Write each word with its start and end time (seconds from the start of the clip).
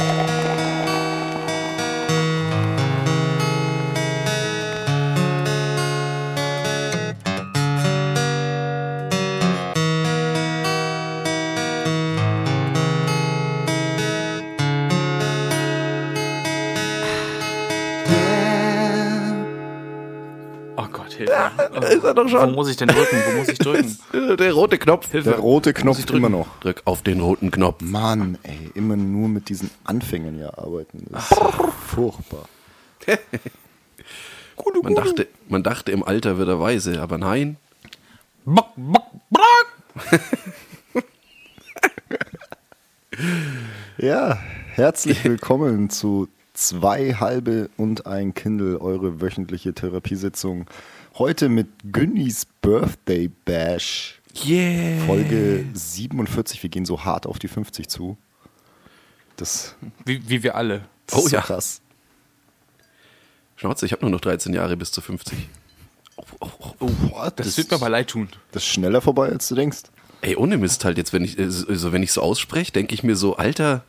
Oh 0.00 0.37
ist 21.76 22.04
er 22.04 22.14
doch 22.14 22.24
Wo 22.24 22.28
schon. 22.28 22.52
muss 22.54 22.68
ich 22.70 22.76
denn 22.76 22.88
drücken? 22.88 23.16
Wo 23.26 23.38
muss 23.38 23.48
ich 23.48 23.58
drücken? 23.58 23.98
Der 24.38 24.52
rote 24.52 24.78
Knopf. 24.78 25.10
Hilfe. 25.10 25.30
Der 25.30 25.38
rote 25.38 25.70
ich 25.70 25.76
Knopf 25.76 26.10
immer 26.10 26.28
noch. 26.28 26.46
Drück 26.60 26.82
auf 26.84 27.02
den 27.02 27.20
roten 27.20 27.50
Knopf. 27.50 27.80
Mann, 27.82 28.38
ey, 28.42 28.70
immer 28.74 28.96
nur 28.96 29.28
mit 29.28 29.48
diesen 29.48 29.70
Anfängen 29.84 30.36
hier 30.36 30.58
arbeiten. 30.58 31.06
Das 31.10 31.30
ist 31.30 31.38
furchtbar. 31.86 32.48
Man 34.82 34.94
dachte, 34.94 35.28
man 35.48 35.62
dachte, 35.62 35.92
im 35.92 36.02
Alter 36.02 36.36
wird 36.36 36.48
er 36.48 36.58
weise, 36.60 37.00
aber 37.00 37.16
nein. 37.16 37.56
Bock, 38.44 38.66
bock, 38.76 39.06
bock. 39.30 39.66
Ja, 43.98 44.38
herzlich 44.74 45.24
willkommen 45.24 45.90
zu 45.90 46.28
zwei 46.54 47.14
halbe 47.14 47.68
und 47.76 48.06
ein 48.06 48.32
Kindle, 48.34 48.80
eure 48.80 49.20
wöchentliche 49.20 49.74
Therapiesitzung. 49.74 50.66
Heute 51.18 51.48
mit 51.48 51.66
Günnis 51.92 52.46
Birthday 52.62 53.28
Bash, 53.44 54.20
Yeah. 54.44 55.04
Folge 55.04 55.64
47. 55.72 56.62
Wir 56.62 56.70
gehen 56.70 56.84
so 56.84 57.04
hart 57.04 57.26
auf 57.26 57.40
die 57.40 57.48
50 57.48 57.88
zu. 57.88 58.16
Das, 59.36 59.74
Wie, 60.04 60.28
wie 60.28 60.44
wir 60.44 60.54
alle. 60.54 60.84
das 61.06 61.18
Oh 61.18 61.24
ist 61.24 61.30
so 61.30 61.36
ja. 61.36 61.42
krass. 61.42 61.80
Schnauze, 63.56 63.84
ich 63.84 63.90
habe 63.92 64.02
nur 64.02 64.10
noch 64.10 64.20
13 64.20 64.54
Jahre 64.54 64.76
bis 64.76 64.92
zu 64.92 65.00
50. 65.00 65.36
Oh, 66.16 66.22
oh, 66.40 66.48
oh. 66.78 66.90
Oh, 67.12 67.28
Das, 67.34 67.56
wird 67.56 67.70
mir 67.70 67.76
aber 67.78 67.88
leid 67.88 68.10
tun. 68.10 68.28
Das 68.52 68.62
ist 68.62 68.68
schneller 68.68 69.00
vorbei, 69.00 69.28
als 69.28 69.48
du 69.48 69.56
denkst. 69.56 69.82
Ey, 70.20 70.36
ohne 70.36 70.56
Mist 70.56 70.84
halt 70.84 70.98
jetzt, 70.98 71.12
wenn 71.12 71.24
ich, 71.24 71.36
äh, 71.36 71.50
so, 71.50 71.66
also 71.66 71.90
wenn 71.92 72.04
ich 72.04 72.12
so 72.12 72.22
ausspreche, 72.22 72.70
denke 72.70 72.94
ich 72.94 73.02
mir 73.02 73.16
so, 73.16 73.36
Alter. 73.36 73.82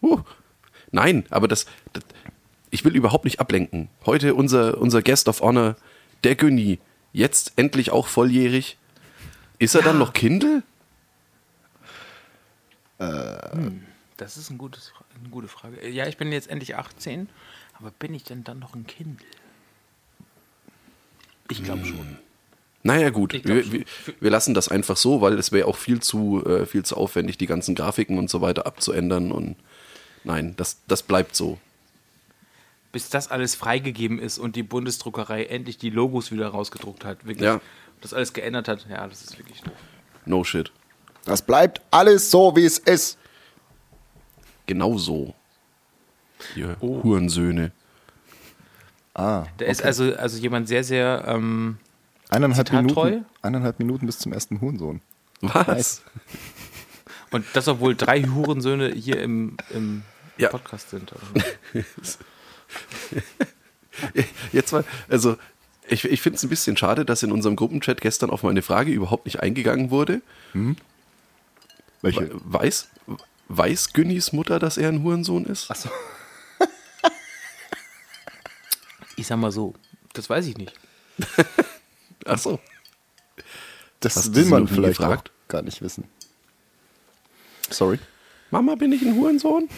Uh, 0.00 0.20
nein, 0.92 1.24
aber 1.30 1.48
das, 1.48 1.66
das, 1.92 2.04
ich 2.70 2.84
will 2.84 2.94
überhaupt 2.94 3.24
nicht 3.24 3.40
ablenken. 3.40 3.88
Heute 4.04 4.36
unser, 4.36 4.78
unser 4.78 5.02
Guest 5.02 5.28
of 5.28 5.40
Honor, 5.40 5.74
der 6.24 6.36
Günni, 6.36 6.78
jetzt 7.12 7.52
endlich 7.56 7.90
auch 7.90 8.08
volljährig. 8.08 8.78
Ist 9.58 9.74
er 9.74 9.82
dann 9.82 9.98
noch 9.98 10.12
Kindle? 10.12 10.62
Das 14.16 14.36
ist 14.36 14.50
ein 14.50 14.58
gutes, 14.58 14.92
eine 15.20 15.28
gute 15.30 15.48
Frage. 15.48 15.88
Ja, 15.88 16.06
ich 16.06 16.16
bin 16.16 16.32
jetzt 16.32 16.48
endlich 16.48 16.76
18, 16.76 17.28
aber 17.74 17.90
bin 17.90 18.14
ich 18.14 18.24
denn 18.24 18.44
dann 18.44 18.58
noch 18.58 18.74
ein 18.74 18.86
Kindle? 18.86 19.26
Ich 21.50 21.62
glaube 21.62 21.84
schon. 21.84 22.18
Naja, 22.82 23.10
gut, 23.10 23.32
wir, 23.32 23.72
wir, 23.72 23.84
wir 24.20 24.30
lassen 24.30 24.54
das 24.54 24.68
einfach 24.68 24.96
so, 24.96 25.20
weil 25.20 25.38
es 25.38 25.50
wäre 25.50 25.66
auch 25.66 25.76
viel 25.76 26.00
zu, 26.00 26.44
äh, 26.46 26.66
viel 26.66 26.84
zu 26.84 26.96
aufwendig, 26.96 27.36
die 27.36 27.46
ganzen 27.46 27.74
Grafiken 27.74 28.16
und 28.16 28.30
so 28.30 28.40
weiter 28.40 28.66
abzuändern. 28.66 29.32
Und 29.32 29.56
nein, 30.24 30.54
das, 30.56 30.78
das 30.86 31.02
bleibt 31.02 31.34
so. 31.34 31.58
Bis 32.96 33.10
das 33.10 33.30
alles 33.30 33.54
freigegeben 33.54 34.18
ist 34.18 34.38
und 34.38 34.56
die 34.56 34.62
Bundesdruckerei 34.62 35.44
endlich 35.44 35.76
die 35.76 35.90
Logos 35.90 36.32
wieder 36.32 36.48
rausgedruckt 36.48 37.04
hat. 37.04 37.26
Wirklich. 37.26 37.44
Ja. 37.44 37.60
Das 38.00 38.14
alles 38.14 38.32
geändert 38.32 38.68
hat. 38.68 38.86
Ja, 38.88 39.06
das 39.06 39.20
ist 39.22 39.36
wirklich 39.36 39.60
doof. 39.60 39.74
No 40.24 40.42
shit. 40.44 40.72
Das 41.26 41.42
bleibt 41.42 41.82
alles 41.90 42.30
so, 42.30 42.56
wie 42.56 42.64
es 42.64 42.78
ist. 42.78 43.18
Genau 44.64 44.96
so. 44.96 45.34
Ihr 46.54 46.78
Hurensöhne. 46.80 47.70
Ah, 49.12 49.44
Da 49.58 49.66
ist 49.66 49.82
also, 49.82 50.14
also 50.16 50.38
jemand 50.38 50.66
sehr, 50.66 50.82
sehr. 50.82 51.22
Ähm, 51.28 51.76
eineinhalb? 52.30 52.72
Minuten, 52.72 53.26
eineinhalb 53.42 53.78
Minuten 53.78 54.06
bis 54.06 54.20
zum 54.20 54.32
ersten 54.32 54.62
Hurensohn. 54.62 55.02
Was? 55.42 55.66
Nice. 55.66 56.02
und 57.30 57.44
das, 57.52 57.68
obwohl 57.68 57.94
drei 57.94 58.22
Hurensöhne 58.22 58.88
hier 58.92 59.20
im, 59.20 59.58
im 59.68 60.00
Ja. 60.38 60.48
Podcast 60.48 60.88
sind. 60.88 61.12
Jetzt 64.52 64.72
mal, 64.72 64.84
also 65.08 65.36
ich, 65.88 66.04
ich 66.04 66.20
finde 66.20 66.36
es 66.36 66.42
ein 66.42 66.48
bisschen 66.48 66.76
schade, 66.76 67.04
dass 67.04 67.22
in 67.22 67.32
unserem 67.32 67.56
Gruppenchat 67.56 68.00
gestern 68.00 68.30
auf 68.30 68.42
meine 68.42 68.62
Frage 68.62 68.90
überhaupt 68.92 69.24
nicht 69.26 69.40
eingegangen 69.40 69.90
wurde. 69.90 70.20
Welche? 72.02 72.30
We- 72.34 72.40
Weiß, 72.44 72.88
weiß 73.48 73.92
Günnis 73.92 74.32
Mutter, 74.32 74.58
dass 74.58 74.76
er 74.78 74.88
ein 74.88 75.02
Hurensohn 75.02 75.44
ist? 75.46 75.70
Achso. 75.70 75.88
Ich 79.18 79.26
sag 79.26 79.38
mal 79.38 79.50
so, 79.50 79.74
das 80.12 80.28
weiß 80.28 80.46
ich 80.46 80.58
nicht. 80.58 80.74
Ach 82.26 82.38
so. 82.38 82.60
Das 84.00 84.16
Hast 84.16 84.34
will 84.34 84.44
man 84.44 84.68
vielleicht 84.68 85.00
gar 85.48 85.62
nicht 85.62 85.80
wissen. 85.80 86.04
Sorry. 87.70 87.98
Mama, 88.50 88.74
bin 88.74 88.92
ich 88.92 89.00
ein 89.02 89.14
Hurensohn? 89.16 89.68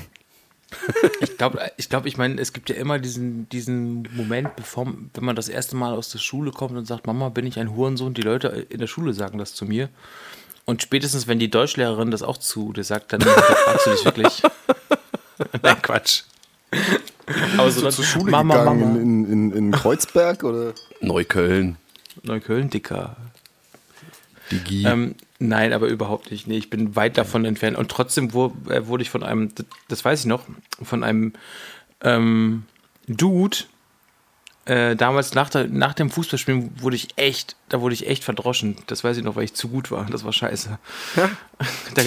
Ich 1.21 1.39
glaube, 1.39 1.61
ich, 1.77 1.89
glaub, 1.89 2.05
ich 2.05 2.19
meine, 2.19 2.41
es 2.41 2.53
gibt 2.53 2.69
ja 2.69 2.77
immer 2.77 2.99
diesen, 2.99 3.49
diesen 3.49 4.07
Moment, 4.13 4.55
bevor, 4.57 4.87
wenn 5.15 5.25
man 5.25 5.35
das 5.35 5.49
erste 5.49 5.77
Mal 5.77 5.95
aus 5.95 6.11
der 6.11 6.19
Schule 6.19 6.51
kommt 6.51 6.77
und 6.77 6.87
sagt, 6.87 7.07
Mama, 7.07 7.31
bin 7.31 7.47
ich 7.47 7.59
ein 7.59 7.75
Hurensohn? 7.75 8.15
Die 8.15 8.23
Leute 8.23 8.49
in 8.69 8.79
der 8.79 8.87
Schule 8.87 9.15
sagen 9.15 9.39
das 9.39 9.55
zu 9.55 9.65
mir. 9.65 9.89
Und 10.67 10.83
spätestens, 10.83 11.27
wenn 11.27 11.39
die 11.39 11.51
Deutschlehrerin 11.51 12.11
das 12.11 12.23
auch 12.23 12.37
zu 12.37 12.73
dir 12.75 12.85
sagt, 12.85 13.15
dann 13.15 13.23
fragst 13.23 13.87
du 13.87 13.91
dich 13.91 14.05
wirklich. 14.05 14.43
Nein, 15.63 15.81
Quatsch. 15.81 16.25
Aber 17.57 17.71
so 17.71 17.81
dann, 17.81 17.93
Zur 17.93 18.05
Schule 18.05 18.31
Mama, 18.31 18.59
gegangen 18.59 18.81
Mama. 18.81 19.01
In, 19.01 19.33
in, 19.33 19.53
in 19.53 19.73
Kreuzberg 19.73 20.45
oder? 20.45 20.75
Neukölln. 21.01 21.79
Neukölln, 22.23 22.69
Dicker. 22.69 23.17
Digi. 24.51 24.87
Ähm, 24.87 25.15
nein, 25.39 25.73
aber 25.73 25.87
überhaupt 25.87 26.31
nicht. 26.31 26.47
Nee, 26.47 26.59
ich 26.59 26.71
bin 26.71 26.97
weit 26.97 27.19
davon 27.19 27.45
entfernt. 27.45 27.77
Und 27.77 27.91
trotzdem 27.91 28.29
äh, 28.29 28.87
wurde 28.87 29.03
ich 29.03 29.11
von 29.11 29.23
einem, 29.23 29.51
das, 29.89 30.05
weiß 30.05 30.21
ich 30.21 30.27
noch, 30.27 30.45
von 30.83 31.05
einem 31.05 31.33
ähm, 32.03 32.65
Dude, 33.07 33.59
äh, 34.65 34.97
damals 34.97 35.35
nach, 35.35 35.49
der, 35.49 35.67
nach 35.67 35.95
dem 35.95 36.11
Fußballspielen 36.11 36.83
wurde 36.83 36.97
ich 36.97 37.09
echt, 37.17 37.57
da 37.71 37.81
wurde 37.81 37.95
ich 37.95 38.07
echt 38.07 38.23
verdroschen. 38.23 38.77
Das 38.87 39.03
weiß 39.03 39.17
ich 39.17 39.25
noch, 39.25 39.35
weil 39.35 39.45
ich 39.45 39.55
zu 39.55 39.69
gut 39.69 39.91
war. 39.91 40.07
Das 40.07 40.25
war 40.25 40.33
scheiße. 40.33 40.79
Da, 41.95 42.03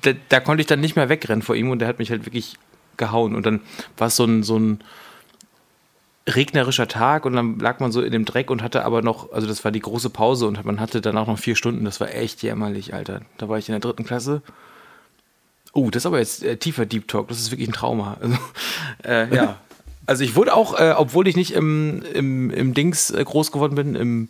da, 0.00 0.18
da 0.30 0.40
konnte 0.40 0.62
ich 0.62 0.66
dann 0.66 0.80
nicht 0.80 0.96
mehr 0.96 1.10
wegrennen 1.10 1.42
vor 1.42 1.54
ihm 1.54 1.68
und 1.68 1.80
der 1.80 1.88
hat 1.88 1.98
mich 1.98 2.10
halt 2.10 2.24
wirklich 2.24 2.54
gehauen. 2.96 3.34
Und 3.34 3.44
dann 3.44 3.60
war 3.98 4.06
es 4.06 4.16
so 4.16 4.24
ein, 4.24 4.42
so 4.42 4.58
ein 4.58 4.82
regnerischer 6.34 6.88
Tag 6.88 7.24
und 7.24 7.34
dann 7.34 7.58
lag 7.58 7.80
man 7.80 7.92
so 7.92 8.02
in 8.02 8.12
dem 8.12 8.24
Dreck 8.24 8.50
und 8.50 8.62
hatte 8.62 8.84
aber 8.84 9.02
noch, 9.02 9.32
also 9.32 9.46
das 9.46 9.64
war 9.64 9.72
die 9.72 9.80
große 9.80 10.10
Pause 10.10 10.46
und 10.46 10.64
man 10.64 10.80
hatte 10.80 11.00
danach 11.00 11.26
noch 11.26 11.38
vier 11.38 11.56
Stunden. 11.56 11.84
Das 11.84 12.00
war 12.00 12.14
echt 12.14 12.42
jämmerlich, 12.42 12.94
Alter. 12.94 13.22
Da 13.38 13.48
war 13.48 13.58
ich 13.58 13.68
in 13.68 13.72
der 13.72 13.80
dritten 13.80 14.04
Klasse. 14.04 14.42
Oh, 15.72 15.90
das 15.90 16.02
ist 16.02 16.06
aber 16.06 16.18
jetzt 16.18 16.42
äh, 16.42 16.56
tiefer 16.56 16.86
Deep 16.86 17.08
Talk. 17.08 17.28
Das 17.28 17.38
ist 17.38 17.50
wirklich 17.50 17.68
ein 17.68 17.72
Trauma. 17.72 18.18
Also, 18.20 18.38
äh, 19.04 19.34
ja. 19.34 19.58
Also 20.06 20.24
ich 20.24 20.34
wurde 20.34 20.54
auch, 20.54 20.78
äh, 20.78 20.94
obwohl 20.96 21.28
ich 21.28 21.36
nicht 21.36 21.52
im, 21.52 22.02
im, 22.14 22.50
im 22.50 22.72
Dings 22.72 23.10
äh, 23.10 23.22
groß 23.22 23.52
geworden 23.52 23.74
bin, 23.74 23.94
im, 23.94 24.28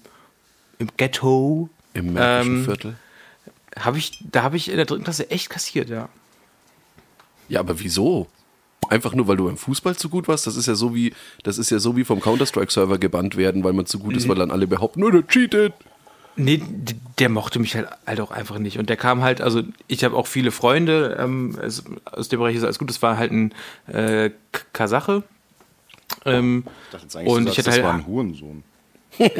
im 0.79 0.89
Ghetto, 0.97 1.69
Im 1.95 2.15
Märkischen 2.15 2.57
ähm, 2.57 2.65
Viertel. 2.65 2.97
habe 3.79 3.99
ich, 3.99 4.19
da 4.21 4.43
habe 4.43 4.57
ich 4.57 4.71
in 4.71 4.77
der 4.77 4.87
dritten 4.87 5.05
Klasse 5.05 5.31
echt 5.31 5.51
kassiert, 5.51 5.89
ja. 5.89 6.09
Ja, 7.49 7.61
aber 7.61 7.79
wieso? 7.79 8.27
Einfach 8.89 9.15
nur, 9.15 9.29
weil 9.29 9.37
du 9.37 9.45
beim 9.45 9.57
Fußball 9.57 9.97
zu 9.97 10.09
gut 10.09 10.29
warst? 10.29 10.47
Das 10.47 10.57
ist 10.57 10.67
ja 10.67 10.75
so 10.75 10.95
wie, 10.95 11.13
das 11.43 11.59
ist 11.59 11.71
ja 11.71 11.79
so 11.79 11.97
wie 11.97 12.05
vom 12.05 12.21
Counter-Strike-Server 12.21 12.99
gebannt 12.99 13.37
werden, 13.37 13.65
weil 13.65 13.73
man 13.73 13.87
zu 13.87 13.99
gut 13.99 14.17
ist, 14.17 14.29
weil 14.29 14.37
dann 14.37 14.51
alle 14.51 14.67
behaupten, 14.67 15.01
nur 15.01 15.13
der 15.13 15.27
cheatet. 15.27 15.75
Nee, 16.37 16.63
der 17.19 17.29
mochte 17.29 17.59
mich 17.59 17.75
halt, 17.75 17.89
halt 18.07 18.21
auch 18.21 18.31
einfach 18.31 18.59
nicht. 18.59 18.79
Und 18.79 18.89
der 18.89 18.97
kam 18.97 19.23
halt, 19.23 19.41
also 19.41 19.63
ich 19.89 20.05
habe 20.05 20.17
auch 20.17 20.29
viele 20.29 20.53
Freunde 20.53 21.17
ähm, 21.19 21.59
es, 21.61 21.83
aus 22.05 22.29
dem 22.29 22.39
Bereich 22.39 22.55
ist 22.55 22.63
alles 22.63 22.79
gut. 22.79 22.89
Das 22.89 23.03
war 23.03 23.19
halt 23.19 23.33
ein 23.33 23.53
äh, 23.89 24.31
Kasache. 24.73 25.25
Ähm, 26.25 26.65
und 27.25 27.49
ich 27.49 27.59
hatte 27.59 27.65
das 27.65 27.75
halt, 27.75 27.85
war 27.85 27.95
ein 27.95 28.07
Hurensohn. 28.07 28.63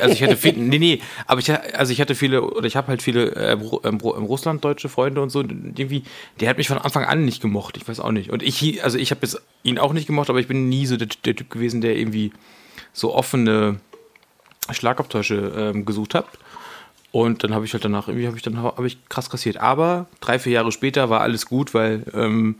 Also 0.01 0.13
ich 0.13 0.23
hatte 0.23 0.37
viel, 0.37 0.55
nee, 0.55 0.79
nee, 0.79 1.01
aber 1.27 1.41
ich, 1.41 1.51
also 1.53 1.93
ich 1.93 2.01
hatte 2.01 2.15
viele, 2.15 2.43
oder 2.43 2.67
ich 2.67 2.77
habe 2.77 2.89
halt 2.89 3.03
viele 3.03 3.35
äh, 3.35 3.53
Ru- 3.55 3.83
Ru- 3.83 4.19
russlanddeutsche 4.19 4.89
Freunde 4.89 5.23
und 5.23 5.31
so. 5.31 5.41
Irgendwie, 5.41 6.03
der 6.41 6.49
hat 6.49 6.59
mich 6.59 6.69
von 6.69 6.79
Anfang 6.79 7.05
an 7.05 7.25
nicht 7.25 7.41
gemocht. 7.43 7.77
Ich 7.77 7.87
weiß 7.89 8.01
auch 8.01 8.13
nicht. 8.13 8.31
Und 8.31 8.43
ich, 8.43 8.83
also 8.85 8.99
ich 8.99 9.11
habe 9.11 9.21
jetzt 9.23 9.41
ihn 9.63 9.79
auch 9.79 9.93
nicht 9.93 10.07
gemocht, 10.07 10.31
aber 10.31 10.41
ich 10.41 10.49
bin 10.49 10.69
nie 10.69 10.87
so 10.87 10.97
der, 10.97 11.09
der 11.25 11.37
Typ 11.37 11.51
gewesen, 11.51 11.81
der 11.81 11.97
irgendwie 11.97 12.33
so 12.93 13.15
offene 13.15 13.81
Schlagabtäusche 14.71 15.53
ähm, 15.57 15.85
gesucht 15.85 16.15
hat. 16.15 16.27
Und 17.11 17.43
dann 17.43 17.55
habe 17.55 17.65
ich 17.65 17.73
halt 17.73 17.85
danach, 17.85 18.09
irgendwie 18.09 18.27
habe 18.27 18.37
ich 18.37 18.43
dann 18.43 18.63
habe 18.63 18.87
ich 18.87 18.99
krass 19.09 19.31
kassiert. 19.31 19.57
Aber 19.57 20.07
drei, 20.21 20.39
vier 20.39 20.53
Jahre 20.53 20.73
später 20.73 21.09
war 21.09 21.21
alles 21.23 21.47
gut, 21.47 21.73
weil 21.73 22.05
ähm, 22.13 22.57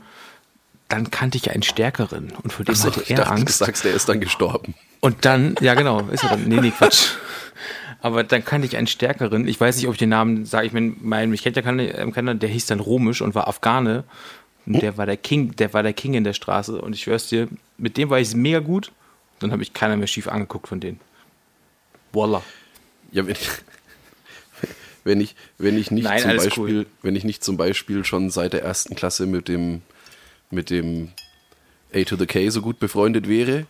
dann 0.89 1.11
kannte 1.11 1.37
ich 1.37 1.51
einen 1.51 1.63
Stärkeren 1.63 2.33
und 2.43 2.51
vor 2.51 2.65
dem 2.65 2.73
Achso, 2.73 2.87
hatte 2.87 3.01
ich 3.01 3.11
er 3.11 3.17
dachte, 3.17 3.35
du 3.35 3.41
Angst. 3.41 3.57
sagst, 3.59 3.85
der 3.85 3.93
ist 3.93 4.09
dann 4.09 4.19
gestorben. 4.19 4.73
Und 4.99 5.23
dann, 5.23 5.55
ja 5.61 5.75
genau, 5.75 6.01
ist 6.09 6.23
er 6.23 6.31
dann. 6.31 6.47
Nee, 6.47 6.59
nee, 6.59 6.71
Quatsch. 6.71 7.11
Aber 8.01 8.23
dann 8.23 8.43
kannte 8.43 8.65
ich 8.67 8.75
einen 8.75 8.87
Stärkeren. 8.87 9.47
Ich 9.47 9.59
weiß 9.59 9.77
nicht, 9.77 9.87
ob 9.87 9.93
ich 9.93 9.99
den 9.99 10.09
Namen 10.09 10.45
sage. 10.45 10.67
Ich 10.67 10.73
meine, 10.73 10.95
mein, 10.99 11.29
mich 11.29 11.43
kennt 11.43 11.55
ja 11.55 11.61
keiner, 11.61 11.97
ähm, 11.97 12.11
keiner, 12.11 12.33
der 12.33 12.49
hieß 12.49 12.65
dann 12.65 12.79
Romisch 12.79 13.21
und 13.21 13.35
war 13.35 13.47
Afghane. 13.47 14.03
Und 14.65 14.81
der 14.81 14.97
war 14.97 15.05
der 15.05 15.17
King, 15.17 15.55
der 15.55 15.73
war 15.73 15.83
der 15.83 15.93
King 15.93 16.13
in 16.13 16.23
der 16.23 16.33
Straße. 16.33 16.81
Und 16.81 16.93
ich 16.93 17.03
schwör's 17.03 17.27
dir, 17.27 17.47
mit 17.77 17.97
dem 17.97 18.09
war 18.09 18.19
ich 18.19 18.33
mega 18.35 18.59
gut. 18.59 18.91
Dann 19.39 19.51
habe 19.51 19.63
ich 19.63 19.73
keiner 19.73 19.95
mehr 19.97 20.07
schief 20.07 20.27
angeguckt 20.27 20.67
von 20.67 20.79
denen. 20.79 20.99
Voila. 22.11 22.41
Ja, 23.11 23.25
wenn 23.25 23.33
ich, 23.33 23.49
wenn 25.03 25.21
ich, 25.21 25.35
wenn 25.57 25.77
ich 25.77 25.91
nicht 25.91 26.03
Nein, 26.03 26.21
zum 26.21 26.37
Beispiel, 26.37 26.77
cool. 26.79 26.85
wenn 27.01 27.15
ich 27.15 27.23
nicht 27.23 27.43
zum 27.43 27.57
Beispiel 27.57 28.05
schon 28.05 28.29
seit 28.29 28.53
der 28.53 28.63
ersten 28.63 28.95
Klasse 28.95 29.25
mit 29.25 29.47
dem, 29.47 29.81
mit 30.51 30.69
dem 30.69 31.09
A 31.93 32.03
to 32.03 32.15
the 32.15 32.25
K 32.25 32.49
so 32.49 32.61
gut 32.61 32.79
befreundet 32.79 33.27
wäre, 33.27 33.65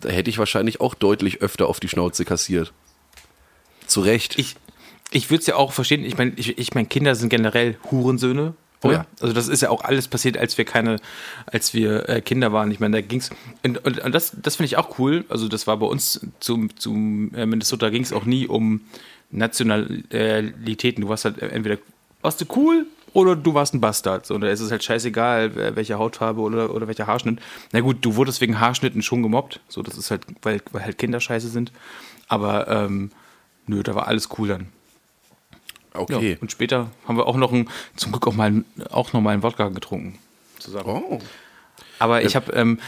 da 0.00 0.08
hätte 0.10 0.30
ich 0.30 0.38
wahrscheinlich 0.38 0.80
auch 0.80 0.94
deutlich 0.94 1.42
öfter 1.42 1.68
auf 1.68 1.80
die 1.80 1.88
Schnauze 1.88 2.24
kassiert. 2.24 2.72
Zu 3.86 4.00
Recht. 4.00 4.38
Ich, 4.38 4.56
ich 5.10 5.30
würde 5.30 5.40
es 5.40 5.46
ja 5.46 5.56
auch 5.56 5.72
verstehen. 5.72 6.04
Ich 6.04 6.18
meine, 6.18 6.32
ich, 6.36 6.58
ich 6.58 6.74
mein, 6.74 6.88
Kinder 6.88 7.14
sind 7.14 7.28
generell 7.28 7.78
Hurensöhne. 7.90 8.54
Oh 8.82 8.90
ja. 8.90 9.06
Also 9.20 9.32
das 9.32 9.48
ist 9.48 9.62
ja 9.62 9.70
auch 9.70 9.82
alles 9.82 10.06
passiert, 10.06 10.36
als 10.36 10.58
wir 10.58 10.64
keine, 10.64 10.96
als 11.46 11.72
wir 11.72 12.08
äh, 12.08 12.20
Kinder 12.20 12.52
waren. 12.52 12.70
Ich 12.70 12.78
meine, 12.78 13.00
da 13.00 13.06
ging's 13.06 13.30
und, 13.62 13.84
und, 13.84 13.98
und 14.00 14.14
das, 14.14 14.36
das 14.40 14.56
finde 14.56 14.66
ich 14.66 14.76
auch 14.76 14.98
cool. 14.98 15.24
Also 15.28 15.48
das 15.48 15.66
war 15.66 15.78
bei 15.78 15.86
uns 15.86 16.20
zum, 16.40 16.76
zum 16.76 17.34
äh, 17.34 17.46
Minnesota 17.46 17.88
ging 17.88 18.02
es 18.02 18.12
auch 18.12 18.26
nie 18.26 18.46
um 18.46 18.82
Nationalitäten. 19.30 21.02
Du 21.02 21.08
warst 21.08 21.24
halt 21.24 21.40
entweder 21.40 21.78
warst 22.20 22.40
du 22.40 22.44
cool 22.54 22.86
oder 23.16 23.34
du 23.34 23.54
warst 23.54 23.72
ein 23.72 23.80
Bastard. 23.80 24.26
So, 24.26 24.34
und 24.34 24.42
da 24.42 24.48
ist 24.48 24.60
es 24.60 24.70
halt 24.70 24.84
scheißegal, 24.84 25.74
welche 25.74 25.98
Hautfarbe 25.98 26.42
oder, 26.42 26.74
oder 26.74 26.86
welcher 26.86 27.06
Haarschnitt. 27.06 27.40
Na 27.72 27.80
gut, 27.80 28.04
du 28.04 28.14
wurdest 28.16 28.42
wegen 28.42 28.60
Haarschnitten 28.60 29.00
schon 29.00 29.22
gemobbt. 29.22 29.60
So, 29.68 29.80
das 29.82 29.96
ist 29.96 30.10
halt, 30.10 30.26
weil, 30.42 30.60
weil 30.70 30.84
halt 30.84 30.98
Kinder 30.98 31.18
scheiße 31.18 31.48
sind. 31.48 31.72
Aber 32.28 32.68
ähm, 32.68 33.10
nö, 33.66 33.82
da 33.82 33.94
war 33.94 34.06
alles 34.06 34.28
cool 34.36 34.48
dann. 34.48 34.68
okay. 35.94 36.32
Ja, 36.32 36.36
und 36.42 36.52
später 36.52 36.90
haben 37.08 37.16
wir 37.16 37.26
auch 37.26 37.38
noch 37.38 37.54
ein, 37.54 37.70
zum 37.96 38.12
Glück 38.12 38.26
auch 38.26 38.34
mal, 38.34 38.64
auch 38.90 39.14
noch 39.14 39.22
mal 39.22 39.30
einen 39.30 39.42
Wodka 39.42 39.70
getrunken. 39.70 40.18
Zusammen. 40.58 40.86
oh. 40.86 41.18
Aber 41.98 42.22
ich 42.22 42.36
habe, 42.36 42.52
ähm, 42.52 42.78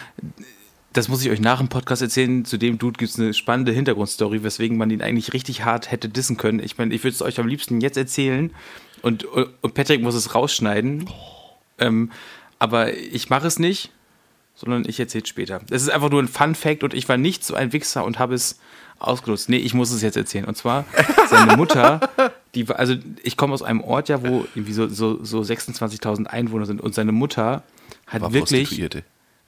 das 0.93 1.09
muss 1.09 1.25
ich 1.25 1.31
euch 1.31 1.41
nach 1.41 1.59
dem 1.59 1.69
Podcast 1.69 2.03
erzählen, 2.03 2.45
zu 2.45 2.59
dem 2.59 2.77
Dude 2.77 2.99
gibt 2.99 3.13
es 3.13 3.19
eine 3.19 3.33
spannende 3.33 3.73
Hintergrundstory, 3.73 4.43
weswegen 4.43 4.77
man 4.77 4.91
ihn 4.91 5.01
eigentlich 5.01 5.33
richtig 5.33 5.65
hart 5.65 5.91
hätte 5.91 6.11
dissen 6.11 6.37
können. 6.37 6.61
Ich 6.61 6.77
meine, 6.77 6.95
ich 6.95 7.03
würde 7.03 7.15
es 7.15 7.23
euch 7.23 7.41
am 7.41 7.49
liebsten 7.49 7.81
jetzt 7.81 7.97
erzählen 7.97 8.51
und, 9.03 9.25
und 9.25 9.75
Patrick 9.75 10.03
muss 10.03 10.15
es 10.15 10.35
rausschneiden. 10.35 11.09
Ähm, 11.79 12.11
aber 12.59 12.95
ich 12.95 13.31
mache 13.31 13.47
es 13.47 13.59
nicht, 13.59 13.91
sondern 14.55 14.85
ich 14.89 14.99
erzähle 14.99 15.23
es 15.23 15.29
später. 15.29 15.61
Es 15.71 15.83
ist 15.83 15.91
einfach 15.91 16.11
nur 16.11 16.23
ein 16.23 16.29
Fun-Fact 16.29 16.83
und 16.83 16.95
ich 16.95 17.09
war 17.09 17.17
nicht 17.17 17.45
so 17.45 17.55
ein 17.55 17.73
Wichser 17.73 18.05
und 18.05 18.19
habe 18.19 18.35
es 18.35 18.59
ausgenutzt. 18.99 19.49
Nee, 19.49 19.59
ich 19.59 19.75
muss 19.75 19.93
es 19.93 20.03
jetzt 20.03 20.17
erzählen. 20.17 20.45
Und 20.45 20.57
zwar, 20.57 20.85
seine 21.29 21.57
Mutter, 21.57 22.01
die 22.55 22.69
war, 22.69 22.79
also 22.79 22.95
ich 23.23 23.37
komme 23.37 23.55
aus 23.55 23.63
einem 23.63 23.81
Ort 23.81 24.09
ja, 24.09 24.23
wo 24.23 24.47
irgendwie 24.55 24.73
so, 24.73 24.89
so, 24.89 25.25
so 25.25 25.41
26.000 25.41 26.27
Einwohner 26.27 26.67
sind 26.67 26.81
und 26.81 26.95
seine 26.95 27.13
Mutter 27.13 27.63
hat 28.07 28.23
War 28.23 28.33
wirklich. 28.33 28.81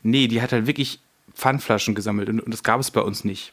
Nee, 0.02 0.28
die 0.28 0.40
hat 0.40 0.52
halt 0.52 0.66
wirklich 0.66 1.00
Pfandflaschen 1.34 1.94
gesammelt 1.94 2.28
und, 2.28 2.40
und 2.40 2.52
das 2.52 2.62
gab 2.62 2.80
es 2.80 2.90
bei 2.90 3.00
uns 3.00 3.24
nicht. 3.24 3.52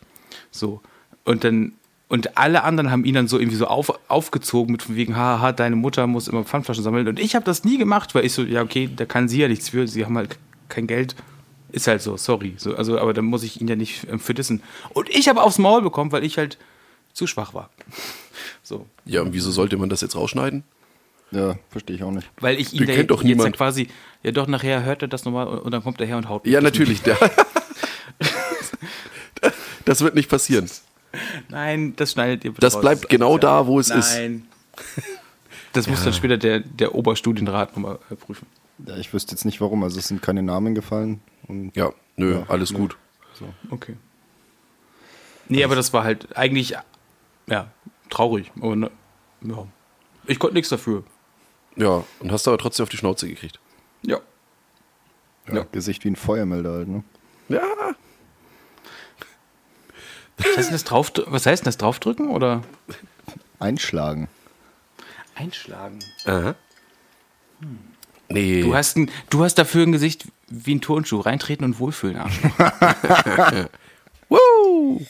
So. 0.52 0.82
Und 1.24 1.44
dann, 1.44 1.74
und 2.10 2.38
alle 2.38 2.64
anderen 2.64 2.90
haben 2.90 3.04
ihn 3.04 3.16
dann 3.16 3.28
so 3.28 3.38
irgendwie 3.38 3.58
so 3.58 3.68
auf, 3.68 4.00
aufgezogen 4.08 4.72
mit 4.72 4.84
von 4.84 4.96
wegen, 4.96 5.16
haha, 5.18 5.52
deine 5.52 5.76
Mutter 5.76 6.08
muss 6.08 6.28
immer 6.28 6.46
Pfandflaschen 6.46 6.84
sammeln. 6.84 7.08
Und 7.08 7.20
ich 7.20 7.36
habe 7.36 7.44
das 7.44 7.66
nie 7.66 7.78
gemacht, 7.78 8.16
weil 8.16 8.26
ich 8.26 8.34
so, 8.34 8.44
ja, 8.44 8.62
okay, 8.62 8.90
da 8.96 9.06
kann 9.06 9.28
sie 9.28 9.40
ja 9.40 9.48
nichts 9.48 9.70
für, 9.70 9.88
sie 9.88 10.06
haben 10.06 10.18
halt 10.18 10.38
kein 10.70 10.88
Geld. 10.88 11.16
Ist 11.72 11.88
halt 11.88 12.02
so, 12.02 12.16
sorry. 12.16 12.54
So, 12.58 12.76
also, 12.76 12.98
aber 12.98 13.14
dann 13.14 13.26
muss 13.26 13.44
ich 13.44 13.60
ihn 13.60 13.68
ja 13.68 13.76
nicht 13.76 14.08
ähm, 14.10 14.20
für 14.20 14.34
dissen. 14.34 14.64
Und 14.94 15.10
ich 15.10 15.28
habe 15.28 15.44
aufs 15.44 15.58
Maul 15.58 15.82
bekommen, 15.82 16.14
weil 16.14 16.24
ich 16.24 16.38
halt 16.38 16.58
zu 17.14 17.28
schwach 17.28 17.54
war. 17.54 17.70
So. 18.64 18.86
Ja, 19.06 19.22
und 19.22 19.32
wieso 19.34 19.50
sollte 19.50 19.78
man 19.78 19.88
das 19.88 20.02
jetzt 20.02 20.18
rausschneiden? 20.18 20.64
Ja, 21.32 21.56
verstehe 21.70 21.96
ich 21.96 22.04
auch 22.04 22.12
nicht. 22.12 22.30
Weil 22.42 22.60
ich 22.60 22.74
ihn 22.74 22.80
Den 22.80 22.88
da 22.88 22.94
kennt 22.96 23.12
doch 23.12 23.24
jetzt 23.24 23.28
niemand. 23.30 23.56
quasi, 23.56 23.88
ja 24.24 24.32
doch, 24.32 24.46
nachher 24.48 24.84
hört 24.84 25.02
er 25.02 25.08
das 25.08 25.24
nochmal 25.24 25.48
und, 25.48 25.60
und 25.60 25.72
dann 25.72 25.82
kommt 25.82 26.02
er 26.02 26.06
her 26.06 26.18
und 26.18 26.28
haut 26.28 26.44
mich. 26.44 26.54
Ja, 26.54 26.60
natürlich. 26.60 27.02
Der, 27.02 27.18
das 29.86 30.02
wird 30.02 30.16
nicht 30.16 30.30
passieren. 30.30 30.70
Nein, 31.50 31.96
das 31.96 32.12
schneidet 32.14 32.44
ihr 32.46 32.52
bitte 32.52 32.62
Das 32.62 32.76
raus. 32.76 32.82
bleibt 32.82 33.10
genau 33.10 33.38
da, 33.38 33.68
wo 33.68 33.80
es 33.80 33.90
ist. 33.90 34.16
Nein. 34.16 34.48
Das 35.74 35.88
muss 35.88 36.04
dann 36.04 36.14
später 36.14 36.38
der, 36.38 36.60
der 36.62 36.96
Oberstudienrat 36.96 37.76
nochmal 37.76 38.00
äh, 38.10 38.16
prüfen. 38.16 38.48
Ja, 38.86 38.98
ich 38.98 39.12
wüsste 39.14 39.32
jetzt 39.32 39.46
nicht 39.46 39.60
warum. 39.62 39.84
Also 39.84 40.00
es 40.00 40.08
sind 40.08 40.22
keine 40.22 40.44
Namen 40.44 40.76
gefallen. 40.76 41.20
Und 41.48 41.76
Ja, 41.76 41.92
nö, 42.16 42.36
Ja, 42.40 42.46
alles 42.48 42.72
nö. 42.72 42.80
gut. 42.80 42.98
Okay. 43.70 43.96
Nee, 45.50 45.64
aber 45.64 45.76
das 45.76 45.94
war 45.94 46.04
halt 46.04 46.36
eigentlich, 46.36 46.76
ja, 47.48 47.72
traurig. 48.10 48.52
Aber 48.60 48.76
ne, 48.76 48.92
ja. 49.42 49.68
Ich 50.26 50.40
konnte 50.40 50.56
nichts 50.56 50.70
dafür. 50.70 51.04
Ja, 51.76 52.04
und 52.20 52.32
hast 52.32 52.48
aber 52.48 52.58
trotzdem 52.58 52.84
auf 52.84 52.90
die 52.90 52.98
Schnauze 52.98 53.28
gekriegt. 53.28 53.60
Ja. 54.02 54.20
ja, 55.52 55.66
Gesicht 55.72 56.04
wie 56.04 56.10
ein 56.10 56.16
Feuermelder 56.16 56.72
halt, 56.72 56.88
ne? 56.88 57.04
Ja. 57.50 57.62
Was 60.38 60.58
heißt 60.58 60.70
denn 60.70 60.76
das, 60.76 60.84
drauf, 60.84 61.12
was 61.26 61.46
heißt 61.46 61.64
denn 61.64 61.68
das 61.68 61.78
draufdrücken 61.78 62.30
oder 62.30 62.62
Einschlagen. 63.60 64.28
einschlagen? 65.36 66.00
Aha. 66.26 66.56
Nee. 68.30 68.62
Du 68.62 68.76
hast, 68.76 68.98
ein, 68.98 69.10
du 69.30 69.44
hast 69.44 69.56
dafür 69.56 69.84
ein 69.84 69.92
Gesicht 69.92 70.26
wie 70.50 70.76
ein 70.76 70.82
Turnschuh. 70.82 71.20
Reintreten 71.22 71.66
und 71.66 71.80
wohlfühlen. 71.80 72.20
Woo! 74.30 75.02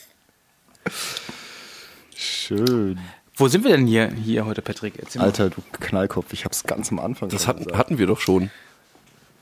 Schön. 2.15 2.99
Wo 3.35 3.47
sind 3.47 3.63
wir 3.63 3.71
denn 3.71 3.85
hier, 3.85 4.11
hier 4.11 4.45
heute, 4.45 4.61
Patrick? 4.61 4.95
Erzähl 4.97 5.19
mal. 5.19 5.25
Alter, 5.25 5.49
du 5.49 5.61
Knallkopf. 5.79 6.31
Ich 6.33 6.45
hab's 6.45 6.63
ganz 6.63 6.91
am 6.91 6.99
Anfang 6.99 7.29
Das 7.29 7.47
hatten, 7.47 7.77
hatten 7.77 7.97
wir 7.97 8.07
doch 8.07 8.19
schon. 8.19 8.49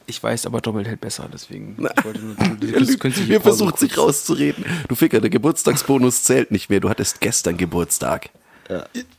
Ich 0.07 0.21
weiß, 0.21 0.45
aber 0.45 0.61
doppelt 0.61 0.87
hält 0.87 1.01
besser, 1.01 1.27
deswegen. 1.31 1.75
Ich 1.97 2.05
wollte 2.05 2.19
nur, 2.19 2.35
du, 2.35 2.67
künstliche 2.99 3.27
Mir 3.33 3.41
versucht 3.41 3.79
sich 3.79 3.97
rauszureden. 3.97 4.63
Du 4.87 4.95
Ficker, 4.95 5.19
der 5.19 5.29
Geburtstagsbonus 5.31 6.23
zählt 6.23 6.51
nicht 6.51 6.69
mehr. 6.69 6.79
Du 6.79 6.89
hattest 6.89 7.21
gestern 7.21 7.57
Geburtstag. 7.57 8.29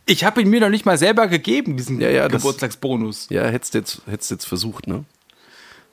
Ich 0.06 0.24
habe 0.24 0.40
ihn 0.42 0.48
mir 0.50 0.60
noch 0.60 0.68
nicht 0.70 0.86
mal 0.86 0.98
selber 0.98 1.26
gegeben, 1.28 1.76
diesen 1.76 2.00
Ja, 2.00 2.10
ja, 2.10 2.28
das- 2.28 2.42
Geburtstagsbonus. 2.42 3.28
Ja, 3.30 3.46
hättest 3.46 3.74
jetzt, 3.74 4.02
hättest 4.06 4.30
jetzt 4.30 4.44
versucht, 4.46 4.86
ne? 4.86 5.04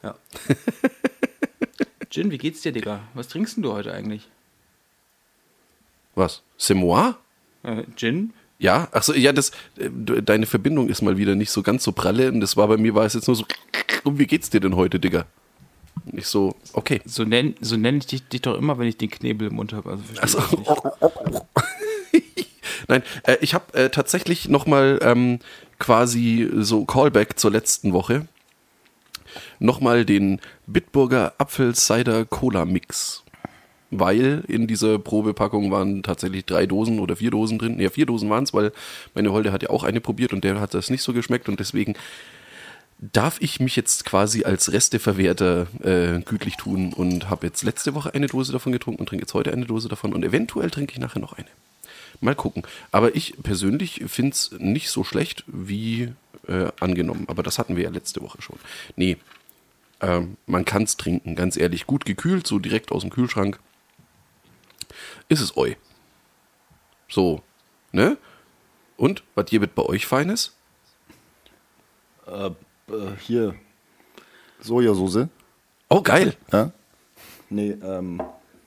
Ja. 0.04 0.16
Jin, 2.12 2.30
wie 2.32 2.38
geht's 2.38 2.62
dir, 2.62 2.72
Digga? 2.72 3.00
Was 3.16 3.28
trinkst 3.28 3.56
denn 3.58 3.64
du 3.64 3.74
heute 3.74 3.94
eigentlich? 3.94 4.28
Was? 6.16 6.42
C'est 6.60 6.76
moi? 6.76 7.16
Äh, 7.64 7.84
Gin? 7.96 8.34
Ja, 8.60 8.88
ach 8.92 9.04
so, 9.04 9.14
ja, 9.14 9.34
das, 9.34 9.50
äh, 9.78 9.90
du- 9.90 10.22
deine 10.22 10.46
Verbindung 10.46 10.90
ist 10.90 11.02
mal 11.02 11.18
wieder 11.18 11.36
nicht 11.36 11.50
so 11.52 11.64
ganz 11.64 11.84
so 11.84 11.92
pralle 11.92 12.32
und 12.32 12.40
das 12.40 12.56
war 12.56 12.68
bei 12.68 12.78
mir, 12.78 12.94
war 12.94 13.06
es 13.06 13.14
jetzt 13.14 13.28
nur 13.28 13.36
so, 13.36 13.46
und 14.04 14.20
wie 14.20 14.28
geht's 14.28 14.50
dir 14.50 14.60
denn 14.60 14.76
heute, 14.76 15.00
Digga? 15.00 15.26
Nicht 16.06 16.28
so, 16.28 16.56
okay. 16.74 17.02
So 17.06 17.24
nenne 17.24 17.54
so 17.62 17.78
nenn 17.78 17.98
ich 17.98 18.08
dich, 18.08 18.28
dich 18.28 18.42
doch 18.42 18.58
immer, 18.58 18.78
wenn 18.78 18.88
ich 18.88 18.98
den 18.98 19.10
Knebel 19.10 19.48
im 19.50 19.56
Mund 19.56 19.74
habe. 19.74 19.92
Also 19.92 20.04
Also, 20.20 20.40
ich. 21.02 22.46
Nein, 22.88 23.04
äh, 23.24 23.38
ich 23.42 23.54
habe 23.54 23.74
äh, 23.74 23.90
tatsächlich 23.90 24.50
nochmal 24.50 25.00
ähm, 25.02 25.40
quasi 25.80 26.50
so 26.54 26.86
Callback 26.86 27.40
zur 27.40 27.52
letzten 27.52 27.94
Woche. 27.94 28.28
Nochmal 29.60 30.06
den 30.06 30.42
Bitburger 30.68 31.34
Apfel-Cider-Cola-Mix. 31.38 33.24
Weil 33.90 34.44
in 34.48 34.66
dieser 34.66 34.98
Probepackung 34.98 35.72
waren 35.72 36.02
tatsächlich 36.02 36.46
drei 36.46 36.66
Dosen 36.66 37.00
oder 37.00 37.16
vier 37.16 37.30
Dosen 37.30 37.60
drin. 37.60 37.80
Ja, 37.80 37.92
vier 37.92 38.08
Dosen 38.08 38.30
waren 38.30 38.44
es, 38.44 38.54
weil 38.54 38.72
meine 39.14 39.32
Holde 39.32 39.52
hat 39.52 39.62
ja 39.62 39.70
auch 39.70 39.84
eine 39.84 40.02
probiert 40.02 40.34
und 40.34 40.44
der 40.44 40.60
hat 40.60 40.74
das 40.74 40.90
nicht 40.90 41.04
so 41.04 41.14
geschmeckt 41.14 41.48
und 41.48 41.60
deswegen 41.60 41.94
darf 43.00 43.42
ich 43.42 43.60
mich 43.60 43.76
jetzt 43.76 44.06
quasi 44.06 44.44
als 44.44 44.72
Resteverwerter 44.72 45.68
äh, 45.84 46.22
gütlich 46.22 46.58
tun 46.58 46.94
und 46.94 47.30
habe 47.30 47.48
jetzt 47.48 47.64
letzte 47.64 47.94
Woche 47.96 48.14
eine 48.14 48.28
Dose 48.28 48.52
davon 48.52 48.72
getrunken 48.72 49.02
und 49.02 49.08
trinke 49.08 49.24
jetzt 49.24 49.34
heute 49.34 49.52
eine 49.52 49.66
Dose 49.66 49.90
davon 49.90 50.14
und 50.14 50.24
eventuell 50.24 50.70
trinke 50.70 50.94
ich 50.94 51.00
nachher 51.00 51.20
noch 51.20 51.34
eine. 51.34 51.48
Mal 52.22 52.36
gucken. 52.36 52.64
Aber 52.92 53.16
ich 53.16 53.36
persönlich 53.44 54.04
finde 54.08 54.32
es 54.32 54.52
nicht 54.58 54.90
so 54.90 55.04
schlecht 55.04 55.44
wie 55.48 56.14
äh, 56.48 56.72
angenommen. 56.80 57.26
Aber 57.28 57.44
das 57.44 57.60
hatten 57.60 57.76
wir 57.76 57.84
ja 57.84 57.90
letzte 57.90 58.22
Woche 58.22 58.42
schon. 58.42 58.58
Nee, 58.96 59.18
ähm, 60.00 60.38
man 60.46 60.66
kann 60.66 60.84
es 60.84 60.98
trinken, 60.98 61.36
ganz 61.36 61.58
ehrlich. 61.58 61.88
Gut 61.88 62.06
gekühlt, 62.06 62.48
so 62.48 62.60
direkt 62.60 62.92
aus 62.92 63.02
dem 63.02 63.10
Kühlschrank. 63.10 63.60
Ist 65.30 65.42
es 65.42 65.58
eu. 65.58 65.74
So, 67.10 67.42
ne? 67.92 68.18
Und, 68.98 69.24
was 69.36 69.48
gibt 69.48 69.76
bei 69.76 69.84
euch 69.84 70.06
Feines? 70.06 70.56
Äh, 72.28 72.52
hier. 73.20 73.56
Sojasauce. 74.62 75.28
Oh, 75.90 76.02
geil. 76.02 76.36
Ja? 76.52 76.72
Nee, 77.50 77.72
ähm. 77.84 78.22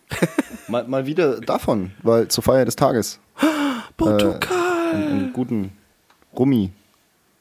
mal, 0.68 0.86
mal 0.86 1.06
wieder 1.06 1.40
davon, 1.40 1.90
weil 2.02 2.28
zur 2.28 2.44
Feier 2.44 2.64
des 2.64 2.76
Tages. 2.76 3.18
Portugal. 3.96 4.40
Einen 4.92 5.32
guten 5.32 5.72
Rummi. 6.36 6.70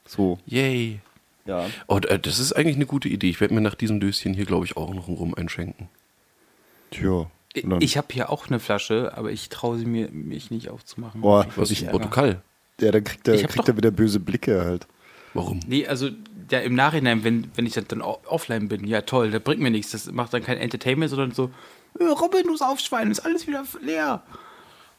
So, 0.08 0.40
Yay. 0.46 1.00
ja. 1.46 1.66
Oh, 1.88 1.98
äh, 1.98 2.20
das 2.20 2.40
ist 2.40 2.54
eigentlich 2.54 2.76
eine 2.76 2.86
gute 2.86 3.08
Idee. 3.10 3.30
Ich 3.30 3.40
werde 3.42 3.54
mir 3.54 3.62
nach 3.62 3.76
diesem 3.76 4.00
Döschen 4.00 4.34
hier, 4.34 4.46
glaube 4.46 4.66
ich, 4.66 4.78
auch 4.78 4.94
noch 4.94 5.08
einen 5.08 5.18
Rum 5.18 5.34
einschenken. 5.36 5.90
Tja. 6.92 7.12
und 7.64 7.70
dann- 7.70 7.82
Ich 7.82 7.98
habe 7.98 8.08
hier 8.12 8.30
auch 8.30 8.48
eine 8.48 8.60
Flasche, 8.60 9.14
aber 9.16 9.32
ich 9.32 9.50
traue 9.50 9.78
sie 9.78 9.86
mir 9.86 10.10
mich 10.12 10.50
nicht 10.52 10.70
aufzumachen. 10.70 11.22
Boah, 11.22 11.46
Was 11.56 11.72
Ich 11.72 11.84
ist. 11.84 11.92
Portugal? 11.92 12.42
ja, 12.80 12.92
dann 12.92 13.04
kriegt 13.04 13.28
er, 13.28 13.36
Ich 13.36 13.44
er 13.44 13.78
wieder 13.78 13.92
böse 13.92 14.20
Blicke 14.20 14.64
halt. 14.66 14.88
Warum? 15.34 15.60
Nee, 15.68 15.86
also 15.86 16.10
ja, 16.52 16.60
im 16.60 16.76
Nachhinein, 16.76 17.24
wenn, 17.24 17.50
wenn 17.56 17.66
ich 17.66 17.74
dann 17.74 18.02
offline 18.02 18.68
bin, 18.68 18.86
ja 18.86 19.02
toll, 19.02 19.32
das 19.32 19.42
bringt 19.42 19.62
mir 19.62 19.72
nichts. 19.72 19.92
Das 19.92 20.12
macht 20.12 20.34
dann 20.34 20.44
kein 20.44 20.58
Entertainment, 20.58 21.10
sondern 21.10 21.32
so, 21.32 21.50
äh, 22.00 22.04
Robin, 22.06 22.44
du 22.44 22.56
Aufschwein, 22.64 23.10
ist 23.12 23.22
alles 23.22 23.48
wieder 23.48 23.64
leer. 23.82 24.22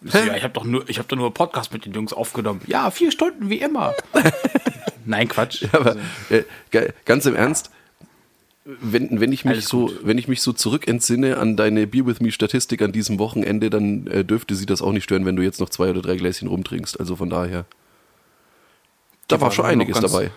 Ich 0.02 0.12
so, 0.12 0.18
ja, 0.18 0.36
ich 0.36 0.42
habe 0.42 0.52
doch 0.52 0.64
nur, 0.64 0.88
ich 0.88 0.98
habe 0.98 1.08
doch 1.08 1.16
nur 1.16 1.26
einen 1.26 1.34
Podcast 1.34 1.72
mit 1.72 1.84
den 1.86 1.92
Jungs 1.92 2.12
aufgenommen. 2.12 2.60
Ja, 2.66 2.90
vier 2.90 3.10
Stunden 3.10 3.48
wie 3.48 3.56
immer. 3.58 3.94
Nein, 5.06 5.28
Quatsch. 5.28 5.64
Aber 5.72 5.96
äh, 6.30 6.42
ge- 6.70 6.92
ganz 7.04 7.24
im 7.26 7.34
Ernst, 7.36 7.70
wenn, 8.64 9.20
wenn, 9.20 9.32
ich 9.32 9.44
mich 9.44 9.52
Alles 9.54 9.68
so, 9.68 9.86
gut. 9.86 10.00
wenn 10.02 10.18
ich 10.18 10.26
mich 10.28 10.42
so 10.42 10.52
zurückentsinne 10.52 11.38
an 11.38 11.56
deine 11.56 11.86
Beer 11.86 12.04
With 12.06 12.20
Me 12.20 12.32
Statistik 12.32 12.82
an 12.82 12.90
diesem 12.92 13.18
Wochenende, 13.20 13.70
dann 13.70 14.06
äh, 14.08 14.24
dürfte 14.24 14.54
sie 14.56 14.66
das 14.66 14.82
auch 14.82 14.92
nicht 14.92 15.04
stören, 15.04 15.24
wenn 15.24 15.36
du 15.36 15.42
jetzt 15.42 15.60
noch 15.60 15.68
zwei 15.70 15.88
oder 15.90 16.02
drei 16.02 16.16
Gläschen 16.16 16.48
rumtrinkst. 16.48 16.98
Also 16.98 17.14
von 17.16 17.30
daher. 17.30 17.64
Da 19.28 19.36
war 19.36 19.48
waren 19.48 19.52
schon 19.52 19.66
einiges 19.66 20.00
ganz- 20.00 20.12
dabei. 20.12 20.30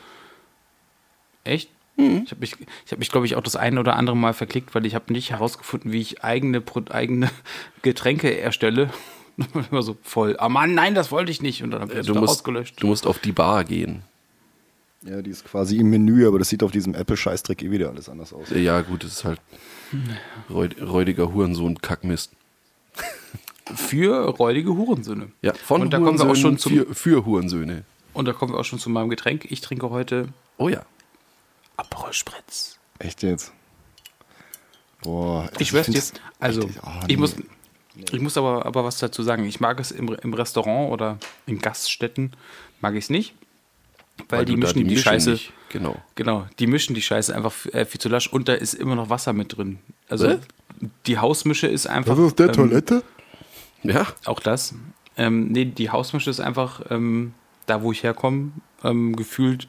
Echt? 1.44 1.70
Ich 1.98 2.32
habe 2.32 2.40
mich, 2.40 2.56
ich 2.86 2.92
hab 2.94 3.00
mich 3.00 3.12
glaube 3.12 3.26
ich, 3.26 3.36
auch 3.36 3.42
das 3.44 3.58
eine 3.58 3.78
oder 3.80 3.98
andere 3.98 4.16
Mal 4.16 4.34
verklickt, 4.34 4.74
weil 4.74 4.86
ich 4.86 4.96
habe 4.96 5.12
nicht 5.12 5.32
herausgefunden, 5.32 5.92
wie 5.92 6.00
ich 6.00 6.24
eigene, 6.24 6.64
eigene 6.92 7.30
Getränke 7.82 8.40
erstelle. 8.40 8.90
Immer 9.72 9.82
so 9.82 9.98
voll. 10.04 10.36
Ah 10.40 10.48
Mann, 10.48 10.74
nein, 10.74 10.96
das 10.96 11.12
wollte 11.12 11.32
ich 11.32 11.42
nicht. 11.42 11.62
Und 11.62 11.72
dann 11.72 11.82
habe 11.82 11.92
ich 11.94 12.06
das 12.06 12.16
musst, 12.16 12.30
ausgelöscht. 12.32 12.82
du 12.82 12.88
musst 12.88 13.06
auf 13.06 13.20
die 13.20 13.34
Bar 13.34 13.66
gehen. 13.66 14.04
Ja, 15.02 15.22
die 15.22 15.30
ist 15.30 15.46
quasi 15.46 15.78
im 15.78 15.90
Menü, 15.90 16.26
aber 16.28 16.40
das 16.40 16.50
sieht 16.50 16.62
auf 16.64 16.72
diesem 16.72 16.94
Apple-Scheißdreck 16.94 17.62
eh 17.64 17.72
wieder 17.72 17.90
alles 17.90 18.08
anders 18.10 18.32
aus. 18.34 18.52
Äh, 18.52 18.60
Ja, 18.60 18.82
gut, 18.82 19.04
das 19.04 19.12
ist 19.12 19.24
halt 19.26 19.42
räud, 20.50 20.76
räudiger 20.82 21.34
Hurensohn 21.34 21.82
Kackmist. 21.82 22.32
Für 23.76 24.26
räudige 24.30 24.76
Hurensöhne. 24.76 25.32
Ja, 25.42 25.54
von 25.54 25.82
Und 25.82 25.94
da 25.94 26.00
kommen 26.00 26.18
wir 26.18 26.30
auch 26.30 26.36
schon 26.36 26.58
zum, 26.58 26.74
für, 26.74 26.96
für 26.96 27.26
Hurensöhne. 27.26 27.84
und 28.14 28.26
da 28.28 28.34
kommen 28.34 28.54
wir 28.54 28.60
auch 28.60 28.66
schon 28.66 28.80
zu 28.80 28.90
meinem 28.90 29.10
Getränk. 29.10 29.46
Ich 29.52 29.62
trinke 29.62 29.90
heute 29.90 30.30
Oh 30.58 30.70
ja. 30.70 30.82
Aperol 31.80 32.14
Spritz. 32.14 32.78
Echt 33.00 33.24
jetzt? 33.24 33.54
Boah. 35.02 35.50
Ich 35.60 35.70
schwör's 35.70 35.88
dir. 35.88 35.94
find's- 35.94 36.14
Also, 36.40 36.62
echt- 36.68 36.80
oh, 36.84 36.90
ich 37.04 37.08
nee. 37.08 37.18
muss, 37.18 37.36
ich 38.12 38.20
muss 38.20 38.38
aber, 38.38 38.66
aber 38.66 38.84
was 38.84 38.98
dazu 39.00 39.24
sagen. 39.24 39.46
Ich 39.46 39.60
mag 39.60 39.80
es 39.80 39.92
im, 39.92 40.14
im 40.22 40.34
Restaurant 40.34 40.92
oder 40.92 41.18
in 41.46 41.60
Gaststätten, 41.60 42.34
mag 42.82 42.96
ich 42.96 43.06
es 43.06 43.10
nicht. 43.10 43.34
Weil, 44.28 44.44
die 44.46 44.56
du 44.56 44.60
da 44.60 44.68
mischen 44.68 44.80
die, 44.80 44.84
Mischung 44.96 45.04
Scheiße. 45.14 45.32
nicht- 45.32 45.54
Genau. 45.70 45.96
Genau, 46.16 46.48
die 46.58 46.66
mischen 46.66 46.96
die 46.96 47.02
Scheiße 47.02 47.34
einfach 47.36 47.54
äh, 47.68 47.86
viel 47.86 48.02
zu 48.02 48.10
lasch 48.10 48.28
und 48.28 48.48
da 48.50 48.54
ist 48.56 48.74
immer 48.74 48.96
noch 48.96 49.10
Wasser 49.12 49.34
mit 49.34 49.56
drin. 49.56 49.78
Also 50.10 50.28
Was? 50.28 50.40
die 51.06 51.20
Hausmische 51.20 51.68
ist 51.68 51.86
einfach. 51.86 52.18
Was 52.18 52.26
ist 52.26 52.40
der 52.40 52.48
ähm, 52.48 52.54
Toilette? 52.54 53.04
Ja, 53.84 54.08
Auch 54.26 54.40
das. 54.40 54.74
Ähm, 55.16 55.50
nee, 55.52 55.66
die 55.66 55.90
Hausmische 55.92 56.32
ist 56.32 56.40
einfach, 56.40 56.82
ähm, 56.90 57.34
da 57.68 57.82
wo 57.84 57.92
ich 57.92 58.02
herkomme, 58.04 58.52
ähm, 58.84 59.16
gefühlt 59.16 59.68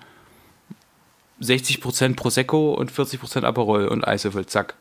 60% 1.40 2.16
Prosecco 2.16 2.74
und 2.74 2.92
40% 2.92 3.44
Aperol 3.44 3.88
und 3.88 4.06
Eiswürfel, 4.06 4.46
zack. 4.46 4.74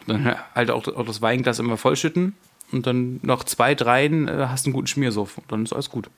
Und 0.00 0.08
dann 0.08 0.36
halt 0.54 0.70
auch, 0.70 0.86
auch 0.88 1.06
das 1.06 1.20
Weinglas 1.20 1.58
immer 1.58 1.76
vollschütten 1.76 2.34
und 2.72 2.86
dann 2.86 3.20
noch 3.22 3.44
zwei, 3.44 3.74
dreien 3.74 4.28
äh, 4.28 4.46
hast 4.48 4.66
einen 4.66 4.72
guten 4.72 4.86
Schmiersuff. 4.86 5.38
Und 5.38 5.50
dann 5.52 5.64
ist 5.64 5.72
alles 5.72 5.90
gut. 5.90 6.10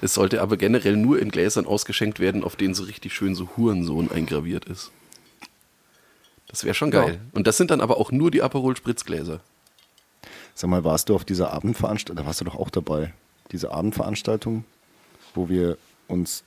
es 0.00 0.14
sollte 0.14 0.40
aber 0.40 0.56
generell 0.56 0.96
nur 0.96 1.20
in 1.20 1.30
Gläsern 1.30 1.66
ausgeschenkt 1.66 2.20
werden, 2.20 2.42
auf 2.44 2.56
denen 2.56 2.74
so 2.74 2.84
richtig 2.84 3.14
schön 3.14 3.34
so 3.34 3.50
Hurensohn 3.56 4.10
eingraviert 4.10 4.64
ist. 4.64 4.90
Das 6.48 6.64
wäre 6.64 6.74
schon 6.74 6.90
geil. 6.90 7.20
Und 7.32 7.46
das 7.46 7.56
sind 7.56 7.70
dann 7.70 7.80
aber 7.80 7.98
auch 7.98 8.12
nur 8.12 8.30
die 8.30 8.42
Aperol 8.42 8.76
Spritzgläser. 8.76 9.40
Sag 10.54 10.68
mal, 10.68 10.84
warst 10.84 11.08
du 11.08 11.14
auf 11.14 11.24
dieser 11.24 11.52
Abendveranstaltung, 11.52 12.22
da 12.22 12.26
warst 12.26 12.40
du 12.40 12.44
doch 12.44 12.56
auch 12.56 12.68
dabei, 12.68 13.14
diese 13.52 13.72
Abendveranstaltung, 13.72 14.64
wo 15.34 15.48
wir 15.48 15.78
uns, 16.08 16.44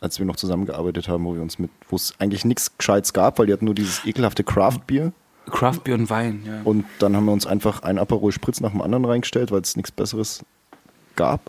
als 0.00 0.18
wir 0.18 0.26
noch 0.26 0.36
zusammengearbeitet 0.36 1.08
haben, 1.08 1.24
wo 1.24 1.34
wir 1.34 1.42
uns 1.42 1.58
mit, 1.58 1.70
wo 1.88 1.96
es 1.96 2.14
eigentlich 2.18 2.44
nichts 2.44 2.76
Gescheites 2.76 3.12
gab, 3.12 3.38
weil 3.38 3.46
die 3.46 3.52
hatten 3.52 3.64
nur 3.64 3.74
dieses 3.74 4.04
ekelhafte 4.04 4.44
Craft-Bier 4.44 5.12
Craft 5.50 5.80
Beer 5.84 5.94
und 5.94 6.10
Wein, 6.10 6.42
ja. 6.46 6.60
und 6.64 6.84
dann 6.98 7.16
haben 7.16 7.24
wir 7.24 7.32
uns 7.32 7.46
einfach 7.46 7.82
ein 7.82 7.98
Aperol 7.98 8.32
Spritz 8.32 8.60
nach 8.60 8.70
dem 8.70 8.82
anderen 8.82 9.04
reingestellt, 9.04 9.50
weil 9.50 9.60
es 9.60 9.76
nichts 9.76 9.90
Besseres 9.90 10.44
gab. 11.16 11.40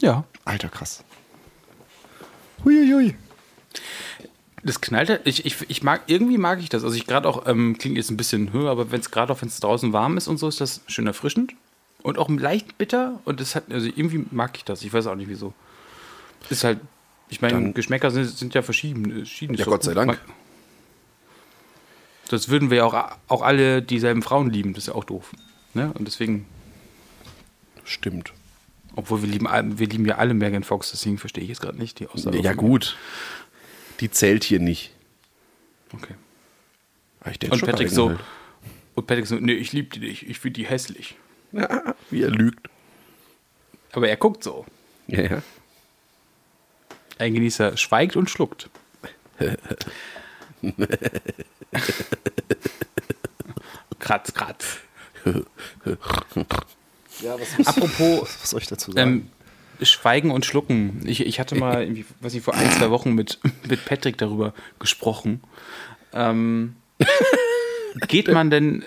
ja. 0.00 0.24
Alter, 0.44 0.68
krass. 0.68 1.04
Huiuiui. 2.64 3.14
Das 4.64 4.80
knallt 4.80 5.08
halt. 5.08 5.20
Ich, 5.24 5.46
ich, 5.46 5.56
ich 5.68 5.82
mag, 5.84 6.02
irgendwie 6.06 6.38
mag 6.38 6.60
ich 6.60 6.68
das. 6.68 6.82
Also 6.82 6.96
ich 6.96 7.06
gerade 7.06 7.28
auch, 7.28 7.46
ähm, 7.46 7.78
klingt 7.78 7.96
jetzt 7.96 8.10
ein 8.10 8.16
bisschen 8.16 8.52
höher, 8.52 8.70
aber 8.70 8.90
wenn 8.90 9.00
es 9.00 9.12
gerade 9.12 9.32
auch, 9.32 9.40
wenn 9.40 9.48
es 9.48 9.60
draußen 9.60 9.92
warm 9.92 10.16
ist 10.16 10.26
und 10.26 10.38
so, 10.38 10.48
ist 10.48 10.60
das 10.60 10.80
schön 10.88 11.06
erfrischend. 11.06 11.54
Und 12.02 12.18
auch 12.18 12.28
leicht 12.28 12.76
bitter. 12.76 13.20
Und 13.24 13.38
das 13.38 13.54
hat, 13.54 13.70
also 13.70 13.86
irgendwie 13.86 14.24
mag 14.30 14.56
ich 14.56 14.64
das. 14.64 14.82
Ich 14.82 14.92
weiß 14.92 15.06
auch 15.06 15.14
nicht 15.14 15.28
wieso. 15.28 15.52
Ist 16.50 16.64
halt, 16.64 16.80
ich 17.32 17.40
meine, 17.40 17.72
Geschmäcker 17.72 18.10
sind, 18.10 18.28
sind 18.28 18.54
ja 18.54 18.62
verschieden. 18.62 19.10
verschieden. 19.10 19.54
Ja, 19.54 19.64
doch 19.64 19.72
Gott 19.72 19.82
sei. 19.84 19.94
Dank. 19.94 20.20
Das 22.28 22.48
würden 22.48 22.70
wir 22.70 22.78
ja 22.78 22.84
auch, 22.84 23.16
auch 23.28 23.42
alle 23.42 23.82
dieselben 23.82 24.22
Frauen 24.22 24.50
lieben. 24.50 24.74
Das 24.74 24.84
ist 24.84 24.88
ja 24.88 24.94
auch 24.94 25.04
doof. 25.04 25.32
Ne? 25.74 25.92
Und 25.98 26.06
deswegen, 26.06 26.46
Stimmt. 27.84 28.32
obwohl 28.96 29.22
wir 29.22 29.28
lieben, 29.28 29.48
wir 29.78 29.86
lieben 29.86 30.04
ja 30.06 30.16
alle 30.16 30.34
Megan 30.34 30.62
Fox, 30.62 30.90
deswegen 30.90 31.16
verstehe 31.18 31.42
ich 31.42 31.48
jetzt 31.48 31.62
gerade 31.62 31.78
nicht 31.78 31.98
die 32.00 32.06
Aussage. 32.06 32.38
Ja, 32.40 32.52
gut. 32.52 32.96
Die 34.00 34.10
zählt 34.10 34.44
hier 34.44 34.60
nicht. 34.60 34.92
Okay. 35.94 36.14
Ah, 37.20 37.30
Und 37.50 37.64
Patrick 37.64 37.90
so, 37.90 38.10
halt. 38.10 38.20
und 38.94 39.06
Patrick 39.06 39.26
so, 39.26 39.36
nee, 39.36 39.52
ich 39.52 39.72
liebe 39.72 39.88
die 39.88 40.00
nicht, 40.00 40.28
ich 40.28 40.38
finde 40.38 40.60
die 40.60 40.66
hässlich. 40.66 41.16
Wie 42.10 42.22
er 42.22 42.30
lügt. 42.30 42.68
Aber 43.92 44.08
er 44.08 44.16
guckt 44.16 44.42
so. 44.42 44.66
Ja, 45.06 45.22
ja. 45.22 45.42
Ein 47.22 47.34
Genießer 47.34 47.76
schweigt 47.76 48.16
und 48.16 48.28
schluckt. 48.28 48.68
kratz, 54.00 54.34
kratz. 54.34 54.78
Ja, 57.20 57.36
was, 57.38 57.66
Apropos 57.66 58.22
was 58.40 58.50
soll 58.50 58.60
ich 58.60 58.66
dazu 58.66 58.90
sagen? 58.90 59.30
ähm, 59.78 59.86
Schweigen 59.86 60.32
und 60.32 60.44
Schlucken. 60.44 61.00
Ich, 61.04 61.24
ich 61.24 61.38
hatte 61.38 61.54
mal, 61.54 61.88
was 62.20 62.34
ich 62.34 62.42
vor 62.42 62.54
ein, 62.54 62.68
zwei 62.72 62.90
Wochen 62.90 63.12
mit, 63.12 63.38
mit 63.68 63.84
Patrick 63.84 64.18
darüber 64.18 64.52
gesprochen. 64.80 65.44
Ähm, 66.12 66.74
geht 68.08 68.26
man 68.26 68.50
denn, 68.50 68.84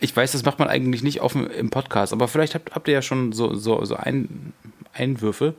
ich 0.00 0.16
weiß, 0.16 0.32
das 0.32 0.44
macht 0.44 0.58
man 0.58 0.66
eigentlich 0.66 1.04
nicht 1.04 1.20
offen 1.20 1.48
im 1.48 1.70
Podcast, 1.70 2.12
aber 2.12 2.26
vielleicht 2.26 2.56
habt, 2.56 2.74
habt 2.74 2.88
ihr 2.88 2.94
ja 2.94 3.02
schon 3.02 3.30
so, 3.30 3.54
so, 3.54 3.84
so 3.84 3.94
ein, 3.94 4.54
Einwürfe. 4.92 5.54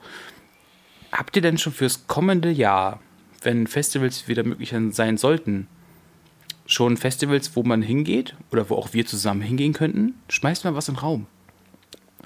Habt 1.12 1.36
ihr 1.36 1.42
denn 1.42 1.58
schon 1.58 1.74
fürs 1.74 2.08
kommende 2.08 2.50
Jahr, 2.50 3.00
wenn 3.42 3.68
Festivals 3.68 4.28
wieder 4.28 4.44
möglich 4.44 4.74
sein 4.92 5.18
sollten, 5.18 5.68
schon 6.66 6.98
Festivals, 6.98 7.56
wo 7.56 7.64
man 7.64 7.82
hingeht 7.82 8.36
oder 8.52 8.70
wo 8.70 8.76
auch 8.76 8.94
wir 8.94 9.06
zusammen 9.06 9.42
hingehen 9.42 9.74
könnten? 9.74 10.16
Schmeißt 10.30 10.64
mal 10.64 10.76
was 10.76 10.88
in 10.88 10.96
den 10.96 11.00
Raum. 11.00 11.28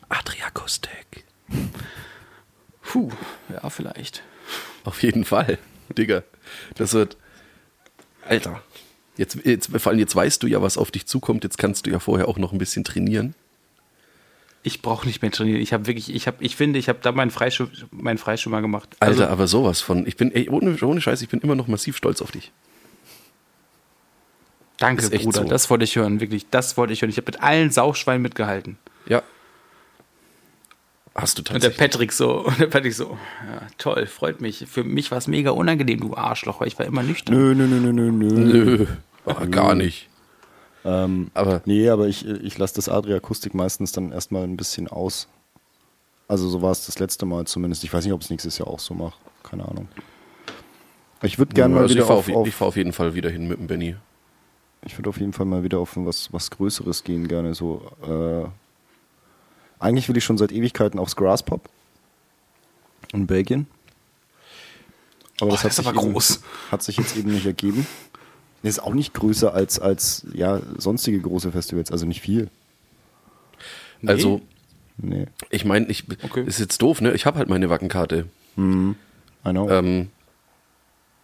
Adriakustik. 0.10 1.26
Puh, 2.84 3.10
ja, 3.50 3.70
vielleicht. 3.70 4.24
Auf 4.84 5.02
jeden 5.02 5.26
Fall. 5.26 5.58
Digga. 5.98 6.24
Das 6.76 6.94
wird. 6.94 7.18
Alter. 8.28 8.62
Jetzt, 9.18 9.38
jetzt, 9.46 9.70
vor 9.78 9.92
allem 9.92 10.00
jetzt 10.00 10.16
weißt 10.16 10.44
du 10.44 10.48
ja, 10.48 10.62
was 10.62 10.78
auf 10.78 10.92
dich 10.92 11.06
zukommt. 11.08 11.44
Jetzt 11.44 11.58
kannst 11.58 11.86
du 11.86 11.90
ja 11.90 12.00
vorher 12.00 12.28
auch 12.28 12.38
noch 12.38 12.52
ein 12.52 12.58
bisschen 12.58 12.84
trainieren. 12.84 13.34
Ich 14.68 14.82
brauche 14.82 15.06
nicht 15.06 15.22
mehr 15.22 15.32
trainieren. 15.32 15.62
Ich 15.62 15.74
habe 15.74 15.86
wirklich, 15.86 16.14
ich 16.14 16.26
habe, 16.26 16.44
ich 16.44 16.56
finde, 16.56 16.80
ich 16.80 16.90
habe 16.90 16.98
da 17.02 17.12
meinen 17.12 17.30
Freischwimmer 17.30 17.70
meinen 17.92 18.18
Freischwimmer 18.18 18.62
gemacht. 18.62 18.90
Alter, 19.00 19.12
Also, 19.22 19.32
aber 19.32 19.48
sowas 19.48 19.80
von. 19.82 20.08
Ich 20.08 20.18
bin, 20.18 20.32
ey, 20.34 20.50
ohne, 20.50 20.76
ohne 20.82 21.02
Scheiß, 21.02 21.22
ich 21.22 21.30
bin 21.30 21.40
immer 21.42 21.54
noch 21.54 21.68
massiv 21.68 21.96
stolz 21.98 22.20
auf 22.22 22.32
dich. 22.32 22.52
danke, 24.78 25.08
Bruder. 25.10 25.42
so. 25.42 25.44
Das 25.44 25.70
wollte 25.70 25.84
ich 25.84 25.96
hören, 25.96 26.20
wirklich. 26.20 26.48
Das 26.50 26.78
wollte 26.78 26.94
ich 26.94 27.02
hören. 27.02 27.12
Ich 27.12 27.18
habe 27.18 27.28
mit 27.28 27.42
allen 27.44 27.70
Sauchschweinen 27.70 28.24
mitgehalten. 28.24 28.78
Ja. 29.08 29.22
Hast 31.14 31.38
du 31.38 31.42
Und 31.42 31.50
der 31.50 31.54
tatsächlich. 31.72 31.78
Patrick 31.78 32.12
so, 32.12 32.40
und 32.46 32.60
der 32.60 32.68
Patrick 32.68 32.94
so, 32.94 33.18
ja, 33.50 33.68
toll, 33.78 34.08
freut 34.08 34.42
mich. 34.42 34.66
Für 34.68 34.84
mich 34.84 35.12
war 35.12 35.20
es 35.20 35.28
mega 35.28 35.52
unangenehm, 35.52 36.00
du 36.00 36.16
Arschloch, 36.16 36.60
weil 36.60 36.68
ich 36.68 36.78
war 36.80 36.86
immer 36.86 37.04
nüchtern. 37.04 37.36
Nö, 37.36 37.54
nö, 37.56 37.68
nö, 37.68 37.80
nö, 37.80 37.94
nö, 37.94 38.12
nö. 38.12 38.88
Nö. 39.28 39.46
Gar 39.52 39.76
nicht. 39.76 40.10
Ähm, 40.86 41.32
Aber 41.34 41.62
nee, 41.66 41.90
aber 41.90 42.08
ich, 42.08 42.26
ich 42.26 42.58
lasse 42.58 42.76
das 42.76 42.88
Adria-Akustik 42.88 43.54
meistens 43.56 43.92
dann 43.92 44.12
erstmal 44.12 44.44
ein 44.44 44.56
bisschen 44.56 44.88
aus. 44.88 45.28
Also 46.28 46.48
so 46.48 46.62
war 46.62 46.72
es 46.72 46.86
das 46.86 47.00
letzte 47.00 47.26
Mal 47.26 47.46
zumindest. 47.46 47.84
Ich 47.84 47.92
weiß 47.94 48.04
nicht, 48.06 48.14
ob 48.14 48.22
es 48.22 48.30
nächstes 48.30 48.58
Jahr 48.60 48.68
auch 48.68 48.80
so 48.80 48.94
macht. 48.94 49.20
Keine 49.44 49.68
Ahnung. 49.68 49.88
Ich 51.24 51.40
würde 51.40 51.54
gerne 51.54 51.74
mal 51.74 51.82
also 51.82 51.92
ich 51.94 51.98
wieder 51.98 52.06
fahre 52.06 52.20
auf, 52.20 52.30
auf, 52.30 52.36
auf, 52.36 52.48
ich 52.48 52.54
fahr 52.54 52.68
auf 52.68 52.76
jeden 52.76 52.94
Fall 52.94 53.16
wieder 53.16 53.30
hin 53.30 53.48
mit 53.48 53.58
dem 53.58 53.68
Benny. 53.68 53.96
ich 54.86 54.98
würde 54.98 55.10
auf 55.10 55.20
jeden 55.20 55.34
Fall 55.34 55.46
mal 55.48 55.64
wieder 55.64 55.80
auf 55.80 55.94
was, 55.96 56.32
was 56.32 56.52
Größeres 56.52 57.04
gehen, 57.04 57.28
gerne 57.28 57.56
so. 57.56 57.82
Äh, 58.04 58.48
eigentlich 59.84 60.08
will 60.08 60.18
ich 60.18 60.24
schon 60.24 60.38
seit 60.38 60.52
Ewigkeiten 60.52 61.00
aufs 61.00 61.16
Grasspop 61.16 61.68
in 63.12 63.26
Belgien. 63.28 63.68
Aber 65.42 65.50
Oh, 65.50 65.52
das 65.52 65.66
ist 65.66 65.76
sich 65.78 65.88
aber 65.88 66.00
eben, 66.02 66.14
groß. 66.14 66.42
Hat 66.72 66.84
sich 66.84 66.98
jetzt 66.98 67.18
eben 67.18 67.32
nicht 67.32 67.46
ergeben. 67.46 67.86
Das 68.66 68.78
ist 68.78 68.84
auch 68.84 68.94
nicht 68.94 69.14
größer 69.14 69.54
als, 69.54 69.80
als 69.80 70.26
ja, 70.34 70.60
sonstige 70.78 71.20
große 71.20 71.52
Festivals, 71.52 71.92
also 71.92 72.06
nicht 72.06 72.22
viel. 72.22 72.50
Nee? 74.02 74.10
Also, 74.10 74.42
Nee. 74.98 75.28
ich 75.50 75.66
meine, 75.66 75.88
ich 75.88 76.06
Okay. 76.24 76.44
ist 76.46 76.60
jetzt 76.60 76.82
doof, 76.82 77.02
ne? 77.02 77.12
Ich 77.14 77.26
habe 77.26 77.38
halt 77.38 77.50
meine 77.50 77.70
Wackenkarte. 77.70 78.26
I 78.58 78.96
know. 79.44 79.70
Ähm, 79.70 80.08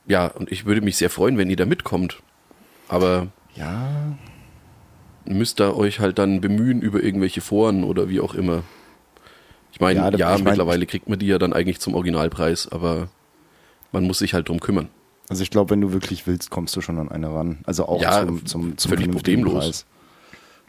ja, 0.08 0.28
und 0.28 0.52
ich 0.52 0.66
würde 0.66 0.82
mich 0.82 0.98
sehr 0.98 1.10
freuen, 1.10 1.38
wenn 1.38 1.50
ihr 1.50 1.56
da 1.56 1.66
mitkommt. 1.66 2.22
Aber 2.88 3.28
Ja, 3.56 4.18
müsst 5.26 5.60
ihr 5.62 5.76
euch 5.76 6.00
halt 6.00 6.20
dann 6.20 6.42
bemühen 6.42 6.82
über 6.82 7.02
irgendwelche 7.04 7.42
Foren 7.42 7.84
oder 7.84 8.08
wie 8.10 8.20
auch 8.22 8.34
immer. 8.36 8.64
Ich 9.72 9.80
meine, 9.80 10.00
Ja, 10.00 10.10
ja, 10.12 10.36
ich 10.36 10.44
mein- 10.44 10.52
mittlerweile 10.52 10.86
kriegt 10.86 11.08
man 11.10 11.18
die 11.20 11.28
ja 11.28 11.38
dann 11.38 11.54
eigentlich 11.54 11.80
zum 11.80 11.96
Originalpreis, 11.96 12.68
aber 12.72 13.10
man 13.92 14.04
muss 14.06 14.20
sich 14.20 14.34
halt 14.34 14.48
drum 14.50 14.60
kümmern. 14.60 14.90
Also 15.32 15.44
ich 15.44 15.50
glaube, 15.50 15.70
wenn 15.70 15.80
du 15.80 15.94
wirklich 15.94 16.28
willst, 16.28 16.50
kommst 16.50 16.76
du 16.76 16.82
schon 16.82 17.00
an 17.00 17.10
eine 17.10 17.34
ran. 17.34 17.60
Also 17.64 17.86
auch 17.88 18.02
Ja, 18.02 18.26
zum, 18.28 18.46
zum, 18.46 18.78
zum 18.78 18.90
völlig 18.90 19.10
problemlos. 19.10 19.86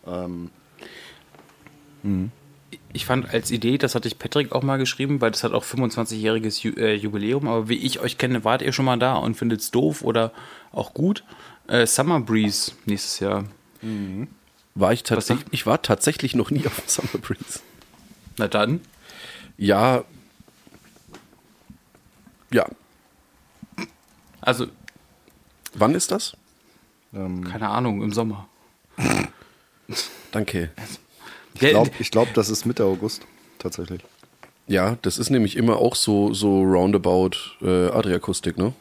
Preis. 0.05 0.51
Ich 2.93 3.05
fand 3.05 3.35
als 3.35 3.51
Idee, 3.51 3.77
das 3.77 3.97
hatte 3.97 4.07
ich 4.07 4.21
Patrick 4.21 4.53
auch 4.53 4.63
mal 4.63 4.77
geschrieben, 4.77 5.21
weil 5.21 5.33
das 5.33 5.43
hat 5.43 5.53
auch 5.53 5.65
25-jähriges 5.65 6.63
Ju 6.63 6.75
äh, 6.77 6.95
Jubiläum, 6.95 7.49
aber 7.49 7.69
wie 7.69 7.77
ich 7.77 7.99
euch 7.99 8.19
kenne, 8.19 8.45
wart 8.45 8.63
ihr 8.63 8.73
schon 8.73 8.85
mal 8.85 9.01
da 9.01 9.15
und 9.15 9.37
findet 9.37 9.63
es 9.63 9.73
doof 9.73 10.03
oder 10.03 10.31
auch 10.71 10.95
gut. 10.95 11.25
Äh, 11.67 11.85
Summer 11.89 12.21
Breeze 12.21 12.71
nächstes 12.87 13.19
Jahr. 13.19 13.47
War 14.77 14.93
ich 14.93 15.03
tatsächlich, 15.03 15.49
ich 15.51 15.67
war 15.67 15.83
tatsächlich 15.83 16.37
noch 16.37 16.53
nie 16.53 16.65
auf 16.67 16.77
dem 16.77 16.87
Summer 16.89 17.21
Breeze. 17.21 17.59
Na 18.37 18.47
dann. 18.47 18.81
Ja. 19.59 20.05
Ja. 22.53 22.69
Also, 24.43 24.67
Wann 25.75 25.95
ist 25.95 26.11
das? 26.11 26.37
Ähm, 27.15 27.45
keine 27.45 27.69
Ahnung, 27.69 28.03
im 28.03 28.13
Sommer. 28.13 28.49
Danke. 30.31 30.71
ich 31.55 31.61
glaube, 31.61 31.91
ich 31.99 32.11
glaub, 32.11 32.33
das 32.35 32.49
ist 32.49 32.67
Mitte 32.67 32.85
August 32.85 33.23
tatsächlich. 33.59 34.03
Ja, 34.67 34.97
das 35.03 35.19
ist 35.19 35.31
nämlich 35.31 35.57
immer 35.57 35.79
auch 35.79 35.97
so, 35.97 36.33
so 36.33 36.63
roundabout 36.63 37.31
äh, 37.61 37.89
Adriakustik, 37.89 38.59
ne? 38.59 38.73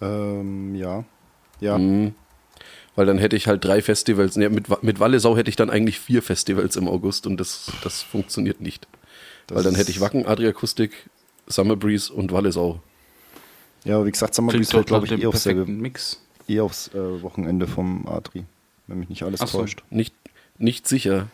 Ähm, 0.00 0.74
ja. 0.74 1.04
Ja. 1.60 1.78
Mhm. 1.78 2.14
Weil 2.94 3.06
dann 3.06 3.18
hätte 3.18 3.36
ich 3.36 3.46
halt 3.46 3.64
drei 3.64 3.80
Festivals. 3.82 4.36
Ne, 4.36 4.50
mit, 4.50 4.82
mit 4.82 5.00
Wallesau 5.00 5.36
hätte 5.36 5.48
ich 5.48 5.56
dann 5.56 5.70
eigentlich 5.70 5.98
vier 5.98 6.22
Festivals 6.22 6.76
im 6.76 6.88
August 6.88 7.26
und 7.26 7.38
das, 7.38 7.70
das 7.82 8.02
funktioniert 8.02 8.60
nicht. 8.60 8.86
Das 9.46 9.56
Weil 9.56 9.64
dann 9.64 9.74
hätte 9.74 9.90
ich 9.90 10.00
Wacken, 10.00 10.26
Adriakustik, 10.26 11.10
Summer 11.46 11.76
Breeze 11.76 12.12
und 12.12 12.32
Wallesau. 12.32 12.80
Ja, 13.84 14.04
wie 14.04 14.10
gesagt, 14.10 14.34
Summer 14.34 14.52
Breeze 14.52 14.70
fällt, 14.70 14.86
glaube 14.86 15.06
ich, 15.06 15.12
eh 15.12 15.26
aufs, 15.26 15.42
selbe, 15.42 15.66
Mix. 15.70 16.20
eh 16.48 16.60
aufs 16.60 16.88
äh, 16.94 17.22
Wochenende 17.22 17.66
vom 17.66 18.06
Adri. 18.06 18.44
Wenn 18.86 18.98
mich 19.00 19.08
nicht 19.08 19.22
alles 19.24 19.40
Ach 19.40 19.48
so. 19.48 19.60
täuscht. 19.60 19.82
Nicht, 19.90 20.14
nicht 20.58 20.86
sicher. 20.86 21.28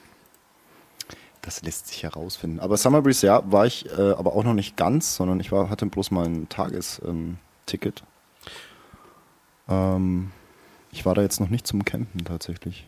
Das 1.42 1.62
lässt 1.62 1.88
sich 1.88 2.02
herausfinden. 2.02 2.60
Aber 2.60 2.76
Summer 2.76 3.02
Breeze, 3.02 3.26
ja, 3.26 3.42
war 3.50 3.66
ich 3.66 3.86
äh, 3.90 4.12
aber 4.12 4.34
auch 4.34 4.44
noch 4.44 4.54
nicht 4.54 4.76
ganz, 4.76 5.16
sondern 5.16 5.40
ich 5.40 5.52
war, 5.52 5.70
hatte 5.70 5.86
bloß 5.86 6.10
mal 6.10 6.26
ein 6.26 6.48
Tagesticket. 6.48 7.08
Ähm, 7.08 7.38
Ticket. 7.66 8.02
ähm, 9.68 10.30
ich 10.90 11.04
war 11.04 11.14
da 11.14 11.22
jetzt 11.22 11.38
noch 11.40 11.50
nicht 11.50 11.66
zum 11.66 11.84
Campen 11.84 12.24
tatsächlich. 12.24 12.86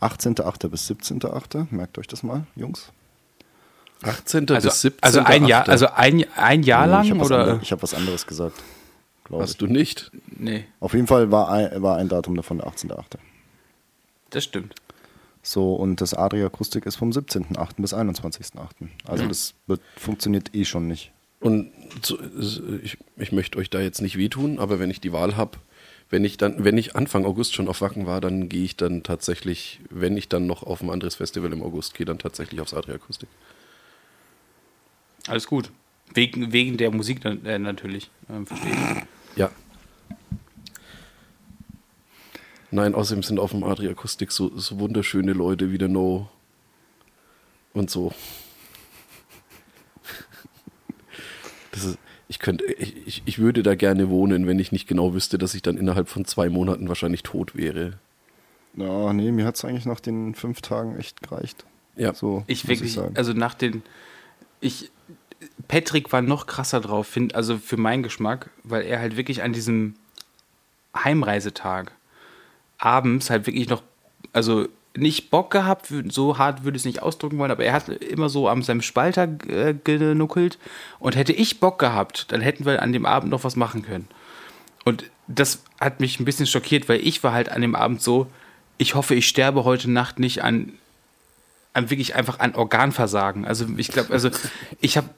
18.8. 0.00 0.68
bis 0.68 0.90
17.8. 0.90 1.68
Merkt 1.70 1.96
euch 1.98 2.08
das 2.08 2.22
mal, 2.24 2.46
Jungs. 2.56 2.92
18. 4.04 4.50
Also, 4.50 4.68
bis 4.68 4.80
17. 4.82 5.02
also 5.02 5.20
ein 5.20 5.46
Jahr, 5.46 5.68
also 5.68 5.86
ein, 5.88 6.24
ein 6.36 6.62
Jahr 6.62 6.86
Nee, 6.86 6.92
lang 6.92 7.04
ich 7.04 7.10
habe 7.10 7.20
was, 7.20 7.26
oder? 7.26 7.40
andere- 7.42 7.60
ich 7.62 7.72
hab 7.72 7.82
was 7.82 7.94
anderes 7.94 8.26
gesagt. 8.26 8.62
ich. 9.30 9.36
Hast 9.36 9.60
du 9.60 9.66
nicht? 9.66 10.10
Nee, 10.36 10.64
Auf 10.80 10.92
jeden 10.94 11.06
Fall 11.06 11.30
war 11.30 11.50
ein, 11.50 11.82
war 11.82 11.96
ein 11.96 12.08
Datum 12.08 12.34
davon 12.36 12.58
der 12.58 12.66
18.8. 12.68 13.02
das 14.30 14.44
stimmt. 14.44 14.74
So, 15.42 15.74
und 15.74 16.00
das 16.00 16.14
Adria 16.14 16.46
Akustik 16.46 16.86
ist 16.86 16.96
vom 16.96 17.10
17.8. 17.10 17.72
bis 17.76 17.92
21.8. 17.94 18.66
Also 19.06 19.26
das 19.26 19.54
wird, 19.66 19.80
funktioniert 19.96 20.54
eh 20.54 20.64
schon 20.64 20.88
nicht. 20.88 21.12
Und 21.40 21.70
so, 22.02 22.18
ich, 22.82 22.96
ich 23.18 23.32
möchte 23.32 23.58
euch 23.58 23.68
da 23.68 23.78
jetzt 23.80 24.00
nicht 24.00 24.16
wehtun, 24.16 24.58
aber 24.58 24.78
wenn 24.78 24.90
ich 24.90 25.02
die 25.02 25.12
Wahl 25.12 25.36
habe, 25.36 25.58
wenn 26.08 26.24
ich 26.24 26.38
dann, 26.38 26.64
wenn 26.64 26.78
ich 26.78 26.96
Anfang 26.96 27.26
August 27.26 27.54
schon 27.54 27.68
auf 27.68 27.82
Wacken 27.82 28.06
war, 28.06 28.22
dann 28.22 28.48
gehe 28.48 28.64
ich 28.64 28.76
dann 28.78 29.02
tatsächlich, 29.02 29.80
wenn 29.90 30.16
ich 30.16 30.28
dann 30.30 30.46
noch 30.46 30.62
auf 30.62 30.80
ein 30.82 30.88
anderes 30.90 31.16
Festival 31.16 31.52
im 31.52 31.62
August 31.62 31.92
gehe, 31.94 32.06
dann 32.06 32.18
tatsächlich 32.18 32.60
aufs 32.62 32.72
Adria 32.72 32.94
Akustik. 32.94 33.28
Alles 35.28 35.46
gut. 35.46 35.70
Wegen, 36.12 36.52
wegen 36.52 36.76
der 36.76 36.90
Musik 36.90 37.20
dann, 37.22 37.44
äh, 37.46 37.58
natürlich. 37.58 38.10
Ähm, 38.30 38.46
verstehe 38.46 38.72
ich. 38.72 39.38
Ja. 39.38 39.50
Nein, 42.70 42.94
außerdem 42.94 43.22
sind 43.22 43.38
auf 43.38 43.52
dem 43.52 43.64
Adria 43.64 43.90
Akustik 43.90 44.32
so, 44.32 44.56
so 44.58 44.78
wunderschöne 44.80 45.32
Leute 45.32 45.70
wie 45.72 45.78
der 45.78 45.88
No 45.88 46.28
und 47.72 47.90
so. 47.90 48.12
Das 51.70 51.84
ist, 51.84 51.98
ich 52.28 52.38
könnte, 52.38 52.64
ich, 52.64 53.06
ich- 53.06 53.22
ich 53.24 53.38
würde 53.38 53.62
da 53.62 53.74
gerne 53.74 54.08
wohnen, 54.10 54.46
wenn 54.46 54.58
ich 54.58 54.72
nicht 54.72 54.86
genau 54.86 55.14
wüsste, 55.14 55.38
dass 55.38 55.54
ich 55.54 55.62
dann 55.62 55.76
innerhalb 55.76 56.08
von 56.08 56.24
zwei 56.24 56.48
Monaten 56.48 56.88
wahrscheinlich 56.88 57.22
tot 57.22 57.56
wäre. 57.56 57.98
Ja, 58.76 59.12
nee, 59.12 59.30
mir 59.32 59.44
hat 59.46 59.56
es 59.56 59.64
eigentlich 59.64 59.86
nach 59.86 60.00
den 60.00 60.34
fünf 60.34 60.60
Tagen 60.60 60.96
echt 60.98 61.22
gereicht. 61.22 61.64
Ja. 61.96 62.12
So, 62.14 62.42
Ich 62.48 62.64
muss 62.64 62.68
wirklich, 62.70 62.92
sagen. 62.94 63.16
also 63.16 63.32
nach 63.32 63.54
den, 63.54 63.82
ich, 64.60 64.90
Patrick 65.68 66.12
war 66.12 66.22
noch 66.22 66.46
krasser 66.46 66.80
drauf, 66.80 67.06
find, 67.06 67.34
also 67.34 67.58
für 67.58 67.76
meinen 67.76 68.02
Geschmack, 68.02 68.50
weil 68.62 68.82
er 68.82 69.00
halt 69.00 69.16
wirklich 69.16 69.42
an 69.42 69.52
diesem 69.52 69.94
Heimreisetag 70.96 71.92
abends 72.78 73.30
halt 73.30 73.46
wirklich 73.46 73.68
noch, 73.68 73.82
also 74.32 74.68
nicht 74.96 75.30
Bock 75.30 75.50
gehabt, 75.50 75.92
so 76.08 76.38
hart 76.38 76.64
würde 76.64 76.76
ich 76.76 76.82
es 76.82 76.86
nicht 76.86 77.02
ausdrücken 77.02 77.38
wollen, 77.38 77.50
aber 77.50 77.64
er 77.64 77.72
hat 77.72 77.88
immer 77.88 78.28
so 78.28 78.48
an 78.48 78.62
seinem 78.62 78.82
Spalter 78.82 79.28
äh, 79.48 79.74
genuckelt 79.82 80.58
und 81.00 81.16
hätte 81.16 81.32
ich 81.32 81.58
Bock 81.58 81.78
gehabt, 81.78 82.30
dann 82.30 82.40
hätten 82.40 82.64
wir 82.64 82.80
an 82.80 82.92
dem 82.92 83.06
Abend 83.06 83.30
noch 83.30 83.42
was 83.42 83.56
machen 83.56 83.82
können. 83.82 84.08
Und 84.84 85.10
das 85.26 85.62
hat 85.80 86.00
mich 86.00 86.20
ein 86.20 86.24
bisschen 86.24 86.46
schockiert, 86.46 86.88
weil 86.88 87.00
ich 87.00 87.24
war 87.24 87.32
halt 87.32 87.48
an 87.48 87.62
dem 87.62 87.74
Abend 87.74 88.02
so, 88.02 88.28
ich 88.78 88.94
hoffe, 88.94 89.14
ich 89.14 89.26
sterbe 89.26 89.64
heute 89.64 89.90
Nacht 89.90 90.18
nicht 90.18 90.42
an 90.44 90.74
an 91.74 91.90
wirklich 91.90 92.14
einfach 92.14 92.38
an 92.38 92.54
Organversagen. 92.54 93.44
Also 93.44 93.66
ich 93.76 93.88
glaube, 93.88 94.12
also 94.12 94.30
ich 94.80 94.96
habe 94.96 95.10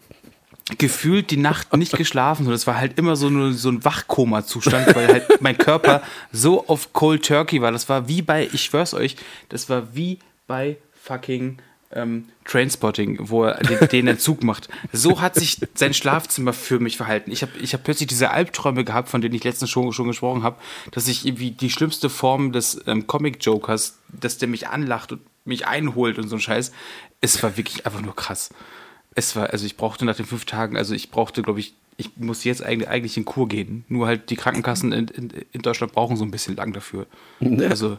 gefühlt 0.78 1.30
die 1.30 1.36
Nacht 1.36 1.74
nicht 1.76 1.96
geschlafen 1.96 2.46
und 2.46 2.52
es 2.52 2.66
war 2.66 2.76
halt 2.76 2.98
immer 2.98 3.14
so, 3.14 3.30
nur 3.30 3.52
so 3.52 3.68
ein 3.68 3.84
Wachkoma-Zustand, 3.84 4.94
weil 4.96 5.06
halt 5.06 5.40
mein 5.40 5.56
Körper 5.56 6.02
so 6.32 6.66
auf 6.66 6.92
Cold 6.92 7.24
Turkey 7.24 7.62
war. 7.62 7.70
Das 7.70 7.88
war 7.88 8.08
wie 8.08 8.20
bei, 8.20 8.48
ich 8.52 8.64
schwör's 8.64 8.92
euch, 8.92 9.16
das 9.48 9.68
war 9.68 9.94
wie 9.94 10.18
bei 10.48 10.76
fucking 11.00 11.58
ähm, 11.92 12.26
Trainspotting, 12.44 13.18
wo 13.20 13.44
er 13.44 13.62
den, 13.62 13.88
den 13.88 14.08
Entzug 14.08 14.42
macht. 14.42 14.68
So 14.92 15.20
hat 15.20 15.36
sich 15.36 15.60
sein 15.74 15.94
Schlafzimmer 15.94 16.52
für 16.52 16.80
mich 16.80 16.96
verhalten. 16.96 17.30
Ich 17.30 17.42
habe 17.42 17.52
ich 17.60 17.72
hab 17.72 17.84
plötzlich 17.84 18.08
diese 18.08 18.30
Albträume 18.30 18.84
gehabt, 18.84 19.08
von 19.08 19.20
denen 19.20 19.34
ich 19.34 19.44
letztens 19.44 19.70
schon, 19.70 19.92
schon 19.92 20.08
gesprochen 20.08 20.42
habe, 20.42 20.56
dass 20.90 21.06
ich 21.06 21.26
irgendwie 21.26 21.52
die 21.52 21.70
schlimmste 21.70 22.10
Form 22.10 22.52
des 22.52 22.80
ähm, 22.86 23.06
Comic-Jokers, 23.06 23.98
dass 24.08 24.38
der 24.38 24.48
mich 24.48 24.68
anlacht 24.68 25.12
und 25.12 25.20
mich 25.44 25.66
einholt 25.66 26.18
und 26.18 26.28
so 26.28 26.36
ein 26.36 26.40
Scheiß. 26.40 26.72
Es 27.20 27.40
war 27.42 27.56
wirklich 27.56 27.86
einfach 27.86 28.02
nur 28.02 28.16
krass. 28.16 28.50
Es 29.16 29.34
war, 29.34 29.50
also 29.50 29.66
ich 29.66 29.76
brauchte 29.76 30.04
nach 30.04 30.14
den 30.14 30.26
fünf 30.26 30.44
Tagen, 30.44 30.76
also 30.76 30.94
ich 30.94 31.10
brauchte, 31.10 31.42
glaube 31.42 31.58
ich, 31.58 31.74
ich 31.96 32.16
muss 32.16 32.44
jetzt 32.44 32.62
eigentlich, 32.62 32.88
eigentlich 32.88 33.16
in 33.16 33.24
Kur 33.24 33.48
gehen. 33.48 33.84
Nur 33.88 34.06
halt 34.06 34.30
die 34.30 34.36
Krankenkassen 34.36 34.92
in, 34.92 35.08
in, 35.08 35.32
in 35.52 35.62
Deutschland 35.62 35.92
brauchen 35.92 36.16
so 36.16 36.24
ein 36.24 36.30
bisschen 36.30 36.54
lang 36.54 36.72
dafür. 36.72 37.06
Also 37.40 37.98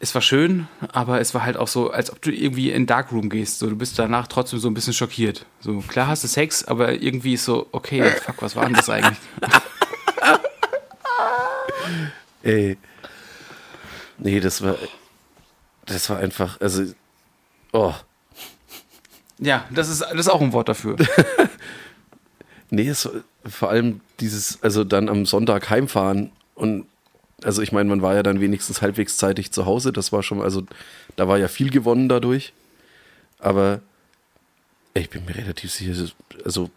es 0.00 0.14
war 0.14 0.22
schön, 0.22 0.68
aber 0.92 1.20
es 1.20 1.34
war 1.34 1.42
halt 1.42 1.56
auch 1.56 1.66
so, 1.66 1.90
als 1.90 2.12
ob 2.12 2.22
du 2.22 2.30
irgendwie 2.30 2.70
in 2.70 2.86
Darkroom 2.86 3.28
gehst. 3.28 3.58
So, 3.58 3.68
du 3.68 3.76
bist 3.76 3.98
danach 3.98 4.28
trotzdem 4.28 4.60
so 4.60 4.68
ein 4.68 4.74
bisschen 4.74 4.92
schockiert. 4.92 5.44
So, 5.60 5.80
klar 5.80 6.06
hast 6.06 6.22
du 6.22 6.28
Sex, 6.28 6.64
aber 6.64 7.02
irgendwie 7.02 7.34
ist 7.34 7.44
so, 7.44 7.66
okay, 7.72 8.08
fuck, 8.24 8.40
was 8.40 8.54
war 8.54 8.64
denn 8.66 8.74
das 8.74 8.88
eigentlich? 8.88 9.18
Ey. 12.42 12.78
Nee, 14.18 14.40
das 14.40 14.62
war. 14.62 14.76
Das 15.86 16.08
war 16.10 16.18
einfach, 16.18 16.60
also. 16.60 16.84
Oh. 17.72 17.94
Ja, 19.38 19.64
das 19.70 19.88
ist, 19.88 20.00
das 20.00 20.12
ist 20.14 20.28
auch 20.28 20.40
ein 20.40 20.52
Wort 20.52 20.68
dafür. 20.68 20.96
Nee, 22.70 22.88
es, 22.88 23.08
vor 23.46 23.70
allem 23.70 24.00
dieses, 24.20 24.62
also 24.62 24.84
dann 24.84 25.08
am 25.08 25.24
Sonntag 25.26 25.70
heimfahren 25.70 26.30
und 26.54 26.86
also 27.42 27.62
ich 27.62 27.72
meine, 27.72 27.88
man 27.88 28.02
war 28.02 28.14
ja 28.14 28.22
dann 28.22 28.40
wenigstens 28.40 28.82
halbwegs 28.82 29.16
zeitig 29.16 29.52
zu 29.52 29.64
Hause, 29.64 29.92
das 29.92 30.12
war 30.12 30.22
schon, 30.22 30.42
also 30.42 30.64
da 31.16 31.28
war 31.28 31.38
ja 31.38 31.48
viel 31.48 31.70
gewonnen 31.70 32.08
dadurch, 32.08 32.52
aber 33.38 33.80
ich 34.92 35.08
bin 35.08 35.24
mir 35.24 35.36
relativ 35.36 35.72
sicher, 35.72 35.94
also 36.44 36.70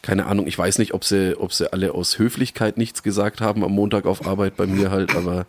keine 0.00 0.26
Ahnung, 0.26 0.46
ich 0.46 0.56
weiß 0.56 0.78
nicht, 0.78 0.94
ob 0.94 1.04
sie, 1.04 1.38
ob 1.38 1.52
sie 1.52 1.72
alle 1.72 1.92
aus 1.92 2.18
Höflichkeit 2.18 2.78
nichts 2.78 3.02
gesagt 3.02 3.40
haben 3.40 3.64
am 3.64 3.72
Montag 3.72 4.06
auf 4.06 4.26
Arbeit 4.26 4.56
bei 4.56 4.66
mir 4.66 4.90
halt, 4.90 5.14
aber 5.16 5.46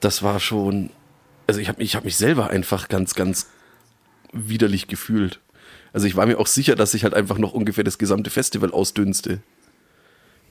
das 0.00 0.22
war 0.22 0.40
schon, 0.40 0.90
also 1.46 1.60
ich 1.60 1.68
habe 1.68 1.82
ich 1.82 1.94
hab 1.94 2.04
mich 2.04 2.16
selber 2.16 2.50
einfach 2.50 2.88
ganz, 2.88 3.14
ganz 3.14 3.46
widerlich 4.32 4.86
gefühlt. 4.86 5.40
Also 5.92 6.06
ich 6.06 6.16
war 6.16 6.26
mir 6.26 6.38
auch 6.38 6.46
sicher, 6.46 6.76
dass 6.76 6.94
ich 6.94 7.04
halt 7.04 7.14
einfach 7.14 7.38
noch 7.38 7.52
ungefähr 7.52 7.84
das 7.84 7.98
gesamte 7.98 8.30
Festival 8.30 8.70
ausdünste. 8.70 9.40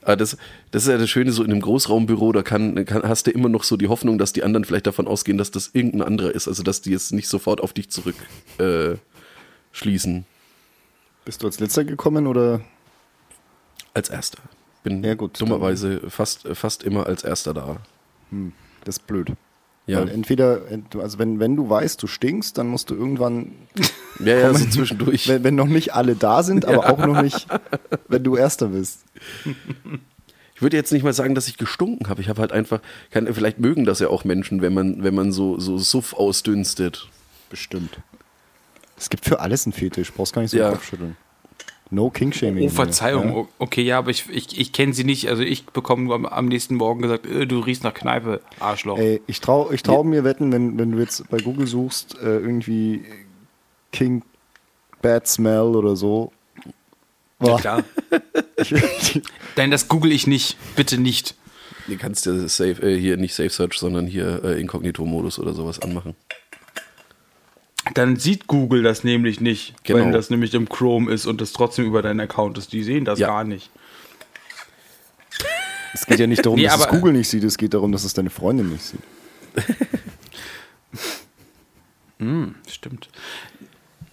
Aber 0.02 0.16
das, 0.16 0.38
das 0.72 0.84
ist 0.84 0.90
ja 0.90 0.98
das 0.98 1.10
Schöne, 1.10 1.32
so 1.32 1.44
in 1.44 1.52
einem 1.52 1.62
Großraumbüro, 1.62 2.32
da 2.32 2.42
kann, 2.42 2.86
kann, 2.86 3.04
hast 3.04 3.28
du 3.28 3.32
immer 3.32 3.50
noch 3.50 3.64
so 3.64 3.76
die 3.76 3.90
Hoffnung, 3.90 4.18
dass 4.18 4.32
die 4.32 4.44
anderen 4.44 4.64
vielleicht 4.64 4.88
davon 4.88 5.08
ausgehen, 5.08 5.38
dass 5.38 5.52
das 5.52 5.72
irgendein 5.74 6.02
anderer 6.02 6.32
ist. 6.32 6.48
Also 6.48 6.64
dass 6.64 6.82
die 6.82 6.92
jetzt 6.92 7.12
nicht 7.12 7.28
sofort 7.28 7.62
auf 7.62 7.74
dich 7.74 7.90
zurück 7.90 8.16
äh, 8.58 8.96
schließen. 9.74 10.26
Bist 11.26 11.44
du 11.44 11.48
als 11.48 11.60
letzter 11.60 11.84
gekommen 11.84 12.26
oder? 12.26 12.62
Als 13.94 14.10
erster. 14.10 14.40
Bin 14.84 15.04
Ja, 15.04 15.16
gut, 15.16 15.42
dummerweise 15.42 16.10
fast, 16.10 16.48
fast 16.54 16.84
immer 16.84 17.08
als 17.08 17.24
erster 17.24 17.54
da. 17.54 17.78
Das 18.86 18.98
ist 18.98 19.08
blöd. 19.08 19.34
Ja. 19.88 20.02
Weil 20.02 20.10
entweder, 20.10 20.62
also 21.00 21.18
wenn, 21.18 21.40
wenn 21.40 21.56
du 21.56 21.70
weißt, 21.70 22.02
du 22.04 22.08
stinkst, 22.08 22.58
dann 22.58 22.68
musst 22.68 22.90
du 22.90 22.96
irgendwann, 22.96 23.54
Ja, 24.20 24.36
ja, 24.38 24.54
so 24.54 24.66
zwischendurch. 24.66 25.28
wenn, 25.28 25.44
wenn 25.44 25.56
noch 25.56 25.68
nicht 25.68 25.94
alle 25.94 26.16
da 26.16 26.44
sind, 26.44 26.66
aber 26.66 26.90
auch 26.92 26.98
noch 27.06 27.22
nicht, 27.22 27.48
wenn 28.08 28.24
du 28.24 28.36
Erster 28.36 28.68
bist. 28.68 29.00
Ich 30.56 30.62
würde 30.62 30.76
jetzt 30.76 30.92
nicht 30.92 31.04
mal 31.04 31.14
sagen, 31.14 31.36
dass 31.36 31.48
ich 31.48 31.58
gestunken 31.58 32.10
habe. 32.10 32.20
Ich 32.22 32.28
habe 32.30 32.42
halt 32.42 32.52
einfach, 32.52 32.82
kann, 33.12 33.32
vielleicht 33.34 33.60
mögen 33.60 33.86
das 33.86 34.00
ja 34.00 34.08
auch 34.10 34.24
Menschen, 34.26 34.62
wenn 34.62 34.74
man, 34.74 35.04
wenn 35.04 35.14
man 35.16 35.32
so, 35.32 35.60
so 35.60 35.78
Suff 35.78 36.14
ausdünstet. 36.14 37.08
Bestimmt. 37.50 38.00
Es 38.98 39.10
gibt 39.10 39.24
für 39.26 39.40
alles 39.40 39.66
einen 39.68 39.74
Fetisch, 39.74 40.12
brauchst 40.12 40.34
gar 40.34 40.42
nicht 40.42 40.52
so 40.52 40.58
Ja. 40.58 40.70
den 40.70 40.74
Kopf 40.74 40.86
schütteln. 40.90 41.16
No 41.90 42.10
King-Shaming. 42.10 42.66
Oh, 42.66 42.70
Verzeihung. 42.70 43.36
Ja? 43.36 43.48
Okay, 43.60 43.82
ja, 43.82 43.98
aber 43.98 44.12
ich, 44.12 44.30
ich, 44.30 44.60
ich 44.60 44.74
kenne 44.74 44.94
sie 44.94 45.04
nicht. 45.04 45.30
Also 45.30 45.44
ich 45.44 45.66
bekomme 45.66 46.04
nur 46.04 46.16
am, 46.16 46.26
am 46.26 46.48
nächsten 46.48 46.76
Morgen 46.76 47.02
gesagt, 47.02 47.26
äh, 47.26 47.48
du 47.48 47.60
riechst 47.60 47.84
nach 47.84 47.94
Kneipe, 47.94 48.42
Arschloch. 48.60 48.98
Ey, 48.98 49.22
ich 49.28 49.40
trau, 49.40 49.72
ich 49.72 49.84
trau 49.84 50.04
mir 50.04 50.24
wetten, 50.24 50.52
wenn, 50.52 50.78
wenn 50.78 50.92
du 50.92 51.00
jetzt 51.00 51.30
bei 51.30 51.38
Google 51.38 51.68
suchst, 51.68 52.18
äh, 52.22 52.40
irgendwie 52.40 53.06
King 53.92 54.24
Bad 55.02 55.28
Smell 55.28 55.76
oder 55.76 55.96
so. 55.96 56.32
Ja, 56.66 56.72
Boah, 57.40 57.60
klar. 57.60 57.84
ich, 58.58 59.22
Nein, 59.56 59.72
das 59.72 59.88
google 59.88 60.12
ich 60.12 60.28
nicht. 60.28 60.58
Bitte 60.76 60.98
nicht. 60.98 61.36
Du 61.88 61.96
kannst 61.96 62.26
ja 62.26 62.34
safe, 62.50 62.82
äh, 62.82 63.00
hier 63.00 63.16
nicht 63.16 63.34
Safe 63.34 63.50
Search, 63.50 63.78
sondern 63.78 64.08
hier 64.08 64.44
äh, 64.44 64.60
Inkognito-Modus 64.60 65.40
oder 65.40 65.54
sowas 65.54 65.80
anmachen. 65.80 66.16
Dann 67.94 68.16
sieht 68.18 68.48
Google 68.48 68.84
das 68.84 69.04
nämlich 69.04 69.40
nicht, 69.42 69.74
Genau. 69.84 70.00
wenn 70.00 70.12
das 70.12 70.30
nämlich 70.30 70.54
im 70.54 70.68
Chrome 70.70 71.12
ist 71.12 71.26
und 71.26 71.42
das 71.42 71.54
trotzdem 71.54 71.86
über 71.86 72.02
deinen 72.02 72.20
Account 72.20 72.58
ist. 72.58 72.74
Die 72.74 72.84
sehen 72.84 73.06
das 73.06 73.20
Ja. 73.20 73.28
gar 73.28 73.44
nicht. 73.44 73.70
es 75.94 76.06
geht 76.06 76.20
ja 76.20 76.28
nicht 76.28 76.46
darum, 76.46 76.58
Nee, 76.60 76.66
dass 76.66 76.80
es 76.82 76.88
Google 76.88 77.14
nicht 77.14 77.28
sieht, 77.30 77.44
es 77.44 77.58
geht 77.58 77.74
darum, 77.74 77.92
dass 77.92 78.04
es 78.04 78.14
deine 78.14 78.30
Freundin 78.30 78.70
nicht 78.70 78.84
sieht. 78.84 79.00
Stimmt. 82.68 83.10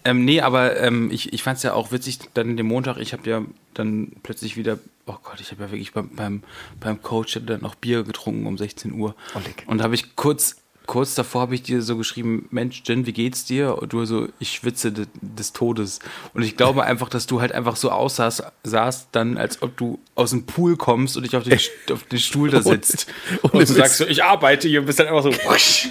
Ähm, 0.03 0.23
nee, 0.23 0.39
aber 0.41 0.79
ähm, 0.79 1.09
ich, 1.11 1.33
ich 1.33 1.41
fand 1.41 1.57
es 1.57 1.63
ja 1.63 1.73
auch 1.73 1.91
witzig, 1.91 2.19
dann 2.35 2.55
den 2.55 2.67
Montag, 2.67 2.97
ich 2.97 3.13
habe 3.13 3.27
ja 3.27 3.43
dann 3.73 4.11
plötzlich 4.21 4.55
wieder, 4.55 4.77
oh 5.07 5.15
Gott, 5.23 5.39
ich 5.41 5.49
habe 5.51 5.63
ja 5.63 5.71
wirklich 5.71 5.93
beim, 5.93 6.09
beim, 6.09 6.43
beim 6.79 7.01
Coach 7.01 7.39
dann 7.43 7.61
noch 7.61 7.73
Bier 7.73 8.03
getrunken 8.03 8.45
um 8.45 8.57
16 8.57 8.93
Uhr. 8.93 9.15
Oh. 9.33 9.39
Und 9.65 9.81
habe 9.81 9.95
ich 9.95 10.15
kurz, 10.15 10.57
kurz 10.87 11.15
davor 11.15 11.41
habe 11.41 11.55
ich 11.55 11.63
dir 11.63 11.81
so 11.81 11.97
geschrieben, 11.97 12.47
Mensch, 12.51 12.83
Jen, 12.85 13.05
wie 13.05 13.13
geht's 13.13 13.45
dir? 13.45 13.77
Und 13.77 13.93
du 13.93 14.05
so, 14.05 14.27
ich 14.39 14.51
schwitze 14.51 14.91
de, 14.91 15.05
des 15.21 15.53
Todes. 15.53 15.99
Und 16.33 16.43
ich 16.43 16.57
glaube 16.57 16.83
einfach, 16.85 17.09
dass 17.09 17.27
du 17.27 17.41
halt 17.41 17.51
einfach 17.51 17.75
so 17.75 17.91
aussahst, 17.91 18.43
sahst 18.63 19.09
dann, 19.11 19.37
als 19.37 19.61
ob 19.61 19.77
du 19.77 19.99
aus 20.15 20.31
dem 20.31 20.45
Pool 20.45 20.77
kommst 20.77 21.17
und 21.17 21.23
dich 21.23 21.35
auf 21.35 21.43
den, 21.43 21.59
auf 21.91 22.03
den 22.03 22.19
Stuhl 22.19 22.49
da 22.49 22.61
sitzt. 22.63 23.07
ohne 23.43 23.53
und 23.53 23.53
du 23.53 23.59
Witz. 23.59 23.75
sagst 23.75 23.97
so, 23.97 24.05
ich 24.05 24.23
arbeite 24.23 24.67
hier 24.67 24.79
und 24.79 24.85
bist 24.85 24.99
dann 24.99 25.07
einfach 25.07 25.23
so. 25.23 25.31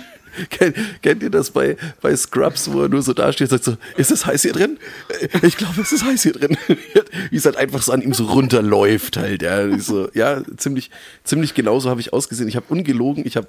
Kennt, 0.50 0.76
kennt 1.02 1.22
ihr 1.22 1.30
das 1.30 1.50
bei, 1.50 1.76
bei 2.00 2.14
Scrubs, 2.16 2.72
wo 2.72 2.82
er 2.82 2.88
nur 2.88 3.02
so 3.02 3.12
dasteht 3.12 3.52
und 3.52 3.62
sagt 3.62 3.64
so, 3.64 3.76
ist 3.96 4.10
es 4.10 4.26
heiß 4.26 4.42
hier 4.42 4.52
drin? 4.52 4.78
Äh, 5.20 5.28
Ich 5.46 5.56
glaube, 5.56 5.80
es 5.80 5.92
ist 5.92 6.04
heiß 6.04 6.22
hier 6.22 6.32
drin. 6.32 6.56
Wie 7.30 7.36
es 7.36 7.44
halt 7.44 7.56
einfach 7.56 7.82
so 7.82 7.92
an 7.92 8.02
ihm 8.02 8.12
so 8.14 8.24
runterläuft 8.26 9.16
halt. 9.16 9.42
Ja, 9.42 9.78
so, 9.78 10.08
ja 10.14 10.42
ziemlich, 10.56 10.90
ziemlich 11.24 11.54
genauso 11.54 11.90
habe 11.90 12.00
ich 12.00 12.12
ausgesehen. 12.12 12.48
Ich 12.48 12.56
habe 12.56 12.66
ungelogen, 12.68 13.24
ich 13.26 13.36
habe, 13.36 13.46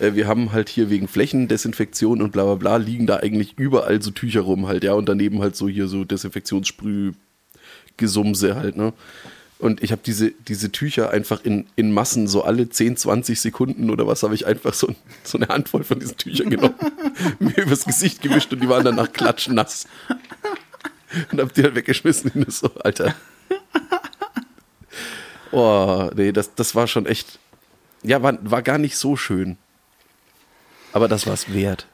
äh, 0.00 0.14
wir 0.14 0.26
haben 0.26 0.52
halt 0.52 0.68
hier 0.68 0.90
wegen 0.90 1.08
Flächendesinfektion 1.08 2.20
und 2.22 2.32
bla 2.32 2.44
bla 2.44 2.54
bla, 2.56 2.76
liegen 2.76 3.06
da 3.06 3.16
eigentlich 3.16 3.54
überall 3.58 4.02
so 4.02 4.10
Tücher 4.10 4.40
rum 4.42 4.66
halt, 4.66 4.84
ja, 4.84 4.92
und 4.94 5.08
daneben 5.08 5.40
halt 5.40 5.56
so 5.56 5.68
hier 5.68 5.86
so 5.88 6.04
Desinfektionssprüh-Gesumse 6.04 8.56
halt, 8.56 8.76
ne. 8.76 8.92
Und 9.58 9.82
ich 9.82 9.90
habe 9.90 10.02
diese, 10.04 10.32
diese 10.32 10.70
Tücher 10.70 11.10
einfach 11.10 11.42
in, 11.42 11.66
in 11.76 11.92
Massen, 11.92 12.28
so 12.28 12.44
alle 12.44 12.68
10, 12.68 12.98
20 12.98 13.40
Sekunden 13.40 13.88
oder 13.88 14.06
was, 14.06 14.22
habe 14.22 14.34
ich 14.34 14.46
einfach 14.46 14.74
so, 14.74 14.94
so 15.24 15.38
eine 15.38 15.48
Handvoll 15.48 15.82
von 15.82 15.98
diesen 15.98 16.16
Tüchern 16.16 16.50
genommen, 16.50 16.74
mir 17.38 17.56
übers 17.56 17.84
Gesicht 17.86 18.20
gewischt 18.20 18.52
und 18.52 18.60
die 18.60 18.68
waren 18.68 18.84
danach 18.84 19.12
klatschnass. 19.12 19.86
Und 21.32 21.40
hab 21.40 21.54
die 21.54 21.62
halt 21.62 21.74
weggeschmissen. 21.74 22.30
Und 22.34 22.52
so, 22.52 22.70
Alter. 22.84 23.14
Oh, 25.52 26.10
nee, 26.14 26.32
das, 26.32 26.54
das 26.54 26.74
war 26.74 26.86
schon 26.86 27.06
echt. 27.06 27.38
Ja, 28.02 28.22
war, 28.22 28.38
war 28.42 28.60
gar 28.62 28.78
nicht 28.78 28.96
so 28.96 29.16
schön. 29.16 29.56
Aber 30.92 31.08
das 31.08 31.26
war's 31.26 31.52
wert. 31.52 31.86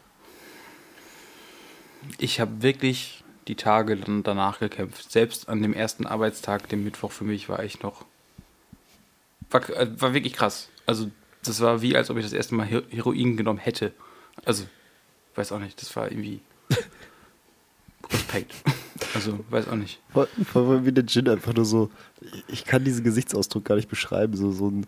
ich 2.19 2.41
habe 2.41 2.63
wirklich 2.63 3.22
die 3.49 3.57
Tage 3.57 3.97
dann 3.97 4.23
danach 4.23 4.61
gekämpft. 4.61 5.11
Selbst 5.11 5.49
an 5.49 5.63
dem 5.63 5.75
ersten 5.75 6.07
Arbeitstag, 6.07 6.69
dem 6.69 6.85
Mittwoch 6.85 7.13
für 7.13 7.25
mich, 7.25 7.49
war 7.49 7.63
ich 7.65 7.83
noch. 7.83 8.05
War, 9.51 9.69
äh, 9.71 9.89
war 10.01 10.15
wirklich 10.15 10.33
krass. 10.35 10.69
Also, 10.87 11.11
das 11.45 11.61
war 11.61 11.83
wie, 11.83 11.97
als 11.97 12.09
ob 12.11 12.17
ich 12.19 12.25
das 12.25 12.33
erste 12.33 12.55
Mal 12.55 12.67
Her- 12.67 12.85
Heroin 12.91 13.37
genommen 13.37 13.59
hätte. 13.59 13.93
Also, 14.45 14.65
weiß 15.35 15.53
auch 15.53 15.59
nicht, 15.59 15.81
das 15.83 15.95
war 15.97 16.11
irgendwie. 16.11 16.41
Respekt. 18.11 18.55
Also, 19.15 19.45
weiß 19.51 19.69
auch 19.69 19.75
nicht. 19.77 20.01
Voll, 20.13 20.29
voll, 20.45 20.65
voll 20.67 20.87
wie 20.87 20.93
der 20.93 21.07
Gin 21.07 21.29
einfach 21.29 21.55
nur 21.55 21.65
so, 21.65 21.91
ich 22.49 22.65
kann 22.65 22.85
diesen 22.85 23.05
Gesichtsausdruck 23.05 23.65
gar 23.65 23.77
nicht 23.77 23.89
beschreiben, 23.89 24.37
so, 24.37 24.53
so, 24.53 24.69
ein, 24.71 24.87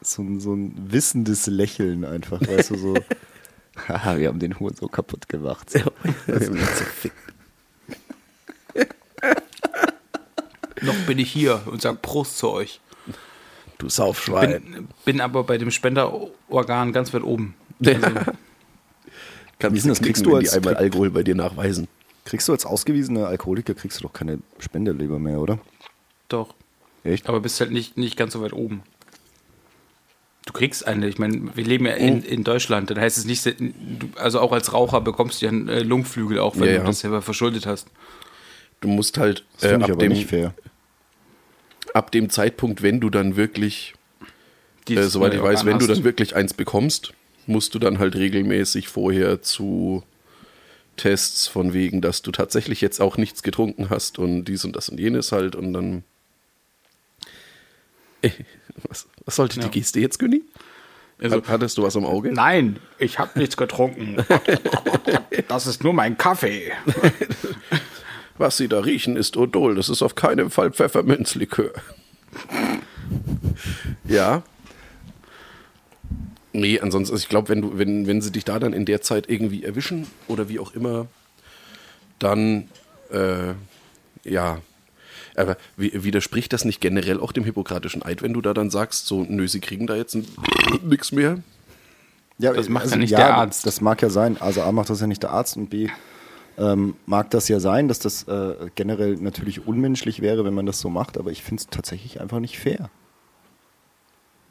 so, 0.00 0.22
ein, 0.22 0.40
so 0.40 0.54
ein 0.54 0.74
wissendes 0.92 1.46
Lächeln 1.46 2.04
einfach, 2.04 2.40
weißt 2.40 2.70
du, 2.70 2.76
so, 2.76 2.94
haha, 3.88 4.18
wir 4.18 4.28
haben 4.28 4.38
den 4.38 4.58
Huren 4.58 4.74
so 4.74 4.88
kaputt 4.88 5.28
gemacht. 5.28 5.70
So. 5.80 5.92
Noch 10.82 10.94
bin 11.06 11.18
ich 11.18 11.30
hier 11.30 11.62
und 11.66 11.80
sag 11.82 12.02
Prost 12.02 12.38
zu 12.38 12.50
euch. 12.50 12.80
Du 13.78 13.88
Saufschwein. 13.88 14.62
Bin, 14.62 14.88
bin 15.04 15.20
aber 15.20 15.44
bei 15.44 15.58
dem 15.58 15.70
Spenderorgan 15.70 16.92
ganz 16.92 17.12
weit 17.14 17.22
oben. 17.22 17.54
Also, 17.84 18.08
Kannst 19.58 19.74
Wie 19.74 19.78
ist 19.78 19.88
das? 20.00 20.02
Kriegst 20.06 20.26
du 20.26 20.32
wenn 20.32 20.40
die 20.40 20.46
als- 20.48 20.56
einmal 20.56 20.74
Alkohol 20.76 21.10
bei 21.10 21.22
dir 21.22 21.34
nachweisen. 21.36 21.86
Kriegst 22.24 22.48
du 22.48 22.52
als 22.52 22.64
ausgewiesener 22.66 23.26
Alkoholiker, 23.28 23.74
kriegst 23.74 23.98
du 24.00 24.02
doch 24.04 24.12
keine 24.12 24.38
Spenderleber 24.58 25.18
mehr, 25.18 25.38
oder? 25.40 25.58
doch. 26.28 26.54
Echt? 27.04 27.28
Aber 27.28 27.40
bist 27.40 27.60
halt 27.60 27.70
nicht, 27.72 27.96
nicht 27.96 28.16
ganz 28.16 28.32
so 28.32 28.40
weit 28.42 28.52
oben. 28.52 28.82
Du 30.46 30.52
kriegst 30.52 30.86
eine, 30.86 31.08
ich 31.08 31.18
meine, 31.18 31.50
wir 31.56 31.64
leben 31.64 31.86
ja 31.86 31.92
in, 31.94 32.18
Mhm. 32.18 32.22
in 32.24 32.44
Deutschland, 32.44 32.90
dann 32.90 32.98
heißt 33.00 33.18
es 33.18 33.24
nicht, 33.24 33.44
du, 33.46 34.08
also 34.16 34.40
auch 34.40 34.52
als 34.52 34.72
Raucher 34.72 35.00
bekommst 35.00 35.40
du 35.42 35.46
ja 35.46 35.50
einen 35.52 35.68
äh, 35.68 35.80
Lungenflügel, 35.82 36.38
auch 36.40 36.54
wenn 36.56 36.64
Ja, 36.66 36.72
du 36.72 36.78
ja. 36.78 36.84
das 36.84 37.00
selber 37.00 37.22
verschuldet 37.22 37.66
hast. 37.66 37.88
Du 38.80 38.88
musst 38.88 39.18
halt 39.18 39.44
Das 39.60 39.64
äh, 39.70 39.76
ich 39.76 39.82
ab, 39.84 39.90
aber 39.90 39.96
dem, 39.96 40.12
nicht 40.12 40.28
fair. 40.28 40.54
Ab 41.94 42.10
dem 42.12 42.30
Zeitpunkt, 42.30 42.82
wenn 42.82 43.00
du 43.00 43.10
dann 43.10 43.36
wirklich, 43.36 43.94
äh, 44.88 45.02
soweit 45.02 45.34
ich 45.34 45.40
neue 45.40 45.52
weiß, 45.52 45.64
wenn 45.64 45.78
du 45.78 45.86
dann 45.86 46.04
wirklich 46.04 46.34
eins 46.36 46.54
bekommst, 46.54 47.12
musst 47.46 47.74
du 47.74 47.78
dann 47.78 47.98
halt 47.98 48.14
regelmäßig 48.16 48.88
vorher 48.88 49.42
zu 49.42 50.02
Tests 50.96 51.48
von 51.48 51.72
wegen, 51.72 52.00
dass 52.00 52.22
du 52.22 52.30
tatsächlich 52.32 52.80
jetzt 52.80 53.00
auch 53.00 53.16
nichts 53.16 53.42
getrunken 53.42 53.90
hast 53.90 54.18
und 54.18 54.44
dies 54.44 54.64
und 54.64 54.76
das 54.76 54.88
und 54.88 55.00
jenes 55.00 55.32
halt 55.32 55.56
und 55.56 55.72
dann. 55.72 56.04
Äh, 58.22 58.30
Was, 58.88 59.06
was 59.26 59.36
sollte 59.36 59.60
Ja. 59.60 59.66
die 59.68 59.78
Geste 59.80 60.00
jetzt, 60.00 60.18
Günni? 60.18 60.42
Also, 61.20 61.36
Hat- 61.36 61.48
Hattest 61.48 61.76
du 61.78 61.82
was 61.82 61.94
am 61.94 62.04
Auge? 62.06 62.32
Nein, 62.32 62.78
ich 62.98 63.18
habe 63.18 63.38
nichts 63.38 63.56
getrunken. 63.56 64.16
Das 65.48 65.66
ist 65.66 65.82
nur 65.84 65.92
mein 65.92 66.16
Kaffee. 66.16 66.72
Was 68.42 68.56
Sie 68.56 68.66
da 68.66 68.80
riechen, 68.80 69.14
ist 69.14 69.36
Odol. 69.36 69.76
Das 69.76 69.88
ist 69.88 70.02
auf 70.02 70.16
keinen 70.16 70.50
Fall 70.50 70.72
Pfefferminzlikör. 70.72 71.70
ja. 74.04 74.42
Nee, 76.52 76.80
ansonsten, 76.80 77.14
also 77.14 77.22
ich 77.22 77.28
glaube, 77.28 77.50
wenn 77.50 77.62
du, 77.62 77.78
wenn, 77.78 78.08
wenn 78.08 78.20
sie 78.20 78.32
dich 78.32 78.44
da 78.44 78.58
dann 78.58 78.72
in 78.72 78.84
der 78.84 79.00
Zeit 79.00 79.30
irgendwie 79.30 79.62
erwischen 79.62 80.08
oder 80.26 80.48
wie 80.48 80.58
auch 80.58 80.74
immer, 80.74 81.06
dann 82.18 82.66
äh, 83.12 83.54
ja. 84.24 84.58
Aber 85.36 85.56
widerspricht 85.76 86.52
das 86.52 86.64
nicht 86.64 86.80
generell 86.80 87.20
auch 87.20 87.30
dem 87.30 87.44
hippokratischen 87.44 88.02
Eid, 88.02 88.22
wenn 88.22 88.32
du 88.32 88.40
da 88.40 88.54
dann 88.54 88.70
sagst, 88.70 89.06
so, 89.06 89.22
nö, 89.22 89.46
sie 89.46 89.60
kriegen 89.60 89.86
da 89.86 89.94
jetzt 89.94 90.18
nichts 90.82 91.12
mehr? 91.12 91.38
Ja, 92.38 92.52
Das 92.52 92.68
macht 92.68 92.90
ja 92.90 92.96
nicht 92.96 93.12
der 93.12 93.36
Arzt. 93.36 93.64
Das 93.66 93.80
mag 93.80 94.02
ja 94.02 94.10
sein. 94.10 94.36
Also 94.40 94.62
A 94.62 94.72
macht 94.72 94.90
das 94.90 95.00
ja 95.00 95.06
nicht 95.06 95.22
der 95.22 95.30
Arzt 95.30 95.56
und 95.56 95.70
B 95.70 95.88
ähm, 96.58 96.96
mag 97.06 97.30
das 97.30 97.48
ja 97.48 97.60
sein, 97.60 97.88
dass 97.88 97.98
das 97.98 98.24
äh, 98.24 98.70
generell 98.74 99.16
natürlich 99.16 99.66
unmenschlich 99.66 100.20
wäre, 100.20 100.44
wenn 100.44 100.54
man 100.54 100.66
das 100.66 100.80
so 100.80 100.90
macht, 100.90 101.18
aber 101.18 101.30
ich 101.30 101.42
finde 101.42 101.60
es 101.62 101.68
tatsächlich 101.68 102.20
einfach 102.20 102.40
nicht 102.40 102.58
fair. 102.58 102.90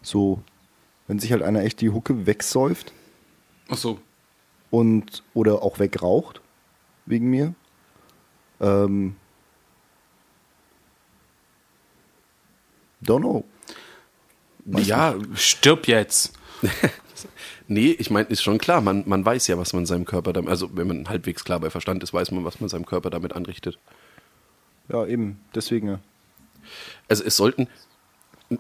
So, 0.01 0.41
wenn 1.07 1.19
sich 1.19 1.31
halt 1.31 1.43
einer 1.43 1.61
echt 1.63 1.81
die 1.81 1.89
Hucke 1.89 2.25
wegsäuft 2.25 2.91
Ach 3.69 3.77
so. 3.77 3.99
und 4.69 5.23
oder 5.33 5.61
auch 5.61 5.79
wegraucht 5.79 6.41
wegen 7.05 7.29
mir. 7.29 7.53
Ähm, 8.59 9.15
don't 13.03 13.19
know. 13.21 13.45
ja, 14.65 15.15
Stirb 15.35 15.87
jetzt. 15.87 16.33
Nee, 17.71 17.95
ich 17.97 18.09
meine, 18.09 18.27
ist 18.27 18.43
schon 18.43 18.57
klar, 18.57 18.81
man, 18.81 19.03
man 19.05 19.23
weiß 19.23 19.47
ja, 19.47 19.57
was 19.57 19.71
man 19.71 19.85
seinem 19.85 20.03
Körper 20.03 20.33
damit, 20.33 20.49
also 20.49 20.69
wenn 20.75 20.87
man 20.87 21.07
halbwegs 21.07 21.45
klar 21.45 21.57
bei 21.61 21.69
Verstand 21.69 22.03
ist, 22.03 22.13
weiß 22.13 22.31
man, 22.31 22.43
was 22.43 22.59
man 22.59 22.67
seinem 22.67 22.85
Körper 22.85 23.09
damit 23.09 23.31
anrichtet. 23.31 23.79
Ja, 24.89 25.05
eben, 25.05 25.39
deswegen 25.55 25.87
ja. 25.87 25.99
Also 27.07 27.23
es 27.23 27.37
sollten, 27.37 27.69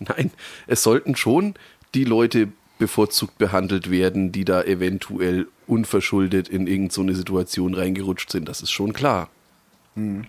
Nein, 0.00 0.32
es 0.66 0.82
sollten 0.82 1.16
schon 1.16 1.54
die 1.94 2.04
Leute 2.04 2.48
bevorzugt 2.78 3.38
behandelt 3.38 3.90
werden, 3.90 4.32
die 4.32 4.44
da 4.44 4.62
eventuell 4.62 5.46
unverschuldet 5.66 6.50
in 6.50 6.66
irgendeine 6.66 7.14
so 7.14 7.18
Situation 7.18 7.72
reingerutscht 7.72 8.30
sind. 8.30 8.50
Das 8.50 8.60
ist 8.60 8.70
schon 8.70 8.92
klar. 8.92 9.30
Mhm. 9.94 10.26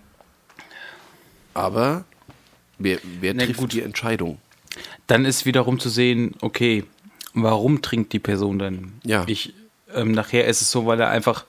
Aber 1.53 2.05
wer, 2.77 2.99
wer 3.19 3.33
Na 3.33 3.43
trifft 3.43 3.59
gut. 3.59 3.73
die 3.73 3.81
Entscheidung? 3.81 4.37
Dann 5.07 5.25
ist 5.25 5.45
wiederum 5.45 5.77
zu 5.77 5.89
sehen, 5.89 6.35
okay, 6.39 6.85
warum 7.33 7.81
trinkt 7.81 8.13
die 8.13 8.19
Person 8.19 8.59
denn? 8.59 8.93
Ja. 9.03 9.23
Ich, 9.27 9.53
ähm, 9.93 10.11
nachher 10.11 10.45
ist 10.47 10.61
es 10.61 10.71
so, 10.71 10.85
weil 10.85 10.99
er 10.99 11.09
einfach, 11.09 11.45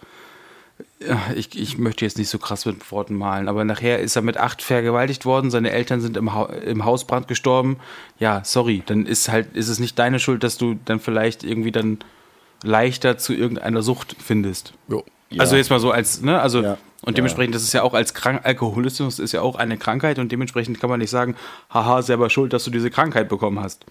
ja, 1.07 1.21
ich, 1.37 1.59
ich 1.59 1.79
möchte 1.79 2.05
jetzt 2.05 2.19
nicht 2.19 2.29
so 2.29 2.39
krass 2.39 2.67
mit 2.67 2.91
Worten 2.91 3.15
malen, 3.15 3.49
aber 3.49 3.65
nachher 3.65 3.99
ist 4.01 4.17
er 4.17 4.23
mit 4.23 4.37
acht 4.37 4.63
vergewaltigt 4.63 5.25
worden, 5.25 5.51
seine 5.51 5.71
Eltern 5.71 6.01
sind 6.01 6.17
im, 6.17 6.35
ha 6.35 6.45
im 6.47 6.85
Hausbrand 6.85 7.29
gestorben. 7.29 7.77
Ja, 8.19 8.43
sorry, 8.45 8.83
dann 8.87 9.07
ist 9.07 9.29
halt, 9.29 9.55
ist 9.55 9.69
es 9.69 9.79
nicht 9.79 9.99
deine 9.99 10.19
Schuld, 10.19 10.43
dass 10.43 10.59
du 10.59 10.77
dann 10.85 11.01
vielleicht 11.01 11.45
irgendwie 11.45 11.73
dann 11.73 11.99
leichter 12.63 13.19
zu 13.19 13.35
irgendeiner 13.35 13.83
Sucht 13.83 14.17
findest. 14.25 14.73
Jo. 14.89 15.05
Also 15.39 15.57
jetzt 15.57 15.71
mal 15.71 15.81
so 15.81 15.91
als, 15.91 16.23
ne, 16.23 16.41
also 16.41 16.63
Ja. 16.63 16.79
und 17.03 17.19
dementsprechend, 17.19 17.55
das 17.55 17.63
ist 17.63 17.73
ja 17.73 17.83
auch 17.83 17.93
als 17.95 18.15
Krank 18.15 18.41
Alkoholismus 18.45 19.19
ist 19.19 19.33
ja 19.33 19.43
auch 19.43 19.57
eine 19.57 19.77
Krankheit 19.77 20.19
und 20.19 20.31
dementsprechend 20.31 20.81
kann 20.81 20.89
man 20.89 21.01
nicht 21.01 21.11
sagen, 21.11 21.35
haha, 21.71 22.03
selber 22.03 22.31
schuld, 22.31 22.53
dass 22.53 22.65
du 22.65 22.71
diese 22.71 22.91
Krankheit 22.91 23.29
bekommen 23.29 23.59
hast. 23.61 23.85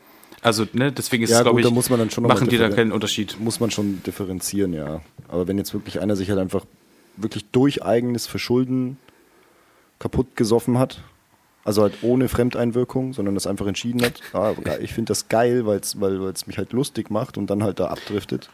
Also, 0.44 0.66
ne, 0.74 0.92
deswegen 0.92 1.24
ist 1.24 1.30
Ja, 1.30 1.38
es, 1.38 1.44
glaube 1.44 1.62
ich, 1.62 1.66
da 1.66 1.72
muss 1.72 1.90
man 1.90 2.00
dann 2.00 2.10
schon 2.10 2.26
machen 2.26 2.50
die 2.50 2.58
da 2.58 2.70
keinen 2.70 2.92
Unterschied. 2.92 3.40
Muss 3.40 3.60
man 3.60 3.72
schon 3.72 4.04
differenzieren, 4.04 4.74
ja. 4.74 5.02
Aber 5.30 5.48
wenn 5.48 5.58
jetzt 5.58 5.74
wirklich 5.74 6.02
einer 6.02 6.16
sich 6.16 6.30
halt 6.30 6.40
einfach 6.40 6.66
wirklich 7.16 7.46
durch 7.52 7.84
eigenes 7.84 8.28
Verschulden 8.28 8.98
kaputt 10.00 10.36
gesoffen 10.36 10.78
hat, 10.78 11.02
also 11.64 11.82
halt 11.82 11.94
ohne 12.02 12.28
Fremdeinwirkung, 12.28 13.14
sondern 13.14 13.36
das 13.36 13.48
einfach 13.48 13.68
entschieden 13.68 14.04
hat, 14.04 14.20
ah, 14.34 14.54
ich 14.82 14.94
finde 14.94 15.12
das 15.12 15.30
geil, 15.30 15.66
weil's, 15.66 16.02
weil 16.02 16.22
es 16.24 16.46
mich 16.46 16.58
halt 16.58 16.74
lustig 16.74 17.10
macht 17.10 17.38
und 17.38 17.50
dann 17.50 17.64
halt 17.64 17.80
da 17.80 17.88
abdriftet. 17.88 18.50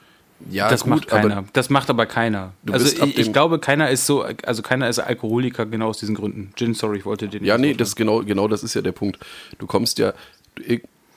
Ja, 0.49 0.69
das 0.69 0.84
gut, 0.84 0.91
macht 0.91 1.08
keiner. 1.08 1.38
aber 1.38 1.47
das 1.52 1.69
macht 1.69 1.89
aber 1.89 2.06
keiner. 2.06 2.54
Also 2.71 2.86
ich, 2.86 3.17
ich 3.17 3.34
glaube, 3.34 3.60
keiner 3.60 3.89
ist 3.89 4.06
so, 4.06 4.23
also 4.45 4.62
keiner 4.62 4.88
ist 4.88 4.99
Alkoholiker 4.99 5.65
genau 5.65 5.88
aus 5.89 5.97
diesen 5.97 6.15
Gründen. 6.15 6.52
Gin, 6.56 6.73
sorry, 6.75 6.99
ich 6.99 7.06
wollte 7.06 7.28
den 7.28 7.43
Ja, 7.43 7.58
nicht 7.58 7.67
nee, 7.67 7.73
das 7.73 7.95
genau, 7.95 8.23
genau 8.23 8.47
das 8.47 8.63
ist 8.63 8.73
ja 8.73 8.82
der 8.82 8.93
Punkt. 8.93 9.19
Du 9.58 9.67
kommst 9.67 9.97
ja, 9.99 10.13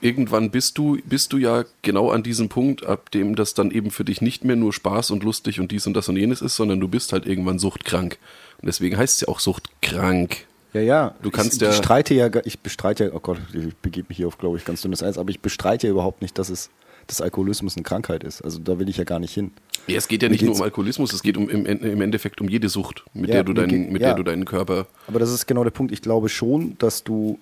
irgendwann 0.03 0.51
bist 0.51 0.77
du, 0.77 0.97
bist 1.05 1.33
du 1.33 1.37
ja 1.37 1.65
genau 1.81 2.09
an 2.11 2.21
diesem 2.23 2.49
Punkt, 2.49 2.85
ab 2.85 3.09
dem 3.11 3.35
das 3.35 3.53
dann 3.53 3.71
eben 3.71 3.89
für 3.91 4.03
dich 4.03 4.21
nicht 4.21 4.43
mehr 4.43 4.55
nur 4.55 4.73
Spaß 4.73 5.11
und 5.11 5.23
lustig 5.23 5.59
und 5.59 5.71
dies 5.71 5.87
und 5.87 5.93
das 5.95 6.09
und 6.09 6.17
jenes 6.17 6.41
ist, 6.41 6.55
sondern 6.55 6.79
du 6.79 6.87
bist 6.87 7.13
halt 7.13 7.25
irgendwann 7.25 7.57
suchtkrank. 7.59 8.17
Und 8.61 8.67
deswegen 8.67 8.97
heißt 8.97 9.15
es 9.15 9.21
ja 9.21 9.27
auch 9.29 9.39
suchtkrank. 9.39 10.45
Ja, 10.73 10.81
ja. 10.81 11.15
Du 11.21 11.31
kannst 11.31 11.55
ich, 11.55 11.61
ja- 11.61 11.69
Ich 11.69 11.77
bestreite 11.77 12.13
ja, 12.13 12.29
ich 12.45 12.59
bestreite 12.59 13.05
ja, 13.05 13.09
oh 13.13 13.19
Gott, 13.19 13.37
ich 13.53 13.75
begebe 13.77 14.07
mich 14.09 14.17
hier 14.17 14.27
auf, 14.27 14.37
glaube 14.37 14.57
ich, 14.57 14.65
ganz 14.65 14.81
dünnes 14.81 15.03
Eis, 15.03 15.17
aber 15.17 15.29
ich 15.29 15.39
bestreite 15.39 15.87
ja 15.87 15.91
überhaupt 15.91 16.21
nicht, 16.21 16.37
dass 16.39 16.49
es, 16.49 16.69
dass 17.07 17.21
Alkoholismus 17.21 17.75
eine 17.75 17.83
Krankheit 17.83 18.23
ist. 18.23 18.41
Also 18.41 18.59
da 18.59 18.79
will 18.79 18.89
ich 18.89 18.97
ja 18.97 19.03
gar 19.03 19.19
nicht 19.19 19.33
hin. 19.33 19.51
Ja, 19.87 19.97
es 19.97 20.07
geht 20.07 20.23
ja 20.23 20.29
Mir 20.29 20.33
nicht 20.33 20.43
nur 20.45 20.55
um 20.55 20.61
Alkoholismus, 20.61 21.13
es 21.13 21.21
geht 21.21 21.37
um, 21.37 21.49
im, 21.49 21.65
im 21.65 22.01
Endeffekt 22.01 22.39
um 22.41 22.47
jede 22.49 22.69
Sucht, 22.69 23.03
mit, 23.13 23.29
Ja, 23.29 23.35
der, 23.35 23.43
du 23.43 23.53
deinen, 23.53 23.67
geht- 23.69 23.91
mit 23.91 24.01
ja. 24.01 24.09
der 24.09 24.15
du 24.15 24.23
deinen 24.23 24.45
Körper. 24.45 24.87
Aber 25.07 25.19
das 25.19 25.31
ist 25.31 25.45
genau 25.45 25.63
der 25.63 25.71
Punkt. 25.71 25.91
Ich 25.91 26.01
glaube 26.01 26.29
schon, 26.29 26.75
dass 26.79 27.03
du 27.03 27.37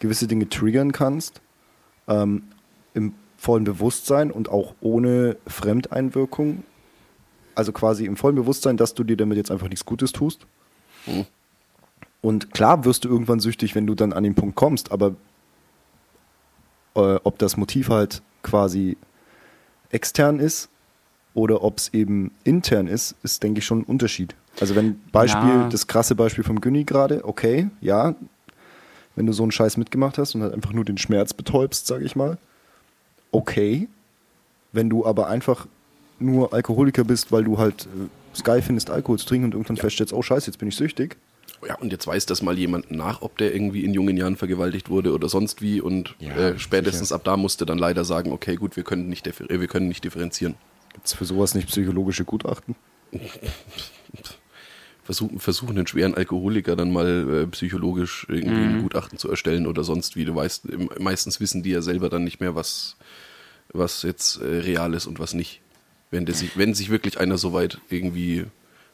gewisse 0.00 0.26
Dinge 0.28 0.48
triggern 0.48 0.92
kannst, 0.92 1.40
ähm, 2.08 2.42
im 2.94 3.12
vollen 3.36 3.64
Bewusstsein 3.64 4.30
und 4.30 4.48
auch 4.48 4.74
ohne 4.80 5.36
Fremdeinwirkung. 5.46 6.64
Also 7.54 7.72
quasi 7.72 8.04
im 8.06 8.16
vollen 8.16 8.36
Bewusstsein, 8.36 8.76
dass 8.76 8.94
du 8.94 9.04
dir 9.04 9.16
damit 9.16 9.36
jetzt 9.36 9.50
einfach 9.50 9.68
nichts 9.68 9.84
Gutes 9.84 10.12
tust. 10.12 10.46
Hm. 11.04 11.24
Und 12.20 12.52
klar 12.52 12.84
wirst 12.84 13.04
du 13.04 13.08
irgendwann 13.08 13.40
süchtig, 13.40 13.74
wenn 13.74 13.86
du 13.86 13.94
dann 13.94 14.12
an 14.12 14.24
den 14.24 14.34
Punkt 14.34 14.56
kommst, 14.56 14.90
aber 14.90 15.14
äh, 16.94 17.18
ob 17.22 17.38
das 17.38 17.56
Motiv 17.56 17.90
halt 17.90 18.22
quasi 18.42 18.96
extern 19.90 20.40
ist 20.40 20.68
oder 21.34 21.62
ob 21.62 21.78
es 21.78 21.94
eben 21.94 22.32
intern 22.44 22.88
ist, 22.88 23.14
ist, 23.22 23.42
denke 23.42 23.60
ich, 23.60 23.64
schon 23.64 23.80
ein 23.80 23.84
Unterschied. 23.84 24.34
Also 24.60 24.74
wenn 24.74 25.00
Beispiel, 25.12 25.48
Ja. 25.48 25.68
das 25.68 25.86
krasse 25.86 26.14
Beispiel 26.16 26.42
vom 26.42 26.60
Günni 26.60 26.84
gerade, 26.84 27.24
okay, 27.24 27.70
ja, 27.80 28.14
wenn 29.18 29.26
du 29.26 29.32
so 29.32 29.42
einen 29.42 29.52
Scheiß 29.52 29.76
mitgemacht 29.76 30.16
hast 30.16 30.34
und 30.34 30.42
halt 30.42 30.54
einfach 30.54 30.72
nur 30.72 30.84
den 30.84 30.96
Schmerz 30.96 31.34
betäubst, 31.34 31.86
sage 31.86 32.04
ich 32.04 32.16
mal, 32.16 32.38
okay. 33.32 33.88
Wenn 34.72 34.88
du 34.88 35.04
aber 35.06 35.28
einfach 35.28 35.66
nur 36.18 36.52
Alkoholiker 36.52 37.04
bist, 37.04 37.32
weil 37.32 37.44
du 37.44 37.58
halt 37.58 37.86
äh, 37.86 38.08
es 38.32 38.44
geil 38.44 38.62
findest, 38.62 38.90
Alkohol 38.90 39.18
zu 39.18 39.26
trinken 39.26 39.46
und 39.46 39.52
irgendwann 39.54 39.76
feststellst, 39.76 40.12
oh 40.12 40.22
scheiße, 40.22 40.46
jetzt 40.46 40.58
bin 40.58 40.68
ich 40.68 40.76
süchtig, 40.76 41.16
Ja, 41.66 41.76
und 41.76 41.90
jetzt 41.90 42.06
weiß 42.06 42.26
das 42.26 42.42
mal 42.42 42.56
jemand 42.56 42.90
nach, 42.90 43.22
ob 43.22 43.36
der 43.38 43.52
irgendwie 43.54 43.84
in 43.84 43.92
jungen 43.94 44.16
Jahren 44.16 44.36
vergewaltigt 44.36 44.90
wurde 44.90 45.12
oder 45.12 45.28
sonst 45.28 45.60
wie. 45.62 45.80
Und 45.80 46.14
Ja, 46.20 46.36
äh, 46.36 46.58
spätestens 46.58 47.08
sicher. 47.08 47.16
ab 47.16 47.24
da 47.24 47.36
musste 47.36 47.66
dann 47.66 47.78
leider 47.78 48.04
sagen, 48.04 48.30
okay, 48.32 48.54
gut, 48.56 48.76
wir 48.76 48.84
können 48.84 49.08
nicht, 49.08 49.26
äh, 49.26 49.60
wir 49.60 49.66
können 49.68 49.88
nicht 49.88 50.04
differenzieren. 50.04 50.54
gibt 50.92 51.06
es 51.06 51.14
für 51.14 51.24
sowas 51.24 51.54
nicht 51.54 51.68
psychologische 51.68 52.24
Gutachten? 52.24 52.76
Versuchen, 55.08 55.38
versuchen 55.40 55.78
einen 55.78 55.86
schweren 55.86 56.14
Alkoholiker 56.14 56.76
dann 56.76 56.92
mal 56.92 57.44
äh, 57.44 57.46
psychologisch 57.46 58.26
irgendwie 58.28 58.60
ein 58.60 58.82
Gutachten 58.82 59.18
zu 59.18 59.30
erstellen 59.30 59.66
oder 59.66 59.82
sonst 59.82 60.16
wie. 60.16 60.26
Du 60.26 60.34
weißt, 60.34 60.66
meistens 61.00 61.40
wissen 61.40 61.62
die 61.62 61.70
ja 61.70 61.80
selber 61.80 62.10
dann 62.10 62.24
nicht 62.24 62.40
mehr, 62.40 62.54
was, 62.54 62.98
was 63.72 64.02
jetzt 64.02 64.36
äh, 64.42 64.44
real 64.44 64.92
ist 64.92 65.06
und 65.06 65.18
was 65.18 65.32
nicht. 65.32 65.62
Wenn, 66.10 66.26
der 66.26 66.34
sich, 66.34 66.58
wenn 66.58 66.74
sich 66.74 66.90
wirklich 66.90 67.18
einer 67.18 67.38
so 67.38 67.54
weit 67.54 67.80
irgendwie 67.88 68.44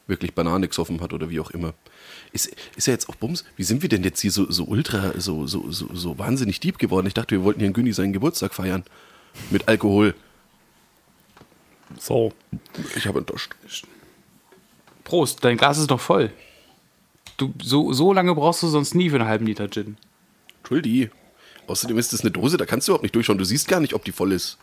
wirklich 0.07 0.33
Banane 0.33 0.69
gesoffen 0.69 1.01
hat 1.01 1.11
oder 1.11 1.29
wie 1.29 1.41
auch 1.41 1.51
immer. 1.51 1.73
Ist, 2.31 2.49
ist 2.77 2.87
ja 2.87 2.93
jetzt 2.93 3.09
auch 3.09 3.15
Bums. 3.15 3.43
Wie 3.57 3.63
sind 3.63 3.81
wir 3.81 3.89
denn 3.89 4.05
jetzt 4.05 4.21
hier 4.21 4.31
so, 4.31 4.49
so 4.49 4.63
ultra, 4.63 5.19
so, 5.19 5.47
so, 5.47 5.69
so, 5.69 5.89
so 5.93 6.17
wahnsinnig 6.17 6.61
deep 6.61 6.79
geworden? 6.79 7.07
Ich 7.07 7.13
dachte, 7.13 7.35
wir 7.35 7.43
wollten 7.43 7.59
hier 7.59 7.67
in 7.67 7.73
Günni 7.73 7.91
seinen 7.91 8.13
Geburtstag 8.13 8.53
feiern. 8.53 8.85
Mit 9.49 9.67
Alkohol. 9.67 10.15
So. 11.99 12.31
Ich 12.95 13.05
habe 13.05 13.19
enttäuscht. 13.19 13.53
Prost, 15.05 15.45
dein 15.45 15.55
Glas 15.55 15.77
ist 15.77 15.89
doch 15.89 16.01
voll. 16.01 16.31
Du, 17.37 17.53
so, 17.61 17.93
so 17.93 18.11
lange 18.11 18.35
brauchst 18.35 18.61
du 18.63 18.67
sonst 18.67 18.93
nie 18.93 19.09
für 19.09 19.15
einen 19.15 19.27
halben 19.27 19.45
Liter 19.45 19.69
Gin. 19.69 19.95
Entschuldi. 20.57 21.09
Außerdem 21.67 21.97
ist 21.97 22.11
es 22.11 22.21
eine 22.21 22.31
Dose, 22.31 22.57
da 22.57 22.65
kannst 22.65 22.87
du 22.87 22.91
überhaupt 22.91 23.03
nicht 23.03 23.15
durchschauen. 23.15 23.37
Du 23.37 23.45
siehst 23.45 23.67
gar 23.67 23.79
nicht, 23.79 23.93
ob 23.93 24.03
die 24.03 24.11
voll 24.11 24.33
ist. 24.33 24.57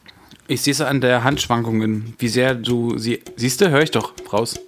Ich 0.49 0.63
sehe 0.63 0.73
es 0.73 0.81
an 0.81 1.01
der 1.01 1.25
Handschwankungen, 1.25 2.15
wie 2.19 2.29
sehr 2.29 2.55
du 2.55 2.99
sie. 2.99 3.23
Siehst 3.37 3.61
du, 3.61 3.71
höre 3.71 3.83
ich 3.83 3.91
doch 3.91 4.13
raus. 4.33 4.59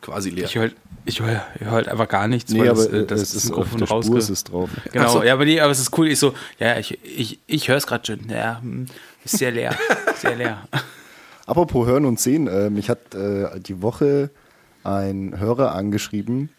Quasi 0.00 0.30
leer. 0.30 0.44
Ich 0.44 0.54
höre 0.54 0.70
ich 1.08 1.20
hör, 1.20 1.42
ich 1.54 1.64
hör 1.64 1.72
halt 1.72 1.88
einfach 1.88 2.08
gar 2.08 2.28
nichts, 2.28 2.52
Nee, 2.52 2.60
weil 2.60 2.68
aber 2.68 2.84
das, 2.84 2.92
äh, 2.92 3.06
das, 3.06 3.20
es 3.22 3.34
ist 3.34 3.52
auf 3.52 3.74
der 3.74 3.86
Spur 3.86 4.18
ist 4.18 4.28
es 4.28 4.44
drauf. 4.44 4.68
Genau, 4.92 5.08
so. 5.08 5.22
ja, 5.22 5.32
aber, 5.32 5.46
nee, 5.46 5.58
aber 5.58 5.72
es 5.72 5.78
ist 5.78 5.96
cool. 5.96 6.08
Ich 6.08 6.18
so, 6.18 6.34
ja, 6.58 6.78
ich, 6.78 6.98
ich, 7.02 7.38
ich 7.46 7.68
höre 7.68 7.78
es 7.78 7.86
gerade 7.86 8.04
schon. 8.04 8.28
Ja, 8.28 8.60
hm, 8.60 8.86
ist 9.24 9.38
sehr 9.38 9.50
leer. 9.50 9.74
sehr 10.16 10.36
leer. 10.36 10.68
Apropos 11.48 11.86
Hören 11.86 12.04
und 12.04 12.20
Sehen, 12.20 12.46
äh, 12.46 12.68
mich 12.68 12.90
hat 12.90 13.14
äh, 13.14 13.58
die 13.58 13.80
Woche 13.80 14.28
ein 14.84 15.40
Hörer 15.40 15.74
angeschrieben, 15.74 16.50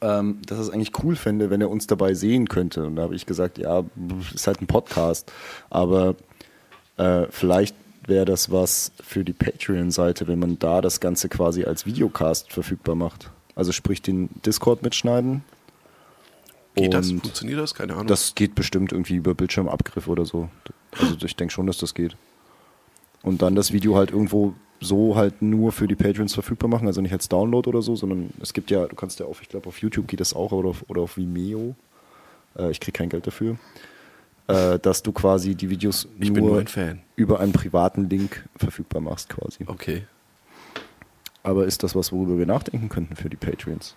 ähm, 0.00 0.40
dass 0.46 0.56
er 0.56 0.62
es 0.62 0.70
eigentlich 0.70 0.92
cool 1.04 1.14
fände, 1.14 1.50
wenn 1.50 1.60
er 1.60 1.68
uns 1.68 1.88
dabei 1.88 2.14
sehen 2.14 2.48
könnte. 2.48 2.86
Und 2.86 2.96
da 2.96 3.02
habe 3.02 3.14
ich 3.14 3.26
gesagt, 3.26 3.58
ja, 3.58 3.84
ist 4.34 4.46
halt 4.46 4.62
ein 4.62 4.66
Podcast, 4.66 5.30
aber 5.68 6.14
äh, 6.96 7.26
vielleicht 7.28 7.76
wäre 8.06 8.24
das 8.24 8.50
was 8.50 8.92
für 9.04 9.24
die 9.24 9.34
Patreon-Seite, 9.34 10.26
wenn 10.26 10.38
man 10.38 10.58
da 10.58 10.80
das 10.80 11.00
Ganze 11.00 11.28
quasi 11.28 11.64
als 11.64 11.84
Videocast 11.84 12.50
verfügbar 12.50 12.94
macht. 12.94 13.30
Also 13.56 13.72
sprich 13.72 14.00
den 14.00 14.30
Discord 14.46 14.82
mitschneiden. 14.82 15.44
Geht 16.76 16.94
das? 16.94 17.10
Funktioniert 17.10 17.60
das? 17.60 17.74
Keine 17.74 17.92
Ahnung. 17.92 18.06
das 18.06 18.34
geht 18.34 18.54
bestimmt 18.54 18.92
irgendwie 18.92 19.16
über 19.16 19.34
Bildschirmabgriff 19.34 20.08
oder 20.08 20.24
so. 20.24 20.48
Also 20.98 21.26
ich 21.26 21.36
denke 21.36 21.52
schon, 21.52 21.66
dass 21.66 21.76
das 21.76 21.92
geht. 21.92 22.16
Und 23.22 23.42
dann 23.42 23.54
das 23.54 23.72
Video 23.72 23.96
halt 23.96 24.10
irgendwo 24.10 24.54
so 24.80 25.16
halt 25.16 25.42
nur 25.42 25.72
für 25.72 25.86
die 25.86 25.94
Patrons 25.94 26.34
verfügbar 26.34 26.68
machen, 26.68 26.86
also 26.86 27.00
nicht 27.00 27.12
als 27.12 27.28
Download 27.28 27.68
oder 27.68 27.82
so, 27.82 27.94
sondern 27.94 28.30
es 28.40 28.52
gibt 28.52 28.70
ja, 28.70 28.86
du 28.86 28.96
kannst 28.96 29.20
ja 29.20 29.26
auf, 29.26 29.40
ich 29.40 29.48
glaube 29.48 29.68
auf 29.68 29.78
YouTube 29.78 30.08
geht 30.08 30.20
das 30.20 30.34
auch 30.34 30.52
oder 30.52 30.70
auf, 30.70 30.84
oder 30.88 31.02
auf 31.02 31.16
Vimeo. 31.16 31.76
Äh, 32.58 32.70
ich 32.70 32.80
kriege 32.80 32.96
kein 32.98 33.08
Geld 33.08 33.26
dafür. 33.26 33.56
Äh, 34.48 34.80
dass 34.80 35.02
du 35.02 35.12
quasi 35.12 35.54
die 35.54 35.70
Videos 35.70 36.08
bin 36.18 36.32
nur 36.34 36.58
ein 36.58 37.00
über 37.14 37.38
einen 37.38 37.52
privaten 37.52 38.10
Link 38.10 38.44
verfügbar 38.56 39.00
machst 39.00 39.28
quasi. 39.28 39.64
Okay. 39.66 40.02
Aber 41.44 41.66
ist 41.66 41.82
das 41.84 41.94
was, 41.94 42.12
worüber 42.12 42.38
wir 42.38 42.46
nachdenken 42.46 42.88
könnten 42.88 43.14
für 43.14 43.30
die 43.30 43.36
Patrons? 43.36 43.96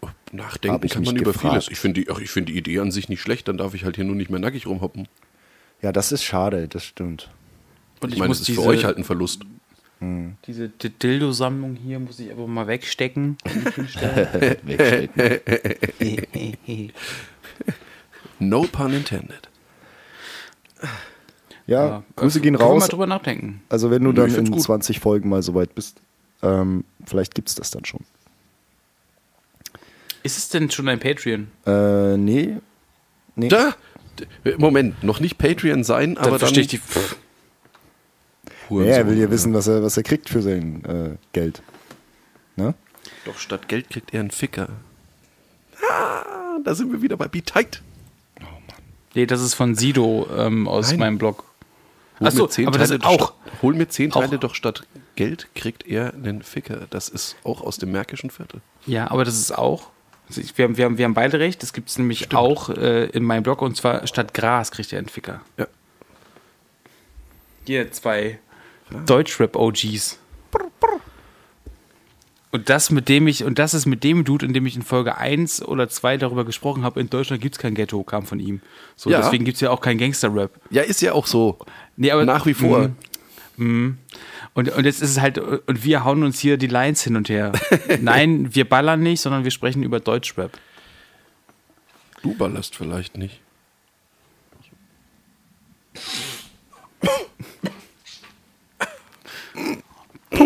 Hab 0.00 0.14
Nachdenken 0.32 0.86
ich 0.86 0.92
kann 0.92 1.02
man 1.02 1.16
über 1.16 1.32
gefragt. 1.32 1.54
vieles. 1.54 1.68
Ich 1.70 1.78
finde 1.78 2.04
die, 2.04 2.26
find 2.26 2.48
die 2.48 2.56
Idee 2.56 2.78
an 2.78 2.92
sich 2.92 3.08
nicht 3.08 3.20
schlecht, 3.20 3.48
dann 3.48 3.58
darf 3.58 3.74
ich 3.74 3.84
halt 3.84 3.96
hier 3.96 4.04
nur 4.04 4.14
nicht 4.14 4.30
mehr 4.30 4.40
nackig 4.40 4.66
rumhoppen. 4.66 5.08
Ja, 5.82 5.90
das 5.90 6.12
ist 6.12 6.22
schade, 6.22 6.68
das 6.68 6.84
stimmt. 6.84 7.30
Und 8.00 8.12
Ich, 8.12 8.18
meine, 8.18 8.28
das 8.30 8.40
ist 8.40 8.50
für 8.50 8.62
euch 8.62 8.84
halt 8.84 8.96
ein 8.98 9.04
Verlust. 9.04 9.42
diese 10.46 10.68
D- 10.68 10.90
Dildo-Sammlung 10.90 11.74
hier 11.76 11.98
muss 11.98 12.18
ich 12.20 12.30
einfach 12.30 12.46
mal 12.46 12.66
wegstecken. 12.66 13.36
Hinstellen. 13.74 14.56
No 18.40 18.62
pun 18.62 18.92
intended. 18.92 19.48
Ja, 21.66 22.04
Grüße 22.16 22.38
äh, 22.38 22.42
gehen 22.42 22.54
raus. 22.54 22.80
mal 22.82 22.86
drüber 22.88 23.06
nachdenken. 23.08 23.62
Also 23.68 23.90
wenn 23.90 24.04
du 24.04 24.12
dann 24.12 24.30
ich 24.30 24.36
in 24.36 24.50
gut. 24.50 24.62
20 24.62 25.00
Folgen 25.00 25.28
mal 25.28 25.42
so 25.42 25.54
weit 25.54 25.74
bist, 25.74 26.00
ähm, 26.42 26.84
vielleicht 27.04 27.34
gibt 27.34 27.48
es 27.48 27.56
das 27.56 27.70
dann 27.72 27.84
schon. 27.84 28.00
Ist 30.22 30.38
es 30.38 30.48
denn 30.50 30.70
schon 30.70 30.88
ein 30.88 31.00
Patreon? 31.00 31.48
Äh, 31.66 32.16
nee. 32.16 32.56
Nee. 33.34 33.48
Da, 33.48 33.74
Moment, 34.56 35.02
noch 35.02 35.20
nicht 35.20 35.36
Patreon 35.38 35.82
sein, 35.84 36.16
aber 36.16 36.22
Dann 36.22 36.30
dann. 36.30 36.38
verstehe 36.38 36.62
ich 36.62 36.68
die. 36.68 36.78
Pff, 36.78 37.16
Ja, 38.70 38.84
er 38.84 39.06
will 39.08 39.18
ja 39.18 39.30
wissen, 39.30 39.54
was 39.54 39.66
er, 39.66 39.82
was 39.82 39.96
er 39.96 40.02
kriegt 40.02 40.28
für 40.28 40.42
sein 40.42 40.84
äh, 40.84 41.16
Geld. 41.32 41.62
Ne? 42.56 42.74
Doch 43.24 43.38
statt 43.38 43.68
Geld 43.68 43.90
kriegt 43.90 44.12
er 44.12 44.20
einen 44.20 44.30
Ficker. 44.30 44.68
Ah, 45.90 46.58
da 46.64 46.74
sind 46.74 46.92
wir 46.92 47.02
wieder 47.02 47.16
bei 47.16 47.28
Be 47.28 47.42
Tight. 47.42 47.82
nee, 49.14 49.26
das 49.26 49.40
ist 49.40 49.54
von 49.54 49.74
Sido 49.74 50.28
ähm, 50.36 50.68
aus 50.68 50.90
Nein. 50.90 51.00
meinem 51.00 51.18
Blog. 51.18 51.44
Hol 52.20 52.26
Achso, 52.26 52.48
aber 52.66 52.78
das 52.78 52.88
Teile 52.88 52.94
ist 52.96 53.04
doch 53.04 53.10
auch. 53.10 53.32
Statt, 53.44 53.62
hol 53.62 53.74
mir 53.74 53.88
zehn 53.88 54.10
Teile 54.10 54.36
Auch. 54.36 54.40
doch 54.40 54.54
statt 54.54 54.86
Geld 55.14 55.48
kriegt 55.54 55.86
er 55.86 56.14
einen 56.14 56.42
Ficker. 56.42 56.86
Das 56.90 57.08
ist 57.08 57.36
auch 57.44 57.60
aus 57.60 57.78
dem 57.78 57.92
Märkischen 57.92 58.30
Viertel. 58.30 58.60
Ja, 58.86 59.10
aber 59.10 59.24
das 59.24 59.38
ist 59.38 59.56
auch. 59.56 59.90
Also 60.28 60.40
ich, 60.40 60.58
wir, 60.58 60.64
haben, 60.64 60.76
wir, 60.76 60.84
haben, 60.84 60.98
wir 60.98 61.04
haben 61.04 61.14
beide 61.14 61.38
recht. 61.38 61.62
Das 61.62 61.72
gibt 61.72 61.88
es 61.88 61.98
nämlich 61.98 62.34
auch 62.34 62.70
äh, 62.70 63.06
in 63.06 63.22
meinem 63.22 63.44
Blog 63.44 63.62
und 63.62 63.76
zwar 63.76 64.06
statt 64.06 64.34
Gras 64.34 64.72
kriegt 64.72 64.92
er 64.92 64.98
einen 64.98 65.08
Ficker. 65.08 65.40
Ja. 65.56 65.66
Hier 67.66 67.92
zwei 67.92 68.38
Deutschrap-OGs. 69.06 70.18
Und 72.50 72.70
das 72.70 72.90
mit 72.90 73.10
dem 73.10 73.26
ich, 73.28 73.44
und 73.44 73.58
das 73.58 73.74
ist 73.74 73.84
mit 73.84 74.02
dem 74.04 74.24
Dude, 74.24 74.46
in 74.46 74.54
dem 74.54 74.64
ich 74.64 74.74
in 74.74 74.80
Folge 74.82 75.18
1 75.18 75.62
oder 75.62 75.88
2 75.90 76.16
darüber 76.16 76.46
gesprochen 76.46 76.82
habe, 76.82 76.98
in 76.98 77.10
Deutschland 77.10 77.42
gibt 77.42 77.56
es 77.56 77.58
kein 77.58 77.74
Ghetto, 77.74 78.02
kam 78.04 78.24
von 78.24 78.40
ihm. 78.40 78.62
So, 78.96 79.10
Ja. 79.10 79.20
deswegen 79.20 79.44
gibt 79.44 79.56
es 79.56 79.60
ja 79.60 79.70
auch 79.70 79.82
kein 79.82 79.98
Gangster-Rap. 79.98 80.52
Ja, 80.70 80.80
ist 80.82 81.02
ja 81.02 81.12
auch 81.12 81.26
so. 81.26 81.58
Nee, 81.96 82.10
aber- 82.10 82.24
Nach 82.24 82.46
wie 82.46 82.54
vor. 82.54 82.90
Mhm. 83.58 83.98
Und, 84.54 84.70
und 84.70 84.84
jetzt 84.86 85.02
ist 85.02 85.10
es 85.10 85.20
halt, 85.20 85.36
und 85.36 85.84
wir 85.84 86.04
hauen 86.04 86.22
uns 86.22 86.38
hier 86.40 86.56
die 86.56 86.68
Lines 86.68 87.02
hin 87.02 87.16
und 87.16 87.28
her. 87.28 87.52
Nein, 88.00 88.54
wir 88.54 88.66
ballern 88.66 89.00
nicht, 89.00 89.20
sondern 89.20 89.44
wir 89.44 89.50
sprechen 89.50 89.82
über 89.82 90.00
Deutschrap. 90.00 90.58
Du 92.22 92.34
ballerst 92.34 92.74
vielleicht 92.76 93.18
nicht. 93.18 93.40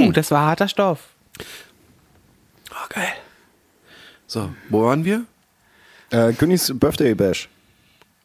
Puh, 0.07 0.12
das 0.12 0.31
war 0.31 0.47
harter 0.47 0.69
Stoff. 0.69 1.01
Oh, 2.71 2.87
geil. 2.88 3.12
So, 4.27 4.53
wo 4.71 4.85
waren 4.85 5.05
wir? 5.05 5.25
Äh, 6.11 6.33
Königs 6.33 6.71
Birthday 6.79 7.15
Bash, 7.15 7.49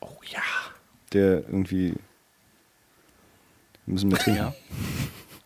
Oh 0.01 0.17
ja. 0.29 0.41
der 1.13 1.43
irgendwie. 1.47 1.93
Müssen 3.85 4.11
wir 4.11 4.17
trinken. 4.17 4.39
Ja. 4.41 4.53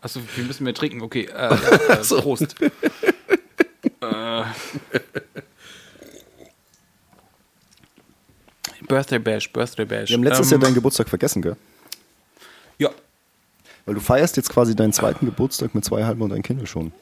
Achso, 0.00 0.20
wir 0.34 0.44
müssen 0.44 0.64
mehr 0.64 0.74
trinken. 0.74 1.00
Okay, 1.02 1.26
äh, 1.26 1.54
äh, 1.54 2.20
Prost. 2.20 2.56
äh. 4.00 4.42
Birthday 8.88 9.18
Bash, 9.18 9.52
Birthday 9.52 9.84
Bash. 9.84 10.08
Wir 10.10 10.16
haben 10.16 10.24
letztes 10.24 10.46
Ähm, 10.50 10.58
Jahr 10.58 10.60
deinen 10.66 10.74
Geburtstag 10.74 11.08
vergessen, 11.08 11.42
gell? 11.42 11.56
Ja, 12.78 12.90
Weil 13.84 13.94
du 13.94 14.00
feierst 14.00 14.36
jetzt 14.36 14.50
quasi 14.50 14.76
deinen 14.76 14.92
zweiten 14.92 15.26
Geburtstag 15.26 15.74
mit 15.74 15.84
zwei 15.84 16.04
halben 16.04 16.22
und 16.22 16.32
ein 16.32 16.42
Kind 16.42 16.68
schon. 16.68 16.92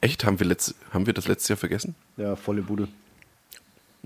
Echt? 0.00 0.24
Haben 0.24 0.38
wir, 0.38 0.46
letzt, 0.46 0.74
haben 0.92 1.06
wir 1.06 1.12
das 1.14 1.26
letzte 1.26 1.52
Jahr 1.52 1.56
vergessen? 1.58 1.94
Ja, 2.16 2.36
volle 2.36 2.62
Bude. 2.62 2.88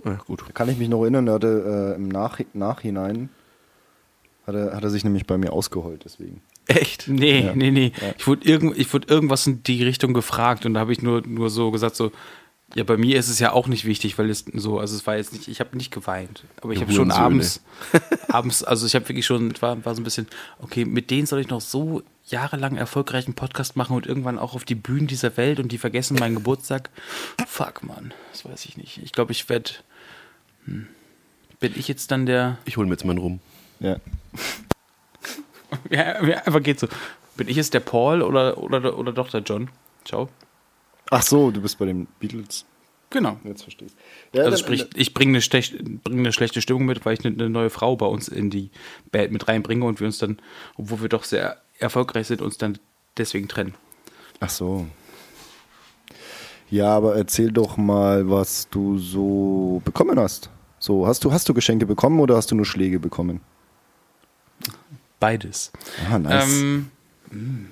Ah, 0.04 0.14
gut. 0.26 0.42
Da 0.46 0.52
kann 0.52 0.68
ich 0.70 0.78
mich 0.78 0.88
noch 0.88 1.02
erinnern, 1.02 1.26
er 1.28 1.34
hatte 1.34 1.92
äh, 1.92 1.96
im 1.96 2.08
Nach 2.08 2.38
Nachhinein 2.54 3.28
hat 4.46 4.54
er, 4.54 4.74
hat 4.74 4.82
er 4.82 4.90
sich 4.90 5.04
nämlich 5.04 5.26
bei 5.26 5.36
mir 5.38 5.52
ausgeheult, 5.52 6.02
deswegen. 6.04 6.40
Echt? 6.66 7.08
Nee, 7.08 7.40
Ja. 7.46 7.54
nee, 7.54 7.70
nee. 7.70 7.92
Ja. 8.00 8.14
Ich 8.16 8.26
wurde 8.26 8.46
irgend, 8.48 8.78
ich 8.78 8.92
wurde 8.92 9.08
irgendwas 9.12 9.46
in 9.46 9.62
die 9.62 9.82
Richtung 9.84 10.14
gefragt 10.14 10.64
und 10.64 10.74
da 10.74 10.80
habe 10.80 10.92
ich 10.92 11.02
nur, 11.02 11.22
nur 11.26 11.50
so 11.50 11.70
gesagt, 11.70 11.94
so, 11.96 12.10
ja, 12.74 12.84
bei 12.84 12.96
mir 12.96 13.18
ist 13.18 13.28
es 13.28 13.38
ja 13.38 13.52
auch 13.52 13.66
nicht 13.66 13.84
wichtig, 13.84 14.16
weil 14.18 14.30
es 14.30 14.44
so, 14.54 14.78
also 14.78 14.96
es 14.96 15.06
war 15.06 15.16
jetzt 15.16 15.32
nicht, 15.32 15.46
ich 15.48 15.60
habe 15.60 15.76
nicht 15.76 15.92
geweint, 15.92 16.44
aber 16.62 16.72
ich 16.72 16.80
habe 16.80 16.92
schon 16.92 17.10
abends, 17.10 17.62
abends, 18.28 18.64
also 18.64 18.86
ich 18.86 18.94
habe 18.94 19.08
wirklich 19.08 19.26
schon, 19.26 19.52
war, 19.60 19.84
war 19.84 19.94
so 19.94 20.00
ein 20.00 20.04
bisschen, 20.04 20.26
okay, 20.58 20.84
mit 20.84 21.10
denen 21.10 21.26
soll 21.26 21.40
ich 21.40 21.48
noch 21.48 21.60
so 21.60 22.02
jahrelang 22.26 22.76
erfolgreichen 22.76 23.34
Podcast 23.34 23.76
machen 23.76 23.94
und 23.94 24.06
irgendwann 24.06 24.38
auch 24.38 24.54
auf 24.54 24.64
die 24.64 24.74
Bühnen 24.74 25.06
dieser 25.06 25.36
Welt 25.36 25.60
und 25.60 25.70
die 25.70 25.78
vergessen 25.78 26.16
meinen 26.18 26.36
Geburtstag. 26.36 26.88
Fuck, 27.46 27.82
Mann, 27.82 28.14
das 28.30 28.44
weiß 28.44 28.64
ich 28.64 28.78
nicht. 28.78 28.98
Ich 29.02 29.12
glaube, 29.12 29.32
ich 29.32 29.48
werde, 29.50 29.70
hm, 30.64 30.86
bin 31.60 31.74
ich 31.76 31.88
jetzt 31.88 32.10
dann 32.10 32.24
der, 32.24 32.58
Ich 32.64 32.78
hole 32.78 32.86
mir 32.86 32.94
jetzt 32.94 33.04
mal 33.04 33.10
einen 33.10 33.18
rum. 33.18 33.40
Ja. 33.80 33.98
ja, 35.90 36.24
ja, 36.24 36.38
einfach 36.38 36.62
geht 36.62 36.80
so, 36.80 36.88
bin 37.36 37.48
ich 37.48 37.56
jetzt 37.56 37.74
der 37.74 37.80
Paul 37.80 38.22
oder, 38.22 38.56
oder, 38.56 38.96
oder 38.96 39.12
doch 39.12 39.28
der 39.28 39.42
John? 39.42 39.68
Ciao. 40.06 40.30
Ach 41.12 41.22
so, 41.22 41.50
du 41.50 41.60
bist 41.60 41.78
bei 41.78 41.84
den 41.84 42.06
Beatles. 42.20 42.64
Genau. 43.10 43.36
Jetzt 43.44 43.64
verstehst 43.64 43.94
ja, 44.32 44.44
Also 44.44 44.56
sprich, 44.56 44.86
ich 44.94 45.12
bringe 45.12 45.38
eine, 45.38 45.98
bring 45.98 46.18
eine 46.20 46.32
schlechte 46.32 46.62
Stimmung 46.62 46.86
mit, 46.86 47.04
weil 47.04 47.12
ich 47.12 47.26
eine, 47.26 47.50
neue 47.50 47.68
Frau 47.68 47.96
bei 47.96 48.06
uns 48.06 48.28
in 48.28 48.48
die 48.48 48.70
Band 49.10 49.30
mit 49.30 49.46
reinbringe 49.46 49.84
und 49.84 50.00
wir 50.00 50.06
uns 50.06 50.16
dann, 50.16 50.38
obwohl 50.78 51.02
wir 51.02 51.10
doch 51.10 51.24
sehr 51.24 51.58
erfolgreich 51.78 52.28
sind, 52.28 52.40
uns 52.40 52.56
dann 52.56 52.78
deswegen 53.18 53.46
trennen. 53.46 53.74
Ach 54.40 54.48
so. 54.48 54.86
Ja, 56.70 56.96
aber 56.96 57.14
erzähl 57.14 57.52
doch 57.52 57.76
mal, 57.76 58.30
was 58.30 58.70
du 58.70 58.96
so 58.96 59.82
bekommen 59.84 60.18
hast. 60.18 60.48
So, 60.78 61.06
hast 61.06 61.24
du, 61.24 61.30
hast 61.30 61.46
du 61.46 61.52
Geschenke 61.52 61.84
bekommen 61.84 62.20
oder 62.20 62.36
hast 62.36 62.50
du 62.50 62.54
nur 62.54 62.64
Schläge 62.64 62.98
bekommen? 62.98 63.42
Beides. 65.20 65.72
Ah, 66.10 66.18
nice. 66.18 66.62
Ähm, 66.62 66.90
mh. 67.30 67.66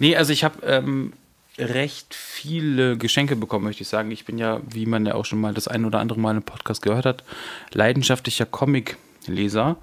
nee, 0.00 0.16
also 0.16 0.32
ich 0.32 0.42
habe 0.42 0.64
ähm, 0.64 1.12
recht 1.58 2.14
viele 2.14 2.96
Geschenke 2.96 3.36
bekommen, 3.36 3.64
möchte 3.64 3.82
ich 3.82 3.88
sagen. 3.88 4.10
Ich 4.10 4.24
bin 4.24 4.38
ja, 4.38 4.60
wie 4.68 4.86
man 4.86 5.04
ja 5.06 5.14
auch 5.14 5.24
schon 5.24 5.40
mal 5.40 5.54
das 5.54 5.68
ein 5.68 5.84
oder 5.84 5.98
andere 6.00 6.20
Mal 6.20 6.36
im 6.36 6.42
Podcast 6.42 6.82
gehört 6.82 7.04
hat, 7.04 7.24
leidenschaftlicher 7.72 8.46
Comic-Leser 8.46 9.76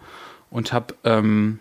und 0.49 0.73
habe 0.73 0.95
ähm, 1.03 1.59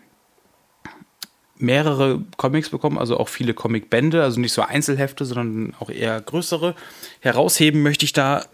mehrere 1.57 2.23
Comics 2.37 2.71
bekommen, 2.71 2.99
also 2.99 3.19
auch 3.19 3.29
viele 3.29 3.55
Comic-Bände, 3.55 4.23
also 4.23 4.41
nicht 4.41 4.53
so 4.53 4.63
Einzelhefte, 4.63 5.25
sondern 5.25 5.75
auch 5.79 5.91
eher 5.91 6.21
größere. 6.21 6.75
Herausheben 7.21 7.83
möchte 7.83 8.05
ich 8.05 8.13
da 8.13 8.45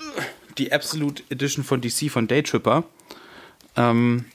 die 0.59 0.73
Absolute 0.73 1.23
Edition 1.31 1.65
von 1.65 1.81
DC 1.81 2.11
von 2.11 2.29
Daytripper. 2.29 2.85
Ähm, 3.77 4.27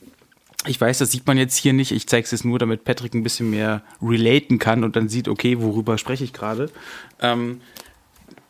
ich 0.67 0.79
weiß, 0.79 0.97
das 0.97 1.11
sieht 1.11 1.27
man 1.27 1.37
jetzt 1.37 1.55
hier 1.55 1.73
nicht. 1.73 1.91
Ich 1.91 2.07
zeige 2.07 2.25
es 2.25 2.31
jetzt 2.31 2.45
nur, 2.45 2.59
damit 2.59 2.83
Patrick 2.83 3.13
ein 3.13 3.23
bisschen 3.23 3.49
mehr 3.49 3.83
relaten 4.01 4.59
kann 4.59 4.83
und 4.83 4.95
dann 4.95 5.09
sieht, 5.09 5.27
okay, 5.27 5.59
worüber 5.59 5.97
spreche 5.97 6.23
ich 6.23 6.33
gerade. 6.33 6.69
Ähm, 7.21 7.61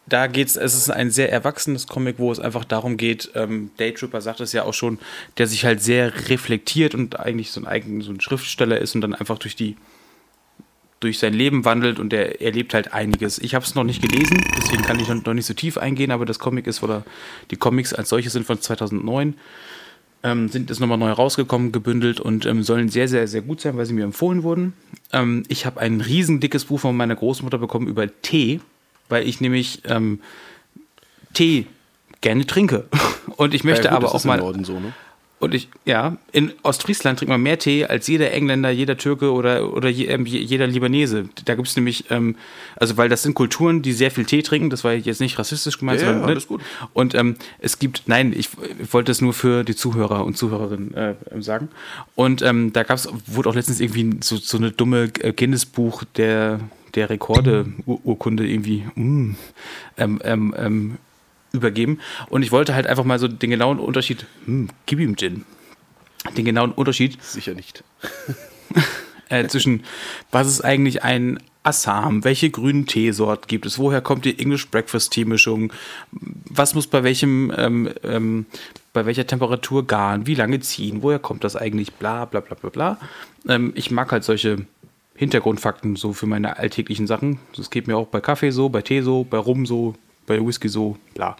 da 0.07 0.27
geht's, 0.27 0.55
es 0.55 0.75
ist 0.75 0.89
ein 0.91 1.09
sehr 1.09 1.31
erwachsenes 1.31 1.87
Comic, 1.87 2.19
wo 2.19 2.31
es 2.31 2.39
einfach 2.39 2.63
darum 2.63 2.95
geht, 2.97 3.31
ähm, 3.33 3.71
Daytripper 3.77 4.21
sagt 4.21 4.39
es 4.39 4.53
ja 4.53 4.63
auch 4.63 4.73
schon, 4.73 4.99
der 5.37 5.47
sich 5.47 5.65
halt 5.65 5.81
sehr 5.81 6.29
reflektiert 6.29 6.93
und 6.93 7.19
eigentlich 7.19 7.51
so 7.51 7.59
ein 7.59 7.67
eigen, 7.67 8.01
so 8.01 8.11
ein 8.11 8.21
Schriftsteller 8.21 8.77
ist 8.77 8.93
und 8.93 9.01
dann 9.01 9.15
einfach 9.15 9.39
durch 9.39 9.55
die 9.55 9.75
durch 11.01 11.19
sein 11.19 11.33
Leben 11.33 11.65
wandelt 11.65 11.99
und 11.99 12.13
er 12.13 12.41
erlebt 12.41 12.73
halt 12.73 12.93
einiges. 12.93 13.37
Ich 13.37 13.53
habe 13.53 13.65
es 13.65 13.75
noch 13.75 13.83
nicht 13.83 14.01
gelesen, 14.01 14.43
deswegen 14.57 14.81
kann 14.81 14.99
ich 14.99 15.07
noch 15.09 15.33
nicht 15.33 15.45
so 15.45 15.53
tief 15.53 15.77
eingehen, 15.77 16.09
aber 16.09 16.25
das 16.25 16.39
Comic 16.39 16.67
ist 16.67 16.81
oder 16.81 17.03
die 17.51 17.57
Comics 17.57 17.93
als 17.93 18.09
solche 18.09 18.29
sind 18.29 18.47
von 18.47 18.59
2009 18.59 19.35
ähm, 20.25 20.49
sind 20.49 20.71
jetzt 20.71 20.79
nochmal 20.79 20.97
neu 20.97 21.11
rausgekommen, 21.11 21.71
gebündelt 21.71 22.19
und 22.19 22.47
ähm, 22.47 22.63
sollen 22.63 22.89
sehr, 22.89 23.07
sehr, 23.07 23.27
sehr 23.27 23.41
gut 23.41 23.61
sein, 23.61 23.77
weil 23.77 23.85
sie 23.85 23.93
mir 23.93 24.03
empfohlen 24.03 24.41
wurden. 24.41 24.73
Ähm, 25.13 25.43
ich 25.49 25.67
habe 25.67 25.79
ein 25.79 26.01
riesen 26.01 26.39
dickes 26.39 26.65
Buch 26.65 26.79
von 26.79 26.97
meiner 26.97 27.15
Großmutter 27.15 27.59
bekommen 27.59 27.85
über 27.87 28.07
Tee, 28.23 28.59
weil 29.07 29.27
ich 29.27 29.39
nämlich 29.39 29.83
ähm, 29.85 30.19
Tee 31.33 31.67
gerne 32.21 32.47
trinke. 32.47 32.85
Und 33.37 33.53
ich 33.53 33.63
möchte 33.63 33.85
Ja, 33.85 33.91
gut, 33.91 34.05
aber 34.05 34.15
auch 34.15 34.23
mal. 34.23 34.39
So, 34.63 34.79
ne? 34.79 34.93
Und 35.45 35.53
ich, 35.53 35.69
ja, 35.85 36.17
in 36.31 36.51
Ostfriesland 36.63 37.19
trinkt 37.19 37.29
man 37.29 37.41
mehr 37.41 37.59
Tee 37.59 37.85
als 37.85 38.07
jeder 38.07 38.31
Engländer, 38.31 38.69
jeder 38.71 38.97
Türke 38.97 39.31
oder, 39.31 39.71
oder 39.73 39.89
je, 39.89 40.05
ähm, 40.05 40.25
je- 40.25 40.39
jeder 40.39 40.65
Libanese. 40.67 41.29
Da 41.45 41.53
gibt 41.55 41.67
es 41.67 41.75
nämlich, 41.75 42.05
ähm, 42.09 42.35
also 42.75 42.97
weil 42.97 43.09
das 43.09 43.21
sind 43.23 43.35
Kulturen, 43.35 43.81
die 43.81 43.93
sehr 43.93 44.09
viel 44.11 44.25
Tee 44.25 44.41
trinken, 44.41 44.69
das 44.69 44.83
war 44.83 44.93
jetzt 44.93 45.21
nicht 45.21 45.37
rassistisch 45.37 45.77
gemeint, 45.77 46.01
Ja, 46.01 46.07
ja, 46.07 46.11
sondern 46.13 46.25
ne? 46.27 46.31
alles 46.33 46.47
gut. 46.47 46.61
Und 46.93 47.13
ähm, 47.15 47.35
es 47.59 47.77
gibt, 47.79 48.03
nein, 48.07 48.33
ich, 48.35 48.49
ich 48.79 48.91
wollte 48.93 49.11
es 49.11 49.21
nur 49.21 49.33
für 49.33 49.63
die 49.63 49.75
Zuhörer 49.75 50.25
und 50.25 50.35
Zuhörerinnen 50.37 50.93
äh, 50.95 51.15
sagen. 51.39 51.69
Und 52.15 52.41
ähm, 52.41 52.73
da 52.73 52.83
gab's, 52.83 53.07
wurde 53.27 53.49
auch 53.49 53.55
letztens 53.55 53.79
irgendwie 53.79 54.17
so, 54.21 54.37
so 54.37 54.57
eine 54.57 54.71
dumme 54.71 55.11
äh, 55.21 55.31
Guinness-Buch 55.31 56.03
der, 56.15 56.59
der 56.95 57.09
Rekorde-Urkunde 57.09 58.47
irgendwie 58.47 58.83
mm, 58.95 59.35
ähm, 59.97 60.19
ähm, 60.23 60.55
ähm, 60.57 60.97
übergeben. 61.55 61.99
Und 62.29 62.43
ich 62.43 62.51
wollte 62.51 62.75
halt 62.75 62.87
einfach 62.87 63.03
mal 63.03 63.19
so 63.19 63.27
den 63.27 63.49
genauen 63.49 63.79
Unterschied, 63.79 64.25
hm, 64.45 64.69
gib 64.85 64.99
ihm 64.99 65.15
Gin. 65.15 65.45
Den 66.37 66.45
genauen 66.45 66.71
Unterschied 66.71 67.21
Sicher 67.21 67.53
nicht. 67.53 67.83
äh, 69.29 69.47
zwischen, 69.47 69.83
was 70.31 70.47
ist 70.47 70.61
eigentlich 70.61 71.03
ein 71.03 71.39
Assam, 71.63 72.23
welche 72.23 72.51
grünen 72.51 72.85
Teesort 72.85 73.47
gibt 73.47 73.65
es, 73.65 73.79
woher 73.79 73.99
kommt 73.99 74.25
die 74.25 74.37
English 74.37 74.69
Breakfast 74.69 75.13
Tea 75.13 75.25
Mischung, 75.25 75.73
was 76.11 76.75
muss 76.75 76.85
bei 76.85 77.03
welchem, 77.03 77.51
ähm, 77.57 77.89
ähm, 78.03 78.45
bei 78.93 79.07
welcher 79.07 79.25
Temperatur 79.25 79.87
garen, 79.87 80.27
wie 80.27 80.35
lange 80.35 80.59
ziehen, 80.59 81.01
woher 81.01 81.17
kommt 81.17 81.43
das 81.43 81.55
eigentlich, 81.55 81.93
bla 81.93 82.25
bla 82.25 82.39
bla 82.41 82.55
bla 82.55 82.69
bla. 82.69 82.99
Ähm, 83.47 83.73
ich 83.75 83.89
mag 83.89 84.11
halt 84.11 84.23
solche 84.23 84.67
Hintergrundfakten 85.15 85.95
so 85.95 86.13
für 86.13 86.27
meine 86.27 86.57
alltäglichen 86.57 87.07
Sachen. 87.07 87.39
Das 87.55 87.71
geht 87.71 87.87
mir 87.87 87.97
auch 87.97 88.07
bei 88.07 88.21
Kaffee 88.21 88.51
so, 88.51 88.69
bei 88.69 88.83
Tee 88.83 89.01
so, 89.01 89.23
bei 89.23 89.37
Rum 89.37 89.65
so, 89.65 89.95
bei 90.25 90.45
Whisky 90.45 90.69
so, 90.69 90.97
bla. 91.13 91.35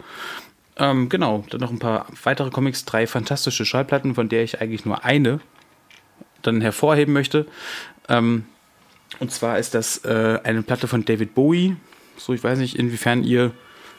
Ähm, 0.78 1.08
genau, 1.08 1.44
dann 1.50 1.60
noch 1.60 1.70
ein 1.70 1.78
paar 1.78 2.06
weitere 2.22 2.50
Comics, 2.50 2.84
drei 2.84 3.06
fantastische 3.06 3.64
Schallplatten, 3.64 4.14
von 4.14 4.28
der 4.28 4.44
ich 4.44 4.60
eigentlich 4.60 4.84
nur 4.84 5.04
eine 5.04 5.40
dann 6.42 6.60
hervorheben 6.60 7.14
möchte. 7.14 7.46
Ähm, 8.08 8.44
und 9.18 9.32
zwar 9.32 9.58
ist 9.58 9.74
das 9.74 10.04
äh, 10.04 10.38
eine 10.44 10.62
Platte 10.62 10.88
von 10.88 11.04
David 11.04 11.34
Bowie. 11.34 11.76
So, 12.16 12.32
ich 12.32 12.44
weiß 12.44 12.58
nicht, 12.58 12.76
inwiefern 12.76 13.24
ihr 13.24 13.52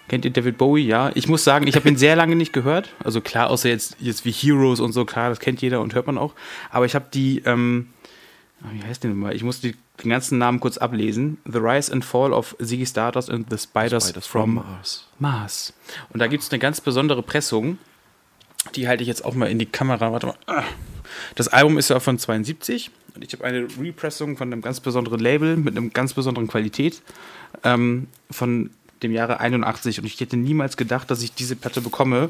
kennt 0.07 0.25
ihr 0.25 0.31
David 0.31 0.57
Bowie? 0.57 0.85
Ja, 0.85 1.11
ich 1.15 1.27
muss 1.27 1.43
sagen, 1.43 1.67
ich 1.67 1.75
habe 1.75 1.89
ihn 1.89 1.97
sehr 1.97 2.15
lange 2.15 2.35
nicht 2.35 2.53
gehört. 2.53 2.93
Also 3.03 3.21
klar, 3.21 3.49
außer 3.49 3.69
jetzt, 3.69 3.97
jetzt 3.99 4.25
wie 4.25 4.31
Heroes 4.31 4.79
und 4.79 4.93
so, 4.93 5.05
klar, 5.05 5.29
das 5.29 5.39
kennt 5.39 5.61
jeder 5.61 5.81
und 5.81 5.95
hört 5.95 6.07
man 6.07 6.17
auch. 6.17 6.33
Aber 6.69 6.85
ich 6.85 6.95
habe 6.95 7.07
die, 7.13 7.41
ähm, 7.45 7.89
wie 8.71 8.83
heißt 8.83 9.03
der 9.03 9.11
nochmal? 9.11 9.35
Ich 9.35 9.43
muss 9.43 9.61
die, 9.61 9.75
den 10.03 10.09
ganzen 10.09 10.37
Namen 10.37 10.59
kurz 10.59 10.77
ablesen. 10.77 11.37
The 11.45 11.59
Rise 11.59 11.91
and 11.91 12.03
Fall 12.03 12.33
of 12.33 12.55
Ziggy 12.59 12.85
Stardust 12.85 13.29
and 13.29 13.49
the 13.49 13.57
Spiders, 13.57 14.05
Spiders 14.05 14.25
from, 14.25 14.55
from 14.55 14.55
Mars. 14.55 15.07
Mars. 15.19 15.73
Und 16.09 16.19
da 16.19 16.27
gibt 16.27 16.43
es 16.43 16.51
eine 16.51 16.59
ganz 16.59 16.81
besondere 16.81 17.21
Pressung. 17.21 17.77
Die 18.75 18.87
halte 18.87 19.03
ich 19.03 19.07
jetzt 19.07 19.23
auch 19.23 19.35
mal 19.35 19.49
in 19.49 19.59
die 19.59 19.65
Kamera. 19.65 20.11
Warte 20.11 20.27
mal. 20.27 20.35
Ah. 20.47 20.63
Das 21.35 21.47
Album 21.47 21.77
ist 21.77 21.89
ja 21.89 21.99
von 21.99 22.17
72 22.19 22.91
und 23.15 23.23
ich 23.23 23.33
habe 23.33 23.45
eine 23.45 23.67
Repressung 23.79 24.37
von 24.37 24.51
einem 24.51 24.61
ganz 24.61 24.79
besonderen 24.79 25.19
Label 25.19 25.57
mit 25.57 25.77
einer 25.77 25.89
ganz 25.89 26.13
besonderen 26.13 26.47
Qualität 26.47 27.01
ähm, 27.63 28.07
von 28.29 28.71
dem 29.03 29.11
Jahre 29.11 29.39
81 29.39 29.99
und 29.99 30.05
ich 30.05 30.19
hätte 30.19 30.37
niemals 30.37 30.77
gedacht, 30.77 31.09
dass 31.11 31.21
ich 31.21 31.33
diese 31.33 31.55
Platte 31.55 31.81
bekomme, 31.81 32.29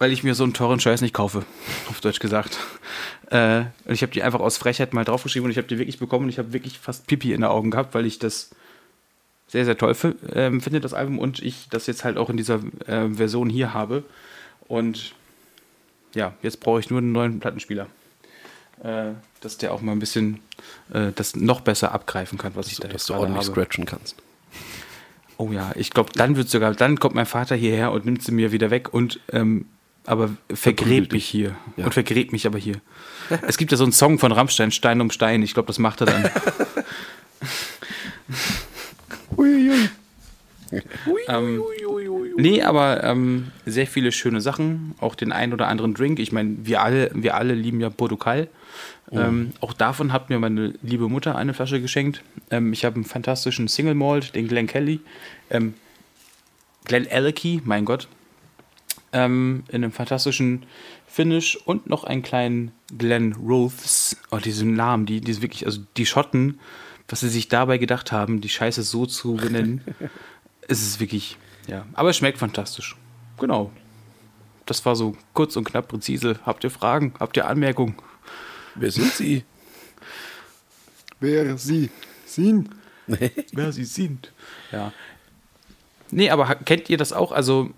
weil 0.00 0.12
ich 0.12 0.24
mir 0.24 0.34
so 0.34 0.42
einen 0.44 0.54
teuren 0.54 0.80
Scheiß 0.80 1.02
nicht 1.02 1.14
kaufe, 1.14 1.44
auf 1.88 2.00
Deutsch 2.00 2.18
gesagt. 2.18 2.58
Äh, 3.30 3.60
und 3.84 3.92
ich 3.94 4.02
habe 4.02 4.10
die 4.10 4.24
einfach 4.24 4.40
aus 4.40 4.56
Frechheit 4.56 4.92
mal 4.92 5.04
draufgeschrieben 5.04 5.44
und 5.44 5.50
ich 5.52 5.58
habe 5.58 5.68
die 5.68 5.78
wirklich 5.78 6.00
bekommen 6.00 6.24
und 6.24 6.30
ich 6.30 6.38
habe 6.38 6.52
wirklich 6.52 6.78
fast 6.78 7.06
Pipi 7.06 7.32
in 7.32 7.42
den 7.42 7.50
Augen 7.50 7.70
gehabt, 7.70 7.94
weil 7.94 8.06
ich 8.06 8.18
das 8.18 8.50
sehr, 9.46 9.64
sehr 9.64 9.76
toll 9.76 9.90
äh, 9.92 10.50
finde, 10.60 10.80
das 10.80 10.94
Album, 10.94 11.18
und 11.18 11.40
ich 11.40 11.68
das 11.70 11.86
jetzt 11.86 12.04
halt 12.04 12.16
auch 12.16 12.30
in 12.30 12.36
dieser 12.36 12.60
äh, 12.86 13.08
Version 13.08 13.50
hier 13.50 13.74
habe. 13.74 14.02
Und 14.68 15.14
ja, 16.14 16.32
jetzt 16.42 16.60
brauche 16.60 16.80
ich 16.80 16.88
nur 16.88 16.98
einen 16.98 17.12
neuen 17.12 17.38
Plattenspieler. 17.40 17.86
Äh, 18.82 19.10
dass 19.42 19.58
der 19.58 19.74
auch 19.74 19.82
mal 19.82 19.92
ein 19.92 19.98
bisschen 19.98 20.40
äh, 20.94 21.12
das 21.14 21.36
noch 21.36 21.60
besser 21.60 21.92
abgreifen 21.92 22.38
kann, 22.38 22.52
was 22.54 22.68
ich 22.68 22.76
So, 22.76 22.82
da 22.82 22.88
dass 22.88 23.02
jetzt 23.02 23.08
du 23.10 23.12
gerade 23.12 23.24
ordentlich 23.26 23.48
habe. 23.48 23.54
scratchen 23.54 23.84
kannst. 23.84 24.16
Oh 25.36 25.50
ja, 25.52 25.72
ich 25.74 25.90
glaube, 25.90 26.10
dann 26.14 26.36
wird 26.36 26.48
sogar, 26.48 26.74
dann 26.74 26.98
kommt 26.98 27.14
mein 27.14 27.26
Vater 27.26 27.56
hierher 27.56 27.92
und 27.92 28.06
nimmt 28.06 28.22
sie 28.22 28.32
mir 28.32 28.52
wieder 28.52 28.70
weg 28.70 28.94
und 28.94 29.20
ähm, 29.32 29.66
aber 30.04 30.30
vergräbt 30.48 30.80
Verprügelt 30.80 31.12
mich 31.12 31.26
hier. 31.26 31.56
Ja. 31.76 31.84
Und 31.84 31.92
vergräbt 31.92 32.32
mich 32.32 32.46
aber 32.46 32.58
hier. 32.58 32.76
es 33.46 33.58
gibt 33.58 33.70
ja 33.70 33.76
so 33.76 33.84
einen 33.84 33.92
Song 33.92 34.18
von 34.18 34.32
Rammstein, 34.32 34.72
Stein 34.72 35.00
um 35.00 35.10
Stein. 35.10 35.42
Ich 35.42 35.54
glaube, 35.54 35.66
das 35.66 35.78
macht 35.78 36.00
er 36.00 36.06
dann. 36.06 36.30
ähm, 41.28 41.62
nee, 42.36 42.62
aber 42.62 43.04
ähm, 43.04 43.52
sehr 43.66 43.86
viele 43.86 44.12
schöne 44.12 44.40
Sachen. 44.40 44.94
Auch 45.00 45.14
den 45.14 45.32
ein 45.32 45.52
oder 45.52 45.68
anderen 45.68 45.94
Drink. 45.94 46.18
Ich 46.18 46.32
meine, 46.32 46.56
wir 46.62 46.82
alle, 46.82 47.10
wir 47.14 47.34
alle 47.34 47.54
lieben 47.54 47.80
ja 47.80 47.90
Portugal. 47.90 48.48
Ähm, 49.12 49.52
auch 49.60 49.72
davon 49.72 50.12
hat 50.12 50.30
mir 50.30 50.38
meine 50.38 50.74
liebe 50.82 51.08
Mutter 51.08 51.34
eine 51.34 51.52
Flasche 51.52 51.80
geschenkt. 51.80 52.22
Ähm, 52.50 52.72
ich 52.72 52.84
habe 52.84 52.94
einen 52.94 53.04
fantastischen 53.04 53.66
Single 53.66 53.94
Malt, 53.94 54.34
den 54.36 54.46
Glen 54.46 54.68
Kelly. 54.68 55.00
Ähm, 55.50 55.74
Glen 56.84 57.08
Alecky, 57.10 57.60
mein 57.64 57.84
Gott. 57.84 58.06
Ähm, 59.12 59.64
in 59.68 59.82
einem 59.82 59.92
fantastischen 59.92 60.66
Finish 61.06 61.56
und 61.56 61.88
noch 61.88 62.04
einen 62.04 62.22
kleinen 62.22 62.70
Glen 62.96 63.32
Roths. 63.32 64.16
Oh, 64.30 64.38
diese 64.38 64.64
Namen, 64.64 65.04
die, 65.06 65.20
die 65.20 65.32
ist 65.32 65.42
wirklich, 65.42 65.66
also 65.66 65.80
die 65.96 66.06
Schotten, 66.06 66.60
was 67.08 67.20
sie 67.20 67.28
sich 67.28 67.48
dabei 67.48 67.78
gedacht 67.78 68.12
haben, 68.12 68.40
die 68.40 68.48
Scheiße 68.48 68.82
so 68.82 69.06
zu 69.06 69.34
benennen. 69.34 69.82
es 70.68 70.82
ist 70.82 71.00
wirklich, 71.00 71.36
ja. 71.66 71.86
Aber 71.94 72.10
es 72.10 72.16
schmeckt 72.16 72.38
fantastisch. 72.38 72.96
Genau. 73.38 73.72
Das 74.66 74.84
war 74.86 74.94
so 74.94 75.16
kurz 75.34 75.56
und 75.56 75.64
knapp 75.64 75.88
präzise. 75.88 76.38
Habt 76.46 76.62
ihr 76.62 76.70
Fragen? 76.70 77.14
Habt 77.18 77.36
ihr 77.36 77.48
Anmerkungen? 77.48 77.96
Wer 78.76 78.92
sind 78.92 79.12
sie? 79.12 79.44
Wer 81.18 81.58
sie 81.58 81.90
sind. 82.24 82.70
wer 83.52 83.72
sie 83.72 83.84
sind. 83.84 84.32
Ja. 84.70 84.92
Nee, 86.12 86.30
aber 86.30 86.54
kennt 86.54 86.88
ihr 86.88 86.96
das 86.96 87.12
auch? 87.12 87.32
Also, 87.32 87.70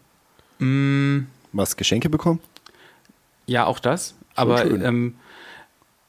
mh, 0.63 1.27
Was, 1.53 1.77
Geschenke 1.77 2.09
bekommen? 2.09 2.41
ja, 3.47 3.67
auch 3.67 3.81
das. 3.81 4.15
Aber, 4.35 4.65
ähm, 4.65 5.17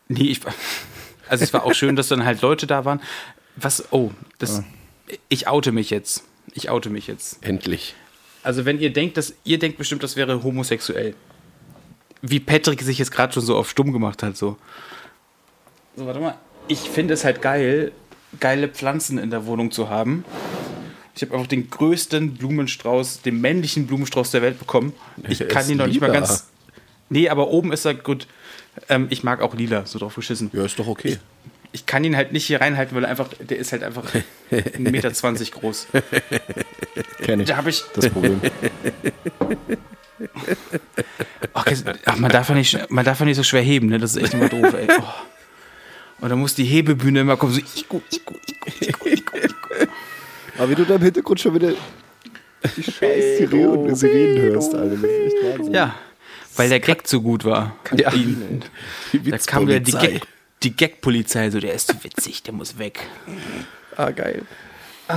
nee, 0.07 0.27
ich, 0.29 0.41
also 1.27 1.43
es 1.43 1.53
war 1.53 1.65
auch 1.65 1.73
schön, 1.73 1.95
dass 1.95 2.07
dann 2.07 2.23
halt 2.23 2.41
Leute 2.41 2.67
da 2.67 2.85
waren. 2.85 3.01
Was, 3.55 3.91
oh, 3.91 4.11
das, 4.37 4.63
ich 5.29 5.47
oute 5.47 5.71
mich 5.71 5.89
jetzt. 5.89 6.23
Ich 6.53 6.69
oute 6.69 6.89
mich 6.89 7.07
jetzt. 7.07 7.43
Endlich. 7.45 7.95
Also, 8.43 8.65
wenn 8.65 8.79
ihr 8.79 8.91
denkt, 8.93 9.17
dass, 9.17 9.33
ihr 9.43 9.59
denkt 9.59 9.77
bestimmt, 9.77 10.03
das 10.03 10.15
wäre 10.15 10.43
homosexuell. 10.43 11.15
Wie 12.21 12.39
Patrick 12.39 12.81
sich 12.81 12.99
jetzt 12.99 13.11
gerade 13.11 13.33
schon 13.33 13.43
so 13.43 13.55
auf 13.57 13.69
stumm 13.69 13.91
gemacht 13.91 14.23
hat, 14.23 14.37
so. 14.37 14.57
So, 15.95 16.05
warte 16.05 16.19
mal. 16.19 16.37
Ich 16.67 16.79
finde 16.79 17.13
es 17.13 17.25
halt 17.25 17.41
geil, 17.41 17.91
geile 18.39 18.69
Pflanzen 18.69 19.17
in 19.17 19.29
der 19.29 19.45
Wohnung 19.45 19.71
zu 19.71 19.89
haben. 19.89 20.23
Ich 21.15 21.21
habe 21.21 21.33
einfach 21.35 21.47
den 21.47 21.69
größten 21.69 22.33
Blumenstrauß, 22.35 23.21
den 23.21 23.39
männlichen 23.39 23.85
Blumenstrauß 23.87 24.31
der 24.31 24.41
Welt 24.41 24.57
bekommen. 24.59 24.93
Ich 25.27 25.41
Er 25.41 25.47
kann 25.47 25.69
ihn 25.69 25.77
noch 25.77 25.87
nicht 25.87 26.01
mal 26.01 26.11
ganz. 26.11 26.47
Nee, 27.09 27.29
aber 27.29 27.49
oben 27.49 27.71
ist 27.71 27.85
er 27.85 27.93
gut. 27.93 28.27
Ähm, 28.89 29.07
ich 29.11 29.23
mag 29.23 29.41
auch 29.41 29.53
lila, 29.53 29.85
so 29.85 29.99
drauf 29.99 30.15
geschissen. 30.15 30.49
Ja, 30.53 30.65
ist 30.65 30.79
doch 30.79 30.87
okay. 30.87 31.19
Ich 31.71 31.85
kann 31.85 32.03
ihn 32.03 32.15
halt 32.15 32.31
nicht 32.33 32.45
hier 32.45 32.61
reinhalten, 32.61 32.95
weil 32.95 33.03
er 33.03 33.09
einfach, 33.11 33.29
der 33.39 33.57
ist 33.57 33.71
halt 33.71 33.83
einfach 33.83 34.03
1,20 34.51 34.79
Meter 34.89 35.11
groß. 35.59 35.87
Kenne 37.19 37.43
ich. 37.43 37.49
Da 37.49 37.57
habe 37.57 37.69
ich, 37.69 37.83
Das 37.93 38.09
Problem. 38.09 38.41
Ach, 41.53 41.67
jetzt- 41.67 41.85
ach, 42.05 42.17
man, 42.17 42.31
darf 42.31 42.49
ja 42.49 42.55
nicht, 42.55 42.89
man 42.89 43.05
darf 43.05 43.19
ja 43.19 43.25
nicht 43.25 43.35
so 43.35 43.43
schwer 43.43 43.61
heben, 43.61 43.87
ne? 43.87 43.99
Das 43.99 44.15
ist 44.15 44.23
echt 44.23 44.33
immer 44.33 44.49
doof, 44.49 44.73
ey. 44.73 44.87
Oh. 44.99 45.03
Und 46.21 46.29
dann 46.29 46.39
muss 46.39 46.55
die 46.55 46.63
Hebebühne 46.63 47.21
immer 47.21 47.37
kommen, 47.37 47.53
so 47.53 47.59
Iku, 47.59 48.01
Iku, 48.09 48.33
Iku, 48.47 48.69
Iku, 48.79 49.07
Iku, 49.09 49.37
Iku. 49.37 49.87
Aber 50.57 50.69
wie 50.69 50.75
du 50.75 50.85
da 50.85 50.95
im 50.95 51.01
Hintergrund 51.01 51.39
schon 51.39 51.55
wieder 51.55 51.73
die 52.77 52.83
scheiß 52.83 53.37
Sirenen, 53.37 53.95
Sirenen 53.95 54.41
hörst, 54.41 54.73
Alter. 54.73 54.95
Das 54.95 55.03
ist 55.03 55.33
echt 55.33 55.57
Wahnsinn. 55.57 55.73
Ja, 55.73 55.95
weil 56.55 56.69
der 56.69 56.79
Gag 56.79 57.07
zu 57.07 57.21
gut 57.21 57.43
war. 57.45 57.75
Ja. 57.95 58.11
Die, 58.11 58.37
Die 59.13 59.31
da 59.31 59.37
kam 59.37 59.67
wieder 59.67 59.79
die. 59.79 59.91
Gag, 59.91 60.21
die 60.63 60.75
Gag-Polizei, 60.75 61.49
so 61.49 61.59
der 61.59 61.73
ist 61.73 61.87
zu 61.87 62.03
witzig, 62.03 62.43
der 62.43 62.53
muss 62.53 62.77
weg. 62.77 63.01
Ah, 63.97 64.11
geil. 64.11 64.43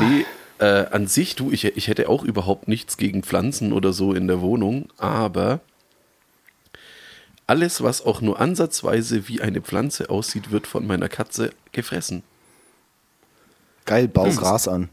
Nee, 0.01 0.27
äh, 0.59 0.87
an 0.91 1.07
sich, 1.07 1.37
du, 1.37 1.53
ich, 1.53 1.65
ich 1.65 1.89
hätte 1.89 2.09
auch 2.09 2.25
überhaupt 2.25 2.67
nichts 2.67 2.97
gegen 2.97 3.23
Pflanzen 3.23 3.73
oder 3.73 3.93
so 3.93 4.13
in 4.13 4.27
der 4.27 4.41
Wohnung, 4.41 4.89
aber 4.99 5.61
alles, 7.47 7.83
was 7.83 8.05
auch 8.05 8.21
nur 8.21 8.41
ansatzweise 8.41 9.29
wie 9.29 9.41
eine 9.41 9.61
Pflanze 9.61 10.11
aussieht, 10.11 10.51
wird 10.51 10.67
von 10.67 10.85
meiner 10.87 11.09
Katze 11.09 11.53
gefressen. 11.71 12.25
Geil, 13.85 14.09
bau 14.09 14.29
Gras 14.31 14.67
an. 14.67 14.89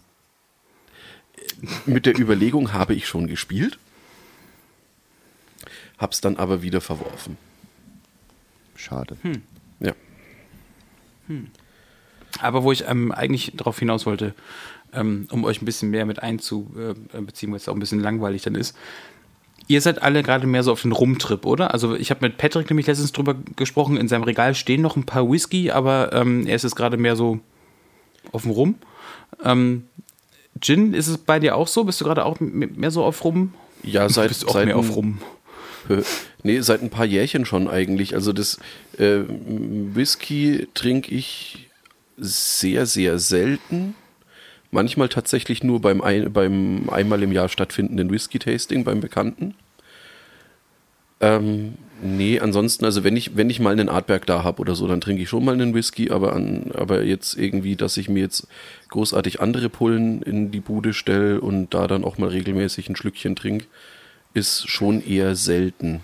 Mit 1.86 2.06
der 2.06 2.20
Überlegung 2.20 2.74
habe 2.74 2.94
ich 2.94 3.08
schon 3.08 3.28
gespielt, 3.28 3.80
hab's 5.98 6.22
dann 6.22 6.38
aber 6.38 6.62
wieder 6.62 6.82
verworfen. 6.82 7.38
Schade. 8.76 9.18
Ja. 9.80 9.94
Aber 12.39 12.64
wo 12.64 12.72
ich 12.72 12.86
ähm, 12.88 13.12
eigentlich 13.12 13.54
darauf 13.56 13.80
hinaus 13.80 14.06
wollte, 14.06 14.34
ähm, 14.94 15.28
um 15.32 15.44
euch 15.44 15.62
ein 15.62 15.66
bisschen 15.66 15.89
mehr 15.89 16.06
mit 16.06 16.22
einzubeziehen, 16.22 17.52
weil 17.52 17.58
es 17.58 17.70
auch 17.70 17.74
ein 17.74 17.80
bisschen 17.80 18.00
langweilig 18.00 18.41
dann 18.41 18.56
ist. 18.56 18.76
Ihr 19.68 19.80
seid 19.82 20.02
alle 20.02 20.24
gerade 20.24 20.46
mehr 20.46 20.64
so 20.64 20.74
auf 20.74 20.82
den 20.82 20.91
Rumtrip, 20.91 21.46
oder? 21.46 21.74
Also 21.74 21.96
ich 21.96 22.10
habe 22.10 22.26
mit 22.26 22.38
Patrick 22.38 22.70
nämlich 22.70 22.88
letztens 22.88 23.14
drüber 23.14 23.36
gesprochen, 23.56 23.96
in 23.96 24.10
seinem 24.10 24.24
Regal 24.24 24.56
stehen 24.56 24.82
noch 24.82 24.98
ein 24.98 25.06
paar 25.06 25.30
Whisky, 25.32 25.72
aber 25.72 26.12
ähm, 26.12 26.46
er 26.46 26.56
ist 26.56 26.64
jetzt 26.64 26.76
gerade 26.76 26.98
mehr 26.98 27.16
so 27.16 27.39
auf 28.34 28.41
dem 28.41 28.52
Rum. 28.52 28.76
Ähm, 29.41 29.86
Gin, 30.62 30.93
ist 30.93 31.08
es 31.08 31.18
bei 31.18 31.39
dir 31.39 31.56
auch 31.56 31.68
so? 31.68 31.84
Bist 31.84 31.99
du 32.01 32.06
gerade 32.06 32.26
auch 32.26 32.39
mehr 32.39 32.91
so 32.91 33.04
auf 33.04 33.24
Rum? 33.24 33.54
Ja, 33.84 34.08
seit, 34.10 34.30
Bist 34.30 34.43
du 34.43 34.47
auch 34.47 34.54
seit 34.54 34.66
mehr 34.66 34.76
ein- 34.76 34.80
auf 34.80 34.95
Rum? 34.95 35.20
Nee, 36.43 36.62
seit 36.62 36.82
ein 36.82 36.89
paar 36.89 37.06
Jährchen 37.06 37.45
schon 37.45 37.68
eigentlich. 37.68 38.16
Also 38.16 38.32
das 38.32 38.58
äh, 38.97 39.20
Whisky 39.28 40.68
trinke 40.74 41.14
ich 41.14 41.70
sehr, 42.18 42.86
sehr 42.86 43.20
selten. 43.20 43.95
Manchmal 44.72 45.10
tatsächlich 45.10 45.64
nur 45.64 45.82
beim, 45.82 46.01
ein, 46.01 46.32
beim 46.32 46.89
einmal 46.89 47.22
im 47.22 47.32
Jahr 47.34 47.49
stattfindenden 47.49 48.10
Whisky-Tasting 48.12 48.86
beim 48.86 49.01
Bekannten. 49.01 49.56
Ähm, 51.20 51.76
nee, 52.04 52.39
ansonsten, 52.39 52.86
also 52.86 53.04
wenn 53.04 53.18
ich, 53.18 53.36
wenn 53.36 53.49
ich 53.49 53.60
mal 53.60 53.72
einen 53.72 53.89
Artberg 53.89 54.26
da 54.26 54.43
habe 54.43 54.62
oder 54.62 54.76
so, 54.76 54.88
dann 54.88 55.01
trinke 55.01 55.24
ich 55.24 55.30
schon 55.30 55.43
mal 55.43 55.54
einen 55.54 55.74
Whisky, 55.74 56.12
aber, 56.12 56.34
an, 56.34 56.72
aber 56.74 57.04
jetzt 57.04 57.38
irgendwie, 57.38 57.76
dass 57.76 57.97
ich 57.97 58.10
mir 58.10 58.22
jetzt 58.22 58.47
großartig 58.89 59.41
andere 59.41 59.70
Pullen 59.70 60.22
in 60.22 60.51
die 60.51 60.60
Bude 60.60 60.93
stelle 60.93 61.41
und 61.41 61.74
da 61.74 61.88
dann 61.88 62.04
auch 62.04 62.18
mal 62.18 62.30
regelmäßig 62.30 62.89
ein 62.89 62.95
Schlückchen 62.95 63.36
trinke, 63.36 63.66
ist 64.34 64.70
schon 64.70 65.06
eher 65.06 65.36
selten. 65.36 66.01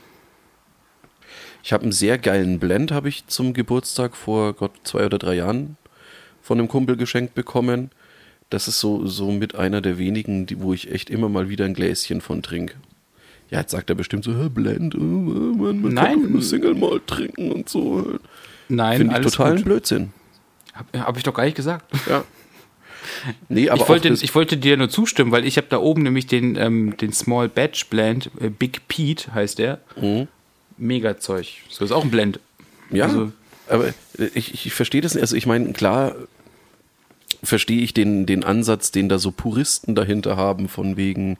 Ich 1.63 1.73
habe 1.73 1.83
einen 1.83 1.91
sehr 1.91 2.17
geilen 2.17 2.59
Blend, 2.59 2.91
habe 2.91 3.09
ich 3.09 3.27
zum 3.27 3.53
Geburtstag 3.53 4.15
vor 4.15 4.53
Gott 4.53 4.71
zwei 4.83 5.05
oder 5.05 5.17
drei 5.17 5.35
Jahren 5.35 5.77
von 6.41 6.57
einem 6.57 6.67
Kumpel 6.67 6.97
geschenkt 6.97 7.35
bekommen. 7.35 7.91
Das 8.49 8.67
ist 8.67 8.79
so, 8.79 9.05
so 9.05 9.31
mit 9.31 9.55
einer 9.55 9.81
der 9.81 9.97
wenigen, 9.97 10.45
die, 10.45 10.61
wo 10.61 10.73
ich 10.73 10.91
echt 10.91 11.09
immer 11.09 11.29
mal 11.29 11.49
wieder 11.49 11.65
ein 11.65 11.73
Gläschen 11.73 12.21
von 12.21 12.41
trinke. 12.41 12.75
Ja, 13.49 13.59
jetzt 13.61 13.71
sagt 13.71 13.89
er 13.89 13.95
bestimmt 13.95 14.23
so, 14.23 14.33
"Hä, 14.33 14.49
Blend, 14.49 14.93
äh, 14.95 14.97
man, 14.97 15.81
man 15.81 15.93
Nein. 15.93 16.21
kann 16.31 16.41
Single 16.41 16.75
Malt 16.75 17.07
trinken 17.07 17.51
und 17.51 17.67
so. 17.69 18.19
Nein, 18.67 18.97
Finde 18.99 19.15
ich 19.19 19.25
totalen. 19.25 19.63
Blödsinn. 19.63 20.13
Habe 20.73 20.99
hab 21.01 21.17
ich 21.17 21.23
doch 21.23 21.33
gar 21.33 21.43
nicht 21.45 21.55
gesagt. 21.55 21.85
Ja. 22.07 22.23
Nee, 23.47 23.69
aber 23.69 23.81
ich, 23.81 23.89
wollte, 23.89 24.09
ich 24.09 24.35
wollte 24.35 24.55
dir 24.57 24.77
nur 24.77 24.89
zustimmen, 24.89 25.31
weil 25.31 25.45
ich 25.45 25.57
habe 25.57 25.67
da 25.69 25.77
oben 25.79 26.03
nämlich 26.03 26.27
den, 26.27 26.55
ähm, 26.55 26.95
den 26.97 27.11
Small 27.11 27.49
Batch 27.49 27.87
Blend, 27.87 28.29
äh, 28.39 28.49
Big 28.49 28.87
Pete 28.87 29.33
heißt 29.33 29.57
der. 29.57 29.79
Mega 30.77 31.17
Zeug. 31.17 31.63
So 31.69 31.83
ist 31.83 31.91
auch 31.91 32.03
ein 32.03 32.11
Blend. 32.11 32.39
Mhm. 32.89 32.95
ja, 32.95 33.05
also- 33.05 33.31
aber 33.67 33.93
ich, 34.35 34.65
ich 34.65 34.73
verstehe 34.73 35.01
das 35.01 35.13
nicht. 35.15 35.21
Also 35.21 35.35
ich 35.35 35.45
meine, 35.47 35.73
klar 35.73 36.15
verstehe 37.43 37.81
ich 37.81 37.93
den, 37.93 38.25
den 38.25 38.43
Ansatz, 38.43 38.91
den 38.91 39.09
da 39.09 39.17
so 39.19 39.31
Puristen 39.31 39.95
dahinter 39.95 40.37
haben, 40.37 40.67
von 40.67 40.97
wegen 40.97 41.37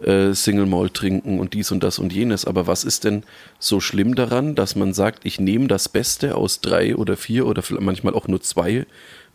äh, 0.00 0.32
Single 0.34 0.66
Malt 0.66 0.94
trinken 0.94 1.38
und 1.38 1.54
dies 1.54 1.70
und 1.70 1.82
das 1.82 1.98
und 1.98 2.12
jenes. 2.12 2.44
Aber 2.44 2.66
was 2.66 2.84
ist 2.84 3.04
denn 3.04 3.22
so 3.58 3.80
schlimm 3.80 4.14
daran, 4.14 4.54
dass 4.54 4.76
man 4.76 4.92
sagt, 4.92 5.24
ich 5.24 5.40
nehme 5.40 5.68
das 5.68 5.88
Beste 5.88 6.36
aus 6.36 6.60
drei 6.60 6.96
oder 6.96 7.16
vier 7.16 7.46
oder 7.46 7.62
manchmal 7.80 8.14
auch 8.14 8.28
nur 8.28 8.40
zwei 8.40 8.86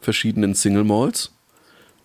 verschiedenen 0.02 0.56
Single 0.56 0.84
Malts 0.84 1.32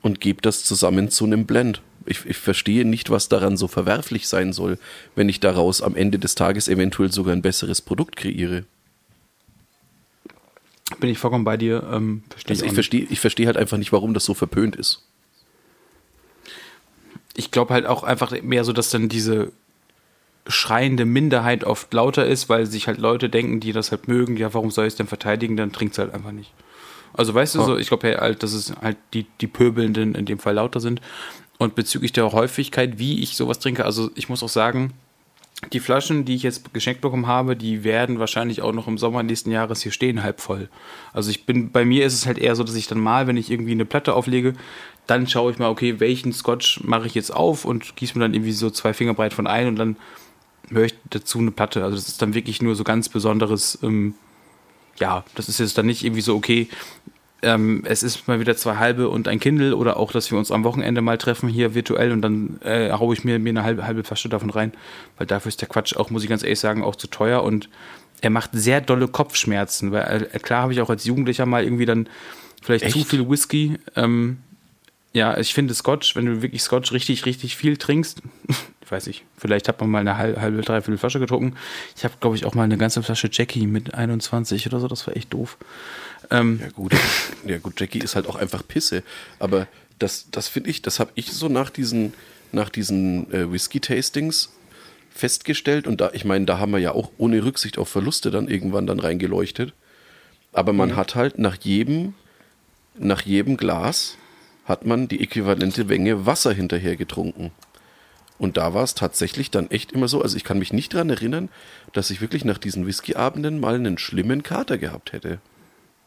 und 0.02 0.20
gebe 0.20 0.42
das 0.42 0.64
zusammen 0.64 1.10
zu 1.10 1.24
einem 1.24 1.46
Blend? 1.46 1.82
Ich, 2.06 2.26
ich 2.26 2.36
verstehe 2.36 2.84
nicht, 2.84 3.10
was 3.10 3.28
daran 3.28 3.56
so 3.56 3.66
verwerflich 3.66 4.28
sein 4.28 4.52
soll, 4.52 4.78
wenn 5.14 5.28
ich 5.28 5.40
daraus 5.40 5.80
am 5.80 5.96
Ende 5.96 6.18
des 6.18 6.34
Tages 6.34 6.68
eventuell 6.68 7.10
sogar 7.10 7.32
ein 7.32 7.42
besseres 7.42 7.80
Produkt 7.80 8.16
kreiere. 8.16 8.64
Bin 11.00 11.08
ich 11.08 11.18
vollkommen 11.18 11.44
bei 11.44 11.56
dir. 11.56 11.82
Ähm, 11.90 12.22
verstehe 12.28 12.54
Also 12.54 12.66
ich 12.66 12.72
verstehe 12.72 13.06
ich 13.08 13.20
verstehe 13.20 13.46
halt 13.46 13.56
einfach 13.56 13.78
nicht, 13.78 13.92
warum 13.92 14.12
das 14.14 14.24
so 14.24 14.34
verpönt 14.34 14.76
ist. 14.76 15.02
Ich 17.36 17.50
glaube 17.50 17.74
halt 17.74 17.86
auch 17.86 18.02
einfach 18.02 18.32
mehr 18.42 18.64
so, 18.64 18.72
dass 18.72 18.90
dann 18.90 19.08
diese 19.08 19.52
schreiende 20.46 21.04
Minderheit 21.04 21.64
oft 21.64 21.92
lauter 21.94 22.26
ist, 22.26 22.48
weil 22.48 22.66
sich 22.66 22.86
halt 22.86 22.98
Leute 22.98 23.28
denken, 23.28 23.60
die 23.60 23.72
das 23.72 23.90
halt 23.90 24.08
mögen, 24.08 24.36
ja, 24.36 24.52
warum 24.52 24.70
soll 24.70 24.86
ich 24.86 24.92
es 24.92 24.96
denn 24.96 25.06
verteidigen, 25.06 25.56
dann 25.56 25.72
trinkt 25.72 25.94
es 25.94 25.98
halt 25.98 26.12
einfach 26.12 26.32
nicht. 26.32 26.52
Also 27.14 27.32
weißt 27.32 27.54
du 27.54 27.62
so, 27.62 27.78
ich 27.78 27.88
glaube 27.88 28.16
halt, 28.20 28.42
dass 28.42 28.52
es 28.52 28.74
halt 28.82 28.96
die, 29.14 29.26
die 29.40 29.46
Pöbelnden 29.46 30.14
in 30.14 30.26
dem 30.26 30.38
Fall 30.38 30.54
lauter 30.54 30.80
sind. 30.80 31.00
Und 31.58 31.76
bezüglich 31.76 32.12
der 32.12 32.32
Häufigkeit, 32.32 32.98
wie 32.98 33.22
ich 33.22 33.36
sowas 33.36 33.60
trinke, 33.60 33.84
also 33.84 34.10
ich 34.16 34.28
muss 34.28 34.42
auch 34.42 34.48
sagen, 34.48 34.92
die 35.72 35.80
Flaschen, 35.80 36.24
die 36.24 36.34
ich 36.34 36.42
jetzt 36.42 36.74
geschenkt 36.74 37.00
bekommen 37.00 37.28
habe, 37.28 37.56
die 37.56 37.84
werden 37.84 38.18
wahrscheinlich 38.18 38.60
auch 38.60 38.72
noch 38.72 38.88
im 38.88 38.98
Sommer 38.98 39.22
nächsten 39.22 39.52
Jahres 39.52 39.80
hier 39.80 39.92
stehen, 39.92 40.22
halb 40.22 40.40
voll. 40.40 40.68
Also 41.12 41.30
ich 41.30 41.46
bin, 41.46 41.70
bei 41.70 41.84
mir 41.84 42.04
ist 42.04 42.14
es 42.14 42.26
halt 42.26 42.38
eher 42.38 42.56
so, 42.56 42.64
dass 42.64 42.74
ich 42.74 42.88
dann 42.88 42.98
mal, 42.98 43.28
wenn 43.28 43.36
ich 43.36 43.50
irgendwie 43.50 43.72
eine 43.72 43.84
Platte 43.84 44.14
auflege, 44.14 44.54
dann 45.06 45.26
schaue 45.26 45.52
ich 45.52 45.58
mal, 45.58 45.68
okay, 45.68 46.00
welchen 46.00 46.32
Scotch 46.32 46.80
mache 46.82 47.06
ich 47.06 47.14
jetzt 47.14 47.34
auf 47.34 47.64
und 47.64 47.96
gieße 47.96 48.16
mir 48.18 48.24
dann 48.24 48.34
irgendwie 48.34 48.52
so 48.52 48.70
zwei 48.70 48.92
Finger 48.92 49.14
breit 49.14 49.34
von 49.34 49.46
ein 49.46 49.68
und 49.68 49.76
dann 49.76 49.96
höre 50.70 50.86
ich 50.86 50.94
dazu 51.10 51.38
eine 51.38 51.50
Platte. 51.50 51.84
Also 51.84 51.96
das 51.96 52.08
ist 52.08 52.22
dann 52.22 52.34
wirklich 52.34 52.62
nur 52.62 52.74
so 52.74 52.84
ganz 52.84 53.08
besonderes, 53.08 53.78
ähm, 53.82 54.14
ja, 54.98 55.24
das 55.34 55.48
ist 55.48 55.60
jetzt 55.60 55.76
dann 55.76 55.86
nicht 55.86 56.04
irgendwie 56.04 56.22
so, 56.22 56.34
okay, 56.34 56.68
ähm, 57.42 57.82
es 57.84 58.02
ist 58.02 58.26
mal 58.26 58.40
wieder 58.40 58.56
zwei 58.56 58.76
halbe 58.76 59.10
und 59.10 59.28
ein 59.28 59.38
Kindle 59.40 59.76
oder 59.76 59.98
auch, 59.98 60.12
dass 60.12 60.30
wir 60.30 60.38
uns 60.38 60.50
am 60.50 60.64
Wochenende 60.64 61.02
mal 61.02 61.18
treffen 61.18 61.48
hier 61.48 61.74
virtuell 61.74 62.12
und 62.12 62.22
dann 62.22 62.58
äh, 62.62 62.90
haue 62.92 63.14
ich 63.14 63.24
mir, 63.24 63.38
mir 63.38 63.50
eine 63.50 63.64
halbe, 63.64 63.86
halbe 63.86 64.04
Flasche 64.04 64.30
davon 64.30 64.48
rein, 64.48 64.72
weil 65.18 65.26
dafür 65.26 65.50
ist 65.50 65.60
der 65.60 65.68
Quatsch 65.68 65.94
auch, 65.96 66.08
muss 66.08 66.22
ich 66.22 66.30
ganz 66.30 66.42
ehrlich 66.42 66.60
sagen, 66.60 66.82
auch 66.82 66.96
zu 66.96 67.06
teuer 67.06 67.42
und 67.42 67.68
er 68.22 68.30
macht 68.30 68.50
sehr 68.54 68.80
dolle 68.80 69.08
Kopfschmerzen, 69.08 69.92
weil 69.92 70.28
äh, 70.32 70.38
klar 70.38 70.62
habe 70.62 70.72
ich 70.72 70.80
auch 70.80 70.88
als 70.88 71.04
Jugendlicher 71.04 71.44
mal 71.44 71.62
irgendwie 71.62 71.84
dann 71.84 72.08
vielleicht 72.62 72.90
zu 72.90 72.98
Echt? 72.98 73.08
viel 73.08 73.28
Whisky. 73.28 73.78
Ähm, 73.94 74.38
ja, 75.14 75.38
ich 75.38 75.54
finde 75.54 75.72
Scotch, 75.74 76.16
wenn 76.16 76.26
du 76.26 76.42
wirklich 76.42 76.62
Scotch 76.62 76.92
richtig, 76.92 77.24
richtig 77.24 77.56
viel 77.56 77.76
trinkst, 77.76 78.20
ich 78.82 78.90
weiß 78.90 79.06
nicht, 79.06 79.24
vielleicht 79.38 79.68
hat 79.68 79.80
man 79.80 79.88
mal 79.88 80.00
eine 80.00 80.18
halbe, 80.18 80.60
dreiviertel 80.60 80.98
Flasche 80.98 81.20
getrunken. 81.20 81.56
Ich 81.96 82.04
habe, 82.04 82.14
glaube 82.20 82.36
ich, 82.36 82.44
auch 82.44 82.54
mal 82.54 82.64
eine 82.64 82.76
ganze 82.76 83.02
Flasche 83.02 83.30
Jackie 83.32 83.66
mit 83.66 83.94
21 83.94 84.66
oder 84.66 84.80
so, 84.80 84.88
das 84.88 85.06
war 85.06 85.16
echt 85.16 85.32
doof. 85.32 85.56
Ähm, 86.30 86.58
Ja 86.60 86.68
gut, 86.68 86.94
ja 87.46 87.58
gut, 87.58 87.80
Jackie 87.80 88.00
ist 88.00 88.16
halt 88.16 88.26
auch 88.26 88.34
einfach 88.34 88.66
Pisse. 88.66 89.04
Aber 89.38 89.68
das, 90.00 90.26
das 90.32 90.48
finde 90.48 90.70
ich, 90.70 90.82
das 90.82 90.98
habe 90.98 91.12
ich 91.14 91.32
so 91.32 91.48
nach 91.48 91.70
diesen, 91.70 92.12
nach 92.50 92.68
diesen 92.68 93.32
äh, 93.32 93.50
Whisky-Tastings 93.50 94.52
festgestellt. 95.14 95.86
Und 95.86 96.00
da, 96.00 96.10
ich 96.12 96.24
meine, 96.24 96.44
da 96.44 96.58
haben 96.58 96.72
wir 96.72 96.80
ja 96.80 96.90
auch 96.90 97.12
ohne 97.18 97.44
Rücksicht 97.44 97.78
auf 97.78 97.88
Verluste 97.88 98.32
dann 98.32 98.48
irgendwann 98.48 98.88
dann 98.88 98.98
reingeleuchtet. 98.98 99.74
Aber 100.52 100.72
man 100.72 100.96
hat 100.96 101.14
halt 101.14 101.38
nach 101.38 101.56
jedem, 101.62 102.14
nach 102.98 103.22
jedem 103.22 103.56
Glas 103.56 104.18
hat 104.64 104.86
man 104.86 105.08
die 105.08 105.20
äquivalente 105.20 105.84
Menge 105.84 106.26
Wasser 106.26 106.52
hinterher 106.52 106.96
getrunken. 106.96 107.50
Und 108.38 108.56
da 108.56 108.74
war 108.74 108.82
es 108.82 108.94
tatsächlich 108.94 109.50
dann 109.50 109.70
echt 109.70 109.92
immer 109.92 110.08
so, 110.08 110.20
also 110.20 110.36
ich 110.36 110.44
kann 110.44 110.58
mich 110.58 110.72
nicht 110.72 110.92
daran 110.94 111.10
erinnern, 111.10 111.48
dass 111.92 112.10
ich 112.10 112.20
wirklich 112.20 112.44
nach 112.44 112.58
diesen 112.58 112.86
Whisky-Abenden 112.86 113.60
mal 113.60 113.74
einen 113.76 113.98
schlimmen 113.98 114.42
Kater 114.42 114.76
gehabt 114.78 115.12
hätte. 115.12 115.38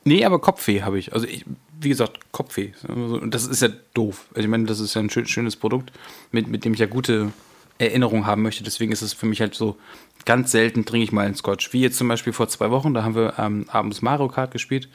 Nee, 0.03 0.23
aber 0.25 0.39
Kopfweh 0.39 0.83
habe 0.83 0.99
ich. 0.99 1.13
Also, 1.13 1.27
ich, 1.27 1.45
wie 1.79 1.89
gesagt, 1.89 2.31
Kopfweh. 2.31 2.71
Und 2.87 3.33
das 3.33 3.45
ist 3.45 3.61
ja 3.61 3.69
doof. 3.93 4.27
Also 4.29 4.41
ich 4.41 4.47
meine, 4.47 4.65
das 4.65 4.79
ist 4.79 4.93
ja 4.93 5.01
ein 5.01 5.09
schön, 5.09 5.25
schönes 5.25 5.55
Produkt, 5.55 5.91
mit, 6.31 6.47
mit 6.47 6.63
dem 6.63 6.73
ich 6.73 6.79
ja 6.79 6.85
gute 6.85 7.31
Erinnerungen 7.77 8.25
haben 8.25 8.41
möchte. 8.41 8.63
Deswegen 8.63 8.91
ist 8.91 9.01
es 9.01 9.13
für 9.13 9.25
mich 9.25 9.41
halt 9.41 9.53
so, 9.53 9.77
ganz 10.25 10.51
selten 10.51 10.85
trinke 10.85 11.03
ich 11.03 11.11
mal 11.11 11.25
einen 11.25 11.35
Scotch. 11.35 11.73
Wie 11.73 11.81
jetzt 11.81 11.97
zum 11.97 12.07
Beispiel 12.07 12.33
vor 12.33 12.47
zwei 12.47 12.71
Wochen, 12.71 12.93
da 12.93 13.03
haben 13.03 13.15
wir 13.15 13.35
ähm, 13.37 13.65
abends 13.69 14.01
Mario 14.01 14.27
Kart 14.27 14.51
gespielt. 14.51 14.89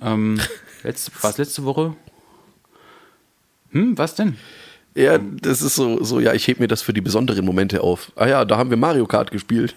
Ähm, 0.00 0.40
letzte, 0.82 1.12
war 1.22 1.30
es 1.30 1.38
letzte 1.38 1.64
Woche? 1.64 1.94
Hm, 3.72 3.96
was 3.98 4.14
denn? 4.14 4.36
Ja, 4.94 5.18
das 5.18 5.62
ist 5.62 5.76
so, 5.76 6.02
so, 6.02 6.18
ja, 6.20 6.32
ich 6.32 6.48
heb 6.48 6.60
mir 6.60 6.68
das 6.68 6.82
für 6.82 6.92
die 6.92 7.00
besonderen 7.00 7.44
Momente 7.44 7.82
auf. 7.82 8.10
Ah 8.16 8.26
ja, 8.26 8.44
da 8.44 8.56
haben 8.56 8.70
wir 8.70 8.76
Mario 8.76 9.06
Kart 9.06 9.30
gespielt. 9.30 9.74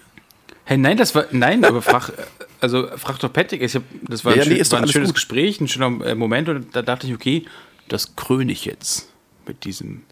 Hey, 0.64 0.78
nein, 0.78 0.96
das 0.96 1.14
war, 1.14 1.26
nein, 1.32 1.64
aber 1.64 1.82
frag, 1.82 2.12
also 2.60 2.88
frag 2.96 3.18
doch 3.18 3.32
Patrick. 3.32 3.62
Ich 3.62 3.74
hab, 3.74 3.82
das 4.02 4.24
war 4.24 4.34
Ja, 4.36 4.42
ein, 4.42 4.48
nee, 4.48 4.56
schön, 4.64 4.72
war 4.72 4.80
ein 4.80 4.88
schönes 4.88 5.08
gut. 5.10 5.14
Gespräch, 5.16 5.60
ein 5.60 5.68
schöner 5.68 6.04
äh, 6.06 6.14
Moment 6.14 6.48
und 6.48 6.74
da 6.74 6.82
dachte 6.82 7.06
ich, 7.06 7.14
okay, 7.14 7.44
das 7.88 8.16
kröne 8.16 8.52
ich 8.52 8.64
jetzt 8.64 9.08
mit 9.46 9.64
diesem 9.64 10.02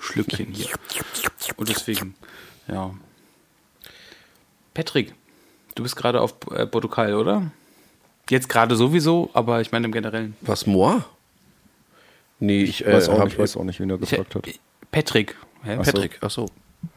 Schlückchen 0.00 0.52
hier. 0.52 0.68
Und 1.56 1.68
deswegen, 1.68 2.14
ja. 2.68 2.94
Patrick, 4.74 5.14
du 5.74 5.82
bist 5.82 5.96
gerade 5.96 6.20
auf 6.20 6.34
äh, 6.54 6.66
Portugal, 6.66 7.14
oder? 7.14 7.50
Jetzt 8.30 8.48
gerade 8.48 8.76
sowieso, 8.76 9.30
aber 9.32 9.60
ich 9.60 9.72
meine 9.72 9.86
im 9.86 9.92
Generellen. 9.92 10.36
Was, 10.42 10.66
moi? 10.66 11.00
Nee, 12.40 12.62
ich, 12.62 12.86
äh, 12.86 12.92
weiß 12.92 13.08
auch 13.08 13.24
nicht, 13.24 13.38
weiß 13.38 13.56
auch 13.56 13.64
nicht, 13.64 13.80
wen 13.80 13.90
er 13.90 14.00
Ich, 14.00 14.10
gefragt 14.10 14.34
hat. 14.34 14.48
Patrick. 14.90 15.36
Hä? 15.62 15.76
Ach 15.80 15.84
so. 15.84 15.92
Patrick, 15.92 16.18
ach 16.20 16.30
so. 16.30 16.46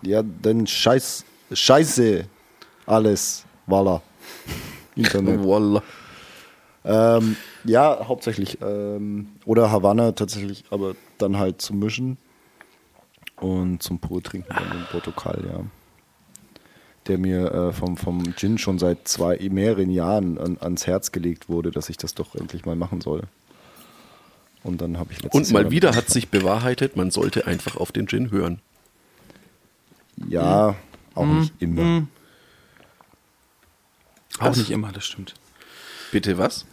Ja, 0.04 0.24
dann 0.24 0.68
Scheiß, 0.68 1.26
Scheiße, 1.52 2.26
alles, 2.86 3.46
Walla. 3.66 4.02
Internet. 4.96 5.44
Wallah. 5.44 5.84
ähm, 6.84 7.36
ja, 7.64 8.08
hauptsächlich. 8.08 8.60
Ähm, 8.62 9.30
oder 9.46 9.72
Havanna 9.72 10.12
tatsächlich, 10.12 10.64
aber 10.70 10.96
dann 11.18 11.38
halt 11.38 11.62
zum 11.62 11.80
Mischen 11.80 12.18
und 13.40 13.82
zum 13.82 14.00
pur 14.00 14.22
Trinken 14.22 14.54
dann 14.54 14.80
in 14.80 14.86
Portugal, 14.92 15.44
ja. 15.48 15.62
Der 17.08 17.18
mir 17.18 17.52
äh, 17.52 17.74
vom, 17.74 17.98
vom 17.98 18.36
Gin 18.36 18.60
schon 18.60 18.78
seit 18.78 19.08
zwei, 19.08 19.38
mehreren 19.50 19.90
Jahren 19.90 20.38
an, 20.38 20.58
ans 20.60 20.86
Herz 20.86 21.12
gelegt 21.12 21.50
wurde, 21.50 21.72
dass 21.72 21.90
ich 21.90 21.98
das 21.98 22.14
doch 22.14 22.36
endlich 22.36 22.66
mal 22.66 22.76
machen 22.76 23.02
soll. 23.02 23.24
Und 24.64 24.80
dann 24.82 24.98
habe 25.00 25.12
ich 25.12 25.22
letztes 25.22 25.50
Und 25.50 25.52
Jahr 25.54 25.64
mal 25.64 25.72
wieder 25.72 25.96
hat 25.96 26.10
sich 26.10 26.30
bewahrheitet, 26.30 26.96
man 26.96 27.10
sollte 27.12 27.48
einfach 27.48 27.78
auf 27.78 27.92
den 27.92 28.08
Gin 28.08 28.30
hören. 28.32 28.60
Ja, 30.30 30.76
auch 31.16 31.26
Mhm. 31.26 31.40
nicht 31.40 31.54
immer. 31.60 32.08
Auch 34.40 34.46
Was? 34.48 34.58
nicht 34.58 34.72
immer, 34.72 34.92
das 34.92 35.06
stimmt. 35.06 35.34
Bitte 36.12 36.38
was? 36.38 36.66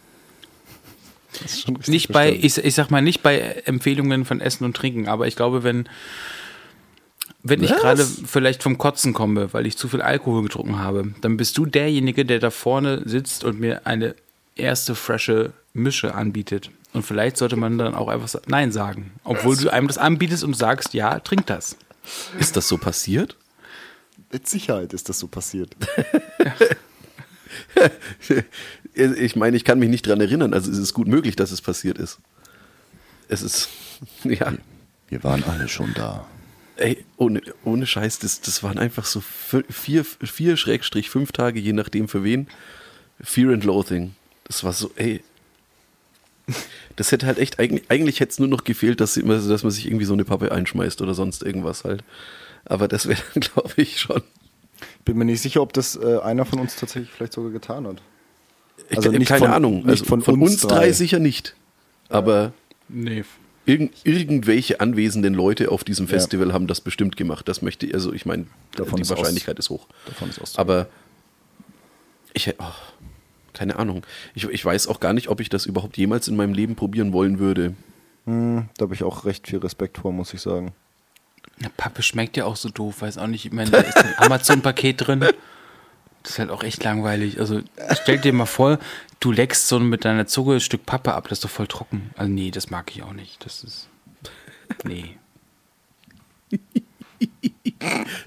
Das 1.43 1.53
ist 1.55 1.61
schon 1.62 1.76
richtig 1.76 1.93
Nicht 1.93 2.12
bei, 2.12 2.32
ich, 2.32 2.59
ich 2.59 2.74
sag 2.74 2.91
mal, 2.91 3.03
nicht 3.03 3.22
bei 3.22 3.39
Empfehlungen 3.39 4.24
von 4.24 4.41
Essen 4.41 4.64
und 4.64 4.76
Trinken, 4.76 5.09
aber 5.09 5.26
ich 5.26 5.36
glaube, 5.36 5.62
wenn, 5.62 5.89
wenn 7.43 7.62
ich 7.62 7.70
gerade 7.70 8.05
vielleicht 8.05 8.62
vom 8.62 8.78
Kotzen 8.78 9.12
komme, 9.12 9.53
weil 9.53 9.66
ich 9.66 9.76
zu 9.76 9.89
viel 9.89 10.03
Alkohol 10.03 10.43
getrunken 10.43 10.78
habe, 10.78 11.14
dann 11.20 11.36
bist 11.36 11.57
du 11.59 11.66
derjenige, 11.66 12.24
der 12.24 12.39
da 12.39 12.51
vorne 12.51 13.03
sitzt 13.07 13.45
und 13.45 13.61
mir 13.61 13.86
eine 13.86 14.14
erste 14.57 14.95
frische 14.95 15.53
Mische 15.74 16.14
anbietet. 16.14 16.70
Und 16.93 17.05
vielleicht 17.05 17.36
sollte 17.36 17.57
man 17.57 17.78
dann 17.78 17.95
auch 17.95 18.09
einfach 18.09 18.28
Nein 18.47 18.72
sagen. 18.72 19.12
Obwohl 19.24 19.57
du 19.57 19.70
einem 19.70 19.89
das 19.89 19.99
anbietest 19.99 20.43
und 20.45 20.55
sagst, 20.55 20.95
ja, 20.95 21.18
trink 21.20 21.47
das. 21.47 21.76
Ist 22.39 22.57
das 22.57 22.68
so 22.68 22.78
passiert? 22.78 23.36
Mit 24.32 24.49
Sicherheit 24.49 24.93
ist 24.93 25.09
das 25.09 25.18
so 25.18 25.26
passiert. 25.28 25.76
Ich 28.95 29.36
meine, 29.36 29.57
ich 29.57 29.64
kann 29.64 29.78
mich 29.78 29.89
nicht 29.89 30.07
dran 30.07 30.20
erinnern, 30.20 30.53
also 30.53 30.70
es 30.70 30.78
ist 30.78 30.93
gut 30.93 31.07
möglich, 31.07 31.36
dass 31.36 31.53
es 31.53 31.61
passiert 31.62 31.99
ist. 31.99 32.18
Es 33.28 33.43
ist, 33.43 33.68
ja, 34.24 34.53
Wir 35.09 35.22
waren 35.22 35.45
alle 35.45 35.68
schon 35.68 35.95
da. 35.95 36.26
ey, 36.76 37.05
ohne, 37.16 37.41
ohne 37.64 37.86
Scheiß, 37.86 38.18
das, 38.18 38.41
das 38.41 38.62
waren 38.64 38.78
einfach 38.78 39.05
so 39.05 39.22
vier, 39.68 40.05
vier 40.05 40.57
Schrägstrich 40.57 41.11
fünf 41.11 41.30
Tage, 41.32 41.61
je 41.61 41.72
nachdem 41.72 42.09
für 42.09 42.24
wen. 42.24 42.49
Fear 43.20 43.53
and 43.53 43.64
Loathing. 43.64 44.14
Das 44.45 44.64
war 44.64 44.72
so, 44.72 44.91
ey, 44.97 45.22
Das 46.96 47.12
hätte 47.12 47.26
halt 47.26 47.38
echt, 47.38 47.59
eigentlich, 47.61 47.84
eigentlich 47.90 48.20
hätte 48.20 48.30
es 48.32 48.38
nur 48.38 48.49
noch 48.49 48.64
gefehlt, 48.64 49.01
dass, 49.01 49.14
dass 49.14 49.62
man 49.62 49.70
sich 49.70 49.86
irgendwie 49.86 50.05
so 50.05 50.14
eine 50.14 50.24
Pappe 50.24 50.51
einschmeißt 50.53 51.01
oder 51.03 51.14
sonst 51.14 51.42
irgendwas 51.42 51.84
halt. 51.84 52.03
Aber 52.64 52.88
das 52.88 53.07
wäre 53.07 53.20
dann, 53.34 53.40
glaube 53.55 53.72
ich, 53.76 54.01
schon. 54.01 54.22
Bin 55.05 55.16
mir 55.18 55.24
nicht 55.24 55.40
sicher, 55.42 55.62
ob 55.62 55.72
das 55.72 55.96
äh, 55.96 56.18
einer 56.18 56.44
von 56.44 56.59
uns 56.61 56.76
tatsächlich 56.76 57.11
vielleicht 57.11 57.32
sogar 57.32 57.51
getan 57.51 57.86
hat. 57.86 58.03
Also 58.94 59.11
nicht 59.11 59.28
keine 59.28 59.40
von, 59.46 59.51
Ahnung. 59.51 59.76
Nicht 59.78 59.88
Also 59.88 60.05
von, 60.07 60.22
von, 60.22 60.40
uns, 60.40 60.53
uns 60.53 60.62
drei. 60.62 60.92
sicher 60.92 61.18
nicht. 61.18 61.55
Aber 62.09 62.53
Nee. 62.88 63.24
irgend, 63.66 63.94
irgendwelche 64.05 64.80
anwesenden 64.80 65.34
Leute 65.34 65.70
auf 65.70 65.84
diesem 65.84 66.07
Ja. 66.07 66.11
Festival 66.11 66.53
haben 66.53 66.66
das 66.66 66.80
bestimmt 66.80 67.16
gemacht. 67.16 67.49
Das 67.49 67.61
möchte 67.62 67.86
ich, 67.86 67.94
also 67.94 68.12
ich 68.12 68.24
meine, 68.26 68.46
die 68.76 68.82
ist 68.82 68.92
aus- 69.12 69.18
Wahrscheinlichkeit 69.18 69.59
ist 69.59 69.68
hoch. 69.70 69.86
Davon 70.07 70.30
ist 70.30 70.40
auszugehen. 70.40 70.61
Aber 70.61 70.88
ich 72.32 72.46
hätte, 72.46 72.59
oh, 72.62 72.72
keine 73.59 73.77
Ahnung. 73.77 74.07
Ich, 74.35 74.45
ich 74.45 74.65
weiß 74.65 74.87
auch 74.87 75.01
gar 75.01 75.13
nicht, 75.13 75.29
ob 75.29 75.41
ich 75.41 75.49
das 75.49 75.67
überhaupt 75.67 75.97
jemals 75.97 76.29
in 76.29 76.37
meinem 76.37 76.55
Leben 76.55 76.77
probieren 76.77 77.13
wollen 77.13 77.41
würde. 77.41 77.75
Hm, 78.25 78.69
da 78.77 78.85
habe 78.85 78.95
ich 78.95 79.03
auch 79.03 79.25
recht 79.25 79.49
viel 79.49 79.59
Respekt 79.59 79.99
vor, 79.99 80.13
muss 80.13 80.33
ich 80.33 80.41
sagen. 80.41 80.73
Eine 81.59 81.71
Pappe 81.71 82.03
schmeckt 82.03 82.37
ja 82.37 82.45
auch 82.45 82.55
so 82.55 82.69
doof, 82.69 83.03
weiß 83.03 83.19
auch 83.19 83.27
nicht. 83.27 83.45
Ich 83.45 83.53
meine, 83.53 83.71
da 83.71 83.79
ist 83.79 83.97
ein 83.97 84.15
Amazon-Paket 84.19 85.07
drin. 85.07 85.21
Das 85.21 85.33
ist 86.33 86.39
halt 86.39 86.51
auch 86.51 86.63
echt 86.63 86.85
langweilig. 86.85 87.41
Also 87.41 87.63
stell 88.01 88.19
dir 88.19 88.33
mal 88.33 88.47
vor, 88.47 88.79
du 89.19 89.33
leckst 89.33 89.67
so 89.67 89.81
mit 89.81 90.05
deiner 90.05 90.29
Zunge 90.29 90.55
ein 90.55 90.61
Stück 90.61 90.87
Pappe 90.87 91.15
ab, 91.15 91.25
das 91.25 91.39
ist 91.39 91.45
doch 91.45 91.51
voll 91.51 91.67
trocken. 91.67 92.11
Also 92.17 92.31
nee, 92.31 92.53
das 92.53 92.71
mag 92.71 92.95
ich 92.95 93.03
auch 93.03 93.13
nicht. 93.13 93.45
Das 93.45 93.65
ist. 93.65 93.89
Nee. 94.85 95.17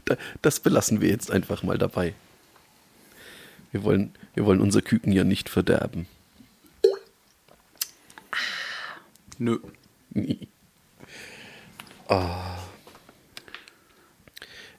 Da, 0.05 0.15
das 0.41 0.59
belassen 0.59 1.01
wir 1.01 1.09
jetzt 1.09 1.29
einfach 1.31 1.63
mal 1.63 1.77
dabei. 1.77 2.13
Wir 3.71 3.83
wollen, 3.83 4.13
wir 4.33 4.45
wollen 4.45 4.61
unser 4.61 4.81
Küken 4.81 5.11
ja 5.11 5.23
nicht 5.23 5.49
verderben. 5.49 6.07
Nö. 9.37 9.59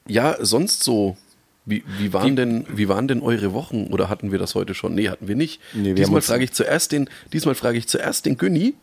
Ja, 0.07 0.37
sonst 0.39 0.83
so. 0.83 1.17
Wie, 1.65 1.83
wie, 1.97 2.11
waren 2.11 2.35
denn, 2.35 2.65
wie 2.69 2.89
waren 2.89 3.07
denn 3.07 3.21
eure 3.21 3.53
Wochen? 3.53 3.87
Oder 3.87 4.09
hatten 4.09 4.33
wir 4.33 4.39
das 4.39 4.53
heute 4.53 4.73
schon? 4.73 4.95
Nee, 4.95 5.07
hatten 5.07 5.29
wir 5.29 5.35
nicht. 5.35 5.61
Nee, 5.73 5.89
wir 5.89 5.95
diesmal 5.95 6.21
frage 6.21 6.43
ich 6.43 6.51
zuerst 6.51 6.91
den, 6.91 7.09
diesmal 7.31 7.55
frage 7.55 7.77
ich 7.77 7.87
zuerst 7.87 8.25
den 8.25 8.37
Günni. 8.37 8.73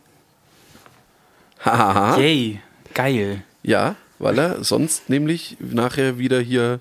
Hahaha. 1.60 2.18
Yay, 2.18 2.60
geil. 2.94 3.42
Ja, 3.62 3.96
weil 4.18 4.38
er 4.38 4.64
sonst 4.64 5.10
nämlich 5.10 5.58
nachher 5.60 6.18
wieder 6.18 6.40
hier, 6.40 6.80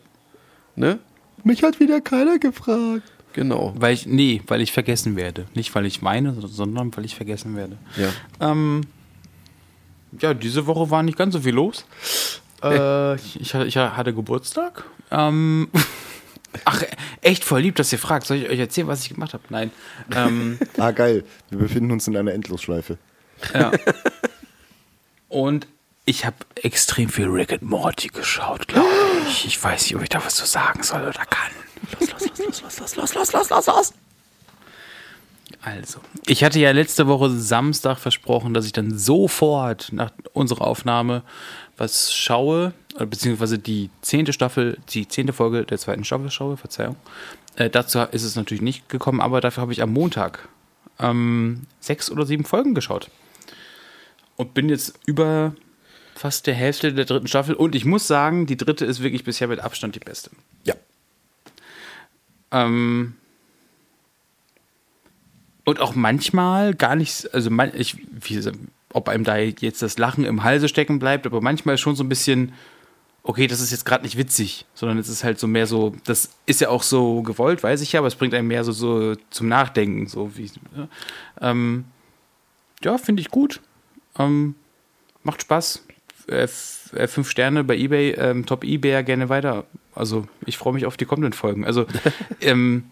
ne? 0.77 0.99
Mich 1.43 1.63
hat 1.63 1.81
wieder 1.81 1.99
keiner 1.99 2.39
gefragt. 2.39 3.11
Genau. 3.33 3.73
Weil 3.77 3.93
ich, 3.93 4.05
nee, 4.05 4.41
weil 4.47 4.61
ich 4.61 4.71
vergessen 4.71 5.15
werde. 5.15 5.45
Nicht, 5.53 5.73
weil 5.75 5.85
ich 5.85 6.01
meine, 6.01 6.33
sondern 6.47 6.95
weil 6.97 7.05
ich 7.05 7.15
vergessen 7.15 7.55
werde. 7.55 7.77
Ja. 7.95 8.51
Ähm, 8.51 8.81
ja, 10.19 10.33
diese 10.33 10.65
Woche 10.65 10.89
war 10.89 11.03
nicht 11.03 11.17
ganz 11.17 11.33
so 11.33 11.41
viel 11.41 11.53
los. 11.53 11.85
Äh, 12.63 13.15
ich, 13.15 13.39
ich, 13.39 13.53
hatte- 13.53 13.67
ich 13.67 13.77
hatte 13.77 14.13
Geburtstag. 14.13 14.83
Ähm, 15.11 15.69
ach, 16.65 16.83
echt 17.21 17.43
voll 17.45 17.61
lieb, 17.61 17.75
dass 17.75 17.91
ihr 17.93 17.99
fragt. 17.99 18.25
Soll 18.25 18.37
ich 18.37 18.49
euch 18.49 18.59
erzählen, 18.59 18.87
was 18.87 19.03
ich 19.03 19.09
gemacht 19.13 19.33
habe? 19.33 19.43
Nein. 19.49 19.71
Ähm, 20.15 20.57
Ah, 20.77 20.91
geil. 20.91 21.23
Wir 21.49 21.59
befinden 21.59 21.91
uns 21.91 22.07
in 22.07 22.17
einer 22.17 22.33
Endlosschleife. 22.33 22.97
ja. 23.53 23.71
Und 25.27 25.67
ich 26.05 26.25
habe 26.25 26.37
extrem 26.55 27.07
viel 27.09 27.27
Rick 27.27 27.53
and 27.53 27.61
Morty 27.61 28.07
geschaut, 28.07 28.67
glaube 28.67 28.87
ich. 29.27 29.45
Ich 29.45 29.63
weiß 29.63 29.83
nicht, 29.83 29.95
ob 29.95 30.01
ich 30.01 30.09
da 30.09 30.25
was 30.25 30.35
zu 30.35 30.45
sagen 30.47 30.81
soll 30.81 31.01
oder 31.01 31.23
kann. 31.25 31.51
Los, 31.99 32.11
los, 32.11 32.39
los, 32.39 32.61
los, 32.61 32.79
los, 32.79 32.97
los, 32.97 33.15
los, 33.15 33.33
los, 33.33 33.33
los, 33.33 33.49
los, 33.49 33.67
los. 33.67 33.93
Also, 35.61 35.99
ich 36.25 36.43
hatte 36.43 36.59
ja 36.59 36.71
letzte 36.71 37.07
Woche 37.07 37.29
Samstag 37.31 37.97
versprochen, 37.97 38.53
dass 38.53 38.65
ich 38.65 38.71
dann 38.71 38.97
sofort 38.97 39.89
nach 39.91 40.11
unserer 40.33 40.65
Aufnahme 40.65 41.23
was 41.77 42.13
schaue, 42.13 42.73
äh, 42.97 43.05
beziehungsweise 43.05 43.59
die 43.59 43.89
zehnte 44.01 44.31
Staffel, 44.31 44.77
die 44.89 45.07
zehnte 45.07 45.33
Folge 45.33 45.65
der 45.65 45.77
zweiten 45.77 46.05
Staffel 46.05 46.31
schaue, 46.31 46.55
Verzeihung. 46.55 46.95
Äh, 47.55 47.69
dazu 47.69 47.99
ist 47.99 48.23
es 48.23 48.35
natürlich 48.35 48.61
nicht 48.61 48.87
gekommen, 48.87 49.19
aber 49.19 49.41
dafür 49.41 49.61
habe 49.61 49.73
ich 49.73 49.81
am 49.81 49.91
Montag 49.91 50.47
ähm, 50.97 51.63
sechs 51.81 52.09
oder 52.09 52.25
sieben 52.25 52.45
Folgen 52.45 52.73
geschaut. 52.73 53.09
Und 54.37 54.53
bin 54.53 54.69
jetzt 54.69 54.97
über 55.05 55.53
fast 56.15 56.47
der 56.47 56.53
Hälfte 56.53 56.93
der 56.93 57.05
dritten 57.05 57.27
Staffel. 57.27 57.55
Und 57.55 57.75
ich 57.75 57.83
muss 57.83 58.07
sagen, 58.07 58.45
die 58.45 58.55
dritte 58.57 58.85
ist 58.85 59.01
wirklich 59.01 59.25
bisher 59.25 59.49
mit 59.49 59.59
Abstand 59.59 59.95
die 59.95 59.99
beste. 59.99 60.31
Ähm, 62.51 63.15
und 65.65 65.79
auch 65.79 65.95
manchmal 65.95 66.73
gar 66.73 66.95
nicht, 66.95 67.33
also 67.33 67.49
man, 67.51 67.71
ich, 67.75 67.97
wie, 68.11 68.41
ob 68.91 69.07
einem 69.07 69.23
da 69.23 69.37
jetzt 69.37 69.81
das 69.81 69.97
Lachen 69.97 70.25
im 70.25 70.43
Halse 70.43 70.67
stecken 70.67 70.99
bleibt, 70.99 71.25
aber 71.25 71.41
manchmal 71.41 71.77
schon 71.77 71.95
so 71.95 72.03
ein 72.03 72.09
bisschen, 72.09 72.53
okay, 73.23 73.45
das 73.45 73.61
ist 73.61 73.71
jetzt 73.71 73.85
gerade 73.85 74.03
nicht 74.03 74.17
witzig, 74.17 74.65
sondern 74.73 74.97
es 74.97 75.09
ist 75.09 75.23
halt 75.23 75.39
so 75.39 75.45
mehr 75.45 75.67
so, 75.67 75.95
das 76.05 76.31
ist 76.47 76.61
ja 76.61 76.69
auch 76.69 76.81
so 76.81 77.21
gewollt, 77.21 77.61
weiß 77.61 77.81
ich 77.81 77.91
ja, 77.91 77.99
aber 77.99 78.07
es 78.07 78.15
bringt 78.15 78.33
einem 78.33 78.47
mehr 78.47 78.63
so, 78.63 78.71
so 78.71 79.15
zum 79.29 79.47
Nachdenken, 79.47 80.07
so 80.07 80.35
wie, 80.35 80.49
ja, 80.75 80.87
ähm, 81.41 81.85
ja 82.83 82.97
finde 82.97 83.21
ich 83.21 83.29
gut, 83.29 83.61
ähm, 84.17 84.55
macht 85.21 85.43
Spaß, 85.43 85.85
äh, 86.29 86.47
äh, 86.95 87.07
fünf 87.07 87.29
Sterne 87.29 87.63
bei 87.63 87.77
eBay, 87.77 88.11
ähm, 88.13 88.45
Top 88.45 88.63
eBay 88.63 89.03
gerne 89.03 89.29
weiter, 89.29 89.65
also 89.99 90.27
ich 90.45 90.57
freue 90.57 90.73
mich 90.73 90.85
auf 90.85 90.97
die 90.97 91.05
kommenden 91.05 91.33
Folgen, 91.33 91.65
also, 91.65 91.85
ähm, 92.41 92.85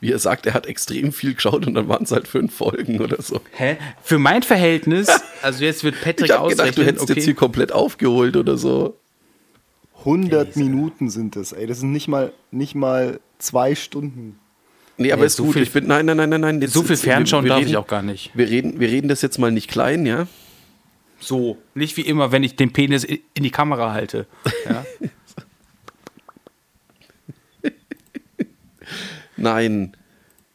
Wie 0.00 0.10
er 0.10 0.18
sagt, 0.18 0.46
er 0.46 0.54
hat 0.54 0.66
extrem 0.66 1.12
viel 1.12 1.34
geschaut 1.34 1.64
und 1.66 1.74
dann 1.74 1.86
waren 1.88 2.02
es 2.04 2.10
halt 2.12 2.26
fünf 2.26 2.54
Folgen 2.54 3.00
oder 3.00 3.20
so. 3.22 3.40
Hä? 3.52 3.76
Für 4.02 4.18
mein 4.18 4.42
Verhältnis, 4.42 5.08
also 5.42 5.64
jetzt 5.64 5.84
wird 5.84 5.94
Patrick 6.02 6.30
Ich 6.30 6.32
habe 6.32 6.48
gedacht, 6.48 6.58
du 6.68 6.70
ausrechnen, 6.72 6.86
hättest 6.86 7.02
okay. 7.04 7.12
jetzt 7.14 7.24
hier 7.26 7.34
komplett 7.34 7.70
aufgeholt 7.72 8.36
oder 8.36 8.56
so. 8.56 8.96
100 10.00 10.56
Minuten 10.56 11.10
sind 11.10 11.36
es, 11.36 11.52
ey. 11.52 11.66
Das 11.66 11.78
sind 11.80 11.92
nicht 11.92 12.08
mal, 12.08 12.32
nicht 12.50 12.74
mal 12.74 13.20
zwei 13.38 13.74
Stunden. 13.76 14.38
Nee, 14.96 15.12
aber 15.12 15.20
Nee, 15.22 15.26
ist 15.26 15.36
so 15.36 15.44
gut. 15.44 15.54
viel- 15.54 15.62
ich 15.62 15.70
bin, 15.72 15.86
nein, 15.86 16.04
nein, 16.06 16.16
nein, 16.16 16.30
nein, 16.30 16.40
nein. 16.40 16.60
Jetzt, 16.60 16.72
so 16.72 16.80
viel 16.82 16.90
wir- 16.90 16.96
Fernschauen 16.96 17.44
wir 17.44 17.50
darf 17.50 17.60
reden, 17.60 17.70
ich 17.70 17.76
auch 17.76 17.86
gar 17.86 18.02
nicht. 18.02 18.30
Wir 18.34 18.48
reden, 18.48 18.80
wir 18.80 18.88
reden 18.88 19.06
das 19.08 19.22
jetzt 19.22 19.38
mal 19.38 19.52
nicht 19.52 19.70
klein, 19.70 20.04
ja? 20.06 20.26
So. 21.20 21.56
Nicht 21.74 21.96
wie 21.96 22.00
immer, 22.02 22.32
wenn 22.32 22.42
ich 22.42 22.56
den 22.56 22.72
Penis 22.72 23.04
in 23.04 23.20
die 23.44 23.50
Kamera 23.50 23.92
halte. 23.92 24.26
Ja? 24.68 24.84
Nein. 29.42 29.96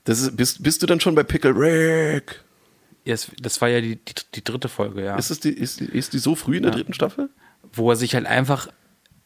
Das 0.06 0.20
ist, 0.22 0.36
bist, 0.38 0.64
bist 0.64 0.82
du 0.82 0.88
dann 0.88 1.00
schon 1.00 1.14
bei 1.16 1.24
Pickle 1.24 1.52
Rick? 1.54 2.44
Yes, 3.04 3.30
das 3.42 3.60
war 3.62 3.68
ja 3.70 3.82
die, 3.82 3.98
die, 3.98 4.14
die 4.36 4.44
dritte 4.44 4.70
Folge, 4.70 5.04
ja. 5.04 5.16
Ist, 5.18 5.30
es 5.30 5.40
die, 5.40 5.52
ist, 5.52 5.80
die- 5.82 5.86
ist 5.86 6.14
die 6.14 6.20
so 6.20 6.36
früh 6.36 6.58
in 6.58 6.64
der 6.64 6.72
dritten 6.72 6.94
Staffel? 6.94 7.30
Wo 7.74 7.90
er 7.92 7.96
sich 7.96 8.16
halt 8.16 8.26
einfach. 8.26 8.68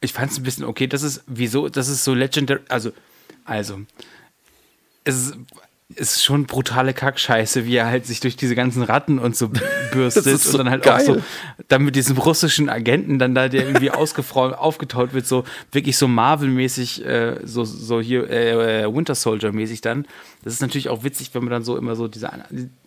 Ich 0.02 0.14
fand 0.14 0.32
es 0.32 0.38
ein 0.38 0.44
bisschen, 0.44 0.66
okay, 0.66 0.88
das 0.88 1.04
ist, 1.04 1.24
wieso, 1.28 1.70
das 1.70 1.88
ist 1.88 2.04
so 2.04 2.14
legendary. 2.16 2.62
Also, 2.70 2.92
also. 3.46 3.82
Es 5.04 5.16
ist, 5.16 5.36
ist 5.96 6.24
schon 6.24 6.46
brutale 6.46 6.94
Kackscheiße, 6.94 7.66
wie 7.66 7.76
er 7.76 7.88
halt 7.88 8.06
sich 8.06 8.20
durch 8.20 8.36
diese 8.36 8.56
ganzen 8.56 8.84
Ratten 8.84 9.20
und 9.20 9.36
so 9.36 9.50
bürstet 9.92 10.40
so 10.40 10.52
und 10.52 10.58
dann 10.60 10.70
halt 10.70 10.84
geil. 10.84 11.02
auch 11.02 11.06
so, 11.06 11.22
dann 11.68 11.84
mit 11.84 11.96
diesem 11.96 12.18
russischen 12.18 12.70
Agenten 12.70 13.20
dann 13.20 13.36
da, 13.36 13.50
der 13.50 13.66
irgendwie 13.66 13.92
ausgefra- 13.92 14.54
aufgetaut 14.54 15.14
wird, 15.14 15.28
so 15.28 15.44
wirklich 15.72 15.98
so 15.98 16.08
Marvel-mäßig, 16.08 17.06
äh, 17.06 17.40
so, 17.44 17.64
so 17.64 18.02
hier 18.02 18.30
äh, 18.30 18.84
äh, 18.84 18.94
Winter 18.94 19.16
Soldier-mäßig 19.16 19.82
dann. 19.82 20.06
Das 20.44 20.54
ist 20.54 20.62
natürlich 20.62 20.90
auch 20.90 21.04
witzig, 21.04 21.34
wenn 21.34 21.44
man 21.44 21.52
dann 21.52 21.64
so 21.64 21.78
immer 21.78 21.96
so 21.96 22.08
diese, 22.08 22.32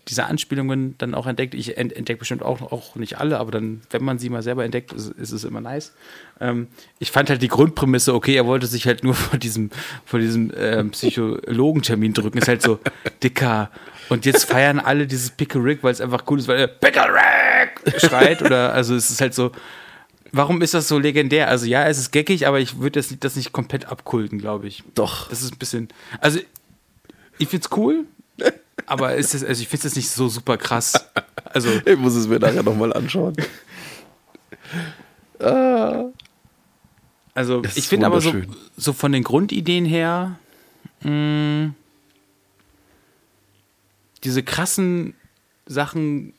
diese 0.09 0.27
Anspielungen 0.27 0.97
dann 0.99 1.15
auch 1.15 1.27
entdeckt. 1.27 1.55
Ich 1.55 1.77
ent 1.79 1.93
entdecke 1.95 2.19
bestimmt 2.21 2.43
auch, 2.43 2.61
auch 2.73 2.95
nicht 2.97 3.19
alle, 3.19 3.39
aber 3.39 3.51
dann, 3.51 3.81
wenn 3.91 4.05
man 4.05 4.19
sie 4.19 4.29
mal 4.29 4.43
selber 4.43 4.65
entdeckt, 4.65 4.93
ist, 4.93 5.09
ist 5.13 5.33
es 5.33 5.45
immer 5.45 5.61
nice. 5.61 5.93
Ähm, 6.41 6.69
ich 6.99 7.11
fand 7.11 7.31
halt 7.31 7.41
die 7.43 7.49
Grundprämisse, 7.49 8.13
okay, 8.15 8.35
er 8.35 8.47
wollte 8.47 8.67
sich 8.67 8.87
halt 8.87 9.03
nur 9.05 9.15
vor 9.15 9.39
diesem, 9.39 9.71
vor 10.05 10.21
diesem 10.21 10.53
ähm, 10.57 10.91
Psychologentermin 10.91 12.13
drücken, 12.13 12.39
ist 12.39 12.49
halt 12.49 12.63
so, 12.63 12.79
dicker. 13.23 13.71
Und 14.11 14.27
jetzt 14.27 14.45
feiern 14.45 14.79
alle 14.81 15.07
dieses 15.07 15.31
Pickle 15.31 15.65
Rick, 15.65 15.83
weil 15.83 15.93
es 15.93 16.01
einfach 16.01 16.25
cool 16.29 16.39
ist, 16.39 16.49
weil 16.49 16.59
er 16.59 16.67
Pickle 16.69 17.03
Rick 17.13 18.01
schreit 18.01 18.43
oder, 18.43 18.75
also 18.75 18.95
es 18.95 19.11
ist 19.11 19.21
halt 19.23 19.33
so, 19.35 19.53
warum 20.33 20.61
ist 20.61 20.75
das 20.75 20.89
so 20.89 20.99
legendär? 20.99 21.49
Also 21.49 21.65
ja, 21.67 21.87
es 21.89 21.97
ist 21.99 22.11
geckig, 22.13 22.47
aber 22.47 22.61
ich 22.61 22.79
würde 22.81 22.99
das, 23.01 23.11
nicht- 23.11 23.25
das 23.25 23.37
nicht 23.37 23.53
komplett 23.53 23.87
abkulten, 23.87 24.39
glaube 24.39 24.67
ich. 24.67 24.83
Doch. 24.95 25.29
Das 25.31 25.43
ist 25.43 25.53
ein 25.55 25.59
bisschen, 25.59 25.89
also 26.21 26.39
ich 27.39 27.49
find's 27.49 27.71
cool, 27.77 28.05
aber 28.87 29.15
ist 29.15 29.35
das, 29.35 29.45
also 29.45 29.63
ich 29.63 29.69
finde 29.69 29.87
es 29.87 29.97
nicht 29.97 30.11
so 30.11 30.29
super 30.29 30.57
krass. 30.57 30.93
Also 31.45 31.71
Ich 31.87 31.99
muss 31.99 32.15
es 32.15 32.27
mir 32.27 32.39
nachher 32.39 32.63
nochmal 32.63 32.93
anschauen. 32.93 33.35
Also 37.35 37.63
Es 37.65 37.77
ich 37.77 37.89
finde 37.89 38.07
aber 38.07 38.21
so, 38.21 38.33
so 38.77 38.93
von 38.93 39.13
den 39.13 39.23
Grundideen 39.25 39.85
her, 39.85 40.39
mh, 41.03 41.71
diese 44.23 44.43
krassen 44.43 45.15
Sachen 45.67 46.33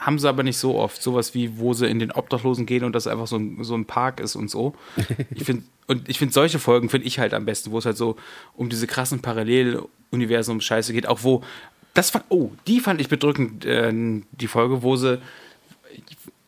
haben 0.00 0.18
sie 0.18 0.28
aber 0.28 0.42
nicht 0.42 0.56
so 0.56 0.76
oft. 0.76 1.00
Sowas 1.02 1.34
wie, 1.34 1.58
wo 1.58 1.72
sie 1.74 1.86
in 1.86 1.98
den 1.98 2.10
Obdachlosen 2.10 2.66
gehen 2.66 2.84
und 2.84 2.94
das 2.94 3.06
einfach 3.06 3.26
so 3.28 3.36
ein, 3.36 3.62
so 3.62 3.74
ein 3.74 3.84
Park 3.84 4.18
ist 4.18 4.34
und 4.34 4.50
so. 4.50 4.74
Ich 5.34 5.44
finde, 5.44 5.62
und 5.86 6.08
ich 6.08 6.18
finde 6.18 6.32
solche 6.34 6.58
Folgen 6.58 6.88
finde 6.88 7.06
ich 7.06 7.18
halt 7.18 7.34
am 7.34 7.44
besten, 7.44 7.70
wo 7.70 7.78
es 7.78 7.84
halt 7.86 7.96
so 7.96 8.16
um 8.56 8.68
diese 8.70 8.86
krassen 8.86 9.20
Paralleluniversum-Scheiße 9.22 10.92
geht, 10.92 11.06
auch 11.06 11.22
wo 11.22 11.42
das 11.94 12.10
fand, 12.10 12.24
oh, 12.28 12.50
die 12.66 12.80
fand 12.80 13.00
ich 13.00 13.08
bedrückend, 13.08 13.64
äh, 13.64 13.92
die 14.32 14.46
Folge, 14.46 14.82
wo 14.82 14.94
sie, 14.96 15.18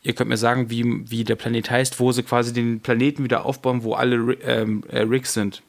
ihr 0.03 0.13
könnt 0.15 0.31
mir 0.31 0.37
sagen, 0.37 0.71
wie, 0.71 1.11
wie 1.11 1.25
der 1.25 1.35
Planet 1.37 1.69
heißt, 1.71 1.99
wo 2.01 2.13
sie 2.13 2.23
quasi 2.23 2.53
den 2.53 2.81
Planeten 2.81 3.25
wieder 3.25 3.45
aufbauen, 3.45 3.83
wo 3.83 3.95
alle 3.95 4.35
ähm, 4.45 4.85
äh, 4.89 5.01
Rigs 5.01 5.35
sind. 5.35 5.63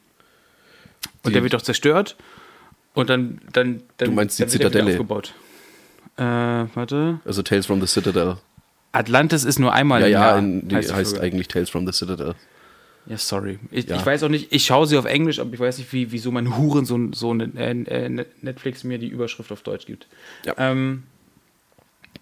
Und 1.22 1.30
Die- 1.30 1.32
der 1.34 1.42
wird 1.42 1.54
doch 1.54 1.62
zerstört. 1.62 2.16
Und 2.94 3.10
dann, 3.10 3.40
dann, 3.52 3.82
dann, 3.96 4.10
Du 4.10 4.14
meinst 4.14 4.38
die 4.38 4.42
dann 4.44 4.50
Zitadelle? 4.50 4.92
aufgebaut. 4.92 5.34
Äh, 6.16 6.22
warte. 6.22 7.20
Also 7.24 7.42
Tales 7.42 7.66
from 7.66 7.80
the 7.80 7.86
Citadel. 7.86 8.36
Atlantis 8.92 9.44
ist 9.44 9.58
nur 9.58 9.72
einmal 9.72 10.00
Ja, 10.02 10.06
im 10.06 10.12
ja, 10.12 10.20
Jahr, 10.20 10.38
in, 10.38 10.68
die 10.68 10.76
heißt, 10.76 10.90
die 10.90 10.94
Folge. 11.04 11.20
eigentlich 11.20 11.48
Tales 11.48 11.70
from 11.70 11.86
the 11.86 11.92
Citadel. 11.92 12.34
Ja, 13.06 13.18
sorry. 13.18 13.58
Ich, 13.70 13.86
Ja. 13.88 13.96
ich 13.96 14.06
weiß 14.06 14.22
auch 14.22 14.28
nicht, 14.28 14.52
ich 14.52 14.64
schaue 14.64 14.86
sie 14.86 14.96
auf 14.96 15.04
Englisch, 15.04 15.38
aber 15.40 15.52
ich 15.52 15.60
weiß 15.60 15.78
nicht, 15.78 15.92
wie, 15.92 16.10
wieso 16.12 16.30
mein 16.30 16.56
Huren 16.56 16.86
so, 16.86 16.98
so 17.12 17.32
eine, 17.32 17.44
äh, 17.56 18.08
Netflix 18.40 18.84
mir 18.84 18.98
die 18.98 19.08
Überschrift 19.08 19.50
auf 19.52 19.62
Deutsch 19.62 19.86
gibt. 19.86 20.06
Ja. 20.46 20.54
Ähm, 20.56 21.02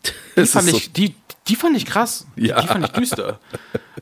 die, 0.37 0.47
fand 0.47 0.67
ist 0.67 0.71
so- 0.73 0.77
ich, 0.79 0.93
die, 0.93 1.15
die 1.49 1.57
fand 1.57 1.77
ich 1.77 1.87
krass. 1.87 2.27
Ja. 2.37 2.61
Die 2.63 2.67
fand 2.67 2.85
ich 2.87 2.91
düster. 2.93 3.39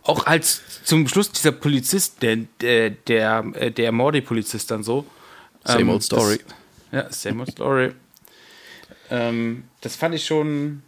auch 0.04 0.26
als 0.26 0.62
zum 0.84 1.06
Schluss 1.08 1.32
dieser 1.32 1.52
Polizist, 1.52 2.22
der, 2.22 2.36
der, 2.60 2.90
der, 2.90 3.44
äh, 3.54 3.70
der 3.70 3.92
Mordi-Polizist 3.92 4.70
dann 4.70 4.82
so. 4.82 5.04
Same 5.64 5.80
ähm, 5.82 5.90
old 5.90 6.02
story. 6.02 6.38
Das, 6.92 7.02
ja, 7.04 7.12
same 7.12 7.40
old 7.42 7.50
story. 7.50 7.90
Ähm, 9.10 9.64
das 9.80 9.96
fand 9.96 10.14
ich 10.14 10.24
schon, 10.24 10.82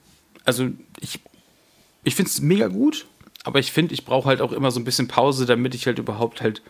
also 0.45 0.69
ich, 1.01 1.21
ich 2.05 2.15
finde 2.15 2.31
es 2.31 2.41
mega 2.41 2.69
gut, 2.69 3.07
aber 3.45 3.59
ich 3.59 3.73
finde, 3.73 3.95
ich 3.95 4.05
brauche 4.05 4.29
halt 4.29 4.41
auch 4.41 4.53
immer 4.53 4.71
so 4.71 4.81
ein 4.81 4.85
bisschen 4.85 5.09
Pause, 5.09 5.47
damit 5.47 5.75
ich 5.75 5.87
halt 5.87 5.99
überhaupt 5.99 6.41
halt, 6.41 6.63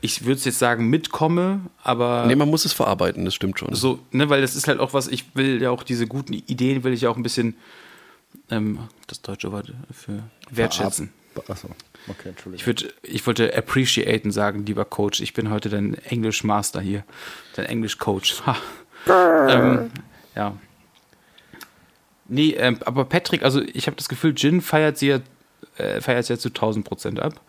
ich 0.00 0.24
würde 0.24 0.34
es 0.38 0.44
jetzt 0.44 0.58
sagen, 0.58 0.88
mitkomme, 0.88 1.60
aber 1.82 2.26
Nee, 2.26 2.34
man 2.36 2.50
muss 2.50 2.64
es 2.64 2.72
verarbeiten, 2.72 3.24
das 3.24 3.34
stimmt 3.34 3.58
schon. 3.58 3.74
so, 3.74 3.98
ne, 4.12 4.28
weil 4.28 4.40
das 4.42 4.54
ist 4.54 4.68
halt 4.68 4.78
auch 4.80 4.92
was, 4.92 5.08
ich 5.08 5.34
will 5.34 5.60
ja 5.62 5.70
auch 5.70 5.82
diese 5.82 6.06
guten 6.06 6.32
Ideen, 6.34 6.84
will 6.84 6.92
ich 6.92 7.02
ja 7.02 7.10
auch 7.10 7.16
ein 7.16 7.22
bisschen, 7.22 7.56
ähm, 8.50 8.78
das 9.06 9.22
deutsche 9.22 9.50
Wort 9.52 9.72
für 9.90 10.22
wertschätzen. 10.50 11.12
Achso, 11.48 11.68
okay, 12.08 12.30
Entschuldigung. 12.30 12.54
Ich, 12.54 12.66
würd, 12.66 12.94
ich 13.02 13.26
wollte 13.26 13.54
appreciaten 13.54 14.30
sagen, 14.30 14.64
lieber 14.64 14.86
Coach. 14.86 15.20
Ich 15.20 15.34
bin 15.34 15.50
heute 15.50 15.68
dein 15.68 15.92
Englisch-Master 15.94 16.80
hier. 16.80 17.04
Dein 17.56 17.66
Englisch-Coach. 17.66 18.42
Ha. 18.46 18.56
ähm, 19.48 19.90
ja. 20.36 20.56
Nee, 22.28 22.50
ähm, 22.58 22.78
aber 22.84 23.04
Patrick, 23.04 23.42
also 23.44 23.62
ich 23.62 23.86
habe 23.86 23.96
das 23.96 24.08
Gefühl, 24.08 24.34
Jin 24.36 24.60
feiert 24.60 24.98
sie 24.98 25.08
ja, 25.08 25.20
äh, 25.78 26.00
feiert 26.00 26.26
sie 26.26 26.32
ja 26.32 26.38
zu 26.38 26.48
1000 26.48 26.84
Prozent 26.84 27.20
ab. 27.20 27.40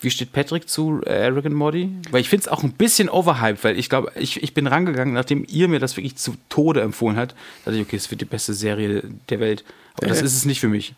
Wie 0.00 0.10
steht 0.10 0.32
Patrick 0.32 0.68
zu 0.68 1.00
äh, 1.02 1.26
Rick 1.26 1.46
and 1.46 1.54
Morty? 1.54 1.90
Weil 2.10 2.20
ich 2.20 2.28
finde 2.28 2.42
es 2.42 2.48
auch 2.48 2.62
ein 2.62 2.72
bisschen 2.72 3.08
overhyped, 3.08 3.62
weil 3.64 3.78
ich 3.78 3.88
glaube, 3.88 4.12
ich, 4.14 4.42
ich 4.42 4.52
bin 4.54 4.66
rangegangen, 4.66 5.14
nachdem 5.14 5.44
ihr 5.48 5.68
mir 5.68 5.78
das 5.80 5.96
wirklich 5.96 6.16
zu 6.16 6.34
Tode 6.50 6.82
empfohlen 6.82 7.16
habt, 7.16 7.34
dachte 7.64 7.76
ich, 7.78 7.82
okay, 7.86 7.96
es 7.96 8.10
wird 8.10 8.20
die 8.20 8.26
beste 8.26 8.52
Serie 8.54 9.02
der 9.30 9.40
Welt. 9.40 9.64
Aber 9.96 10.06
das 10.08 10.20
Äh. 10.20 10.24
ist 10.26 10.34
es 10.36 10.44
nicht 10.44 10.60
für 10.60 10.68
mich. 10.68 10.94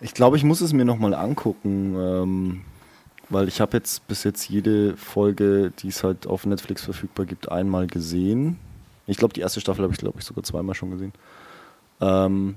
Ich 0.00 0.14
glaube, 0.14 0.36
ich 0.36 0.44
muss 0.44 0.60
es 0.60 0.72
mir 0.72 0.84
nochmal 0.84 1.14
angucken, 1.14 1.94
ähm, 1.96 2.60
weil 3.28 3.48
ich 3.48 3.60
habe 3.60 3.76
jetzt 3.76 4.06
bis 4.08 4.24
jetzt 4.24 4.48
jede 4.48 4.96
Folge, 4.96 5.72
die 5.80 5.88
es 5.88 6.04
halt 6.04 6.26
auf 6.26 6.44
Netflix 6.46 6.84
verfügbar 6.84 7.26
gibt, 7.26 7.50
einmal 7.50 7.86
gesehen. 7.86 8.58
Ich 9.06 9.16
glaube, 9.16 9.34
die 9.34 9.40
erste 9.40 9.60
Staffel 9.60 9.82
habe 9.82 9.92
ich, 9.92 9.98
glaube 9.98 10.18
ich, 10.18 10.24
sogar 10.24 10.44
zweimal 10.44 10.74
schon 10.74 10.90
gesehen. 10.90 11.12
Ähm, 12.00 12.56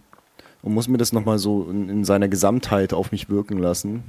und 0.62 0.74
muss 0.74 0.88
mir 0.88 0.98
das 0.98 1.14
nochmal 1.14 1.40
so 1.40 1.70
in, 1.70 1.90
in 1.90 2.06
seiner 2.06 2.28
Gesamtheit 2.28 2.94
auf 2.94 3.12
mich 3.12 3.30
wirken 3.30 3.58
lassen. 3.58 4.04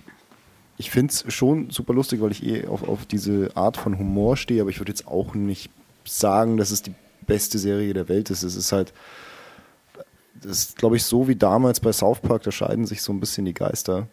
Ich 0.79 0.91
finde 0.91 1.13
es 1.13 1.33
schon 1.33 1.71
super 1.71 1.93
lustig, 1.93 2.21
weil 2.21 2.33
ich 2.33 2.45
eh 2.45 2.67
auf, 2.67 2.89
auf 2.89 3.07
diese 3.07 3.55
Art 3.55 3.77
von 3.77 3.99
Humor 3.99 4.37
stehe, 4.37 4.63
aber 4.63 4.71
ich 4.71 4.81
würde 4.81 4.91
jetzt 4.91 5.07
auch 5.07 5.35
nicht 5.35 5.71
sagen, 6.05 6.57
dass 6.57 6.71
es 6.71 6.83
die 6.83 6.95
beste 7.27 7.59
Serie 7.59 7.93
der 7.93 8.09
Welt 8.09 8.31
ist. 8.31 8.43
Es 8.43 8.57
ist 8.57 8.73
halt, 8.73 8.93
das 10.35 10.53
ist, 10.53 10.77
glaube 10.79 10.97
ich, 10.97 11.05
so 11.05 11.29
wie 11.29 11.37
damals 11.37 11.81
bei 11.81 11.93
South 11.93 12.21
Park, 12.21 12.43
da 12.43 12.51
scheiden 12.51 12.87
sich 12.87 13.03
so 13.03 13.13
ein 13.13 13.21
bisschen 13.21 13.45
die 13.45 13.55
Geister. 13.55 14.09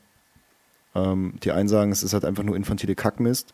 Ähm, 0.93 1.35
die 1.43 1.51
einen 1.51 1.69
sagen, 1.69 1.91
es 1.91 2.03
ist 2.03 2.13
halt 2.13 2.25
einfach 2.25 2.43
nur 2.43 2.55
infantile 2.55 2.95
Kackmist 2.95 3.53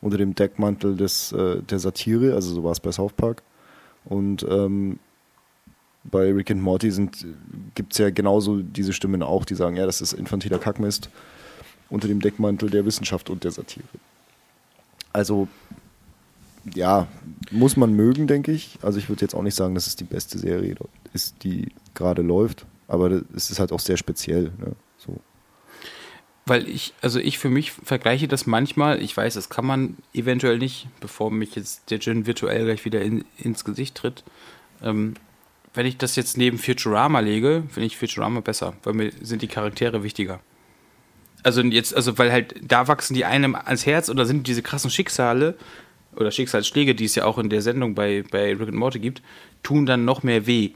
unter 0.00 0.18
dem 0.18 0.34
Deckmantel 0.34 0.96
des, 0.96 1.32
äh, 1.32 1.62
der 1.62 1.78
Satire, 1.78 2.34
also 2.34 2.54
so 2.54 2.62
war 2.64 2.72
es 2.72 2.80
bei 2.80 2.92
South 2.92 3.14
Park. 3.14 3.42
Und 4.04 4.44
ähm, 4.48 4.98
bei 6.04 6.32
Rick 6.32 6.50
and 6.50 6.62
Morty 6.62 6.90
gibt 7.74 7.92
es 7.92 7.98
ja 7.98 8.10
genauso 8.10 8.60
diese 8.60 8.92
Stimmen 8.92 9.22
auch, 9.22 9.44
die 9.44 9.54
sagen, 9.54 9.76
ja, 9.76 9.86
das 9.86 10.00
ist 10.00 10.12
infantiler 10.12 10.58
Kackmist 10.58 11.08
unter 11.90 12.08
dem 12.08 12.20
Deckmantel 12.20 12.70
der 12.70 12.84
Wissenschaft 12.86 13.30
und 13.30 13.44
der 13.44 13.50
Satire. 13.50 13.84
Also, 15.12 15.46
ja, 16.74 17.06
muss 17.50 17.76
man 17.76 17.92
mögen, 17.92 18.26
denke 18.26 18.50
ich. 18.50 18.78
Also 18.82 18.98
ich 18.98 19.08
würde 19.08 19.22
jetzt 19.22 19.34
auch 19.34 19.42
nicht 19.42 19.54
sagen, 19.54 19.74
dass 19.74 19.86
es 19.86 19.96
die 19.96 20.04
beste 20.04 20.38
Serie 20.38 20.74
ist, 21.12 21.44
die 21.44 21.68
gerade 21.94 22.22
läuft, 22.22 22.64
aber 22.88 23.22
es 23.36 23.50
ist 23.50 23.60
halt 23.60 23.72
auch 23.72 23.80
sehr 23.80 23.96
speziell. 23.96 24.52
Ne? 24.58 24.74
Weil 26.44 26.68
ich, 26.68 26.92
also 27.00 27.20
ich 27.20 27.38
für 27.38 27.50
mich 27.50 27.70
vergleiche 27.70 28.26
das 28.26 28.46
manchmal, 28.46 29.00
ich 29.00 29.16
weiß, 29.16 29.34
das 29.34 29.48
kann 29.48 29.64
man 29.64 29.96
eventuell 30.12 30.58
nicht, 30.58 30.88
bevor 31.00 31.30
mich 31.30 31.54
jetzt 31.54 31.90
der 31.90 32.00
Gin 32.00 32.26
virtuell 32.26 32.64
gleich 32.64 32.84
wieder 32.84 33.00
in, 33.00 33.24
ins 33.38 33.64
Gesicht 33.64 33.94
tritt. 33.94 34.24
Ähm, 34.82 35.14
wenn 35.74 35.86
ich 35.86 35.98
das 35.98 36.16
jetzt 36.16 36.36
neben 36.36 36.58
Futurama 36.58 37.20
lege, 37.20 37.62
finde 37.68 37.86
ich 37.86 37.96
Futurama 37.96 38.40
besser, 38.40 38.74
weil 38.82 38.94
mir 38.94 39.12
sind 39.22 39.42
die 39.42 39.48
Charaktere 39.48 40.02
wichtiger. 40.02 40.40
Also 41.44 41.62
jetzt, 41.62 41.94
also 41.94 42.18
weil 42.18 42.32
halt 42.32 42.54
da 42.60 42.88
wachsen 42.88 43.14
die 43.14 43.24
einem 43.24 43.54
ans 43.54 43.86
Herz 43.86 44.08
oder 44.08 44.26
sind 44.26 44.46
diese 44.46 44.62
krassen 44.62 44.90
Schicksale 44.90 45.56
oder 46.14 46.30
Schicksalsschläge, 46.30 46.94
die 46.94 47.04
es 47.04 47.14
ja 47.14 47.24
auch 47.24 47.38
in 47.38 47.50
der 47.50 47.62
Sendung 47.62 47.94
bei, 47.94 48.24
bei 48.30 48.54
Rick 48.54 48.68
and 48.68 48.74
Morty 48.74 48.98
gibt, 48.98 49.22
tun 49.62 49.86
dann 49.86 50.04
noch 50.04 50.22
mehr 50.22 50.46
weh 50.46 50.72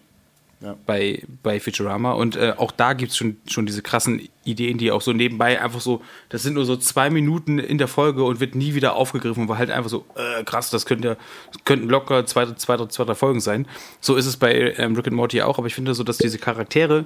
Ja. 0.60 0.74
bei, 0.86 1.22
bei 1.42 1.60
Futurama. 1.60 2.12
Und 2.12 2.36
äh, 2.36 2.54
auch 2.56 2.70
da 2.70 2.94
gibt 2.94 3.12
es 3.12 3.18
schon, 3.18 3.36
schon 3.46 3.66
diese 3.66 3.82
krassen 3.82 4.26
Ideen, 4.44 4.78
die 4.78 4.90
auch 4.90 5.02
so 5.02 5.12
nebenbei 5.12 5.60
einfach 5.60 5.82
so, 5.82 6.00
das 6.30 6.42
sind 6.42 6.54
nur 6.54 6.64
so 6.64 6.76
zwei 6.76 7.10
Minuten 7.10 7.58
in 7.58 7.76
der 7.76 7.88
Folge 7.88 8.24
und 8.24 8.40
wird 8.40 8.54
nie 8.54 8.74
wieder 8.74 8.94
aufgegriffen, 8.94 9.48
weil 9.48 9.58
halt 9.58 9.70
einfach 9.70 9.90
so, 9.90 10.06
äh, 10.14 10.44
krass, 10.44 10.70
das 10.70 10.86
könnte 10.86 11.08
ja, 11.08 11.16
das 11.52 11.64
könnten 11.64 11.88
locker 11.88 12.24
zwei, 12.24 12.46
zwei, 12.54 12.78
zwei, 12.86 13.04
drei 13.04 13.14
Folgen 13.14 13.40
sein. 13.40 13.68
So 14.00 14.16
ist 14.16 14.24
es 14.24 14.38
bei 14.38 14.74
ähm, 14.78 14.94
Rick 14.94 15.08
and 15.08 15.16
Morty 15.16 15.42
auch, 15.42 15.58
aber 15.58 15.66
ich 15.66 15.74
finde 15.74 15.94
so, 15.94 16.02
dass 16.04 16.16
diese 16.16 16.38
Charaktere 16.38 17.04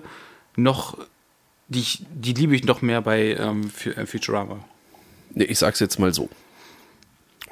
noch, 0.55 0.96
die, 1.66 1.84
die 2.14 2.34
liebe 2.34 2.55
ich 2.55 2.62
noch 2.62 2.82
mehr 2.82 3.03
bei 3.03 3.34
ähm, 3.34 3.72
äh, 3.96 4.07
Futurama. 4.07 4.61
Nee, 5.34 5.44
ich 5.44 5.59
sag's 5.59 5.80
jetzt 5.80 5.98
mal 5.98 6.14
so. 6.14 6.28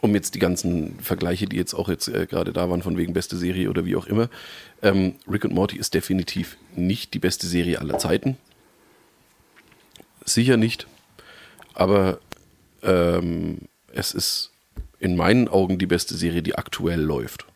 Um 0.01 0.15
jetzt 0.15 0.35
die 0.35 0.39
ganzen 0.39 0.99
Vergleiche, 1.01 1.47
die 1.47 1.57
jetzt 1.57 1.75
auch 1.75 1.89
jetzt 1.89 2.09
äh, 2.09 2.27
gerade 2.27 2.53
da 2.53 2.71
waren, 2.71 2.83
von 2.83 2.97
wegen 2.97 3.13
beste 3.13 3.37
Serie 3.37 3.69
oder 3.69 3.85
wie 3.85 3.97
auch 3.97 4.07
immer. 4.07 4.29
Ähm, 4.83 5.17
Rick 5.31 5.45
und 5.45 5.55
Morty 5.55 5.77
ist 5.77 5.95
definitiv 5.95 6.57
nicht 6.77 7.15
die 7.15 7.19
beste 7.19 7.47
Serie 7.47 7.81
aller 7.81 7.99
Zeiten. 7.99 8.37
Sicher 10.25 10.57
nicht. 10.57 10.87
Aber 11.75 12.21
ähm, 12.83 13.59
es 13.93 14.13
ist 14.13 14.53
in 15.01 15.17
meinen 15.17 15.49
Augen 15.49 15.79
die 15.79 15.87
beste 15.87 16.15
Serie, 16.15 16.43
die 16.43 16.57
aktuell 16.57 17.01
läuft. 17.01 17.47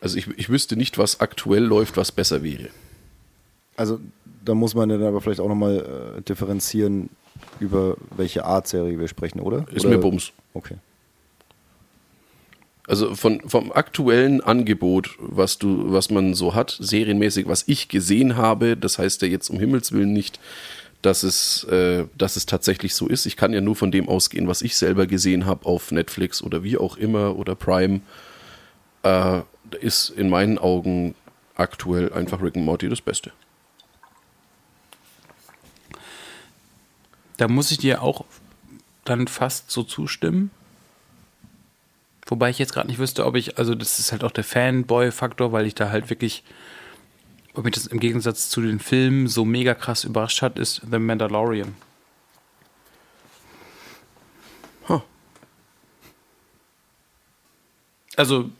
Also 0.00 0.18
ich, 0.18 0.26
ich 0.36 0.48
wüsste 0.48 0.76
nicht, 0.76 0.98
was 0.98 1.20
aktuell 1.20 1.62
läuft, 1.62 1.96
was 1.96 2.10
besser 2.10 2.42
wäre. 2.42 2.70
Also 3.76 4.00
da 4.44 4.54
muss 4.54 4.74
man 4.74 4.88
dann 4.88 5.02
aber 5.02 5.20
vielleicht 5.20 5.40
auch 5.40 5.48
nochmal 5.48 6.16
äh, 6.18 6.22
differenzieren, 6.22 7.08
über 7.60 7.96
welche 8.16 8.44
Art 8.44 8.68
Serie 8.68 8.98
wir 8.98 9.08
sprechen, 9.08 9.40
oder? 9.40 9.66
Ist 9.72 9.84
oder? 9.84 9.96
mir 9.96 10.00
Bums. 10.00 10.32
Okay. 10.54 10.76
Also 12.88 13.14
von, 13.14 13.40
vom 13.48 13.72
aktuellen 13.72 14.40
Angebot, 14.40 15.10
was 15.18 15.58
du, 15.58 15.92
was 15.92 16.10
man 16.10 16.34
so 16.34 16.54
hat, 16.54 16.76
serienmäßig, 16.80 17.46
was 17.46 17.64
ich 17.66 17.88
gesehen 17.88 18.36
habe, 18.36 18.76
das 18.76 18.98
heißt 18.98 19.22
ja 19.22 19.28
jetzt 19.28 19.50
um 19.50 19.58
Himmels 19.58 19.92
Willen 19.92 20.12
nicht, 20.12 20.40
dass 21.00 21.22
es, 21.22 21.64
äh, 21.64 22.04
dass 22.18 22.36
es 22.36 22.46
tatsächlich 22.46 22.94
so 22.94 23.06
ist. 23.06 23.26
Ich 23.26 23.36
kann 23.36 23.52
ja 23.52 23.60
nur 23.60 23.76
von 23.76 23.90
dem 23.92 24.08
ausgehen, 24.08 24.48
was 24.48 24.62
ich 24.62 24.76
selber 24.76 25.06
gesehen 25.06 25.46
habe 25.46 25.66
auf 25.66 25.92
Netflix 25.92 26.42
oder 26.42 26.64
wie 26.64 26.76
auch 26.76 26.96
immer 26.96 27.36
oder 27.36 27.54
Prime. 27.54 28.00
Äh, 29.02 29.42
ist 29.80 30.10
in 30.10 30.28
meinen 30.28 30.58
Augen 30.58 31.14
aktuell 31.54 32.12
einfach 32.12 32.42
Rick 32.42 32.56
and 32.56 32.66
Morty 32.66 32.88
das 32.88 33.00
Beste. 33.00 33.32
Da 37.42 37.48
muss 37.48 37.72
ich 37.72 37.78
dir 37.78 38.02
auch 38.02 38.24
dann 39.04 39.26
fast 39.26 39.68
so 39.68 39.82
zustimmen. 39.82 40.52
Wobei 42.24 42.50
ich 42.50 42.60
jetzt 42.60 42.72
gerade 42.72 42.86
nicht 42.86 43.00
wüsste, 43.00 43.26
ob 43.26 43.34
ich, 43.34 43.58
also 43.58 43.74
das 43.74 43.98
ist 43.98 44.12
halt 44.12 44.22
auch 44.22 44.30
der 44.30 44.44
Fanboy-Faktor, 44.44 45.50
weil 45.50 45.66
ich 45.66 45.74
da 45.74 45.90
halt 45.90 46.08
wirklich, 46.08 46.44
ob 47.54 47.64
mich 47.64 47.74
das 47.74 47.88
im 47.88 47.98
Gegensatz 47.98 48.48
zu 48.48 48.60
den 48.60 48.78
Filmen 48.78 49.26
so 49.26 49.44
mega 49.44 49.74
krass 49.74 50.04
überrascht 50.04 50.40
hat, 50.40 50.56
ist 50.56 50.82
The 50.88 51.00
Mandalorian. 51.00 51.74
Huh. 54.88 55.02
Also, 58.14 58.50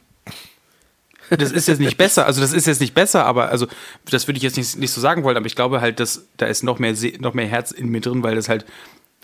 das 1.37 1.51
ist 1.51 1.67
jetzt 1.67 1.79
nicht 1.79 1.97
besser, 1.97 2.25
also 2.25 2.41
das 2.41 2.53
ist 2.53 2.67
jetzt 2.67 2.81
nicht 2.81 2.93
besser, 2.93 3.25
aber 3.25 3.49
also 3.49 3.67
das 4.09 4.27
würde 4.27 4.37
ich 4.37 4.43
jetzt 4.43 4.57
nicht, 4.57 4.77
nicht 4.77 4.91
so 4.91 5.01
sagen 5.01 5.23
wollen, 5.23 5.37
aber 5.37 5.45
ich 5.45 5.55
glaube 5.55 5.81
halt, 5.81 5.99
dass 5.99 6.25
da 6.37 6.45
ist 6.45 6.63
noch 6.63 6.79
mehr, 6.79 6.93
noch 7.19 7.33
mehr 7.33 7.47
Herz 7.47 7.71
in 7.71 7.89
mir 7.89 8.01
drin, 8.01 8.23
weil 8.23 8.35
das 8.35 8.49
halt 8.49 8.65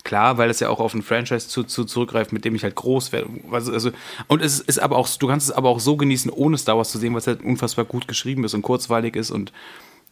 Klar, 0.04 0.38
weil 0.38 0.50
es 0.50 0.62
ja 0.62 0.70
auch 0.70 0.80
auf 0.80 0.94
ein 0.94 1.02
Franchise 1.02 1.50
zu, 1.50 1.64
zu 1.64 1.84
zurückgreift, 1.84 2.32
mit 2.32 2.46
dem 2.46 2.56
ich 2.56 2.64
halt 2.64 2.76
groß 2.76 3.12
werde. 3.12 3.30
Also, 3.52 3.92
und 4.28 4.42
es 4.42 4.60
ist 4.62 4.80
aber 4.80 4.96
auch, 4.96 5.10
du 5.10 5.28
kannst 5.28 5.50
es 5.50 5.56
aber 5.56 5.70
auch 5.70 5.80
so 5.80 5.98
genießen, 5.98 6.32
ohne 6.32 6.58
Star 6.58 6.78
Wars 6.78 6.92
zu 6.92 6.98
sehen, 6.98 7.16
es 7.16 7.28
halt 7.28 7.44
unfassbar 7.44 7.86
gut 7.86 8.08
geschrieben 8.08 8.46
ist 8.46 8.54
und 8.54 8.62
kurzweilig 8.62 9.16
ist. 9.16 9.30
Und 9.30 9.52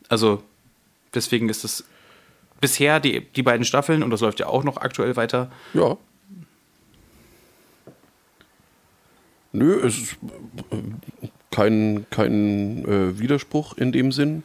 also 0.09 0.43
deswegen 1.13 1.47
ist 1.47 1.63
es 1.63 1.85
bisher 2.59 2.99
die, 2.99 3.21
die 3.21 3.43
beiden 3.43 3.65
Staffeln, 3.65 4.03
und 4.03 4.09
das 4.09 4.21
läuft 4.21 4.39
ja 4.41 4.47
auch 4.47 4.63
noch 4.63 4.77
aktuell 4.77 5.15
weiter. 5.15 5.51
Ja. 5.73 5.97
Nö, 9.53 9.79
es 9.85 9.97
ist 9.97 10.17
äh, 11.57 11.61
kein, 11.61 12.05
kein 12.09 12.85
äh, 12.85 13.19
Widerspruch 13.19 13.77
in 13.77 13.91
dem 13.91 14.11
Sinn. 14.11 14.43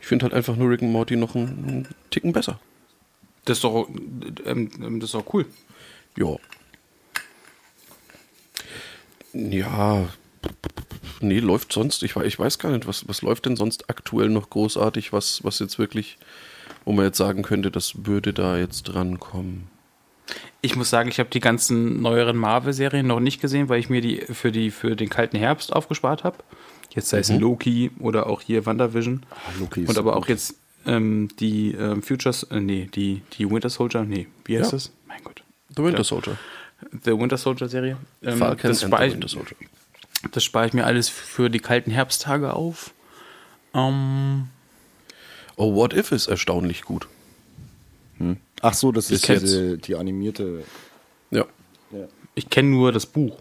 Ich 0.00 0.06
finde 0.06 0.24
halt 0.24 0.34
einfach 0.34 0.56
nur 0.56 0.70
Rick 0.70 0.82
und 0.82 0.92
Morty 0.92 1.16
noch 1.16 1.34
einen, 1.34 1.64
einen 1.66 1.88
Ticken 2.10 2.32
besser. 2.32 2.58
Das 3.44 3.58
ist 3.58 3.64
doch, 3.64 3.88
ähm, 4.46 4.70
ähm, 4.82 5.00
das 5.00 5.08
ist 5.10 5.14
doch 5.14 5.32
cool. 5.34 5.46
Ja. 6.16 6.36
Ja. 9.32 10.08
Nee, 11.20 11.38
läuft 11.38 11.72
sonst. 11.72 12.02
Ich, 12.02 12.16
ich 12.16 12.38
weiß 12.38 12.58
gar 12.58 12.70
nicht, 12.70 12.86
was, 12.86 13.08
was 13.08 13.22
läuft 13.22 13.46
denn 13.46 13.56
sonst 13.56 13.90
aktuell 13.90 14.28
noch 14.28 14.50
großartig, 14.50 15.12
was, 15.12 15.42
was 15.44 15.58
jetzt 15.58 15.78
wirklich, 15.78 16.18
wo 16.84 16.92
man 16.92 17.06
jetzt 17.06 17.18
sagen 17.18 17.42
könnte, 17.42 17.70
das 17.70 18.06
würde 18.06 18.32
da 18.32 18.58
jetzt 18.58 18.84
drankommen. 18.84 19.73
Ich 20.64 20.76
muss 20.76 20.88
sagen, 20.88 21.10
ich 21.10 21.18
habe 21.18 21.28
die 21.28 21.40
ganzen 21.40 22.00
neueren 22.00 22.38
Marvel-Serien 22.38 23.06
noch 23.06 23.20
nicht 23.20 23.38
gesehen, 23.40 23.68
weil 23.68 23.80
ich 23.80 23.90
mir 23.90 24.00
die 24.00 24.16
für, 24.32 24.50
die 24.50 24.70
für 24.70 24.96
den 24.96 25.10
kalten 25.10 25.36
Herbst 25.36 25.70
aufgespart 25.72 26.24
habe. 26.24 26.38
Jetzt 26.94 27.10
sei 27.10 27.18
es 27.18 27.28
Mhm. 27.28 27.40
Loki 27.40 27.90
oder 27.98 28.26
auch 28.28 28.40
hier 28.40 28.64
WandaVision. 28.64 29.24
Ah, 29.30 29.36
Loki 29.60 29.82
ist 29.82 29.90
Und 29.90 29.98
aber 29.98 30.16
auch 30.16 30.26
jetzt 30.26 30.54
ähm, 30.86 31.28
die 31.38 31.72
ähm, 31.72 32.02
Futures, 32.02 32.44
äh, 32.44 32.60
nee, 32.60 32.88
die, 32.94 33.20
die 33.36 33.50
Winter 33.50 33.68
Soldier, 33.68 34.04
nee, 34.04 34.26
wie 34.46 34.58
heißt 34.58 34.72
Ja. 34.72 34.76
das? 34.78 34.92
Mein 35.06 35.22
Gott. 35.22 35.42
The 35.76 35.82
Winter. 35.84 36.02
Soldier. 36.02 36.38
The 37.04 37.10
Winter 37.18 37.36
Soldier 37.36 37.68
Serie. 37.68 37.98
Ähm, 38.22 38.38
Falcon 38.38 38.70
das 38.70 38.80
spare 38.82 39.06
ich, 39.06 39.16
das 40.32 40.44
spare 40.44 40.66
ich 40.66 40.72
mir 40.72 40.86
alles 40.86 41.10
für 41.10 41.50
die 41.50 41.58
kalten 41.60 41.90
Herbsttage 41.90 42.54
auf. 42.54 42.94
Ähm, 43.74 44.48
Oh, 45.56 45.74
What 45.74 45.92
If 45.92 46.10
ist 46.10 46.26
erstaunlich 46.28 46.82
gut. 46.82 47.06
Ach 48.64 48.72
so, 48.72 48.92
das 48.92 49.10
ist 49.10 49.28
diese, 49.28 49.76
die 49.76 49.94
animierte. 49.94 50.64
Ja. 51.30 51.44
ich 52.34 52.48
kenne 52.48 52.70
nur 52.70 52.92
das 52.92 53.04
Buch. 53.04 53.36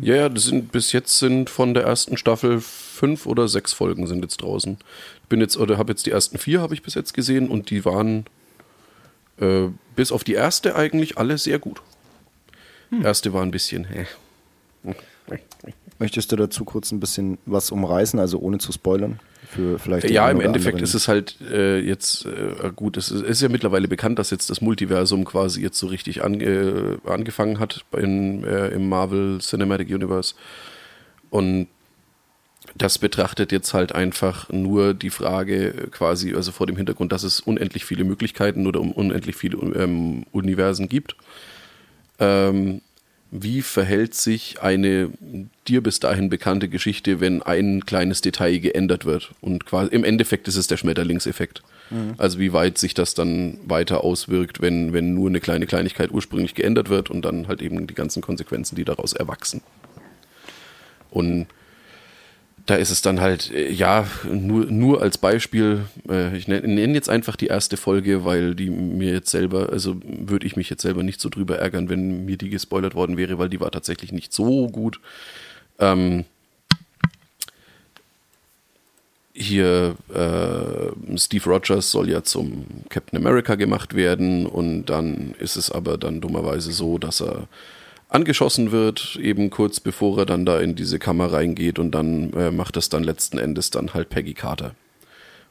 Ja, 0.00 0.14
ja, 0.14 0.28
das 0.28 0.44
sind 0.44 0.70
bis 0.70 0.92
jetzt 0.92 1.18
sind 1.18 1.50
von 1.50 1.74
der 1.74 1.82
ersten 1.82 2.16
Staffel 2.16 2.60
fünf 2.60 3.26
oder 3.26 3.48
sechs 3.48 3.72
Folgen 3.72 4.06
sind 4.06 4.22
jetzt 4.22 4.36
draußen. 4.36 4.78
Ich 5.22 5.28
bin 5.28 5.40
jetzt 5.40 5.56
oder 5.56 5.78
habe 5.78 5.92
jetzt 5.92 6.06
die 6.06 6.12
ersten 6.12 6.38
vier 6.38 6.60
habe 6.60 6.74
ich 6.74 6.82
bis 6.82 6.94
jetzt 6.94 7.12
gesehen 7.12 7.48
und 7.48 7.70
die 7.70 7.84
waren 7.84 8.26
äh, 9.40 9.66
bis 9.96 10.12
auf 10.12 10.22
die 10.22 10.34
erste 10.34 10.76
eigentlich 10.76 11.18
alle 11.18 11.38
sehr 11.38 11.58
gut. 11.58 11.82
Erste 13.02 13.32
war 13.32 13.42
ein 13.42 13.50
bisschen. 13.50 13.84
Hä. 13.84 14.06
Möchtest 15.98 16.30
du 16.30 16.36
dazu 16.36 16.64
kurz 16.64 16.92
ein 16.92 17.00
bisschen 17.00 17.38
was 17.46 17.72
umreißen, 17.72 18.20
also 18.20 18.38
ohne 18.38 18.58
zu 18.58 18.70
spoilern? 18.70 19.18
Für 19.48 19.78
vielleicht 19.78 20.10
Ja, 20.10 20.30
im 20.30 20.40
Endeffekt 20.40 20.74
anderen? 20.74 20.84
ist 20.84 20.94
es 20.94 21.08
halt 21.08 21.36
äh, 21.40 21.78
jetzt 21.78 22.26
äh, 22.26 22.70
gut. 22.74 22.96
Es 22.96 23.10
ist, 23.10 23.22
ist 23.22 23.42
ja 23.42 23.48
mittlerweile 23.48 23.88
bekannt, 23.88 24.18
dass 24.18 24.30
jetzt 24.30 24.50
das 24.50 24.60
Multiversum 24.60 25.24
quasi 25.24 25.62
jetzt 25.62 25.78
so 25.78 25.86
richtig 25.86 26.24
ange, 26.24 26.98
angefangen 27.04 27.58
hat 27.58 27.84
in, 27.96 28.44
äh, 28.44 28.68
im 28.68 28.88
Marvel 28.88 29.38
Cinematic 29.38 29.88
Universe. 29.88 30.34
Und 31.30 31.68
das 32.74 32.98
betrachtet 32.98 33.52
jetzt 33.52 33.72
halt 33.74 33.94
einfach 33.94 34.50
nur 34.50 34.94
die 34.94 35.10
Frage 35.10 35.68
äh, 35.68 35.86
quasi, 35.90 36.34
also 36.34 36.52
vor 36.52 36.66
dem 36.66 36.76
Hintergrund, 36.76 37.12
dass 37.12 37.22
es 37.22 37.40
unendlich 37.40 37.84
viele 37.84 38.04
Möglichkeiten 38.04 38.66
oder 38.66 38.80
um 38.80 38.92
unendlich 38.92 39.36
viele 39.36 39.56
ähm, 39.58 40.26
Universen 40.32 40.88
gibt. 40.88 41.16
Ähm, 42.18 42.80
wie 43.42 43.62
verhält 43.62 44.14
sich 44.14 44.62
eine 44.62 45.10
dir 45.68 45.82
bis 45.82 46.00
dahin 46.00 46.30
bekannte 46.30 46.68
Geschichte, 46.68 47.20
wenn 47.20 47.42
ein 47.42 47.84
kleines 47.84 48.20
Detail 48.20 48.58
geändert 48.58 49.04
wird? 49.04 49.32
Und 49.40 49.66
quasi 49.66 49.94
im 49.94 50.04
Endeffekt 50.04 50.48
ist 50.48 50.56
es 50.56 50.66
der 50.66 50.76
Schmetterlingseffekt. 50.76 51.62
Also 52.18 52.38
wie 52.38 52.52
weit 52.52 52.78
sich 52.78 52.94
das 52.94 53.14
dann 53.14 53.58
weiter 53.64 54.02
auswirkt, 54.02 54.60
wenn, 54.60 54.92
wenn 54.92 55.14
nur 55.14 55.28
eine 55.28 55.40
kleine 55.40 55.66
Kleinigkeit 55.66 56.10
ursprünglich 56.10 56.54
geändert 56.54 56.88
wird 56.88 57.10
und 57.10 57.24
dann 57.24 57.46
halt 57.46 57.62
eben 57.62 57.86
die 57.86 57.94
ganzen 57.94 58.22
Konsequenzen, 58.22 58.74
die 58.74 58.84
daraus 58.84 59.12
erwachsen. 59.12 59.60
Und 61.10 61.46
da 62.66 62.74
ist 62.74 62.90
es 62.90 63.00
dann 63.00 63.20
halt, 63.20 63.52
äh, 63.52 63.70
ja, 63.70 64.06
nur, 64.30 64.66
nur 64.66 65.00
als 65.00 65.18
Beispiel, 65.18 65.84
äh, 66.08 66.36
ich 66.36 66.48
nenne 66.48 66.66
nenn 66.66 66.94
jetzt 66.94 67.08
einfach 67.08 67.36
die 67.36 67.46
erste 67.46 67.76
Folge, 67.76 68.24
weil 68.24 68.54
die 68.54 68.70
mir 68.70 69.12
jetzt 69.12 69.30
selber, 69.30 69.70
also 69.70 69.96
würde 70.02 70.46
ich 70.46 70.56
mich 70.56 70.68
jetzt 70.68 70.82
selber 70.82 71.04
nicht 71.04 71.20
so 71.20 71.28
drüber 71.28 71.58
ärgern, 71.58 71.88
wenn 71.88 72.24
mir 72.26 72.36
die 72.36 72.50
gespoilert 72.50 72.94
worden 72.94 73.16
wäre, 73.16 73.38
weil 73.38 73.48
die 73.48 73.60
war 73.60 73.70
tatsächlich 73.70 74.12
nicht 74.12 74.32
so 74.32 74.68
gut. 74.68 75.00
Ähm, 75.78 76.24
hier 79.32 79.96
äh, 80.12 81.18
Steve 81.18 81.44
Rogers 81.44 81.90
soll 81.90 82.08
ja 82.08 82.22
zum 82.24 82.64
Captain 82.88 83.18
America 83.18 83.54
gemacht 83.54 83.94
werden 83.94 84.46
und 84.46 84.86
dann 84.86 85.34
ist 85.38 85.56
es 85.56 85.70
aber 85.70 85.98
dann 85.98 86.20
dummerweise 86.20 86.72
so, 86.72 86.98
dass 86.98 87.20
er 87.20 87.46
angeschossen 88.08 88.70
wird, 88.70 89.16
eben 89.20 89.50
kurz 89.50 89.80
bevor 89.80 90.18
er 90.18 90.26
dann 90.26 90.46
da 90.46 90.60
in 90.60 90.74
diese 90.74 90.98
Kammer 90.98 91.32
reingeht 91.32 91.78
und 91.78 91.90
dann 91.92 92.32
äh, 92.32 92.50
macht 92.50 92.76
das 92.76 92.88
dann 92.88 93.02
letzten 93.02 93.38
Endes 93.38 93.70
dann 93.70 93.94
halt 93.94 94.08
Peggy 94.08 94.34
Carter. 94.34 94.74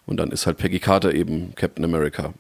Und 0.06 0.18
dann 0.18 0.32
ist 0.32 0.46
halt 0.46 0.58
Peggy 0.58 0.80
Carter 0.80 1.14
eben 1.14 1.54
Captain 1.56 1.84
America. 1.84 2.34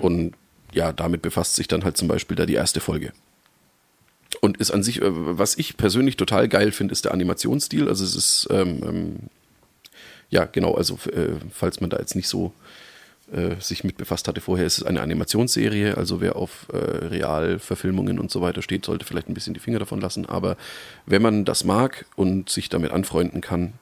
Und 0.00 0.34
ja, 0.72 0.92
damit 0.92 1.22
befasst 1.22 1.54
sich 1.54 1.68
dann 1.68 1.84
halt 1.84 1.96
zum 1.96 2.08
Beispiel 2.08 2.36
da 2.36 2.46
die 2.46 2.54
erste 2.54 2.80
Folge. 2.80 3.12
Und 4.40 4.58
ist 4.58 4.70
an 4.70 4.82
sich, 4.82 5.00
äh, 5.00 5.06
was 5.10 5.56
ich 5.56 5.76
persönlich 5.76 6.16
total 6.16 6.48
geil 6.48 6.72
finde, 6.72 6.92
ist 6.92 7.04
der 7.04 7.12
Animationsstil. 7.14 7.88
Also 7.88 8.04
es 8.04 8.14
ist, 8.14 8.48
ähm, 8.50 8.82
ähm, 8.84 9.16
ja 10.30 10.44
genau, 10.44 10.74
also 10.74 10.98
äh, 11.10 11.36
falls 11.50 11.80
man 11.80 11.90
da 11.90 11.98
jetzt 11.98 12.14
nicht 12.14 12.28
so 12.28 12.52
äh, 13.32 13.60
sich 13.60 13.84
mit 13.84 13.96
befasst 13.96 14.26
hatte 14.26 14.40
vorher, 14.40 14.66
ist 14.66 14.78
es 14.78 14.84
eine 14.84 15.02
Animationsserie. 15.02 15.96
Also 15.96 16.20
wer 16.20 16.36
auf 16.36 16.66
äh, 16.72 16.76
Realverfilmungen 16.76 18.18
und 18.18 18.30
so 18.30 18.40
weiter 18.40 18.62
steht, 18.62 18.84
sollte 18.84 19.04
vielleicht 19.04 19.28
ein 19.28 19.34
bisschen 19.34 19.54
die 19.54 19.60
Finger 19.60 19.78
davon 19.78 20.00
lassen. 20.00 20.26
Aber 20.26 20.56
wenn 21.06 21.20
man 21.20 21.44
das 21.44 21.64
mag 21.64 22.06
und 22.16 22.48
sich 22.48 22.68
damit 22.68 22.90
anfreunden 22.90 23.40
kann, 23.40 23.74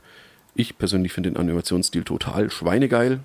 ich 0.57 0.79
persönlich 0.79 1.13
finde 1.13 1.31
den 1.31 1.37
Animationsstil 1.37 2.03
total 2.03 2.51
schweinegeil. 2.51 3.21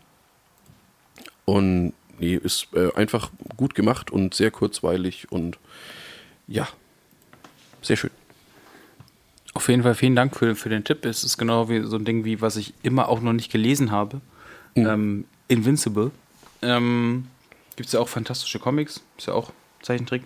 Und 1.46 1.94
nee, 2.20 2.36
ist 2.36 2.68
äh, 2.74 2.94
einfach 2.94 3.32
gut 3.58 3.74
gemacht 3.74 4.12
und 4.12 4.34
sehr 4.36 4.52
kurzweilig 4.52 5.32
und 5.32 5.58
ja, 6.48 6.68
sehr 7.82 7.96
schön. 7.96 8.12
Auf 9.54 9.68
jeden 9.70 9.84
Fall 9.84 9.96
vielen 9.96 10.16
Dank 10.16 10.36
für, 10.36 10.56
für 10.56 10.70
den 10.70 10.84
Tipp. 10.84 11.04
Es 11.06 11.24
ist 11.24 11.38
genau 11.38 11.68
wie 11.68 11.82
so 11.82 11.98
ein 11.98 12.06
Ding, 12.06 12.26
wie 12.26 12.42
was 12.42 12.58
ich 12.58 12.74
immer 12.84 13.10
auch 13.10 13.22
noch 13.22 13.34
nicht 13.34 13.52
gelesen 13.52 13.92
habe. 13.92 14.22
Ähm, 14.76 15.26
Invincible. 15.52 16.12
Ähm, 16.62 17.28
Gibt 17.76 17.88
es 17.88 17.94
ja 17.94 18.00
auch 18.00 18.10
fantastische 18.10 18.60
Comics, 18.60 19.02
ist 19.18 19.28
ja 19.28 19.34
auch 19.34 19.52
Zeichentrick. 19.82 20.24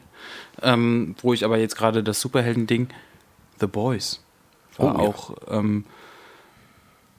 Ähm, 0.62 1.16
wo 1.22 1.34
ich 1.34 1.46
aber 1.46 1.58
jetzt 1.58 1.76
gerade 1.76 2.04
das 2.04 2.20
Superhelden-Ding, 2.22 2.90
The 3.60 3.68
Boys, 3.68 4.22
war 4.78 4.96
Oh, 4.96 4.98
ja. 4.98 5.08
auch. 5.08 5.36
Ähm, 5.50 5.86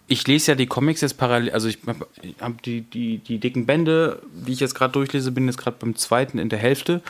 ich 0.09 0.27
lese 0.27 0.53
ja 0.53 0.55
die 0.55 0.67
Comics 0.67 1.01
jetzt 1.01 1.19
parallel, 1.19 1.51
also 1.51 1.69
ich 1.69 1.79
habe 1.87 2.07
hab 2.41 2.63
die, 2.63 2.83
die, 2.83 3.19
die 3.19 3.39
dicken 3.39 3.67
Bände, 3.67 4.23
die 4.33 4.53
ich 4.53 4.61
jetzt 4.61 4.75
gerade 4.75 4.93
durchlese, 4.93 5.33
bin 5.33 5.47
jetzt 5.47 5.59
gerade 5.59 5.77
beim 5.81 5.97
zweiten 5.97 6.39
in 6.39 6.49
der 6.49 6.61
Hälfte. 6.61 7.03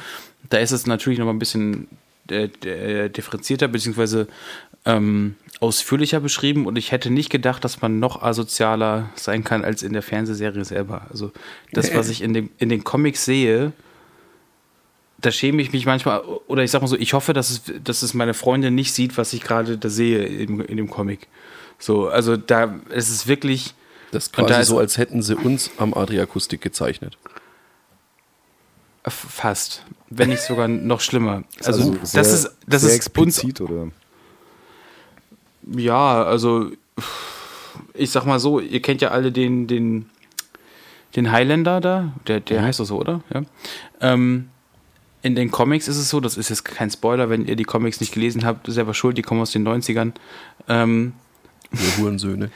Da 0.49 0.59
ist 0.59 0.71
es 0.73 0.87
natürlich 0.87 1.19
noch 1.19 1.27
mal 1.27 1.33
ein 1.35 1.39
bisschen 1.39 1.89
äh, 2.31 2.45
äh, 2.65 3.11
differenzierter 3.11 3.69
beziehungsweise 3.69 4.29
ähm, 4.87 5.35
ausführlicher 5.61 6.21
beschrieben 6.21 6.67
und 6.67 6.77
ich 6.77 6.93
hätte 6.93 7.11
nicht 7.11 7.29
gedacht, 7.31 7.65
dass 7.65 7.83
man 7.83 7.99
noch 7.99 8.23
asozialer 8.23 9.09
sein 9.15 9.43
kann 9.45 9.65
als 9.65 9.83
in 9.83 9.93
der 9.93 10.03
Fernsehserie 10.03 10.65
selber. 10.65 11.07
Also 11.11 11.33
das, 11.73 11.93
was 11.95 12.09
ich 12.09 12.23
in, 12.23 12.33
dem, 12.35 12.51
in 12.59 12.69
den 12.69 12.85
Comics 12.85 13.25
sehe, 13.25 13.73
da 15.19 15.31
schäme 15.33 15.63
ich 15.63 15.73
mich 15.73 15.87
manchmal, 15.87 16.21
oder 16.47 16.63
ich 16.63 16.71
sag 16.71 16.83
mal 16.83 16.89
so, 16.89 16.97
ich 16.97 17.15
hoffe, 17.15 17.33
dass 17.33 17.51
es, 17.51 17.63
dass 17.83 18.03
es 18.03 18.13
meine 18.15 18.35
Freundin 18.35 18.75
nicht 18.75 18.93
sieht, 18.93 19.17
was 19.17 19.33
ich 19.33 19.41
gerade 19.43 19.79
da 19.79 19.89
sehe 19.89 20.25
in, 20.25 20.61
in 20.61 20.77
dem 20.77 20.91
Comic. 20.91 21.27
So, 21.79 22.09
also 22.09 22.37
da 22.37 22.79
es 22.91 23.09
ist 23.11 23.27
wirklich. 23.27 23.75
Das 24.13 24.25
ist 24.27 24.39
da 24.39 24.45
quasi 24.45 24.61
ist- 24.61 24.69
so, 24.69 24.79
als 24.79 24.99
hätten 24.99 25.23
sie 25.23 25.35
uns 25.37 25.71
am 25.79 25.95
Adriakustik 25.95 26.61
gezeichnet. 26.61 27.17
Fast. 29.09 29.85
Wenn 30.11 30.31
nicht 30.31 30.43
sogar 30.43 30.69
noch 30.69 31.01
schlimmer. 31.01 31.45
Also, 31.65 31.93
Also 31.93 32.05
sehr- 32.05 32.23
das 32.23 32.33
ist, 32.33 32.51
das 32.67 32.83
ist 32.83 32.89
uns. 32.91 32.97
explizit 32.97 33.61
oder? 33.61 33.89
Ja, 35.67 36.23
also 36.25 36.71
ich 37.95 38.11
sag 38.11 38.25
mal 38.25 38.39
so, 38.39 38.61
ihr 38.61 38.81
kennt 38.81 39.01
ja 39.03 39.11
alle 39.11 39.33
den, 39.33 39.67
den, 39.67 40.07
den 41.17 41.33
Highlander 41.33 41.81
da, 41.81 42.13
der, 42.27 42.41
der 42.41 42.63
heißt 42.63 42.81
doch 42.81 42.85
so, 42.85 42.99
oder? 42.99 43.23
Ja. 43.33 43.43
Ähm, 44.01 44.49
in 45.23 45.35
den 45.35 45.51
Comics 45.51 45.89
ist 45.89 45.97
es 45.97 46.09
so, 46.09 46.21
das 46.21 46.37
ist 46.37 46.51
jetzt 46.51 46.65
kein 46.65 46.91
Spoiler, 46.91 47.29
wenn 47.31 47.47
ihr 47.47 47.57
die 47.57 47.65
Comics 47.65 48.01
nicht 48.01 48.13
gelesen 48.15 48.45
habt, 48.45 48.71
selber 48.71 48.95
schuld, 48.95 49.19
die 49.19 49.23
kommen 49.23 49.41
aus 49.41 49.51
den 49.51 49.67
90ern. 49.67 50.13
Ähm, 50.69 51.15
Wir 51.73 51.97
Hurensöhne. 51.99 52.51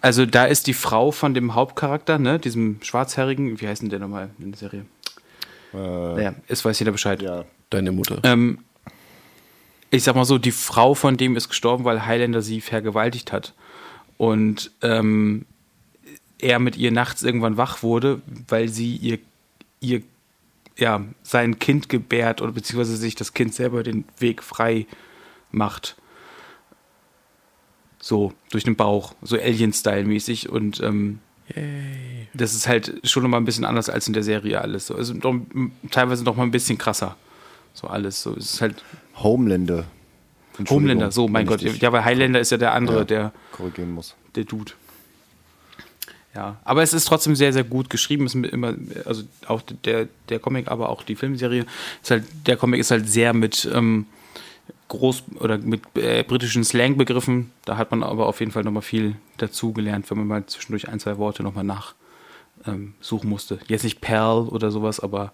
also 0.00 0.24
da 0.24 0.46
ist 0.46 0.66
die 0.66 0.72
Frau 0.72 1.10
von 1.10 1.34
dem 1.34 1.54
Hauptcharakter, 1.54 2.18
ne, 2.18 2.38
diesem 2.38 2.78
Schwarzherrigen, 2.82 3.60
wie 3.60 3.68
heißt 3.68 3.82
denn 3.82 3.90
der 3.90 3.98
nochmal 3.98 4.30
in 4.38 4.52
der 4.52 4.58
Serie? 4.58 4.86
Naja, 5.72 6.34
es 6.46 6.64
weiß 6.64 6.78
jeder 6.78 6.92
Bescheid. 6.92 7.20
Ja, 7.20 7.44
Deine 7.70 7.90
Mutter. 7.90 8.18
Ähm, 8.22 8.60
ich 9.94 10.02
sag 10.02 10.16
mal 10.16 10.24
so, 10.24 10.38
die 10.38 10.52
Frau 10.52 10.94
von 10.94 11.16
dem 11.16 11.36
ist 11.36 11.48
gestorben, 11.48 11.84
weil 11.84 12.06
Highlander 12.06 12.42
sie 12.42 12.60
vergewaltigt 12.60 13.32
hat. 13.32 13.54
Und 14.16 14.70
ähm, 14.82 15.46
er 16.38 16.58
mit 16.58 16.76
ihr 16.76 16.90
nachts 16.90 17.22
irgendwann 17.22 17.56
wach 17.56 17.82
wurde, 17.82 18.20
weil 18.48 18.68
sie 18.68 18.96
ihr, 18.96 19.18
ihr 19.80 20.02
ja, 20.76 21.02
sein 21.22 21.58
Kind 21.58 21.88
gebärt 21.88 22.42
oder 22.42 22.52
beziehungsweise 22.52 22.96
sich 22.96 23.14
das 23.14 23.34
Kind 23.34 23.54
selber 23.54 23.82
den 23.82 24.04
Weg 24.18 24.42
frei 24.42 24.86
macht. 25.52 25.96
So, 28.00 28.34
durch 28.50 28.64
den 28.64 28.76
Bauch, 28.76 29.14
so 29.22 29.36
Alien-Style-mäßig. 29.36 30.48
Und 30.50 30.80
ähm, 30.80 31.20
das 32.34 32.54
ist 32.54 32.66
halt 32.66 33.00
schon 33.04 33.22
nochmal 33.22 33.40
ein 33.40 33.44
bisschen 33.44 33.64
anders 33.64 33.88
als 33.88 34.08
in 34.08 34.12
der 34.14 34.22
Serie 34.22 34.60
alles. 34.60 34.88
So. 34.88 34.96
Also 34.96 35.14
teilweise 35.90 36.24
noch 36.24 36.36
mal 36.36 36.42
ein 36.42 36.50
bisschen 36.50 36.78
krasser. 36.78 37.16
So 37.72 37.86
alles. 37.86 38.22
So, 38.22 38.34
es 38.36 38.54
ist 38.54 38.60
halt 38.60 38.82
Homelander. 39.16 39.84
Homelander, 40.68 41.10
so, 41.10 41.28
mein 41.28 41.46
Gott. 41.46 41.62
Ja, 41.62 41.92
weil 41.92 42.04
Highlander 42.04 42.40
ist 42.40 42.50
ja 42.50 42.58
der 42.58 42.74
andere, 42.74 42.98
Ja. 42.98 43.04
der, 43.04 43.32
korrigieren 43.52 43.92
muss. 43.92 44.14
der 44.34 44.44
Dude. 44.44 44.72
Ja, 46.34 46.56
aber 46.64 46.82
es 46.82 46.92
ist 46.92 47.04
trotzdem 47.04 47.36
sehr, 47.36 47.52
sehr 47.52 47.62
gut 47.62 47.90
geschrieben. 47.90 48.26
Es 48.26 48.34
ist 48.34 48.44
immer, 48.46 48.74
also 49.04 49.22
auch 49.46 49.62
der, 49.84 50.08
der 50.28 50.40
Comic, 50.40 50.68
aber 50.68 50.88
auch 50.88 51.04
die 51.04 51.14
Filmserie. 51.14 51.64
Ist 52.02 52.10
halt, 52.10 52.24
der 52.46 52.56
Comic 52.56 52.80
ist 52.80 52.90
halt 52.90 53.08
sehr 53.08 53.32
mit 53.32 53.68
ähm, 53.72 54.06
groß 54.88 55.24
oder 55.38 55.58
mit 55.58 55.82
äh, 55.96 56.24
britischen 56.24 56.64
Slangbegriffen. 56.64 57.52
Da 57.64 57.76
hat 57.76 57.92
man 57.92 58.02
aber 58.02 58.26
auf 58.26 58.40
jeden 58.40 58.50
Fall 58.50 58.64
nochmal 58.64 58.82
viel 58.82 59.14
dazu 59.36 59.72
gelernt, 59.72 60.10
wenn 60.10 60.18
man 60.18 60.26
mal 60.26 60.46
zwischendurch 60.46 60.88
ein, 60.88 60.98
zwei 60.98 61.18
Worte 61.18 61.44
nochmal 61.44 61.64
nach 61.64 61.94
ähm, 62.66 62.94
musste. 63.22 63.60
Jetzt 63.68 63.84
nicht 63.84 64.00
Perl 64.00 64.48
oder 64.48 64.72
sowas, 64.72 64.98
aber 64.98 65.32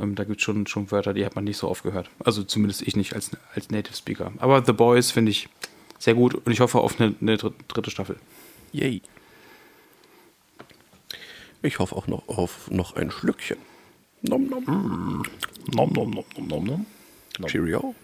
ähm, 0.00 0.14
da 0.14 0.24
gibt 0.24 0.38
es 0.40 0.44
schon, 0.44 0.66
schon 0.66 0.90
Wörter, 0.90 1.12
die 1.14 1.24
hat 1.24 1.34
man 1.34 1.44
nicht 1.44 1.56
so 1.56 1.68
oft 1.68 1.82
gehört. 1.82 2.10
Also 2.24 2.42
zumindest 2.44 2.82
ich 2.82 2.96
nicht 2.96 3.14
als, 3.14 3.30
als 3.54 3.70
Native 3.70 3.96
Speaker. 3.96 4.32
Aber 4.38 4.64
The 4.64 4.72
Boys 4.72 5.10
finde 5.10 5.30
ich 5.30 5.48
sehr 5.98 6.14
gut 6.14 6.34
und 6.34 6.50
ich 6.52 6.60
hoffe 6.60 6.78
auf 6.80 7.00
eine, 7.00 7.14
eine 7.20 7.36
dr- 7.36 7.54
dritte 7.68 7.90
Staffel. 7.90 8.16
Yay. 8.72 9.02
Ich 11.62 11.78
hoffe 11.78 11.96
auch 11.96 12.06
noch 12.06 12.28
auf 12.28 12.70
noch 12.70 12.96
ein 12.96 13.10
Schlückchen. 13.10 13.56
Nom 14.22 14.48
nom. 14.48 14.64
Nom, 15.74 15.92
nom, 15.92 16.10
nom, 16.10 16.24
nom, 16.36 16.46
nom, 16.48 16.64
nom. 16.64 16.86
Cheerio. 17.48 17.94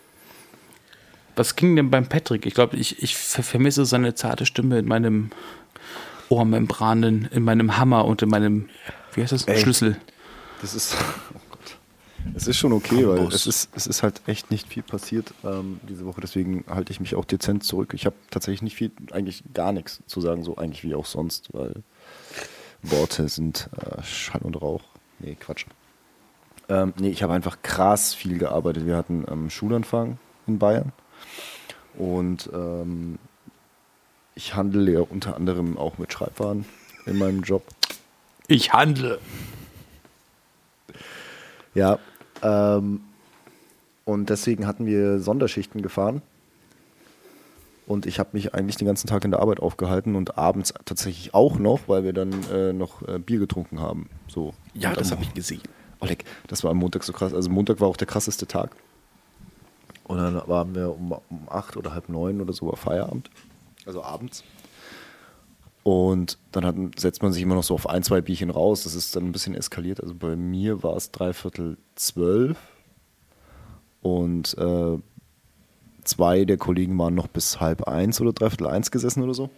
Was 1.36 1.57
ging 1.57 1.76
denn 1.76 1.90
beim 1.90 2.07
Patrick? 2.09 2.45
Ich 2.45 2.55
glaube, 2.55 2.76
ich, 2.76 3.03
ich 3.03 3.16
ver- 3.16 3.43
vermisse 3.43 3.86
seine 3.86 4.14
zarte 4.14 4.45
Stimme 4.47 4.78
in 4.78 4.86
meinem 4.86 5.30
Ohrmembranen, 6.28 7.28
in 7.32 7.43
meinem 7.45 7.76
Hammer 7.78 8.05
und 8.05 8.20
in 8.22 8.28
meinem, 8.28 8.68
wie 9.14 9.22
heißt 9.22 9.32
das, 9.32 9.45
Ey. 9.45 9.61
Schlüssel. 9.61 9.99
Das 10.61 10.74
ist, 10.74 10.95
oh. 11.34 11.38
Es 12.35 12.47
ist 12.47 12.57
schon 12.57 12.73
okay, 12.73 13.07
weil 13.07 13.27
es 13.29 13.47
ist, 13.47 13.70
es 13.75 13.87
ist 13.87 14.03
halt 14.03 14.23
echt 14.27 14.51
nicht 14.51 14.68
viel 14.68 14.83
passiert 14.83 15.35
ähm, 15.45 15.81
diese 15.89 16.07
Woche. 16.07 16.20
Deswegen 16.20 16.64
halte 16.68 16.93
ich 16.93 17.01
mich 17.01 17.14
auch 17.14 17.25
dezent 17.25 17.64
zurück. 17.64 17.93
Ich 17.95 18.07
habe 18.07 18.16
tatsächlich 18.31 18.62
nicht 18.62 18.77
viel, 18.77 18.91
eigentlich 19.11 19.43
gar 19.55 19.73
nichts 19.73 20.03
zu 20.07 20.20
sagen, 20.20 20.45
so 20.45 20.57
eigentlich 20.57 20.85
wie 20.85 20.95
auch 20.95 21.07
sonst, 21.07 21.53
weil 21.53 21.83
Worte 22.83 23.29
sind 23.29 23.68
äh, 23.77 24.03
Schall 24.03 24.43
und 24.43 24.61
Rauch. 24.61 24.83
Nee, 25.18 25.37
Quatsch. 25.39 25.66
Ähm, 26.68 26.95
nee, 26.99 27.11
ich 27.11 27.23
habe 27.23 27.33
einfach 27.33 27.62
krass 27.62 28.14
viel 28.14 28.39
gearbeitet. 28.39 28.87
Wir 28.87 28.97
hatten 28.97 29.25
ähm, 29.31 29.51
Schulanfang 29.51 30.18
in 30.47 30.59
Bayern 30.59 30.93
und 31.95 32.49
ähm, 32.53 33.18
ich 34.35 34.55
handle 34.55 34.91
ja 34.91 35.01
unter 35.01 35.37
anderem 35.37 35.77
auch 35.77 35.99
mit 35.99 36.12
Schreibwaren 36.12 36.64
in 37.07 37.18
meinem 37.18 37.43
Job. 37.43 37.64
Ich 38.49 38.73
handle. 38.73 39.18
Ja, 41.75 41.99
ähm, 42.43 43.01
und 44.05 44.30
deswegen 44.30 44.66
hatten 44.66 44.86
wir 44.86 45.20
Sonderschichten 45.20 45.82
gefahren. 45.82 46.22
Und 47.86 48.07
ich 48.07 48.18
habe 48.18 48.30
mich 48.32 48.55
eigentlich 48.55 48.76
den 48.76 48.86
ganzen 48.86 49.07
Tag 49.07 49.24
in 49.24 49.32
der 49.32 49.40
Arbeit 49.40 49.61
aufgehalten 49.61 50.14
und 50.14 50.38
abends 50.38 50.72
tatsächlich 50.84 51.34
auch 51.34 51.59
noch, 51.59 51.80
weil 51.88 52.05
wir 52.05 52.12
dann 52.12 52.32
äh, 52.51 52.72
noch 52.72 53.07
äh, 53.07 53.18
Bier 53.18 53.38
getrunken 53.38 53.80
haben. 53.80 54.09
So. 54.28 54.55
Ja, 54.72 54.90
Und 54.90 55.01
das 55.01 55.11
habe 55.11 55.22
ich 55.22 55.34
gesehen. 55.34 55.62
Oleg, 56.01 56.24
das 56.47 56.64
war 56.64 56.70
am 56.70 56.78
Montag 56.78 57.05
so 57.05 57.12
krass. 57.12 57.34
Also 57.34 57.51
Montag 57.51 57.80
war 57.80 57.88
auch 57.88 57.97
der 57.97 58.07
krasseste 58.07 58.47
Tag. 58.47 58.74
Und 60.05 60.18
dann 60.18 60.43
waren 60.49 60.74
wir 60.74 60.90
um, 60.90 61.12
um 61.12 61.49
acht 61.49 61.76
oder 61.76 61.93
halb 61.93 62.09
neun 62.09 62.40
oder 62.40 62.53
so 62.53 62.66
war 62.66 62.76
Feierabend. 62.76 63.30
Also 63.86 64.03
abends. 64.03 64.45
Und 65.85 66.39
dann 66.53 66.64
hat, 66.64 66.76
setzt 66.97 67.22
man 67.22 67.33
sich 67.33 67.43
immer 67.43 67.57
noch 67.57 67.64
so 67.64 67.74
auf 67.74 67.89
ein, 67.89 68.03
zwei 68.03 68.20
Bierchen 68.20 68.51
raus. 68.51 68.85
Das 68.85 68.95
ist 68.95 69.16
dann 69.16 69.24
ein 69.24 69.33
bisschen 69.33 69.55
eskaliert. 69.55 70.01
Also 70.01 70.14
bei 70.14 70.37
mir 70.37 70.83
war 70.83 70.97
es 70.97 71.11
dreiviertel 71.11 71.76
zwölf. 71.97 72.59
Und 74.01 74.57
äh, 74.59 74.99
zwei 76.05 76.45
der 76.45 76.57
Kollegen 76.57 76.97
waren 76.99 77.14
noch 77.14 77.26
bis 77.26 77.61
halb 77.61 77.89
eins 77.89 78.20
oder 78.20 78.33
dreiviertel 78.33 78.68
eins 78.68 78.91
gesessen 78.91 79.22
oder 79.22 79.35
so. 79.35 79.51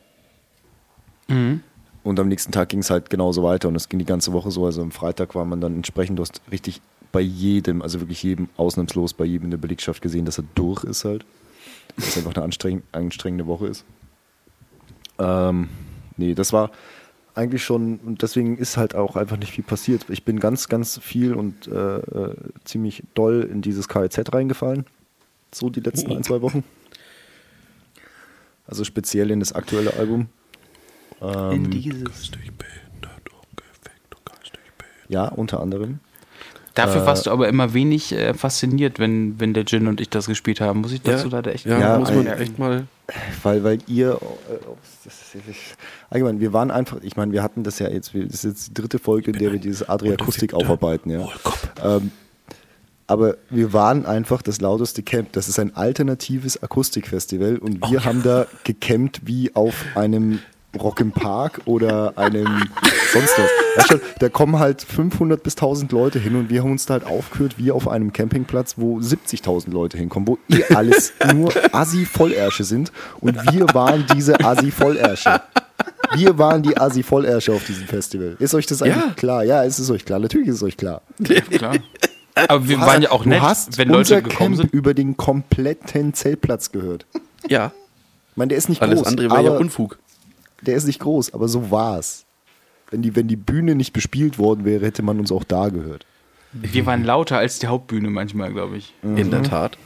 Und 2.03 2.21
am 2.21 2.29
nächsten 2.29 2.53
Tag 2.53 2.69
ging 2.69 2.81
es 2.81 2.91
halt 2.91 3.09
genauso 3.09 3.43
weiter 3.43 3.69
und 3.69 3.77
es 3.77 3.89
ging 3.89 3.99
die 3.99 4.05
ganze 4.05 4.33
Woche 4.33 4.51
so. 4.51 4.67
Also 4.67 4.83
am 4.83 4.93
Freitag 4.93 5.35
war 5.35 5.45
man 5.45 5.61
dann 5.61 5.77
entsprechend, 5.77 6.19
du 6.19 6.23
hast 6.23 6.43
richtig 6.51 6.83
bei 7.13 7.21
jedem, 7.21 7.81
also 7.81 8.01
wirklich 8.01 8.23
jedem, 8.23 8.49
ausnahmslos 8.57 9.15
bei 9.15 9.25
jedem 9.25 9.47
in 9.47 9.51
der 9.53 9.59
Belegschaft 9.59 10.03
gesehen, 10.03 10.27
dass 10.27 10.39
er 10.39 10.45
durch 10.55 10.85
ist 10.85 11.05
halt. 11.05 11.25
Dass 11.97 12.09
es 12.09 12.19
einfach 12.19 12.35
eine 12.35 12.45
anstreng 12.45 12.83
anstrengende 12.93 13.47
Woche 13.47 13.69
ist. 13.69 13.85
Ähm, 15.19 15.69
nee, 16.17 16.35
das 16.35 16.53
war 16.53 16.71
eigentlich 17.35 17.65
schon, 17.65 17.99
und 17.99 18.23
deswegen 18.23 18.59
ist 18.59 18.77
halt 18.77 18.95
auch 18.95 19.17
einfach 19.17 19.37
nicht 19.37 19.53
viel 19.53 19.65
passiert. 19.65 20.07
Ich 20.09 20.25
bin 20.25 20.39
ganz, 20.39 20.69
ganz 20.69 20.99
viel 20.99 21.35
und 21.35 21.67
äh, 21.67 21.99
äh, 21.99 22.37
ziemlich 22.65 23.03
doll 23.15 23.49
in 23.51 23.61
dieses 23.61 23.89
KIZ 23.89 24.33
reingefallen. 24.33 24.87
So 25.53 25.71
die 25.71 25.81
letzten 25.81 26.13
ein, 26.13 26.23
zwei 26.23 26.43
Wochen. 26.43 26.65
Also 28.67 28.85
speziell 28.85 29.31
in 29.31 29.41
das 29.41 29.53
aktuelle 29.53 29.95
Album. 29.95 30.29
in 31.53 31.71
dieses. 31.71 32.31
Ja, 35.09 35.29
unter 35.29 35.61
anderem. 35.61 36.01
Dafür 36.75 37.03
Äh, 37.03 37.07
warst 37.07 37.27
du 37.27 37.31
aber 37.31 37.49
immer 37.49 37.73
wenig 37.73 38.13
äh, 38.13 38.35
fasziniert, 38.35 38.99
wenn, 38.99 39.39
wenn 39.39 39.55
der 39.55 39.65
Jin 39.65 39.87
und 39.87 40.01
ich 40.01 40.11
das 40.11 40.27
gespielt 40.27 40.61
haben. 40.61 40.81
Muss 40.81 40.93
ich 40.93 41.03
dazu 41.03 41.29
leider 41.29 41.55
echt 41.55 41.67
ja, 41.67 41.79
Ja, 41.79 41.99
muss 41.99 42.13
man 42.13 42.27
echt 42.27 42.59
mal. 42.59 42.87
Weil, 43.43 43.63
weil 43.63 43.79
ihr, 43.87 44.19
äh, 44.51 45.39
allgemein, 46.11 46.41
wir 46.41 46.53
waren 46.53 46.71
einfach, 46.71 46.99
ich 47.03 47.17
meine, 47.17 47.33
wir 47.33 47.43
hatten 47.43 47.63
das 47.63 47.79
ja 47.79 47.89
jetzt, 47.89 48.15
das 48.15 48.23
ist 48.23 48.45
jetzt 48.45 48.69
die 48.69 48.75
dritte 48.75 48.99
Folge, 48.99 49.31
in 49.31 49.39
der 49.39 49.53
wir 49.53 49.61
dieses 49.61 49.89
Adria-Akustik 49.89 50.53
Unbefugter 50.53 50.73
aufarbeiten, 50.73 51.11
ja. 51.11 51.29
Ähm, 51.83 52.11
aber 53.07 53.37
wir 53.51 53.73
waren 53.73 54.07
einfach 54.07 54.41
das 54.41 54.61
lauteste 54.61 55.03
Camp. 55.03 55.33
Das 55.33 55.49
ist 55.49 55.59
ein 55.59 55.77
alternatives 55.77 56.63
Akustikfestival 56.63 57.59
und 57.59 57.91
wir 57.91 58.05
haben 58.05 58.23
da 58.23 58.47
gecampt 58.65 59.27
wie 59.27 59.55
auf 59.55 59.75
einem 59.95 60.39
Rock 60.77 61.01
im 61.01 61.13
Park 61.13 61.61
oder 61.65 62.13
einem 62.17 62.63
sonst 63.13 63.33
was. 63.39 63.51
Weißt 63.77 63.91
du, 63.93 64.01
da 64.21 64.29
kommen 64.29 64.59
halt 64.59 64.83
500 64.83 65.43
bis 65.43 65.55
1000 65.55 65.93
Leute 65.93 66.19
hin 66.19 66.37
und 66.37 66.51
wir 66.51 66.63
haben 66.63 66.71
uns 66.73 66.87
da 66.87 66.95
halt 66.95 67.07
aufgehört 67.07 67.59
wie 67.59 67.71
auf 67.71 67.89
einem 67.89 68.13
Campingplatz, 68.13 68.75
wo 68.77 68.99
70.000 68.99 69.71
Leute 69.73 69.99
hinkommen, 69.99 70.29
wo 70.29 70.39
ihr 70.49 70.65
alles 70.77 71.13
nur 71.35 71.53
Assi-Vollärsche 71.73 72.65
sind 72.65 72.93
und 73.21 73.37
wir 73.53 73.67
waren 73.75 74.05
diese 74.15 74.41
Assi-Vollärsche. 74.41 75.41
Wir 76.17 76.39
waren 76.39 76.63
die 76.63 76.77
Assi-Vollärsche 76.77 77.53
auf 77.53 77.65
diesem 77.65 77.87
Festival. 77.87 78.37
Ist 78.39 78.55
euch 78.55 78.67
das 78.67 78.83
eigentlich 78.83 78.97
Ja. 78.97 79.11
klar? 79.17 79.43
Ja, 79.45 79.65
es 79.65 79.79
ist 79.79 79.91
euch 79.91 80.05
klar. 80.05 80.19
Natürlich 80.19 80.49
ist 80.49 80.57
es 80.57 80.63
euch 80.63 80.77
klar. 80.77 81.03
Klar. 81.51 81.75
Aber 82.49 82.69
wir 82.69 82.79
hast- 82.81 82.87
waren 82.87 83.03
ja 83.03 83.11
auch 83.11 83.25
nett, 83.25 83.39
du 83.41 83.43
hast 83.43 83.79
wenn 83.79 83.89
Leute 83.89 83.99
unser 83.99 84.23
gekommen 84.23 84.57
Camp 84.57 84.57
sind. 84.57 84.73
über 84.75 84.93
den 84.95 85.17
kompletten 85.17 86.15
Zeltplatz 86.15 86.73
gehört. 86.73 87.07
Ja, 87.49 87.73
Ich 88.33 88.37
meine, 88.37 88.49
der 88.49 88.59
ist 88.59 88.69
nicht 88.69 88.83
alles 88.83 88.99
groß, 88.99 89.07
andere 89.07 89.31
wäre 89.31 89.45
ja 89.45 89.51
Unfug. 89.53 89.99
Der 90.67 90.77
ist 90.77 90.87
nicht 90.87 91.01
groß, 91.01 91.35
aber 91.35 91.49
so 91.49 91.71
war's. 91.71 92.25
Wenn 92.91 93.03
die, 93.03 93.17
wenn 93.17 93.29
die 93.29 93.37
Bühne 93.37 93.75
nicht 93.75 93.93
bespielt 93.93 94.39
worden 94.39 94.65
wäre, 94.65 94.85
hätte 94.85 95.03
man 95.03 95.19
uns 95.19 95.33
auch 95.33 95.45
da 95.45 95.69
gehört. 95.69 96.07
Wir 96.53 96.87
waren 96.87 97.03
lauter 97.03 97.39
als 97.39 97.59
die 97.59 97.67
Hauptbühne 97.67 98.11
manchmal, 98.11 98.53
glaube 98.53 98.77
ich. 98.77 98.95
In 99.03 99.31
der 99.31 99.43
Tat. 99.43 99.77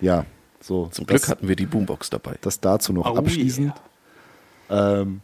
Ja, 0.00 0.24
so. 0.60 0.86
Zum 0.86 1.06
das, 1.06 1.22
Glück 1.22 1.30
hatten 1.30 1.48
wir 1.48 1.56
die 1.56 1.66
Boombox 1.66 2.10
dabei. 2.10 2.36
das 2.40 2.60
dazu 2.60 2.92
noch 2.92 3.04
Oh, 3.06 3.16
abschließend. 3.16 3.74
Ähm, 4.70 5.20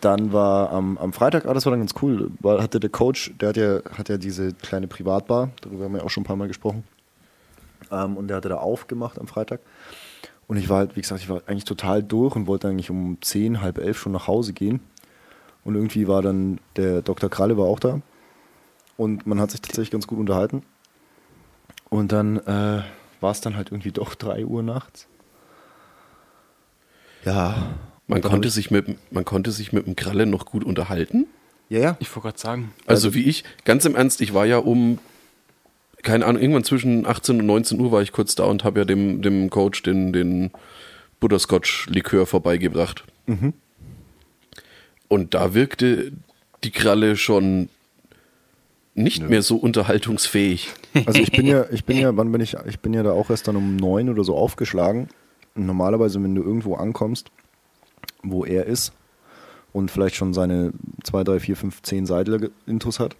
dann 0.00 0.32
war 0.32 0.70
am, 0.70 0.98
am 0.98 1.12
Freitag, 1.12 1.46
ah, 1.46 1.54
das 1.54 1.64
war 1.64 1.70
dann 1.70 1.80
ganz 1.80 1.94
cool, 2.02 2.30
war, 2.40 2.62
hatte 2.62 2.78
der 2.78 2.90
Coach, 2.90 3.32
der 3.40 3.48
hat 3.48 3.56
ja, 3.56 3.80
hat 3.96 4.08
ja 4.08 4.18
diese 4.18 4.52
kleine 4.52 4.86
Privatbar, 4.86 5.50
darüber 5.62 5.84
haben 5.84 5.94
wir 5.94 6.04
auch 6.04 6.10
schon 6.10 6.22
ein 6.22 6.26
paar 6.26 6.36
Mal 6.36 6.46
gesprochen. 6.46 6.84
Ähm, 7.90 8.16
und 8.16 8.28
der 8.28 8.36
hatte 8.36 8.50
da 8.50 8.56
aufgemacht 8.56 9.18
am 9.18 9.26
Freitag. 9.26 9.60
Und 10.46 10.56
ich 10.56 10.68
war 10.68 10.78
halt, 10.78 10.96
wie 10.96 11.00
gesagt, 11.00 11.22
ich 11.22 11.28
war 11.28 11.42
eigentlich 11.46 11.64
total 11.64 12.02
durch 12.02 12.36
und 12.36 12.46
wollte 12.46 12.68
eigentlich 12.68 12.90
um 12.90 13.18
10, 13.20 13.60
halb 13.60 13.78
elf 13.78 13.98
schon 13.98 14.12
nach 14.12 14.26
Hause 14.26 14.52
gehen. 14.52 14.80
Und 15.64 15.74
irgendwie 15.74 16.06
war 16.06 16.22
dann 16.22 16.60
der 16.76 17.02
Dr. 17.02 17.30
Kralle 17.30 17.56
war 17.56 17.64
auch 17.64 17.80
da. 17.80 18.00
Und 18.96 19.26
man 19.26 19.40
hat 19.40 19.50
sich 19.50 19.62
tatsächlich 19.62 19.90
ganz 19.90 20.06
gut 20.06 20.18
unterhalten. 20.18 20.62
Und 21.88 22.12
dann 22.12 22.36
äh, 22.38 22.82
war 23.20 23.30
es 23.30 23.40
dann 23.40 23.56
halt 23.56 23.70
irgendwie 23.70 23.92
doch 23.92 24.14
3 24.14 24.44
Uhr 24.44 24.62
nachts. 24.62 25.08
Ja. 27.24 27.74
Man 28.06 28.20
konnte, 28.20 28.50
sich 28.50 28.70
mit, 28.70 29.12
man 29.12 29.24
konnte 29.24 29.50
sich 29.50 29.72
mit 29.72 29.86
dem 29.86 29.96
Kralle 29.96 30.26
noch 30.26 30.44
gut 30.44 30.62
unterhalten. 30.62 31.26
Ja, 31.70 31.78
ja. 31.78 31.96
Ich 32.00 32.14
wollte 32.14 32.28
gerade 32.28 32.38
sagen. 32.38 32.74
Also 32.86 33.14
wie 33.14 33.22
ich, 33.24 33.44
ganz 33.64 33.86
im 33.86 33.94
Ernst, 33.94 34.20
ich 34.20 34.34
war 34.34 34.44
ja 34.44 34.58
um, 34.58 34.98
keine 36.04 36.26
Ahnung, 36.26 36.40
irgendwann 36.40 36.64
zwischen 36.64 37.06
18 37.06 37.40
und 37.40 37.46
19 37.46 37.80
Uhr 37.80 37.90
war 37.90 38.02
ich 38.02 38.12
kurz 38.12 38.34
da 38.34 38.44
und 38.44 38.62
habe 38.62 38.80
ja 38.80 38.84
dem, 38.84 39.22
dem 39.22 39.50
Coach 39.50 39.82
den, 39.82 40.12
den 40.12 40.50
Butterscotch-Likör 41.20 42.26
vorbeigebracht. 42.26 43.04
Und 45.08 45.34
da 45.34 45.54
wirkte 45.54 46.12
die 46.62 46.70
Kralle 46.70 47.16
schon 47.16 47.68
nicht 48.94 49.28
mehr 49.28 49.42
so 49.42 49.56
unterhaltungsfähig. 49.56 50.72
Also 51.06 51.20
ich 51.20 51.32
bin 51.32 51.46
ja, 51.46 51.66
ich 51.70 51.84
bin 51.84 51.98
ja, 51.98 52.16
wann 52.16 52.30
bin 52.30 52.40
ich, 52.40 52.56
ich 52.66 52.78
bin 52.78 52.94
ja 52.94 53.02
da 53.02 53.12
auch 53.12 53.30
erst 53.30 53.48
dann 53.48 53.56
um 53.56 53.76
neun 53.76 54.08
oder 54.08 54.22
so 54.22 54.36
aufgeschlagen. 54.36 55.08
Und 55.54 55.66
normalerweise, 55.66 56.22
wenn 56.22 56.34
du 56.34 56.42
irgendwo 56.42 56.76
ankommst, 56.76 57.30
wo 58.22 58.44
er 58.44 58.66
ist 58.66 58.92
und 59.72 59.90
vielleicht 59.90 60.16
schon 60.16 60.34
seine 60.34 60.72
zwei, 61.02 61.24
drei, 61.24 61.40
vier, 61.40 61.56
fünf, 61.56 61.82
zehn 61.82 62.06
Seidler-Intos 62.06 63.00
hat, 63.00 63.16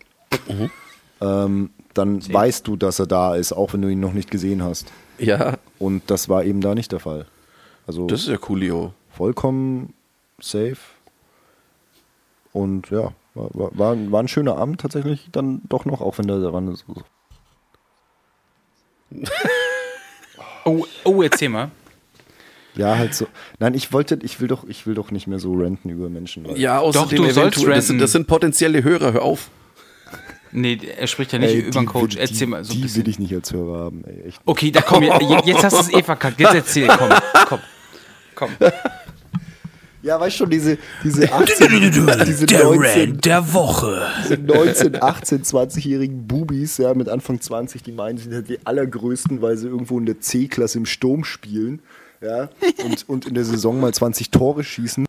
ähm, 1.20 1.70
dann 1.94 2.20
weißt 2.32 2.66
du, 2.66 2.76
dass 2.76 2.98
er 2.98 3.06
da 3.06 3.34
ist, 3.36 3.52
auch 3.52 3.72
wenn 3.72 3.82
du 3.82 3.88
ihn 3.88 4.00
noch 4.00 4.12
nicht 4.12 4.30
gesehen 4.30 4.62
hast. 4.62 4.92
Ja, 5.18 5.54
Und 5.78 6.02
das 6.10 6.28
war 6.28 6.44
eben 6.44 6.60
da 6.60 6.74
nicht 6.74 6.90
der 6.92 7.00
Fall. 7.00 7.26
Also 7.86 8.06
das 8.06 8.22
ist 8.22 8.28
ja 8.28 8.36
coolio. 8.38 8.92
vollkommen 9.10 9.94
safe. 10.40 10.76
Und 12.52 12.90
ja, 12.90 13.12
war, 13.34 13.50
war, 13.52 13.70
war, 13.78 13.96
war 14.12 14.20
ein 14.22 14.28
schöner 14.28 14.56
Abend 14.56 14.80
tatsächlich 14.80 15.28
dann 15.32 15.60
doch 15.68 15.84
noch, 15.84 16.00
auch 16.00 16.18
wenn 16.18 16.26
der 16.26 16.40
daran 16.40 16.74
so, 16.74 16.84
Oh, 20.64 20.84
oh, 21.04 21.22
erzähl 21.22 21.48
mal. 21.50 21.70
Ja, 22.74 22.96
halt 22.96 23.14
so. 23.14 23.26
Nein, 23.60 23.74
ich 23.74 23.92
wollte, 23.92 24.18
ich 24.22 24.40
will 24.40 24.48
doch, 24.48 24.64
ich 24.66 24.86
will 24.86 24.94
doch 24.94 25.10
nicht 25.10 25.26
mehr 25.26 25.38
so 25.38 25.52
renten 25.54 25.90
über 25.90 26.08
Menschen. 26.08 26.44
Ja, 26.56 26.78
außerdem 26.80 27.18
du 27.18 27.30
sollst 27.30 27.58
eventuell, 27.58 27.74
das, 27.76 27.86
sind- 27.86 27.94
ranten. 27.94 27.98
das 28.00 28.12
sind 28.12 28.26
potenzielle 28.26 28.82
Hörer, 28.82 29.12
hör 29.12 29.22
auf. 29.22 29.50
Nee, 30.56 30.78
er 30.96 31.06
spricht 31.08 31.32
ja 31.32 31.38
nicht 31.40 31.50
Ey, 31.52 31.60
über 31.62 31.70
den 31.70 31.80
die 31.80 31.86
Coach. 31.86 32.14
will- 32.14 32.20
Erzähl 32.22 32.38
die, 32.38 32.46
mal 32.46 32.64
so 32.64 32.72
ein 32.72 32.76
Die 32.76 32.82
bisschen. 32.82 33.02
will 33.02 33.08
ich 33.10 33.18
nicht 33.18 33.34
als 33.34 33.52
Hörer 33.52 33.78
haben, 33.86 34.04
ey, 34.04 34.28
echt. 34.28 34.40
Okay, 34.44 34.70
da 34.70 34.82
komm, 34.82 35.02
je- 35.02 35.10
jetzt 35.44 35.64
hast 35.64 35.76
du 35.76 35.80
es 35.80 35.92
eh 35.92 36.02
verkackt. 36.02 36.38
Jetzt 36.40 36.54
erzähl, 36.54 36.86
komm, 36.88 37.10
komm. 37.48 37.58
Komm. 38.36 38.50
Ja, 40.02 40.20
weißt 40.20 40.36
schon, 40.36 40.50
diese, 40.50 40.76
diese 41.02 41.32
18, 41.32 41.80
diese 42.26 42.44
19, 42.44 43.20
der 43.22 43.52
Woche. 43.54 44.06
diese 44.24 44.36
19, 44.36 45.02
18, 45.02 45.42
20-jährigen 45.44 46.26
Bubis, 46.26 46.76
ja, 46.78 46.92
mit 46.94 47.08
Anfang 47.08 47.40
20, 47.40 47.82
die 47.82 47.92
meinen, 47.92 48.18
sie 48.18 48.24
sind 48.24 48.34
halt 48.34 48.48
die 48.48 48.64
allergrößten, 48.66 49.40
weil 49.40 49.56
sie 49.56 49.66
irgendwo 49.68 49.98
in 49.98 50.04
der 50.06 50.20
C-Klasse 50.20 50.76
im 50.78 50.84
Sturm 50.86 51.24
spielen, 51.24 51.80
ja, 52.20 52.50
und, 52.84 53.08
und 53.08 53.26
in 53.26 53.34
der 53.34 53.44
Saison 53.44 53.80
mal 53.80 53.94
20 53.94 54.30
Tore 54.30 54.62
schießen. 54.62 55.06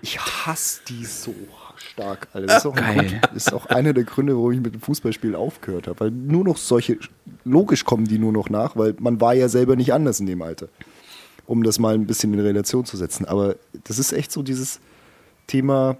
Ich 0.00 0.18
hasse 0.20 0.80
die 0.88 1.04
so 1.04 1.34
stark, 1.78 2.28
Alter. 2.32 2.46
Das 2.46 2.58
ist 2.58 2.66
auch, 2.66 2.74
Geil. 2.74 3.20
Grund, 3.20 3.36
ist 3.36 3.52
auch 3.52 3.66
einer 3.66 3.92
der 3.92 4.04
Gründe, 4.04 4.34
warum 4.36 4.52
ich 4.52 4.60
mit 4.60 4.74
dem 4.74 4.80
Fußballspielen 4.80 5.36
aufgehört 5.36 5.86
habe. 5.86 6.00
Weil 6.00 6.10
nur 6.10 6.44
noch 6.44 6.56
solche, 6.56 6.98
logisch 7.44 7.84
kommen 7.84 8.04
die 8.06 8.18
nur 8.18 8.32
noch 8.32 8.50
nach, 8.50 8.76
weil 8.76 8.94
man 8.98 9.20
war 9.20 9.34
ja 9.34 9.48
selber 9.48 9.76
nicht 9.76 9.92
anders 9.92 10.20
in 10.20 10.26
dem 10.26 10.42
Alter. 10.42 10.68
Um 11.46 11.62
das 11.62 11.78
mal 11.78 11.94
ein 11.94 12.06
bisschen 12.06 12.34
in 12.34 12.40
Relation 12.40 12.84
zu 12.84 12.96
setzen. 12.96 13.24
Aber 13.24 13.56
das 13.84 13.98
ist 13.98 14.12
echt 14.12 14.32
so 14.32 14.42
dieses 14.42 14.80
Thema, 15.46 15.96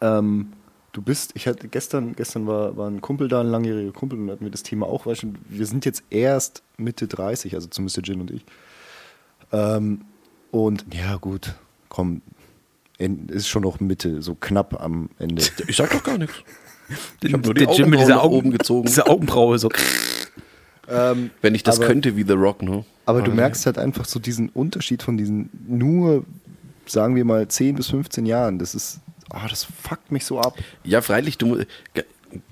ähm, 0.00 0.52
du 0.92 1.02
bist, 1.02 1.32
ich 1.34 1.46
hatte 1.46 1.68
gestern, 1.68 2.14
gestern 2.14 2.46
war, 2.46 2.76
war 2.76 2.88
ein 2.88 3.00
Kumpel 3.00 3.28
da, 3.28 3.40
ein 3.40 3.48
langjähriger 3.48 3.92
Kumpel, 3.92 4.18
und 4.18 4.30
hatten 4.30 4.44
wir 4.44 4.50
das 4.50 4.62
Thema 4.62 4.86
auch, 4.86 5.06
weißt 5.06 5.24
du, 5.24 5.34
wir 5.48 5.66
sind 5.66 5.84
jetzt 5.84 6.02
erst 6.10 6.62
Mitte 6.76 7.06
30, 7.06 7.54
also 7.54 7.68
zumindest 7.68 7.96
der 7.98 8.04
Jin 8.04 8.20
und 8.20 8.30
ich. 8.30 8.44
Ähm, 9.52 10.02
und 10.50 10.86
ja, 10.92 11.16
gut, 11.16 11.54
komm, 11.88 12.22
ist 12.98 13.48
schon 13.48 13.62
noch 13.62 13.80
Mitte, 13.80 14.22
so 14.22 14.34
knapp 14.34 14.80
am 14.80 15.10
Ende. 15.18 15.42
Ich 15.66 15.76
sag 15.76 15.90
doch 15.90 16.02
gar 16.02 16.18
nichts. 16.18 16.34
Ich 17.22 17.34
hab 17.34 17.44
nur 17.44 17.52
die 17.52 17.66
Augenbrauen 17.66 18.08
nach 18.08 18.22
oben 18.24 18.50
gezogen. 18.50 18.86
Diese 18.86 19.06
Augenbraue 19.08 19.58
so. 19.58 19.68
ähm, 20.88 21.30
Wenn 21.42 21.54
ich 21.54 21.62
das 21.62 21.76
Aber- 21.78 21.86
könnte 21.88 22.16
wie 22.16 22.22
The 22.22 22.32
Rock, 22.32 22.62
ne? 22.62 22.82
aber 23.04 23.20
du 23.20 23.30
merkst 23.30 23.66
halt 23.66 23.76
einfach 23.76 24.06
so 24.06 24.18
diesen 24.18 24.48
Unterschied 24.48 25.02
von 25.02 25.18
diesen 25.18 25.50
nur, 25.68 26.24
sagen 26.86 27.14
wir 27.14 27.26
mal, 27.26 27.46
10 27.46 27.76
bis 27.76 27.88
15 27.88 28.24
Jahren. 28.24 28.58
Das 28.58 28.74
ist, 28.74 29.00
ah, 29.28 29.46
das 29.48 29.64
fuckt 29.64 30.10
mich 30.10 30.24
so 30.24 30.40
ab. 30.40 30.56
Ja, 30.82 31.02
freilich, 31.02 31.36
du 31.36 31.62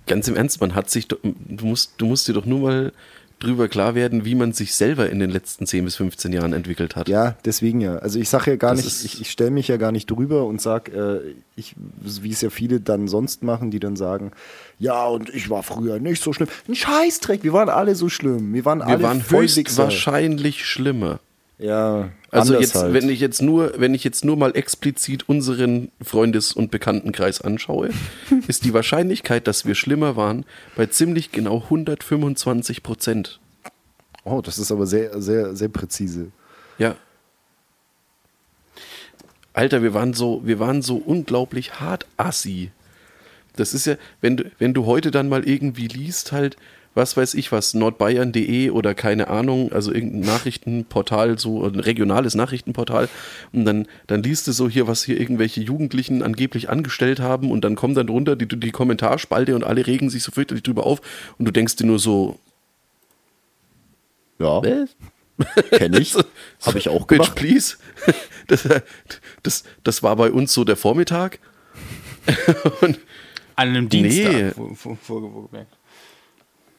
ganz 0.06 0.28
im 0.28 0.36
Ernst, 0.36 0.60
man 0.60 0.74
hat 0.74 0.90
sich, 0.90 1.08
doch- 1.08 1.18
du 1.22 1.64
musst, 1.64 1.94
du 1.96 2.04
musst 2.04 2.28
dir 2.28 2.34
doch 2.34 2.44
nur 2.44 2.60
mal 2.60 2.92
drüber 3.38 3.68
klar 3.68 3.94
werden, 3.94 4.24
wie 4.24 4.34
man 4.34 4.52
sich 4.52 4.74
selber 4.74 5.10
in 5.10 5.18
den 5.18 5.30
letzten 5.30 5.66
10 5.66 5.84
bis 5.84 5.96
15 5.96 6.32
Jahren 6.32 6.52
entwickelt 6.52 6.96
hat. 6.96 7.08
Ja, 7.08 7.36
deswegen 7.44 7.80
ja. 7.80 7.96
Also 7.96 8.18
ich 8.18 8.28
sage 8.28 8.52
ja 8.52 8.56
gar 8.56 8.74
Das 8.74 8.84
nicht, 8.84 9.04
ich, 9.04 9.20
ich 9.20 9.30
stelle 9.30 9.50
mich 9.50 9.68
ja 9.68 9.76
gar 9.76 9.92
nicht 9.92 10.10
drüber 10.10 10.44
und 10.46 10.60
sage, 10.60 11.24
äh, 11.56 11.62
wie 12.02 12.30
es 12.30 12.40
ja 12.40 12.50
viele 12.50 12.80
dann 12.80 13.08
sonst 13.08 13.42
machen, 13.42 13.70
die 13.70 13.80
dann 13.80 13.96
sagen, 13.96 14.32
ja, 14.78 15.06
und 15.06 15.28
ich 15.34 15.50
war 15.50 15.62
früher 15.62 15.98
nicht 15.98 16.22
so 16.22 16.32
schlimm. 16.32 16.48
Ein 16.68 16.74
Scheißdreck, 16.74 17.42
wir 17.42 17.52
waren 17.52 17.68
alle 17.68 17.94
so 17.94 18.08
schlimm. 18.08 18.54
Wir 18.54 18.64
waren 18.64 18.80
Wir 18.80 18.86
alle 18.86 19.02
waren 19.02 19.22
höchstwahrscheinlich 19.28 20.64
schlimmer. 20.64 21.20
Ja, 21.58 22.10
Also 22.30 22.58
jetzt, 22.60 22.74
halt. 22.74 22.92
wenn 22.92 23.08
ich 23.08 23.18
jetzt 23.20 23.40
nur, 23.40 23.72
wenn 23.78 23.94
ich 23.94 24.04
jetzt 24.04 24.24
nur 24.24 24.36
mal 24.36 24.54
explizit 24.54 25.26
unseren 25.28 25.90
Freundes- 26.02 26.52
und 26.52 26.70
Bekanntenkreis 26.70 27.40
anschaue, 27.40 27.90
ist 28.46 28.64
die 28.64 28.74
Wahrscheinlichkeit, 28.74 29.46
dass 29.46 29.64
wir 29.64 29.74
schlimmer 29.74 30.16
waren, 30.16 30.44
bei 30.76 30.86
ziemlich 30.86 31.32
genau 31.32 31.62
125 31.62 32.82
Prozent. 32.82 33.40
Oh, 34.24 34.42
das 34.42 34.58
ist 34.58 34.70
aber 34.70 34.86
sehr, 34.86 35.20
sehr, 35.22 35.56
sehr 35.56 35.68
präzise. 35.68 36.30
Ja. 36.78 36.96
Alter, 39.54 39.82
wir 39.82 39.94
waren 39.94 40.12
so, 40.12 40.42
wir 40.44 40.58
waren 40.58 40.82
so 40.82 40.96
unglaublich 40.96 41.80
hart 41.80 42.06
assi. 42.18 42.70
Das 43.54 43.72
ist 43.72 43.86
ja, 43.86 43.96
wenn 44.20 44.36
du, 44.36 44.50
wenn 44.58 44.74
du 44.74 44.84
heute 44.84 45.10
dann 45.10 45.30
mal 45.30 45.48
irgendwie 45.48 45.86
liest, 45.86 46.32
halt, 46.32 46.58
was 46.96 47.16
weiß 47.16 47.34
ich 47.34 47.52
was, 47.52 47.74
nordbayern.de 47.74 48.70
oder 48.70 48.94
keine 48.94 49.28
Ahnung, 49.28 49.70
also 49.72 49.92
irgendein 49.92 50.20
Nachrichtenportal, 50.22 51.38
so 51.38 51.64
ein 51.64 51.78
regionales 51.78 52.34
Nachrichtenportal, 52.34 53.08
und 53.52 53.64
dann, 53.66 53.86
dann 54.06 54.22
liest 54.22 54.46
du 54.48 54.52
so 54.52 54.68
hier, 54.68 54.86
was 54.88 55.04
hier 55.04 55.20
irgendwelche 55.20 55.60
Jugendlichen 55.60 56.22
angeblich 56.22 56.68
angestellt 56.70 57.20
haben, 57.20 57.50
und 57.50 57.62
dann 57.64 57.76
kommen 57.76 57.94
dann 57.94 58.06
drunter 58.08 58.34
die, 58.34 58.48
die 58.48 58.70
Kommentarspalte 58.72 59.54
und 59.54 59.62
alle 59.62 59.86
regen 59.86 60.10
sich 60.10 60.22
so 60.22 60.32
fürchterlich 60.32 60.62
drüber 60.64 60.86
auf, 60.86 61.00
und 61.38 61.44
du 61.44 61.52
denkst 61.52 61.76
dir 61.76 61.86
nur 61.86 61.98
so, 61.98 62.38
Ja, 64.38 64.62
was? 64.62 64.96
kenne 65.70 65.98
ich. 66.00 66.14
Habe 66.64 66.78
ich 66.78 66.88
auch 66.88 67.06
Bitch, 67.06 67.18
gemacht. 67.18 67.34
please. 67.36 67.76
Das, 68.48 68.66
das, 69.42 69.64
das 69.84 70.02
war 70.02 70.16
bei 70.16 70.30
uns 70.30 70.54
so 70.54 70.64
der 70.64 70.76
Vormittag. 70.76 71.40
Und 72.80 72.98
An 73.54 73.68
einem 73.68 73.84
Nee. 73.84 73.88
Dienstag. 73.88 74.56
Wo, 74.56 74.70
wo, 74.82 74.98
wo, 75.08 75.22
wo, 75.34 75.50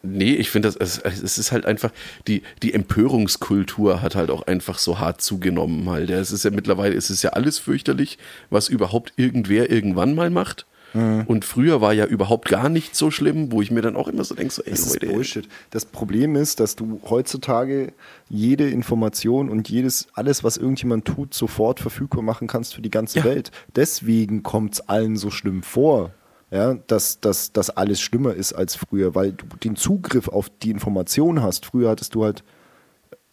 nee, 0.08 0.34
ich 0.34 0.50
finde, 0.50 0.70
das 0.72 0.76
es, 0.76 1.00
es 1.00 1.38
ist 1.38 1.52
halt 1.52 1.66
einfach, 1.66 1.92
die, 2.28 2.42
die 2.64 2.74
Empörungskultur 2.74 4.02
hat 4.02 4.16
halt 4.16 4.30
auch 4.30 4.44
einfach 4.48 4.78
so 4.78 5.00
hart 5.00 5.22
zugenommen 5.22 5.90
halt. 5.90 6.10
Es 6.10 6.32
ist 6.32 6.44
ja 6.46 6.52
mittlerweile, 6.52 6.96
es 6.96 7.10
ist 7.10 7.24
ja 7.24 7.32
alles 7.32 7.60
fürchterlich, 7.60 8.18
was 8.50 8.70
überhaupt 8.70 9.14
irgendwer 9.18 9.70
irgendwann 9.70 10.16
mal 10.16 10.30
macht. 10.30 10.66
Mhm. 10.94 11.26
Und 11.28 11.46
früher 11.46 11.82
war 11.82 11.94
ja 11.94 12.06
überhaupt 12.06 12.48
gar 12.48 12.70
nicht 12.70 12.96
so 12.96 13.12
schlimm, 13.12 13.52
wo 13.52 13.62
ich 13.62 13.72
mir 13.72 13.82
dann 13.82 13.96
auch 13.96 14.08
immer 14.08 14.24
so 14.24 14.36
denke, 14.36 14.54
so, 14.54 14.64
ey, 14.64 14.72
Das 14.72 14.82
ist 14.82 15.02
Leute, 15.02 15.08
Bullshit. 15.14 15.50
Das 15.70 15.86
Problem 15.86 16.36
ist, 16.36 16.60
dass 16.60 16.76
du 16.76 17.02
heutzutage 17.10 17.94
jede 18.30 18.70
Information 18.70 19.50
und 19.50 19.70
jedes, 19.70 20.08
alles, 20.14 20.44
was 20.44 20.58
irgendjemand 20.58 21.06
tut, 21.06 21.34
sofort 21.34 21.80
verfügbar 21.80 22.22
machen 22.22 22.48
kannst 22.48 22.76
für 22.76 22.82
die 22.82 22.92
ganze 22.92 23.20
Ja. 23.20 23.26
Welt. 23.26 23.52
Deswegen 23.76 24.44
kommt 24.44 24.76
es 24.76 24.82
allen 24.88 25.18
so 25.18 25.30
schlimm 25.30 25.62
vor, 25.62 26.12
ja, 26.52 26.76
dass, 26.88 27.20
dass, 27.20 27.52
dass 27.52 27.70
alles 27.70 28.00
schlimmer 28.00 28.34
ist 28.34 28.54
als 28.54 28.76
früher, 28.76 29.16
weil 29.16 29.34
du 29.34 29.46
den 29.64 29.76
Zugriff 29.76 30.28
auf 30.30 30.50
die 30.64 30.72
Information 30.72 31.42
hast. 31.42 31.66
Früher 31.66 31.90
hattest 31.90 32.16
du 32.16 32.24
halt, 32.24 32.44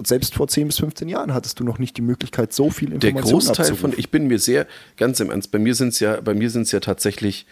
selbst 0.04 0.34
vor 0.34 0.48
10 0.48 0.66
bis 0.68 0.78
15 0.78 1.08
Jahren 1.08 1.32
hattest 1.32 1.60
du 1.60 1.64
noch 1.64 1.78
nicht 1.78 1.96
die 1.96 2.02
Möglichkeit, 2.02 2.52
so 2.52 2.70
viel 2.70 2.90
der 2.90 3.10
Information 3.10 3.32
Großteil 3.40 3.54
von, 3.66 3.74
abzurufen. 3.74 3.94
ich 3.98 4.10
bin 4.10 4.26
mir 4.26 4.38
sehr, 4.40 4.66
ganz 4.96 5.20
im 5.20 5.30
Ernst, 5.30 5.52
bei 5.52 5.58
mir 5.60 5.74
sind 5.76 5.88
es 5.88 6.00
ja, 6.00 6.20
bei 6.20 6.34
mir 6.34 6.50
sind 6.50 6.62
es 6.62 6.72
ja 6.72 6.80
tatsächlich, 6.80 7.46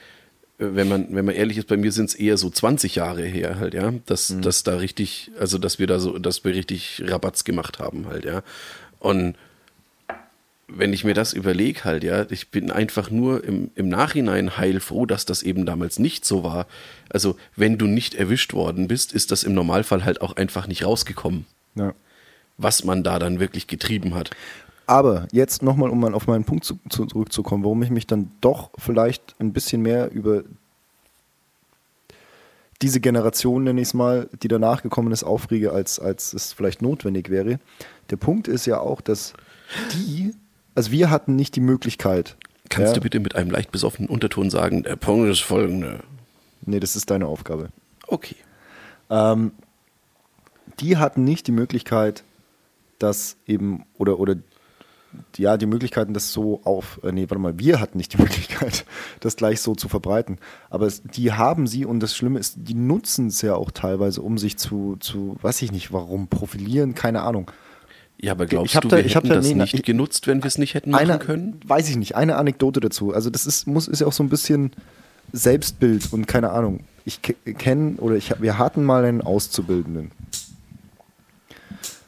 äh, 0.59 0.66
wenn 0.72 0.89
man, 0.89 1.06
wenn 1.14 1.24
man 1.24 1.34
ehrlich 1.36 1.59
ist, 1.59 1.68
bei 1.68 1.76
mir 1.76 1.93
sind 1.93 2.06
es 2.06 2.14
eher 2.16 2.36
so 2.36 2.51
20 2.51 2.97
Jahre 2.97 3.22
her 3.22 3.60
halt, 3.60 3.74
ja, 3.74 3.93
dass, 4.06 4.30
Mhm. 4.30 4.43
dass 4.43 4.64
da 4.64 4.76
richtig, 4.76 5.30
also 5.39 5.59
dass 5.59 5.78
wir 5.78 5.86
da 5.86 6.01
so, 6.01 6.18
dass 6.18 6.44
wir 6.44 6.52
richtig 6.55 7.05
Rabatz 7.06 7.44
gemacht 7.44 7.78
haben 7.78 8.09
halt, 8.09 8.24
ja. 8.24 8.43
Und 8.98 9.36
wenn 10.68 10.93
ich 10.93 11.05
mir 11.05 11.14
das 11.14 11.32
überlege 11.32 11.84
halt, 11.84 12.02
ja, 12.05 12.24
ich 12.30 12.51
bin 12.51 12.70
einfach 12.70 13.10
nur 13.10 13.44
im, 13.44 13.70
im 13.74 13.89
Nachhinein 13.89 14.56
heilfroh, 14.56 15.06
dass 15.06 15.26
das 15.26 15.43
eben 15.43 15.66
damals 15.66 15.98
nicht 15.98 16.24
so 16.24 16.44
war. 16.44 16.66
Also, 17.10 17.36
wenn 17.56 17.76
du 17.78 17.86
nicht 17.86 18.14
erwischt 18.14 18.55
worden 18.55 18.89
bist, 18.89 19.12
ist 19.12 19.30
das 19.30 19.43
im 19.43 19.55
Normalfall 19.55 20.05
halt 20.05 20.20
auch 20.22 20.36
einfach 20.36 20.66
nicht 20.66 20.84
rausgekommen, 20.84 21.44
Ja. 21.74 21.93
was 22.56 22.84
man 22.84 23.02
da 23.02 23.18
dann 23.18 23.39
wirklich 23.40 23.66
getrieben 23.66 24.14
hat. 24.14 24.30
Aber 24.86 25.28
jetzt 25.32 25.62
nochmal, 25.62 25.90
um 25.90 26.01
mal 26.01 26.14
auf 26.14 26.26
meinen 26.26 26.44
Punkt 26.44 26.64
zu, 26.64 26.78
zu, 26.89 27.06
zurückzukommen, 27.06 27.64
warum 27.64 27.82
ich 27.82 27.90
mich 27.90 28.06
dann 28.06 28.30
doch 28.40 28.70
vielleicht 28.78 29.34
ein 29.39 29.52
bisschen 29.52 29.82
mehr 29.82 30.10
über 30.10 30.43
diese 32.80 33.01
Generation, 33.01 33.64
nenne 33.64 33.80
ich 33.80 33.89
es 33.89 33.94
mal, 33.94 34.28
die 34.43 34.48
danach 34.48 34.82
gekommen 34.82 35.12
ist, 35.12 35.22
aufrege, 35.22 35.72
als, 35.72 36.01
als 36.01 36.32
es 36.32 36.52
vielleicht 36.52 36.82
notwendig 36.82 37.30
wäre. 37.30 37.60
Der 38.10 38.16
Punkt 38.16 38.48
ist 38.48 38.66
ja 38.66 38.80
auch, 38.80 39.01
dass 39.01 39.34
die, 39.94 40.34
also 40.74 40.90
wir 40.90 41.10
hatten 41.10 41.36
nicht 41.36 41.56
die 41.56 41.60
Möglichkeit, 41.60 42.36
Kannst 42.68 42.90
Ja. 42.90 42.94
du 42.94 43.00
bitte 43.02 43.20
mit 43.20 43.34
einem 43.34 43.50
leicht 43.50 43.70
besoffenen 43.70 44.08
Unterton 44.08 44.48
sagen, 44.48 44.82
der 44.82 44.96
Punkt 44.96 45.28
ist 45.28 45.40
folgende. 45.40 46.00
Nee, 46.64 46.80
das 46.80 46.96
ist 46.96 47.10
deine 47.10 47.26
Aufgabe. 47.26 47.68
Okay. 48.06 48.36
die 50.80 50.96
hatten 50.96 51.24
nicht 51.24 51.46
die 51.46 51.52
Möglichkeit, 51.52 52.24
das 52.98 53.36
eben, 53.46 53.84
oder, 53.98 54.18
oder 54.18 54.36
ja, 55.36 55.58
die 55.58 55.66
Möglichkeiten, 55.66 56.14
das 56.14 56.32
so 56.32 56.62
auf, 56.64 56.98
äh, 57.04 57.12
nee, 57.12 57.28
warte 57.28 57.38
mal, 57.40 57.58
wir 57.58 57.78
hatten 57.78 57.98
nicht 57.98 58.14
die 58.14 58.18
Möglichkeit, 58.22 58.86
das 59.20 59.36
gleich 59.36 59.60
so 59.60 59.74
zu 59.74 59.88
verbreiten. 59.88 60.38
Aber 60.70 60.86
es, 60.86 61.02
die 61.02 61.32
haben 61.32 61.66
sie 61.66 61.84
und 61.84 62.00
das 62.00 62.16
Schlimme 62.16 62.38
ist, 62.38 62.54
die 62.56 62.74
nutzen 62.74 63.26
es 63.26 63.42
ja 63.42 63.54
auch 63.54 63.70
teilweise, 63.70 64.22
um 64.22 64.38
sich 64.38 64.56
zu, 64.56 64.96
zu, 65.00 65.36
weiß 65.42 65.60
ich 65.60 65.72
nicht 65.72 65.92
warum, 65.92 66.28
profilieren, 66.28 66.94
keine 66.94 67.20
Ahnung. 67.20 67.50
Ja, 68.22 68.32
aber 68.32 68.46
glaubst 68.46 68.74
Ich 68.74 68.80
du, 68.80 68.88
da- 68.88 68.96
wir 68.98 69.04
ich 69.04 69.14
hätten 69.16 69.28
da- 69.28 69.34
das 69.36 69.48
nee, 69.48 69.54
nicht 69.54 69.74
ich- 69.74 69.82
genutzt, 69.82 70.26
wenn 70.28 70.42
wir 70.42 70.46
es 70.48 70.56
nicht 70.56 70.74
hätten 70.74 70.90
machen 70.90 71.10
Eine, 71.10 71.18
können? 71.18 71.60
weiß 71.66 71.88
ich 71.88 71.96
nicht, 71.96 72.14
eine 72.16 72.36
Anekdote 72.36 72.78
dazu. 72.80 73.12
Also 73.12 73.30
das 73.30 73.46
ist, 73.46 73.66
muss, 73.66 73.88
ist 73.88 74.00
ja 74.00 74.06
auch 74.06 74.12
so 74.12 74.22
ein 74.22 74.28
bisschen 74.28 74.70
Selbstbild 75.32 76.12
und 76.12 76.26
keine 76.28 76.50
Ahnung. 76.50 76.80
Ich 77.04 77.20
kenne 77.22 77.96
oder 77.98 78.14
ich, 78.14 78.32
wir 78.40 78.58
hatten 78.58 78.84
mal 78.84 79.04
einen 79.04 79.22
Auszubildenden. 79.22 80.12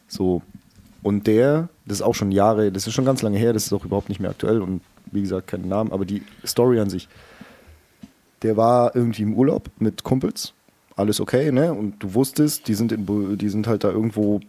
So. 0.09 0.43
Und 1.03 1.27
der, 1.27 1.69
das 1.85 1.99
ist 1.99 2.03
auch 2.03 2.15
schon 2.15 2.31
Jahre, 2.33 2.71
das 2.73 2.87
ist 2.87 2.95
schon 2.95 3.05
ganz 3.05 3.21
lange 3.23 3.37
her, 3.39 3.53
das 3.53 3.67
ist 3.67 3.73
auch 3.73 3.85
überhaupt 3.85 4.09
nicht 4.09 4.21
mehr 4.21 4.31
aktuell 4.31 4.63
und 4.63 4.81
wie 5.11 5.21
gesagt, 5.21 5.49
keinen 5.49 5.69
Namen, 5.69 5.93
aber 5.93 6.05
die 6.05 6.23
Story 6.47 6.81
an 6.81 6.89
sich. 6.91 7.09
Der 8.43 8.57
war 8.57 8.95
irgendwie 8.97 9.23
im 9.23 9.35
Urlaub 9.35 9.69
mit 9.79 10.03
Kumpels, 10.05 10.55
alles 10.97 11.21
okay, 11.21 11.51
ne? 11.53 11.73
Und 11.75 12.03
du 12.03 12.15
wusstest, 12.15 12.69
die 12.69 12.75
sind, 12.75 12.91
in, 12.93 13.37
die 13.39 13.49
sind 13.49 13.67
halt 13.67 13.85
da 13.85 13.91
irgendwo, 13.91 14.41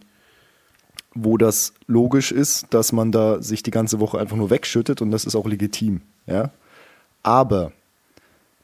wo 1.16 1.36
das 1.36 1.72
logisch 1.86 2.30
ist, 2.32 2.66
dass 2.70 2.92
man 2.92 3.10
da 3.12 3.42
sich 3.42 3.62
die 3.62 3.70
ganze 3.70 4.00
Woche 4.00 4.18
einfach 4.18 4.36
nur 4.36 4.50
wegschüttet 4.50 5.00
und 5.02 5.10
das 5.10 5.24
ist 5.24 5.34
auch 5.34 5.46
legitim, 5.46 6.00
ja? 6.26 6.50
Aber 7.22 7.72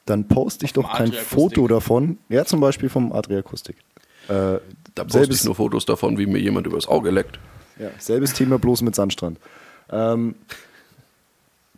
dann 0.07 0.29
poste 0.29 0.65
ich 0.65 0.73
doch 0.73 0.93
kein. 0.95 1.13
Foto 1.13 1.67
davon, 1.69 2.19
ja, 2.29 2.45
zum 2.45 2.61
Beispiel 2.61 2.89
vom 2.89 3.13
Adria 3.13 3.39
Akustik. 3.39 3.77
Äh, 4.29 4.59
Da 4.95 5.05
poste 5.05 5.19
selbes- 5.19 5.39
ich 5.41 5.45
nur 5.45 5.55
Fotos 5.55 5.85
davon, 5.87 6.19
wie 6.19 6.27
mir 6.27 6.39
jemand 6.41 6.67
übers 6.67 6.87
Auge 6.87 7.11
leckt. 7.11 7.39
ja, 7.79 7.89
selbes 7.99 8.35
Thema, 8.35 8.59
bloß 8.59 8.83
mit 8.83 8.95
Sandstrand. 8.95 9.39
Ähm, 9.91 10.35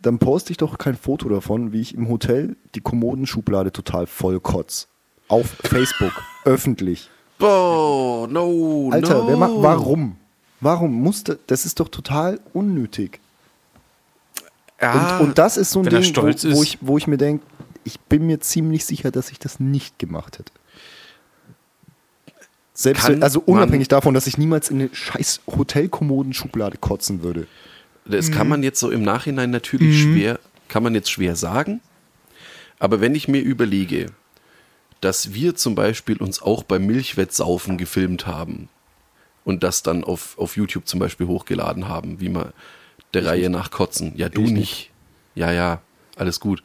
dann 0.01 0.19
poste 0.19 0.51
ich 0.51 0.57
doch 0.57 0.77
kein 0.77 0.95
Foto 0.95 1.29
davon, 1.29 1.71
wie 1.71 1.81
ich 1.81 1.95
im 1.95 2.09
Hotel 2.09 2.55
die 2.75 2.81
Kommodenschublade 2.81 3.71
total 3.71 4.05
voll 4.05 4.39
kotz. 4.39 4.87
Auf 5.27 5.47
Facebook, 5.63 6.11
öffentlich. 6.45 7.09
Boah, 7.39 8.27
no, 8.27 8.89
Alter, 8.91 9.19
no. 9.23 9.27
wer 9.27 9.37
macht, 9.37 9.53
warum? 9.57 10.17
Warum 10.61 10.93
musste, 10.93 11.39
das 11.47 11.65
ist 11.65 11.79
doch 11.79 11.89
total 11.89 12.39
unnötig. 12.53 13.19
Ja, 14.81 15.17
Und, 15.17 15.27
und 15.29 15.37
das 15.37 15.57
ist 15.57 15.71
so 15.71 15.79
ein 15.79 15.85
wenn 15.85 16.01
Ding, 16.01 16.03
stolz 16.03 16.45
wo, 16.45 16.51
wo, 16.51 16.63
ich, 16.63 16.77
wo 16.81 16.97
ich 16.97 17.07
mir 17.07 17.17
denke, 17.17 17.45
ich 17.83 17.99
bin 17.99 18.25
mir 18.25 18.39
ziemlich 18.39 18.85
sicher, 18.85 19.11
dass 19.11 19.31
ich 19.31 19.39
das 19.39 19.59
nicht 19.59 19.99
gemacht 19.99 20.39
hätte. 20.39 20.51
Selbst, 22.73 23.05
Kann 23.05 23.23
also 23.23 23.41
unabhängig 23.45 23.87
davon, 23.87 24.13
dass 24.13 24.27
ich 24.27 24.37
niemals 24.37 24.69
in 24.69 24.81
eine 24.81 24.89
scheiß 24.93 25.41
Hotelkommodenschublade 25.47 26.77
kotzen 26.77 27.23
würde. 27.23 27.47
Das 28.05 28.29
Mhm. 28.29 28.33
kann 28.33 28.49
man 28.49 28.63
jetzt 28.63 28.79
so 28.81 28.91
im 28.91 29.01
Nachhinein 29.01 29.49
natürlich 29.49 30.01
schwer, 30.01 30.39
kann 30.67 30.83
man 30.83 30.93
jetzt 30.93 31.09
schwer 31.09 31.35
sagen. 31.37 31.79
Aber 32.77 32.99
wenn 32.99 33.15
ich 33.15 33.29
mir 33.29 33.39
überlege, 33.41 34.07
dass 34.99 35.33
wir 35.33 35.55
zum 35.55 35.75
Beispiel 35.75 36.17
uns 36.17 36.41
auch 36.41 36.63
beim 36.63 36.85
Milchwettsaufen 36.85 37.77
gefilmt 37.77 38.27
haben 38.27 38.67
und 39.45 39.63
das 39.63 39.83
dann 39.83 40.03
auf, 40.03 40.37
auf 40.37 40.57
YouTube 40.57 40.87
zum 40.87 40.99
Beispiel 40.99 41.27
hochgeladen 41.27 41.87
haben, 41.87 42.19
wie 42.19 42.29
man 42.29 42.51
der 43.13 43.25
Reihe 43.25 43.49
nach 43.49 43.71
kotzen. 43.71 44.11
Ja, 44.17 44.27
du 44.27 44.41
Ich 44.41 44.51
nicht. 44.51 44.59
nicht. 44.59 44.91
Ja, 45.35 45.51
ja, 45.53 45.81
alles 46.17 46.41
gut. 46.41 46.61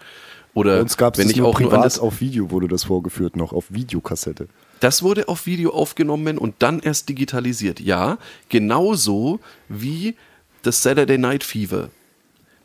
Oder 0.54 0.76
Bei 0.76 0.80
uns 0.82 0.96
gab 0.96 1.16
es 1.16 1.24
ich 1.24 1.36
nur 1.36 1.46
auch 1.46 1.60
nur 1.60 1.70
privat 1.70 1.84
das, 1.84 2.00
auf 2.00 2.20
Video 2.20 2.50
wurde 2.50 2.66
das 2.66 2.84
vorgeführt 2.84 3.36
noch, 3.36 3.52
auf 3.52 3.66
Videokassette. 3.68 4.48
Das 4.80 5.02
wurde 5.02 5.28
auf 5.28 5.46
Video 5.46 5.70
aufgenommen 5.70 6.38
und 6.38 6.56
dann 6.58 6.80
erst 6.80 7.08
digitalisiert. 7.08 7.78
Ja, 7.78 8.18
genauso 8.48 9.38
wie 9.68 10.16
das 10.62 10.82
Saturday 10.82 11.18
Night 11.18 11.44
Fever, 11.44 11.90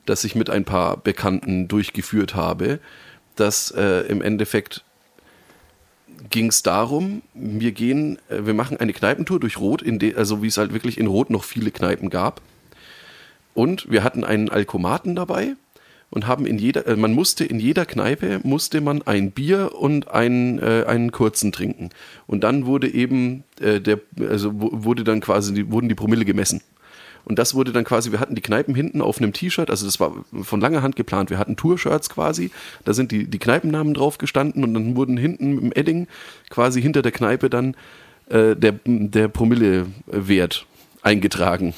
das 0.06 0.24
ich 0.24 0.34
mit 0.34 0.50
ein 0.50 0.66
paar 0.66 0.98
Bekannten 0.98 1.68
durchgeführt 1.68 2.34
habe. 2.34 2.80
Das 3.36 3.70
äh, 3.72 4.08
im 4.08 4.22
Endeffekt 4.22 4.85
ging 6.30 6.48
es 6.48 6.64
darum, 6.64 7.22
wir 7.34 7.72
gehen, 7.72 8.18
äh, 8.30 8.46
wir 8.46 8.54
machen 8.54 8.78
eine 8.78 8.94
Kneipentour 8.94 9.40
durch 9.40 9.58
Rot, 9.60 9.84
de, 9.86 10.16
also 10.16 10.42
wie 10.42 10.48
es 10.48 10.58
halt 10.58 10.74
wirklich 10.74 10.98
in 10.98 11.08
Rot 11.08 11.30
noch 11.30 11.44
viele 11.44 11.72
Kneipen 11.72 12.10
gab. 12.10 12.42
Und 13.54 13.90
wir 13.90 14.04
hatten 14.04 14.24
einen 14.24 14.50
Alkomaten 14.50 15.16
dabei 15.16 15.56
und 16.10 16.28
haben 16.28 16.46
in 16.46 16.58
jeder, 16.58 16.88
äh, 16.88 16.96
man 16.96 17.14
musste 17.14 17.46
in 17.46 17.60
jeder 17.60 17.86
Kneipe 17.86 18.40
musste 18.44 18.82
man 18.82 19.02
ein 19.04 19.32
Bier 19.32 19.74
und 19.76 20.10
einen, 20.10 20.60
äh, 20.60 20.84
einen 20.88 21.12
kurzen 21.12 21.52
trinken. 21.52 21.90
Und 22.28 22.44
dann 22.44 22.66
wurde 22.66 22.94
eben 22.94 23.44
äh, 23.60 23.80
der, 23.80 24.00
also 24.30 24.60
wu- 24.60 24.70
wurde 24.72 25.04
dann 25.04 25.22
quasi, 25.22 25.66
wurden 25.70 25.90
die 25.90 25.96
Promille 25.96 26.26
gemessen. 26.26 26.62
Und 27.26 27.40
das 27.40 27.56
wurde 27.56 27.72
dann 27.72 27.84
quasi, 27.84 28.12
wir 28.12 28.20
hatten 28.20 28.36
die 28.36 28.42
Kneipen 28.42 28.76
hinten 28.76 29.02
auf 29.02 29.18
einem 29.18 29.34
T-Shirt, 29.34 29.72
also 29.72 29.86
das 29.86 30.00
war 30.00 30.14
von 30.44 30.62
langer 30.62 30.84
Hand 30.84 30.96
geplant. 30.96 31.32
Wir 31.32 31.40
hatten 31.40 31.58
Tour-Shirts 31.58 32.10
quasi, 32.10 32.52
da 32.86 32.94
sind 32.94 33.12
die, 33.12 33.26
die 33.26 33.40
Kneipennamen 33.40 33.96
drauf 33.96 34.20
gestanden 34.20 34.64
und 34.64 34.74
dann 34.76 34.96
wurden 34.96 35.18
hinten 35.18 35.58
im 35.58 35.72
Edding 35.74 36.08
quasi 36.50 36.82
hinter 36.82 37.02
der 37.02 37.12
Kneipe 37.12 37.50
dann 37.50 37.76
äh, 38.30 38.56
der, 38.56 38.76
der 38.86 39.28
Promillewert 39.28 40.68
eingetragen. 41.02 41.74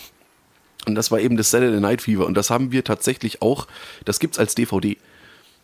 Und 0.86 0.96
das 0.96 1.12
war 1.12 1.20
eben 1.20 1.38
das 1.38 1.52
Saturday 1.52 1.80
Night 1.80 2.02
Fever. 2.02 2.26
Und 2.26 2.36
das 2.36 2.50
haben 2.50 2.72
wir 2.72 2.84
tatsächlich 2.84 3.42
auch, 3.42 3.68
das 4.06 4.20
gibt's 4.20 4.40
als 4.40 4.56
DVD. 4.56 4.98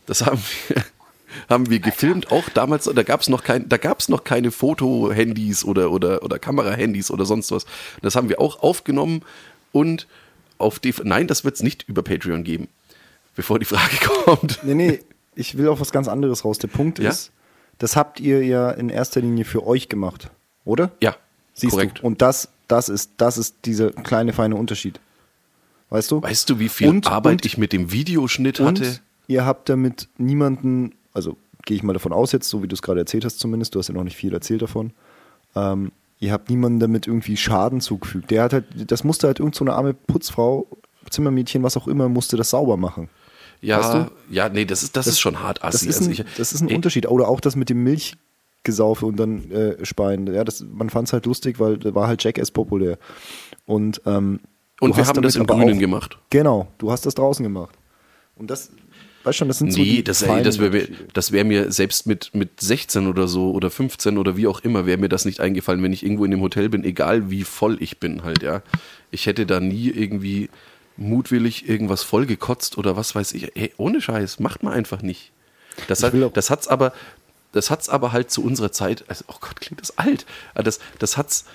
Das 0.06 0.24
haben 0.24 0.42
wir, 0.68 0.84
haben 1.48 1.70
wir 1.70 1.78
gefilmt, 1.78 2.30
auch 2.30 2.48
damals, 2.50 2.84
da 2.84 3.02
gab's 3.02 3.28
noch 3.28 3.42
kein, 3.42 3.66
noch 4.08 4.24
keine 4.24 4.50
Foto-Handys 4.50 5.64
oder, 5.64 5.90
oder, 5.90 6.22
oder 6.22 6.38
Kamera-Handys 6.38 7.10
oder 7.10 7.24
sonst 7.24 7.50
was. 7.50 7.64
Das 8.02 8.16
haben 8.16 8.28
wir 8.28 8.40
auch 8.40 8.62
aufgenommen 8.62 9.22
und 9.74 10.06
auf 10.58 10.78
DVD, 10.78 11.06
nein, 11.06 11.26
das 11.26 11.44
wird's 11.44 11.62
nicht 11.62 11.82
über 11.88 12.02
Patreon 12.02 12.44
geben, 12.44 12.68
bevor 13.36 13.58
die 13.58 13.64
Frage 13.66 13.96
kommt. 14.24 14.60
Nee, 14.62 14.74
nee, 14.74 15.00
ich 15.34 15.58
will 15.58 15.68
auf 15.68 15.80
was 15.80 15.90
ganz 15.92 16.08
anderes 16.08 16.44
raus. 16.44 16.58
Der 16.58 16.68
Punkt 16.68 16.98
Ja? 16.98 17.10
ist, 17.10 17.30
das 17.78 17.96
habt 17.96 18.20
ihr 18.20 18.44
ja 18.44 18.70
in 18.70 18.88
erster 18.88 19.20
Linie 19.20 19.44
für 19.44 19.66
euch 19.66 19.88
gemacht, 19.88 20.30
oder? 20.64 20.92
Ja, 21.02 21.16
Siehst 21.52 21.72
korrekt. 21.72 21.98
du? 21.98 22.06
Und 22.06 22.22
das, 22.22 22.48
das 22.68 22.88
ist, 22.88 23.10
das 23.18 23.36
ist 23.36 23.56
dieser 23.64 23.90
kleine 23.90 24.32
feine 24.32 24.56
Unterschied. 24.56 25.00
Weißt 25.90 26.10
du? 26.10 26.22
Weißt 26.22 26.48
du, 26.50 26.58
wie 26.58 26.68
viel 26.68 26.88
Und- 26.88 27.06
Arbeit 27.08 27.32
und- 27.32 27.46
ich 27.46 27.58
mit 27.58 27.72
dem 27.72 27.90
Videoschnitt 27.92 28.60
Und 28.60 28.80
hatte? 28.80 29.00
ihr 29.26 29.44
habt 29.44 29.68
damit 29.68 30.08
niemanden, 30.18 30.92
also 31.12 31.36
gehe 31.66 31.76
ich 31.76 31.82
mal 31.82 31.92
davon 31.94 32.12
aus 32.12 32.32
jetzt, 32.32 32.48
so 32.48 32.62
wie 32.62 32.68
du 32.68 32.74
es 32.74 32.82
gerade 32.82 33.00
erzählt 33.00 33.24
hast 33.24 33.38
zumindest, 33.40 33.74
du 33.74 33.78
hast 33.80 33.88
ja 33.88 33.94
noch 33.94 34.04
nicht 34.04 34.16
viel 34.16 34.32
erzählt 34.32 34.62
davon, 34.62 34.92
ähm, 35.56 35.92
ihr 36.24 36.32
habt 36.32 36.48
niemanden 36.50 36.80
damit 36.80 37.06
irgendwie 37.06 37.36
Schaden 37.36 37.80
zugefügt. 37.80 38.30
Der 38.30 38.42
hat 38.44 38.52
halt, 38.52 38.64
das 38.90 39.04
musste 39.04 39.26
halt 39.26 39.38
irgend 39.40 39.54
so 39.54 39.64
eine 39.64 39.74
arme 39.74 39.94
Putzfrau, 39.94 40.66
Zimmermädchen, 41.10 41.62
was 41.62 41.76
auch 41.76 41.86
immer, 41.86 42.08
musste 42.08 42.36
das 42.36 42.50
sauber 42.50 42.76
machen. 42.76 43.08
Ja, 43.60 43.78
weißt 43.78 43.94
du? 43.94 44.10
ja, 44.30 44.48
nee, 44.48 44.64
das 44.64 44.82
ist, 44.82 44.96
das, 44.96 45.06
ist 45.06 45.20
schon 45.20 45.40
hart 45.42 45.58
Das 45.62 45.76
assi. 45.76 45.88
ist 45.88 45.98
Also 45.98 46.10
ein, 46.10 46.12
ich- 46.12 46.24
das 46.36 46.52
ist 46.52 46.60
ein 46.62 46.68
Ey, 46.68 46.76
Unterschied. 46.76 47.06
Oder 47.08 47.28
auch 47.28 47.40
das 47.40 47.56
mit 47.56 47.68
dem 47.70 47.82
Milchgesaufe 47.84 49.06
und 49.06 49.16
dann 49.16 49.50
äh, 49.50 49.84
Speien. 49.84 50.26
Ja, 50.32 50.44
das, 50.44 50.64
man 50.70 50.90
fand 50.90 51.08
es 51.08 51.12
halt 51.12 51.26
lustig, 51.26 51.60
weil 51.60 51.78
da 51.78 51.94
war 51.94 52.06
halt 52.08 52.22
Jackass 52.24 52.50
populär. 52.50 52.98
Und, 53.66 54.00
ähm, 54.06 54.40
Und 54.80 54.96
wir 54.96 55.06
haben 55.06 55.22
das 55.22 55.36
im 55.36 55.46
Grünen 55.46 55.76
auch- 55.76 55.80
gemacht. 55.80 56.18
Genau, 56.30 56.68
du 56.78 56.90
hast 56.90 57.06
das 57.06 57.14
draußen 57.14 57.42
gemacht. 57.42 57.76
Und 58.36 58.50
das, 58.50 58.70
weißt 59.24 59.38
schon, 59.38 59.48
das 59.48 59.58
sind 59.58 59.72
so 59.72 59.80
Nee, 59.80 59.96
die 59.96 60.04
das, 60.04 60.22
feinen 60.22 60.44
das 60.44 60.58
wäre 60.58 60.88
wär 61.32 61.44
mir 61.44 61.72
selbst 61.72 62.06
mit, 62.06 62.30
mit 62.34 62.60
16 62.60 63.06
oder 63.06 63.26
so 63.26 63.50
oder 63.52 63.70
15 63.70 64.18
oder 64.18 64.36
wie 64.36 64.46
auch 64.46 64.60
immer, 64.60 64.86
wäre 64.86 64.98
mir 64.98 65.08
das 65.08 65.24
nicht 65.24 65.40
eingefallen, 65.40 65.82
wenn 65.82 65.92
ich 65.92 66.02
irgendwo 66.02 66.24
in 66.24 66.30
dem 66.30 66.40
Hotel 66.40 66.68
bin, 66.68 66.84
egal 66.84 67.30
wie 67.30 67.44
voll 67.44 67.82
ich 67.82 67.98
bin 67.98 68.22
halt, 68.22 68.42
ja. 68.42 68.62
Ich 69.10 69.26
hätte 69.26 69.46
da 69.46 69.60
nie 69.60 69.88
irgendwie 69.88 70.50
mutwillig 70.96 71.68
irgendwas 71.68 72.02
vollgekotzt 72.02 72.78
oder 72.78 72.96
was 72.96 73.14
weiß 73.14 73.32
ich. 73.32 73.56
Ey, 73.56 73.72
ohne 73.76 74.00
Scheiß, 74.00 74.38
macht 74.40 74.62
man 74.62 74.72
einfach 74.72 75.02
nicht. 75.02 75.32
Das, 75.88 76.02
hat, 76.02 76.14
das 76.34 76.50
hat's 76.50 76.68
aber, 76.68 76.92
das 77.52 77.70
hat's 77.70 77.88
aber 77.88 78.12
halt 78.12 78.30
zu 78.30 78.44
unserer 78.44 78.72
Zeit, 78.72 79.04
also, 79.08 79.24
oh 79.28 79.36
Gott, 79.40 79.60
klingt 79.60 79.80
das 79.80 79.98
alt, 79.98 80.26
das, 80.54 80.78
das 80.98 81.16
hat's 81.16 81.46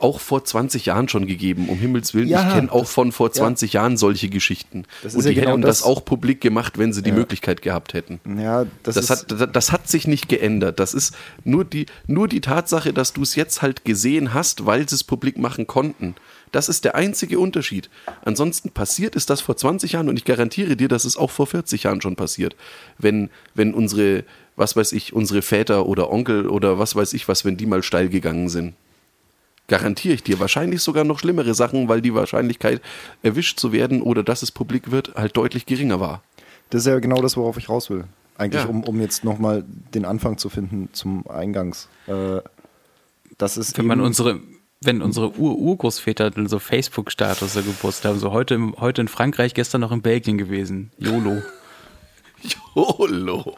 auch 0.00 0.20
vor 0.20 0.44
20 0.44 0.86
Jahren 0.86 1.08
schon 1.08 1.26
gegeben, 1.26 1.68
um 1.68 1.78
Himmels 1.78 2.12
Willen. 2.14 2.28
Ja, 2.28 2.46
ich 2.48 2.54
kenne 2.54 2.70
auch 2.72 2.86
von 2.86 3.12
vor 3.12 3.32
20 3.32 3.72
Jahren 3.72 3.96
solche 3.96 4.28
Geschichten. 4.28 4.84
Und 5.02 5.06
ist 5.14 5.14
ja 5.16 5.30
die 5.30 5.34
genau 5.36 5.52
hätten 5.52 5.62
das, 5.62 5.78
das- 5.78 5.86
auch 5.86 6.04
publik 6.04 6.40
gemacht, 6.40 6.78
wenn 6.78 6.92
sie 6.92 7.02
die 7.02 7.10
Ja. 7.10 7.16
Möglichkeit 7.16 7.62
gehabt 7.62 7.94
hätten. 7.94 8.20
Ja, 8.38 8.66
das, 8.82 8.94
Das, 8.96 9.10
hat, 9.10 9.30
das, 9.30 9.48
das 9.52 9.72
hat 9.72 9.88
sich 9.88 10.06
nicht 10.06 10.28
geändert. 10.28 10.78
Das 10.80 10.92
ist 10.94 11.14
nur 11.44 11.64
die, 11.64 11.86
nur 12.06 12.28
die 12.28 12.40
Tatsache, 12.40 12.92
dass 12.92 13.12
du 13.12 13.22
es 13.22 13.34
jetzt 13.36 13.62
halt 13.62 13.84
gesehen 13.84 14.34
hast, 14.34 14.66
weil 14.66 14.88
sie 14.88 14.94
es 14.96 15.04
publik 15.04 15.38
machen 15.38 15.66
konnten. 15.66 16.14
Das 16.52 16.68
ist 16.68 16.84
der 16.84 16.96
einzige 16.96 17.38
Unterschied. 17.38 17.88
Ansonsten 18.24 18.70
passiert 18.70 19.14
ist 19.14 19.30
das 19.30 19.40
vor 19.40 19.56
20 19.56 19.92
Jahren 19.92 20.08
und 20.08 20.16
ich 20.16 20.24
garantiere 20.24 20.76
dir, 20.76 20.88
dass 20.88 21.04
es 21.04 21.16
auch 21.16 21.30
vor 21.30 21.46
40 21.46 21.84
Jahren 21.84 22.02
schon 22.02 22.16
passiert. 22.16 22.56
Wenn, 22.98 23.30
wenn 23.54 23.72
unsere, 23.72 24.24
was 24.56 24.74
weiß 24.74 24.92
ich, 24.92 25.12
unsere 25.12 25.42
Väter 25.42 25.86
oder 25.86 26.10
Onkel 26.10 26.48
oder 26.48 26.78
was 26.78 26.96
weiß 26.96 27.12
ich 27.12 27.28
was, 27.28 27.44
wenn 27.44 27.56
die 27.56 27.66
mal 27.66 27.82
steil 27.84 28.08
gegangen 28.08 28.48
sind. 28.48 28.74
Garantiere 29.70 30.14
ich 30.14 30.22
dir. 30.22 30.38
Wahrscheinlich 30.40 30.82
sogar 30.82 31.04
noch 31.04 31.20
schlimmere 31.20 31.54
Sachen, 31.54 31.88
weil 31.88 32.02
die 32.02 32.12
Wahrscheinlichkeit, 32.14 32.82
erwischt 33.22 33.58
zu 33.58 33.72
werden 33.72 34.02
oder 34.02 34.22
dass 34.22 34.42
es 34.42 34.50
publik 34.50 34.90
wird, 34.90 35.14
halt 35.14 35.36
deutlich 35.36 35.64
geringer 35.64 36.00
war. 36.00 36.22
Das 36.70 36.82
ist 36.82 36.86
ja 36.86 36.98
genau 36.98 37.22
das, 37.22 37.36
worauf 37.36 37.56
ich 37.56 37.68
raus 37.68 37.88
will. 37.88 38.04
Eigentlich, 38.36 38.62
Ja. 38.64 38.68
um, 38.68 38.82
um 38.84 39.00
jetzt 39.00 39.22
nochmal 39.24 39.64
den 39.94 40.04
Anfang 40.04 40.38
zu 40.38 40.48
finden 40.48 40.88
zum 40.92 41.26
Eingangs. 41.28 41.88
Äh, 42.06 42.40
das 43.38 43.56
ist 43.56 43.78
Wenn 43.78 43.86
man 43.86 44.00
unsere, 44.00 44.40
wenn 44.80 45.02
unsere 45.02 45.38
Ur-Urgroßväter 45.38 46.32
so 46.46 46.58
Facebook-Status 46.58 47.52
so 47.52 47.62
gepostet 47.62 48.06
haben, 48.06 48.18
so 48.18 48.32
heute, 48.32 48.54
im- 48.54 48.74
heute 48.78 49.02
in 49.02 49.08
Frankreich, 49.08 49.54
gestern 49.54 49.82
noch 49.82 49.92
in 49.92 50.02
Belgien 50.02 50.36
gewesen. 50.38 50.90
YOLO. 50.98 51.42
YOLO. 52.74 53.56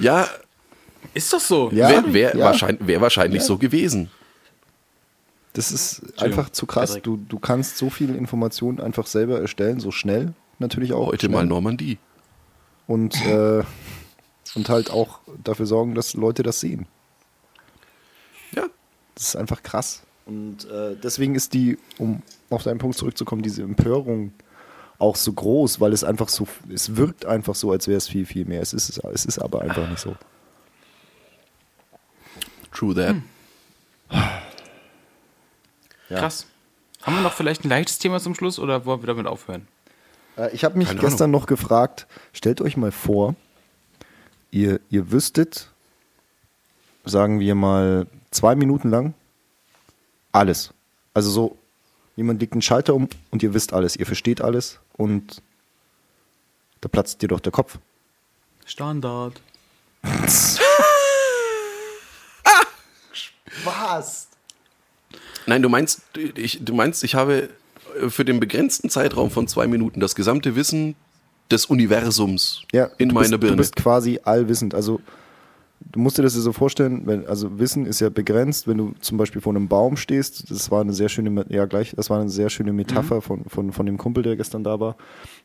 Ja, 0.00 0.28
Ist 1.14 1.32
doch 1.32 1.40
so. 1.40 1.70
Ja, 1.72 1.88
wäre 1.88 2.12
wär 2.12 2.36
ja. 2.36 2.44
wahrscheinlich, 2.44 2.86
wär 2.86 3.00
wahrscheinlich 3.00 3.40
Ja. 3.40 3.46
so 3.46 3.58
gewesen. 3.58 4.10
Das 5.52 5.72
ist 5.72 6.20
einfach 6.20 6.50
zu 6.50 6.66
krass. 6.66 6.90
Patrick. 6.90 7.04
Du, 7.04 7.16
du 7.16 7.38
kannst 7.38 7.78
so 7.78 7.90
viele 7.90 8.16
Informationen 8.16 8.80
einfach 8.80 9.06
selber 9.06 9.40
erstellen, 9.40 9.80
so 9.80 9.90
schnell 9.90 10.34
natürlich 10.58 10.92
auch. 10.92 11.08
Heute 11.08 11.26
schnell. 11.26 11.38
mal 11.38 11.46
Normandie. 11.46 11.98
Und, 12.86 13.14
äh, 13.26 13.62
und 14.54 14.68
halt 14.68 14.90
auch 14.90 15.20
dafür 15.44 15.66
sorgen, 15.66 15.94
dass 15.94 16.14
Leute 16.14 16.42
das 16.42 16.60
sehen. 16.60 16.86
Ja. 18.54 18.64
Das 19.14 19.28
ist 19.28 19.36
einfach 19.36 19.62
krass. 19.62 20.02
Und 20.26 20.70
äh, 20.70 20.96
deswegen 21.02 21.34
ist 21.34 21.54
die, 21.54 21.78
um 21.98 22.22
auf 22.50 22.62
deinen 22.62 22.78
Punkt 22.78 22.96
zurückzukommen, 22.96 23.42
diese 23.42 23.62
Empörung 23.62 24.32
auch 24.98 25.16
so 25.16 25.32
groß, 25.32 25.80
weil 25.80 25.92
es 25.92 26.04
einfach 26.04 26.28
so, 26.28 26.46
es 26.72 26.96
wirkt 26.96 27.24
einfach 27.24 27.54
so, 27.54 27.70
als 27.70 27.86
wäre 27.88 27.98
es 27.98 28.08
viel, 28.08 28.26
viel 28.26 28.44
mehr. 28.44 28.60
Es 28.60 28.72
ist, 28.72 28.90
es 28.90 28.98
es 28.98 29.24
ist 29.24 29.38
aber 29.38 29.62
einfach 29.62 29.88
nicht 29.88 30.00
so. 30.00 30.16
True 32.72 32.94
that. 32.94 33.16
Ja. 36.08 36.20
Krass. 36.20 36.46
Haben 37.02 37.16
wir 37.16 37.22
noch 37.22 37.32
vielleicht 37.32 37.64
ein 37.64 37.68
leichtes 37.68 37.98
Thema 37.98 38.18
zum 38.20 38.34
Schluss 38.34 38.58
oder 38.58 38.84
wollen 38.84 39.02
wir 39.02 39.06
damit 39.06 39.26
aufhören? 39.26 39.68
Äh, 40.36 40.50
Ich 40.54 40.64
habe 40.64 40.76
mich 40.78 40.88
Keine 40.88 41.00
gestern 41.00 41.30
noch 41.30 41.46
gefragt, 41.46 42.06
stellt 42.32 42.60
euch 42.60 42.76
mal 42.76 42.90
vor, 42.92 43.34
ihr, 44.50 44.80
ihr 44.90 45.10
wüsstet, 45.12 45.70
sagen 47.04 47.40
wir 47.40 47.54
mal, 47.54 48.06
zwei 48.30 48.54
Minuten 48.54 48.90
lang 48.90 49.14
alles. 50.32 50.72
Also 51.14 51.30
so, 51.30 51.58
jemand 52.16 52.40
legt 52.40 52.52
einen 52.52 52.62
Schalter 52.62 52.94
um 52.94 53.08
und 53.30 53.42
ihr 53.42 53.54
wisst 53.54 53.72
alles, 53.72 53.96
ihr 53.96 54.06
versteht 54.06 54.40
alles 54.40 54.78
und 54.96 55.42
da 56.80 56.88
platzt 56.88 57.22
dir 57.22 57.28
doch 57.28 57.40
der 57.40 57.52
Kopf. 57.52 57.78
Standard. 58.66 59.40
Was? 63.64 64.27
Nein, 65.48 65.62
du 65.62 65.68
meinst, 65.68 66.02
ich, 66.36 66.62
du 66.64 66.74
meinst, 66.74 67.02
ich 67.04 67.14
habe 67.14 67.48
äh, 68.00 68.10
für 68.10 68.24
den 68.24 68.38
begrenzten 68.38 68.90
Zeitraum 68.90 69.30
von 69.30 69.48
zwei 69.48 69.66
Minuten 69.66 69.98
das 70.00 70.14
gesamte 70.14 70.54
Wissen 70.56 70.94
des 71.50 71.64
Universums 71.66 72.62
Ja, 72.72 72.90
in 72.98 73.08
meiner 73.08 73.30
bist, 73.30 73.40
Birne. 73.40 73.56
Du 73.56 73.56
bist 73.62 73.76
quasi 73.76 74.20
allwissend. 74.22 74.74
Also 74.74 75.00
du 75.92 76.00
musst 76.00 76.18
dir 76.18 76.22
das 76.22 76.34
so 76.34 76.52
vorstellen, 76.52 77.02
wenn, 77.06 77.26
also 77.26 77.58
Wissen 77.58 77.86
ist 77.86 78.00
ja 78.00 78.10
begrenzt, 78.10 78.68
wenn 78.68 78.76
du 78.76 78.92
zum 79.00 79.16
Beispiel 79.16 79.40
vor 79.40 79.54
einem 79.54 79.68
Baum 79.68 79.96
stehst, 79.96 80.50
das 80.50 80.70
war 80.70 80.82
eine 80.82 80.92
sehr 80.92 81.08
schöne, 81.08 81.46
ja 81.48 81.64
gleich, 81.64 81.94
das 81.96 82.10
war 82.10 82.20
eine 82.20 82.28
sehr 82.28 82.50
schöne 82.50 82.74
Metapher 82.74 83.16
Mhm. 83.16 83.22
von, 83.22 83.44
von, 83.46 83.72
von 83.72 83.86
dem 83.86 83.96
Kumpel, 83.96 84.22
der 84.22 84.36
gestern 84.36 84.62
da 84.64 84.78
war. 84.78 84.96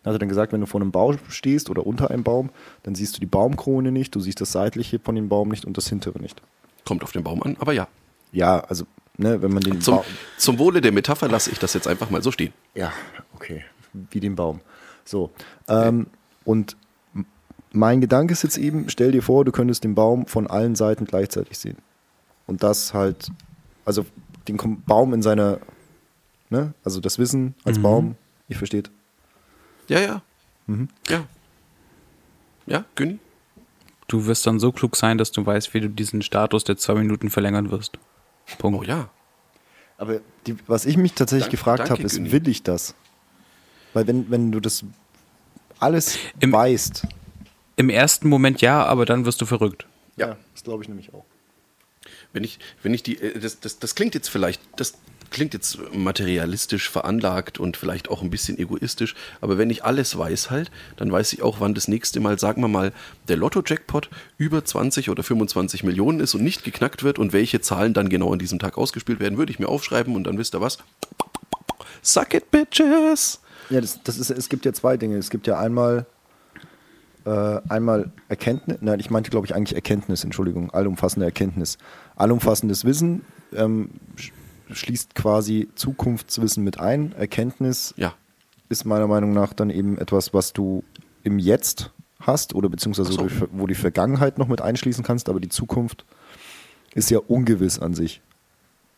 Er 0.03 0.11
hat 0.13 0.21
dann 0.21 0.27
gesagt, 0.27 0.51
wenn 0.51 0.59
du 0.59 0.67
vor 0.67 0.81
einem 0.81 0.91
Baum 0.91 1.17
stehst 1.29 1.69
oder 1.69 1.87
unter 1.87 2.11
einem 2.11 2.23
Baum, 2.23 2.49
dann 2.83 2.93
siehst 2.95 3.15
du 3.15 3.21
die 3.21 3.25
Baumkrone 3.25 3.93
nicht, 3.93 4.13
du 4.13 4.19
siehst 4.19 4.41
das 4.41 4.51
seitliche 4.51 4.99
von 4.99 5.15
dem 5.15 5.29
Baum 5.29 5.47
nicht 5.47 5.63
und 5.63 5.77
das 5.77 5.87
hintere 5.87 6.19
nicht. 6.19 6.41
Kommt 6.83 7.03
auf 7.03 7.13
den 7.13 7.23
Baum 7.23 7.41
an, 7.43 7.55
aber 7.59 7.71
ja. 7.71 7.87
Ja, 8.33 8.59
also, 8.59 8.83
ne, 9.17 9.41
wenn 9.41 9.53
man 9.53 9.63
den 9.63 9.81
Zum, 9.81 10.01
zum 10.37 10.59
Wohle 10.59 10.81
der 10.81 10.91
Metapher 10.91 11.27
lasse 11.27 11.51
ich 11.51 11.59
das 11.59 11.73
jetzt 11.73 11.87
einfach 11.87 12.09
mal 12.09 12.21
so 12.21 12.31
stehen. 12.31 12.53
Ja, 12.73 12.91
okay. 13.35 13.63
Wie 14.11 14.19
den 14.19 14.35
Baum. 14.35 14.61
So. 15.05 15.31
Ähm, 15.67 16.07
und 16.45 16.77
mein 17.71 18.01
Gedanke 18.01 18.33
ist 18.33 18.43
jetzt 18.43 18.57
eben, 18.57 18.89
stell 18.89 19.11
dir 19.11 19.23
vor, 19.23 19.45
du 19.45 19.51
könntest 19.51 19.83
den 19.83 19.95
Baum 19.95 20.27
von 20.27 20.47
allen 20.47 20.75
Seiten 20.75 21.05
gleichzeitig 21.05 21.57
sehen. 21.57 21.77
Und 22.45 22.63
das 22.63 22.93
halt, 22.93 23.29
also 23.85 24.05
den 24.47 24.57
Baum 24.85 25.13
in 25.13 25.21
seiner, 25.21 25.59
ne, 26.49 26.73
also 26.83 26.99
das 26.99 27.17
Wissen 27.17 27.55
als 27.63 27.79
Baum, 27.79 28.15
ihr 28.47 28.57
versteht. 28.57 28.91
Ja, 29.87 29.99
ja. 29.99 30.21
Mhm. 30.67 30.89
Ja. 31.09 31.25
Ja, 32.65 32.85
Günni? 32.95 33.19
Du 34.07 34.25
wirst 34.25 34.45
dann 34.45 34.59
so 34.59 34.71
klug 34.71 34.95
sein, 34.95 35.17
dass 35.17 35.31
du 35.31 35.45
weißt, 35.45 35.73
wie 35.73 35.81
du 35.81 35.89
diesen 35.89 36.21
Status 36.21 36.63
der 36.63 36.77
zwei 36.77 36.95
Minuten 36.95 37.29
verlängern 37.29 37.71
wirst. 37.71 37.97
Punkt. 38.57 38.79
Oh 38.79 38.83
ja. 38.83 39.09
Aber 39.97 40.19
die, 40.47 40.55
was 40.67 40.85
ich 40.85 40.97
mich 40.97 41.13
tatsächlich 41.13 41.45
Dank- 41.45 41.51
gefragt 41.51 41.89
habe, 41.89 42.01
ist, 42.03 42.15
Günni. 42.15 42.31
will 42.31 42.47
ich 42.47 42.63
das? 42.63 42.95
Weil 43.93 44.07
wenn, 44.07 44.29
wenn 44.31 44.51
du 44.51 44.59
das 44.59 44.83
alles 45.79 46.17
Im- 46.39 46.51
weißt, 46.51 47.05
Im 47.75 47.89
ersten 47.89 48.27
Moment 48.29 48.61
ja, 48.61 48.83
aber 48.85 49.05
dann 49.05 49.25
wirst 49.25 49.41
du 49.41 49.45
verrückt. 49.45 49.85
ja, 50.17 50.37
das 50.53 50.63
glaube 50.63 50.83
ich 50.83 50.89
nämlich 50.89 51.13
auch. 51.13 51.25
Wenn 52.33 52.43
ich, 52.43 52.59
wenn 52.81 52.93
ich 52.93 53.03
die, 53.03 53.19
äh, 53.21 53.39
das, 53.39 53.59
das, 53.59 53.79
das 53.79 53.95
klingt 53.95 54.13
jetzt 54.15 54.27
vielleicht, 54.29 54.61
das 54.75 54.93
klingt 55.33 55.53
jetzt 55.53 55.79
materialistisch 55.93 56.89
veranlagt 56.89 57.59
und 57.59 57.75
vielleicht 57.75 58.09
auch 58.09 58.21
ein 58.21 58.29
bisschen 58.29 58.57
egoistisch, 58.57 59.15
aber 59.41 59.57
wenn 59.57 59.69
ich 59.69 59.83
alles 59.83 60.17
weiß 60.17 60.49
halt, 60.49 60.71
dann 60.95 61.11
weiß 61.11 61.33
ich 61.33 61.41
auch, 61.41 61.59
wann 61.59 61.73
das 61.73 61.89
nächste 61.89 62.19
Mal, 62.21 62.39
sagen 62.39 62.61
wir 62.61 62.69
mal, 62.69 62.93
der 63.27 63.35
Lotto-Jackpot 63.35 64.09
über 64.37 64.63
20 64.63 65.09
oder 65.09 65.23
25 65.23 65.83
Millionen 65.83 66.19
ist 66.21 66.35
und 66.35 66.43
nicht 66.43 66.63
geknackt 66.63 67.03
wird 67.03 67.19
und 67.19 67.33
welche 67.33 67.59
Zahlen 67.59 67.93
dann 67.93 68.07
genau 68.09 68.31
an 68.31 68.39
diesem 68.39 68.59
Tag 68.59 68.77
ausgespielt 68.77 69.19
werden, 69.19 69.37
würde 69.37 69.51
ich 69.51 69.59
mir 69.59 69.67
aufschreiben 69.67 70.15
und 70.15 70.25
dann 70.25 70.37
wisst 70.37 70.55
ihr 70.55 70.61
was. 70.61 70.77
Suck 72.01 72.33
it, 72.35 72.51
bitches! 72.51 73.41
Ja, 73.69 73.81
das, 73.81 74.03
das 74.03 74.17
ist, 74.17 74.29
es 74.29 74.49
gibt 74.49 74.65
ja 74.65 74.73
zwei 74.73 74.97
Dinge. 74.97 75.17
Es 75.17 75.29
gibt 75.29 75.47
ja 75.47 75.57
einmal, 75.57 76.05
äh, 77.25 77.59
einmal 77.69 78.11
Erkenntnis, 78.29 78.77
nein, 78.81 78.99
ich 78.99 79.09
meinte, 79.09 79.31
glaube 79.31 79.47
ich, 79.47 79.55
eigentlich 79.55 79.73
Erkenntnis, 79.73 80.23
Entschuldigung, 80.23 80.69
allumfassende 80.71 81.25
Erkenntnis. 81.25 81.77
Allumfassendes 82.15 82.85
Wissen 82.85 83.23
ähm, 83.55 83.89
schließt 84.73 85.15
quasi 85.15 85.69
Zukunftswissen 85.75 86.63
mit 86.63 86.79
ein. 86.79 87.13
Erkenntnis 87.13 87.93
Ja. 87.97 88.13
ist 88.69 88.85
meiner 88.85 89.07
Meinung 89.07 89.33
nach 89.33 89.53
dann 89.53 89.69
eben 89.69 89.97
etwas, 89.97 90.33
was 90.33 90.53
du 90.53 90.83
im 91.23 91.39
Jetzt 91.39 91.91
hast 92.19 92.55
oder 92.55 92.69
beziehungsweise 92.69 93.11
so. 93.13 93.27
wo 93.51 93.67
die 93.67 93.75
Vergangenheit 93.75 94.37
noch 94.37 94.47
mit 94.47 94.61
einschließen 94.61 95.03
kannst, 95.03 95.29
aber 95.29 95.39
die 95.39 95.49
Zukunft 95.49 96.05
ist 96.93 97.09
ja 97.11 97.19
ungewiss 97.19 97.79
an 97.79 97.93
sich. 97.93 98.21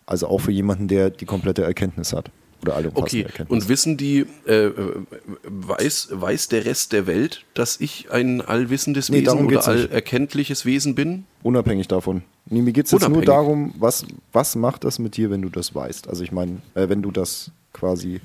Also 0.05 0.27
auch 0.27 0.39
für 0.39 0.51
jemanden, 0.51 0.87
der 0.87 1.09
die 1.09 1.25
komplette 1.25 1.63
Erkenntnis 1.63 2.13
hat. 2.13 2.29
Oder 2.61 2.75
allumfassende 2.75 3.05
Okay, 3.07 3.21
Erkenntnis. 3.23 3.63
und 3.63 3.69
wissen 3.69 3.97
die, 3.97 4.25
äh, 4.47 4.67
äh, 4.67 5.03
weiß, 5.43 6.09
weiß 6.11 6.47
der 6.49 6.65
Rest 6.65 6.93
der 6.93 7.05
Welt, 7.07 7.43
dass 7.53 7.79
ich 7.81 8.11
ein 8.11 8.41
allwissendes 8.41 9.09
Nee, 9.09 9.21
Wesen 9.21 9.45
oder 9.45 9.67
allerkenntliches 9.67 10.65
Wesen 10.65 10.95
bin? 10.95 11.25
Unabhängig 11.43 11.87
davon. 11.87 12.23
Nee, 12.47 12.61
mir 12.61 12.73
geht 12.73 12.85
es 12.85 12.91
jetzt 12.91 13.09
nur 13.09 13.23
darum, 13.23 13.73
was, 13.79 14.05
was 14.31 14.55
macht 14.55 14.83
das 14.83 14.99
mit 14.99 15.17
dir, 15.17 15.31
wenn 15.31 15.41
du 15.41 15.49
das 15.49 15.73
weißt? 15.73 16.07
Also 16.07 16.23
ich 16.23 16.31
meine, 16.31 16.61
äh, 16.75 16.87
wenn 16.89 17.01
du 17.01 17.09
das 17.11 17.51
quasi, 17.73 18.21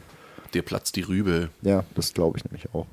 Dir 0.52 0.62
platzt 0.62 0.96
die 0.96 1.02
Rübe. 1.02 1.48
ja, 1.62 1.84
das 1.94 2.12
glaube 2.12 2.36
ich 2.38 2.44
nämlich 2.44 2.66
auch. 2.74 2.86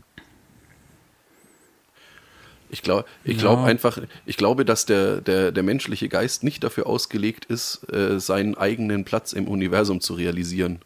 Ich, 2.70 2.82
glaub, 2.82 3.06
ich 3.24 3.36
Ja. 3.38 3.42
glaube 3.42 3.64
einfach, 3.64 3.98
ich 4.26 4.38
glaube, 4.38 4.64
dass 4.66 4.86
der, 4.86 5.22
der, 5.22 5.52
der 5.52 5.64
menschliche 5.64 6.10
Geist 6.10 6.44
nicht 6.44 6.64
dafür 6.64 6.86
ausgelegt 6.88 7.46
ist, 7.46 7.92
äh, 7.92 8.20
seinen 8.20 8.56
eigenen 8.56 9.06
Platz 9.06 9.34
im 9.34 9.48
Universum 9.48 10.02
zu 10.02 10.14
realisieren. 10.14 10.80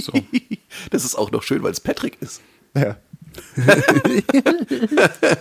So. 0.00 0.12
Das 0.90 1.04
ist 1.04 1.14
auch 1.16 1.30
noch 1.30 1.42
schön, 1.42 1.62
weil 1.62 1.70
es 1.72 1.80
Patrick 1.80 2.16
ist. 2.20 2.40
Ja. 2.76 2.96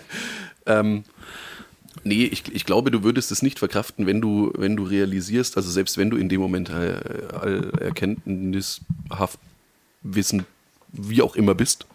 Ähm, 0.67 1.03
nee, 2.03 2.25
ich, 2.25 2.43
ich 2.53 2.65
glaube, 2.65 2.91
du 2.91 3.03
würdest 3.03 3.31
es 3.31 3.41
nicht 3.41 3.59
verkraften, 3.59 4.05
wenn 4.05 4.21
du, 4.21 4.51
wenn 4.55 4.75
du 4.75 4.83
realisierst, 4.83 5.57
also 5.57 5.69
selbst 5.69 5.97
wenn 5.97 6.09
du 6.09 6.17
in 6.17 6.29
dem 6.29 6.41
Moment 6.41 6.69
äh, 6.69 6.99
all 7.33 7.71
erkenntnishaft 7.79 9.39
wissen, 10.01 10.45
wie 10.91 11.21
auch 11.21 11.35
immer 11.35 11.55
bist, 11.55 11.85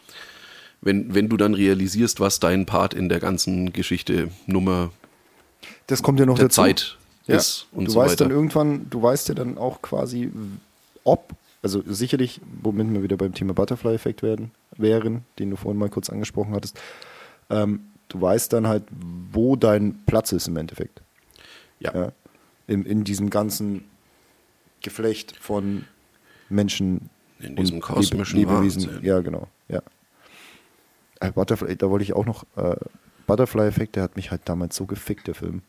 wenn, 0.80 1.14
wenn 1.14 1.28
du 1.28 1.36
dann 1.36 1.54
realisierst, 1.54 2.20
was 2.20 2.40
dein 2.40 2.66
Part 2.66 2.94
in 2.94 3.08
der 3.08 3.20
ganzen 3.20 3.72
Geschichte 3.72 4.28
Nummer 4.46 4.90
Das 5.86 6.02
kommt 6.02 6.20
ja 6.20 6.26
noch 6.26 6.36
der 6.36 6.46
dazu. 6.46 6.62
Zeit 6.62 6.96
ja. 7.26 7.36
ist 7.36 7.66
und 7.72 7.86
du 7.86 7.92
so 7.92 7.98
weißt 7.98 8.12
weiter. 8.12 8.24
dann 8.24 8.32
irgendwann, 8.32 8.86
du 8.90 9.02
weißt 9.02 9.28
ja 9.28 9.34
dann 9.34 9.58
auch 9.58 9.82
quasi, 9.82 10.30
ob, 11.04 11.32
also 11.62 11.82
sicherlich, 11.86 12.40
womit 12.62 12.92
wir 12.92 13.02
wieder 13.02 13.16
beim 13.16 13.34
Thema 13.34 13.54
Butterfly-Effekt 13.54 14.22
werden, 14.22 14.52
wären, 14.76 15.24
den 15.38 15.50
du 15.50 15.56
vorhin 15.56 15.78
mal 15.78 15.88
kurz 15.88 16.10
angesprochen 16.10 16.54
hattest, 16.54 16.78
ähm, 17.50 17.80
du 18.08 18.20
weißt 18.20 18.52
dann 18.52 18.66
halt, 18.66 18.84
wo 19.32 19.56
dein 19.56 20.02
Platz 20.06 20.32
ist 20.32 20.48
im 20.48 20.56
Endeffekt. 20.56 21.02
ja. 21.80 21.94
Ja, 21.94 22.12
in, 22.68 22.84
in 22.84 23.04
diesem 23.04 23.30
ganzen 23.30 23.84
Geflecht 24.82 25.36
von 25.36 25.84
Menschen. 26.48 27.10
In 27.38 27.54
diesem 27.56 27.76
und 27.76 27.80
kosmischen 27.82 28.40
Lebewesen. 28.40 28.86
Wahnsinn. 28.86 29.04
Ja, 29.04 29.20
genau. 29.20 29.46
Ja. 29.68 29.82
Äh, 31.20 31.32
Butterfly, 31.32 31.76
da 31.76 31.90
wollte 31.90 32.02
ich 32.02 32.12
auch 32.14 32.26
noch. 32.26 32.44
Äh, 32.56 32.76
Butterfly-Effekt, 33.26 33.96
der 33.96 34.04
hat 34.04 34.16
mich 34.16 34.30
halt 34.30 34.42
damals 34.44 34.76
so 34.76 34.86
gefickt, 34.86 35.26
der 35.26 35.34
Film. 35.34 35.62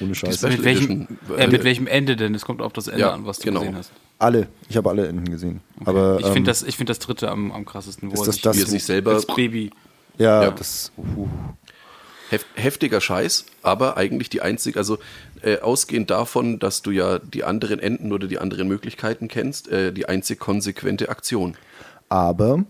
Ohne 0.00 0.14
Scheiß. 0.14 0.36
Special 0.38 0.52
Mit 0.52 0.64
welchem, 0.64 1.08
äh, 1.36 1.48
mit 1.48 1.64
welchem 1.64 1.86
Ende 1.88 2.14
denn? 2.16 2.34
Es 2.34 2.44
kommt 2.44 2.62
auf 2.62 2.72
das 2.72 2.86
Ende 2.86 3.00
Ja, 3.00 3.12
an, 3.12 3.26
was 3.26 3.38
du 3.38 3.44
genau. 3.44 3.60
gesehen 3.60 3.76
hast. 3.76 3.90
Alle. 4.18 4.48
Ich 4.68 4.76
habe 4.76 4.88
alle 4.88 5.08
Enden 5.08 5.28
gesehen. 5.28 5.60
Aber 5.84 6.18
ich 6.20 6.26
ähm, 6.26 6.32
finde 6.32 6.50
das, 6.50 6.62
ich 6.62 6.76
find 6.76 6.88
das 6.88 7.00
dritte 7.00 7.30
am, 7.30 7.50
am 7.50 7.64
krassesten. 7.64 8.10
Wo 8.10 8.14
ist 8.14 8.26
das 8.26 8.34
sich 8.36 8.42
das, 8.42 8.56
Wie 8.56 8.62
er 8.62 8.66
sich 8.66 8.84
selber 8.84 9.14
als 9.14 9.26
Baby. 9.26 9.70
Ja, 10.20 10.44
ja. 10.44 10.50
das. 10.50 10.92
Uh, 10.96 11.28
hef 12.30 12.46
heftiger 12.54 13.00
Scheiß, 13.00 13.46
aber 13.62 13.96
eigentlich 13.96 14.30
die 14.30 14.40
einzige, 14.40 14.78
also 14.78 14.98
äh, 15.42 15.58
ausgehend 15.58 16.10
davon, 16.10 16.58
dass 16.58 16.82
du 16.82 16.90
ja 16.90 17.18
die 17.18 17.42
anderen 17.44 17.80
Enden 17.80 18.12
oder 18.12 18.28
die 18.28 18.38
anderen 18.38 18.68
Möglichkeiten 18.68 19.28
kennst, 19.28 19.68
äh, 19.68 19.92
die 19.92 20.08
einzig 20.08 20.38
konsequente 20.38 21.08
Aktion. 21.08 21.56
aber 22.08 22.64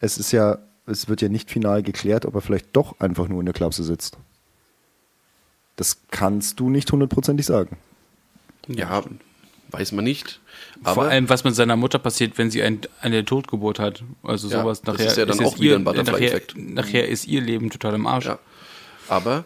es 0.00 0.18
ist 0.18 0.32
ja, 0.32 0.58
es 0.86 1.08
wird 1.08 1.22
ja 1.22 1.28
nicht 1.28 1.50
final 1.50 1.82
geklärt, 1.82 2.26
ob 2.26 2.34
er 2.34 2.40
vielleicht 2.40 2.68
doch 2.74 3.00
einfach 3.00 3.28
nur 3.28 3.40
in 3.40 3.46
der 3.46 3.54
Klapse 3.54 3.82
sitzt. 3.82 4.18
Das 5.76 5.98
kannst 6.10 6.60
du 6.60 6.70
nicht 6.70 6.90
hundertprozentig 6.90 7.46
sagen. 7.46 7.76
Ja, 8.68 9.02
weiß 9.70 9.92
man 9.92 10.04
nicht. 10.04 10.40
Aber 10.82 10.94
Vor 10.94 11.04
allem, 11.04 11.28
was 11.28 11.44
mit 11.44 11.54
seiner 11.54 11.76
Mutter 11.76 11.98
passiert, 11.98 12.38
wenn 12.38 12.50
sie 12.50 12.62
ein, 12.62 12.80
eine 13.00 13.24
Totgeburt 13.24 13.78
hat. 13.78 14.02
Also 14.22 14.48
Ja, 14.48 14.60
sowas. 14.62 14.82
das 14.82 14.94
Nachher 14.94 15.06
ist 15.08 15.16
ja 15.16 15.26
dann 15.26 15.38
jetzt 15.38 15.46
auch 15.46 15.58
wieder 15.58 15.72
ihr, 15.72 15.76
ein 15.76 15.84
Butterfly-Effekt. 15.84 16.56
Nachher, 16.56 16.72
nachher 16.74 17.08
ist 17.08 17.26
ihr 17.26 17.40
Leben 17.40 17.70
total 17.70 17.94
im 17.94 18.06
Arsch. 18.06 18.26
Ja. 18.26 18.38
Aber 19.08 19.44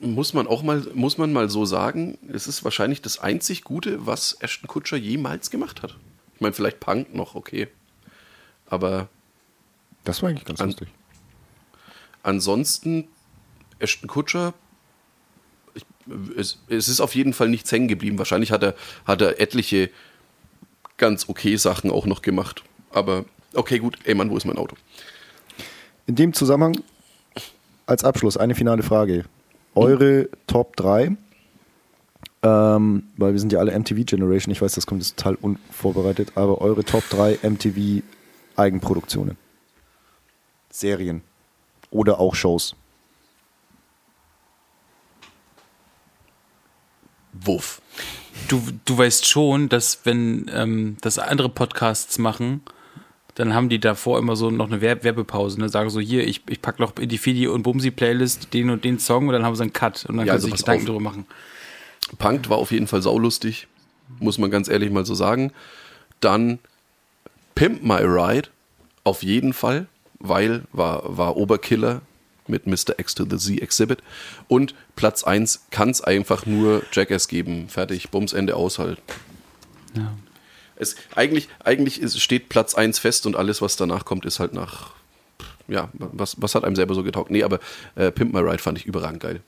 muss 0.00 0.34
man 0.34 0.46
auch 0.46 0.62
mal, 0.62 0.84
muss 0.94 1.16
man 1.18 1.32
mal 1.32 1.48
so 1.48 1.64
sagen, 1.64 2.18
es 2.32 2.46
ist 2.48 2.64
wahrscheinlich 2.64 3.02
das 3.02 3.18
einzig 3.20 3.62
Gute, 3.64 4.04
was 4.06 4.36
Ashton 4.40 4.66
Kutscher 4.68 4.96
jemals 4.96 5.50
gemacht 5.50 5.82
hat. 5.82 5.96
Ich 6.34 6.40
meine, 6.40 6.54
vielleicht 6.54 6.80
Punk 6.80 7.14
noch, 7.14 7.34
okay. 7.34 7.68
Aber 8.66 9.08
Das 10.04 10.22
war 10.22 10.30
eigentlich 10.30 10.44
ganz 10.44 10.60
An- 10.60 10.70
lustig. 10.70 10.88
ansonsten, 12.22 13.06
Ashton 13.78 14.08
Kutscher, 14.08 14.54
es, 16.36 16.58
es 16.68 16.88
ist 16.88 17.00
auf 17.00 17.14
jeden 17.14 17.32
Fall 17.32 17.48
nichts 17.48 17.70
hängen 17.72 17.88
geblieben. 17.88 18.18
Wahrscheinlich 18.18 18.52
hat 18.52 18.62
er, 18.62 18.74
hat 19.04 19.20
er 19.22 19.40
etliche 19.40 19.90
ganz 20.96 21.28
okay 21.28 21.56
Sachen 21.56 21.90
auch 21.90 22.06
noch 22.06 22.22
gemacht. 22.22 22.62
Aber 22.90 23.24
okay, 23.54 23.78
gut, 23.78 23.98
ey 24.04 24.14
Mann, 24.14 24.30
wo 24.30 24.36
ist 24.36 24.44
mein 24.44 24.58
Auto? 24.58 24.76
In 26.06 26.14
dem 26.16 26.32
Zusammenhang 26.32 26.82
als 27.86 28.04
Abschluss 28.04 28.36
eine 28.36 28.54
finale 28.54 28.82
Frage. 28.82 29.24
Eure 29.74 30.28
Top 30.46 30.76
3, 30.76 31.16
ähm, 32.42 33.04
weil 33.16 33.32
wir 33.32 33.40
sind 33.40 33.52
ja 33.52 33.58
alle 33.58 33.78
MTV-Generation, 33.78 34.52
ich 34.52 34.60
weiß, 34.60 34.74
das 34.74 34.86
kommt 34.86 35.00
jetzt 35.00 35.16
total 35.16 35.36
unvorbereitet, 35.36 36.32
aber 36.34 36.60
eure 36.60 36.84
Top 36.84 37.04
3 37.08 37.38
MTV-Eigenproduktionen. 37.42 39.36
Serien. 40.70 41.22
Oder 41.90 42.18
auch 42.18 42.34
Shows. 42.34 42.74
Wuff. 47.32 47.80
Du, 48.48 48.62
du 48.84 48.98
weißt 48.98 49.26
schon, 49.26 49.68
dass 49.68 50.00
wenn 50.04 50.50
ähm, 50.52 50.96
das 51.00 51.18
andere 51.18 51.48
Podcasts 51.48 52.18
machen, 52.18 52.62
dann 53.34 53.54
haben 53.54 53.68
die 53.68 53.78
davor 53.78 54.18
immer 54.18 54.36
so 54.36 54.50
noch 54.50 54.66
eine 54.66 54.80
Werb 54.80 55.04
Werbepause. 55.04 55.58
Ne? 55.58 55.68
Sagen 55.68 55.88
so, 55.90 56.00
hier, 56.00 56.26
ich, 56.26 56.42
ich 56.48 56.60
pack 56.60 56.78
noch 56.78 56.96
in 56.98 57.08
die 57.08 57.18
Fidi 57.18 57.46
und 57.48 57.62
Bumsi-Playlist 57.62 58.52
den 58.52 58.70
und 58.70 58.84
den 58.84 58.98
Song 58.98 59.28
und 59.28 59.32
dann 59.32 59.44
haben 59.44 59.56
sie 59.56 59.62
einen 59.62 59.72
Cut 59.72 60.04
und 60.06 60.16
dann 60.18 60.26
Ja, 60.26 60.32
können 60.32 60.42
also 60.42 60.46
sie 60.46 60.50
sich 60.50 60.52
pass 60.52 60.60
Gedanken 60.60 60.82
auf. 60.82 60.86
drüber 60.88 61.00
machen. 61.00 61.26
Punked 62.18 62.50
war 62.50 62.58
auf 62.58 62.70
jeden 62.72 62.86
Fall 62.86 63.00
saulustig, 63.00 63.68
muss 64.18 64.36
man 64.38 64.50
ganz 64.50 64.68
ehrlich 64.68 64.90
mal 64.90 65.06
so 65.06 65.14
sagen. 65.14 65.52
Dann 66.20 66.58
Pimp 67.54 67.82
My 67.82 68.00
Ride, 68.02 68.48
auf 69.04 69.22
jeden 69.22 69.52
Fall, 69.54 69.86
weil 70.18 70.62
war, 70.72 71.16
war 71.16 71.36
Oberkiller 71.36 72.02
mit 72.46 72.66
Mr. 72.66 72.98
X 72.98 73.14
to 73.14 73.24
the 73.28 73.36
Z 73.38 73.60
Exhibit. 73.62 74.02
Und 74.48 74.74
Platz 74.96 75.24
1 75.24 75.66
kann 75.70 75.90
es 75.90 76.00
einfach 76.00 76.46
nur 76.46 76.82
Jackass 76.92 77.28
geben. 77.28 77.68
Fertig, 77.68 78.10
Bums, 78.10 78.32
Ende 78.32 78.56
aus 78.56 78.78
halt. 78.78 79.00
Ja. 79.96 80.12
Es, 80.76 80.96
eigentlich 81.14 81.48
eigentlich 81.64 82.00
ist, 82.00 82.18
steht 82.20 82.48
Platz 82.48 82.74
1 82.74 82.98
fest 82.98 83.26
und 83.26 83.36
alles, 83.36 83.62
was 83.62 83.76
danach 83.76 84.04
kommt, 84.04 84.24
ist 84.26 84.40
halt 84.40 84.52
nach. 84.54 84.90
Ja, 85.68 85.90
was, 85.92 86.34
was 86.40 86.54
hat 86.54 86.64
einem 86.64 86.74
selber 86.76 86.94
so 86.94 87.02
getaugt? 87.04 87.30
Nee, 87.30 87.44
aber 87.44 87.60
äh, 87.94 88.10
Pimp 88.10 88.32
My 88.34 88.40
Ride 88.40 88.58
fand 88.58 88.78
ich 88.78 88.86
überragend 88.86 89.20
geil. 89.22 89.40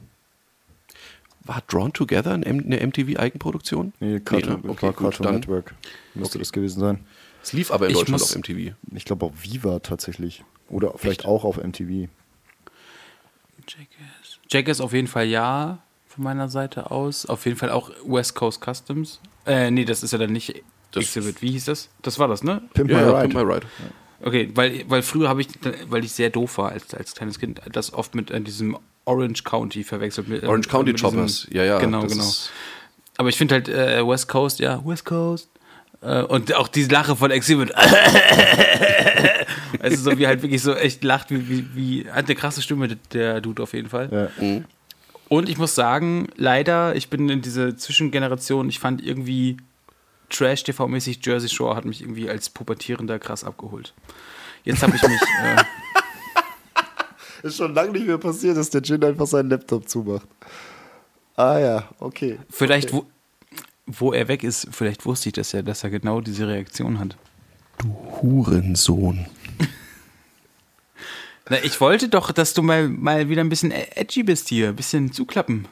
War 1.47 1.63
Drawn 1.69 1.93
Together 1.93 2.33
eine 2.33 2.87
MTV-Eigenproduktion? 2.87 3.93
Nee, 4.01 4.21
Cartoon, 4.21 4.63
ne? 4.63 4.71
Okay, 4.71 4.87
war 4.87 4.93
gut, 4.93 5.03
Cartoon 5.03 5.25
dann. 5.27 5.35
Network. 5.37 5.75
Müsste 6.15 6.37
Okay. 6.37 6.39
das 6.39 6.53
gewesen 6.53 6.81
sein. 6.81 7.05
Es 7.43 7.53
lief 7.53 7.71
aber 7.71 7.87
in 7.87 7.91
Ich 7.93 7.99
Deutschland 7.99 8.21
muss- 8.23 8.31
auf 8.31 8.37
MTV. 8.39 8.75
Ich 8.95 9.05
glaube 9.05 9.27
auch 9.27 9.33
Viva 9.43 9.79
tatsächlich. 9.81 10.43
Oder 10.71 10.95
vielleicht 10.97 11.21
Echt? 11.23 11.29
auch 11.29 11.45
auf 11.45 11.59
MTV. 11.59 12.09
Jackass. 13.69 14.39
Jackass 14.51 14.81
auf 14.81 14.93
jeden 14.93 15.07
Fall 15.09 15.27
ja, 15.27 15.79
von 16.07 16.25
meiner 16.25 16.49
Seite 16.49 16.91
aus. 16.91 17.27
Auf 17.27 17.45
jeden 17.47 17.57
Fall 17.57 17.71
auch 17.71 17.91
West 18.07 18.35
Coast 18.35 18.61
Customs. 18.65 19.21
Äh, 19.47 19.71
nee, 19.71 19.85
das 19.85 20.03
ist 20.03 20.13
ja 20.13 20.19
dann 20.19 20.33
nicht 20.33 20.63
Das- 20.93 21.05
Exhibit. 21.05 21.43
Wie 21.43 21.51
hieß 21.51 21.67
das? 21.67 21.89
Das 22.03 22.19
war 22.19 22.29
das, 22.29 22.43
ne? 22.43 22.63
Pimp 22.75 22.91
Ja, 22.91 22.97
My 22.99 23.03
ja, 23.03 23.19
Ride. 23.21 23.29
Pimp 23.35 23.47
My 23.47 23.55
Ride. 23.55 23.67
Okay, 24.23 24.51
weil, 24.55 24.85
weil 24.89 25.03
früher 25.03 25.29
habe 25.29 25.41
ich, 25.43 25.49
weil 25.89 26.05
ich 26.05 26.13
sehr 26.13 26.31
doof 26.31 26.57
war 26.59 26.71
als, 26.73 26.95
als 26.95 27.15
kleines 27.15 27.39
Kind, 27.39 27.61
das 27.73 27.93
oft 27.93 28.15
mit 28.15 28.31
äh, 28.31 28.41
diesem 28.41 28.79
Orange 29.05 29.43
County 29.45 29.85
verwechselt. 29.85 30.29
Mit, 30.29 30.43
äh, 30.43 30.47
Orange 30.47 30.69
County 30.69 30.93
mit 30.93 31.01
diesem- 31.01 31.11
Choppers. 31.11 31.47
Ja, 31.51 31.65
ja. 31.65 31.79
Genau, 31.79 32.07
genau. 32.07 32.25
Aber 33.17 33.29
ich 33.29 33.37
finde 33.37 33.55
halt 33.57 33.69
äh, 33.69 34.07
West 34.07 34.29
Coast, 34.29 34.61
ja, 34.61 34.81
West 34.85 35.05
Coast. 35.05 35.49
Äh, 36.01 36.23
und 36.23 36.55
auch 36.55 36.69
diese 36.69 36.91
Lache 36.91 37.15
von 37.17 37.31
Exhibit. 37.31 37.73
also 39.81 40.11
so 40.11 40.19
wie 40.19 40.27
halt 40.27 40.43
wirklich 40.43 40.63
so 40.63 40.75
echt 40.75 41.05
lacht, 41.05 41.31
wie, 41.31 41.49
wie, 41.49 41.67
wie 41.75 42.11
hat 42.11 42.27
eine 42.27 42.35
krasse 42.35 42.63
Stimme, 42.63 42.89
der 43.13 43.41
Dude 43.41 43.63
auf 43.63 43.73
jeden 43.73 43.89
Fall. 43.89 44.31
Ja. 44.39 44.45
Mhm. 44.45 44.65
Und 45.29 45.49
ich 45.49 45.59
muss 45.59 45.75
sagen, 45.75 46.29
leider, 46.37 46.95
ich 46.95 47.09
bin 47.09 47.29
in 47.29 47.41
diese 47.41 47.77
Zwischengeneration, 47.77 48.69
ich 48.69 48.79
fand 48.79 49.05
irgendwie 49.05 49.57
Trash-TV-mäßig 50.31 51.25
Jersey 51.25 51.49
Shore 51.49 51.77
hat 51.77 51.85
mich 51.85 52.03
irgendwie 52.03 52.29
als 52.29 52.51
Pubertierender 52.51 53.19
krass 53.19 53.45
abgeholt. 53.45 53.95
Jetzt 54.65 54.83
habe 54.83 54.97
ich 54.97 55.03
mich. 55.03 55.21
äh, 57.43 57.47
Ist 57.47 57.57
schon 57.57 57.75
lange 57.75 57.93
nicht 57.93 58.07
mehr 58.07 58.19
passiert, 58.19 58.57
dass 58.57 58.71
der 58.71 58.83
Jin 58.83 59.05
einfach 59.05 59.27
seinen 59.27 59.51
Laptop 59.51 59.89
zumacht. 59.89 60.27
Ah 61.37 61.59
ja, 61.59 61.89
okay. 61.99 62.39
vielleicht, 62.49 62.93
wo, 62.93 63.07
wo 63.87 64.13
er 64.13 64.29
weg 64.29 64.45
ist, 64.45 64.69
vielleicht 64.71 65.05
wusste 65.05 65.31
ich 65.31 65.33
das 65.33 65.51
ja, 65.53 65.63
dass 65.63 65.83
er 65.83 65.91
genau 65.91 66.21
diese 66.21 66.47
Reaktion 66.47 67.01
hat. 67.01 67.17
Hurensohn. 68.23 69.27
Na, 71.49 71.63
ich 71.63 71.81
wollte 71.81 72.09
doch, 72.09 72.33
dass 72.33 72.55
du 72.55 72.63
mal, 72.63 72.89
mal 72.89 73.29
wieder 73.29 73.43
ein 73.43 73.51
bisschen 73.51 73.71
edgy 73.71 74.23
bist 74.23 74.49
hier, 74.49 74.69
ein 74.69 74.77
bisschen 74.77 75.13
zuklappen. 75.13 75.69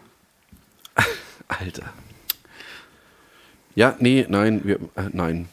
Alter. 1.48 1.92
Ja, 3.74 3.96
nee, 3.98 4.26
nein, 4.28 4.60
wir, 4.64 4.76
äh, 4.96 5.08
nein. 5.12 5.48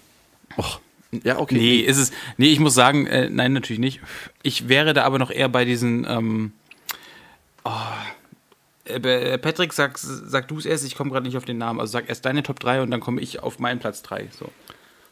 Och. 0.58 0.82
Ja, 1.24 1.40
okay. 1.40 1.56
Nee, 1.56 1.78
ist 1.78 1.98
es. 1.98 2.12
Nee, 2.38 2.52
ich 2.52 2.60
muss 2.60 2.76
sagen, 2.76 3.08
äh, 3.08 3.30
nein, 3.30 3.54
natürlich 3.54 3.80
nicht. 3.80 4.02
Ich 4.44 4.68
wäre 4.68 4.94
da 4.94 5.06
aber 5.06 5.18
noch 5.18 5.32
eher 5.32 5.50
bei 5.50 5.66
diesen. 5.66 6.06
Ähm, 6.06 6.52
oh, 7.64 7.72
äh, 8.86 9.38
Patrick, 9.38 9.74
sag, 9.74 9.98
sag 9.98 10.48
du 10.48 10.58
es 10.58 10.66
erst, 10.66 10.86
ich 10.86 10.96
komme 10.96 11.12
gerade 11.12 11.26
nicht 11.26 11.38
auf 11.38 11.46
den 11.46 11.58
Namen. 11.58 11.80
Also 11.80 11.94
sag 11.94 12.10
erst 12.10 12.26
deine 12.26 12.44
Top 12.44 12.60
3 12.60 12.82
und 12.82 12.92
dann 12.92 13.00
komme 13.00 13.22
ich 13.22 13.40
auf 13.40 13.58
meinen 13.58 13.80
Platz 13.80 14.04
3. 14.04 14.28
So. 14.32 14.52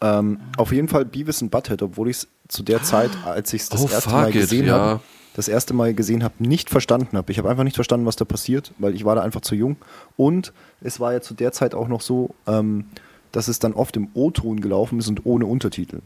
Ähm, 0.01 0.39
auf 0.57 0.71
jeden 0.71 0.87
Fall 0.87 1.05
Beavis 1.05 1.41
und 1.41 1.49
Butthead, 1.49 1.81
obwohl 1.81 2.09
ich 2.09 2.17
es 2.17 2.27
zu 2.47 2.63
der 2.63 2.83
Zeit, 2.83 3.11
als 3.25 3.53
ich 3.53 3.63
es 3.63 3.69
das 3.69 3.81
Oh, 3.81 3.89
erste 3.89 4.09
Mal 4.11 4.27
it, 4.29 4.33
gesehen 4.33 4.67
ja. 4.67 4.73
habe, 4.77 5.01
das 5.33 5.47
erste 5.47 5.73
Mal 5.73 5.93
gesehen 5.93 6.23
habe, 6.23 6.35
nicht 6.39 6.69
verstanden 6.69 7.17
habe. 7.17 7.31
Ich 7.31 7.37
habe 7.37 7.49
einfach 7.49 7.63
nicht 7.63 7.75
verstanden, 7.75 8.05
was 8.05 8.15
da 8.15 8.25
passiert, 8.25 8.73
weil 8.77 8.95
ich 8.95 9.05
war 9.05 9.15
da 9.15 9.21
einfach 9.21 9.41
zu 9.41 9.55
jung. 9.55 9.77
Und 10.15 10.53
es 10.81 10.99
war 10.99 11.13
ja 11.13 11.21
zu 11.21 11.33
der 11.33 11.51
Zeit 11.51 11.73
auch 11.73 11.87
noch 11.87 12.01
so, 12.01 12.35
ähm, 12.45 12.85
dass 13.31 13.47
es 13.47 13.59
dann 13.59 13.73
oft 13.73 13.95
im 13.97 14.09
O-Ton 14.13 14.61
gelaufen 14.61 14.99
ist 14.99 15.07
und 15.07 15.25
ohne 15.25 15.45
Untertitel. 15.45 16.01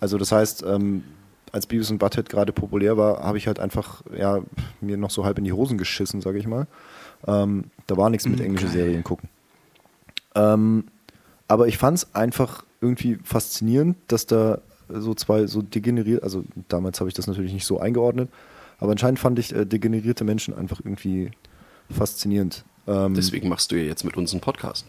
Also 0.00 0.18
das 0.18 0.32
heißt, 0.32 0.64
ähm, 0.66 1.04
als 1.52 1.66
Beavis 1.66 1.90
und 1.90 1.98
Butthead 1.98 2.28
gerade 2.28 2.52
populär 2.52 2.96
war, 2.96 3.22
habe 3.22 3.38
ich 3.38 3.46
halt 3.46 3.60
einfach 3.60 4.02
ja, 4.16 4.40
mir 4.80 4.96
noch 4.96 5.10
so 5.10 5.24
halb 5.24 5.38
in 5.38 5.44
die 5.44 5.52
Hosen 5.52 5.78
geschissen, 5.78 6.20
sage 6.20 6.38
ich 6.38 6.46
mal. 6.46 6.66
Ähm, 7.26 7.64
da 7.86 7.96
war 7.96 8.10
nichts 8.10 8.26
mit 8.26 8.40
englische 8.40 8.68
Serien 8.68 9.04
gucken. 9.04 9.28
Ähm, 10.34 10.84
aber 11.46 11.68
ich 11.68 11.78
fand 11.78 11.98
es 11.98 12.14
einfach 12.14 12.64
irgendwie 12.84 13.18
faszinierend, 13.24 13.96
dass 14.08 14.26
da 14.26 14.60
so 14.88 15.14
zwei 15.14 15.46
so 15.46 15.62
degeneriert, 15.62 16.22
also 16.22 16.44
damals 16.68 17.00
habe 17.00 17.08
ich 17.08 17.14
das 17.14 17.26
natürlich 17.26 17.52
nicht 17.52 17.66
so 17.66 17.80
eingeordnet, 17.80 18.30
aber 18.78 18.92
anscheinend 18.92 19.18
fand 19.18 19.38
ich 19.38 19.54
äh, 19.54 19.64
degenerierte 19.64 20.24
Menschen 20.24 20.54
einfach 20.54 20.80
irgendwie 20.84 21.30
faszinierend. 21.90 22.64
Ähm, 22.86 23.14
Deswegen 23.14 23.48
machst 23.48 23.72
du 23.72 23.76
ja 23.76 23.84
jetzt 23.84 24.04
mit 24.04 24.16
uns 24.16 24.32
einen 24.32 24.40
Podcast. 24.40 24.84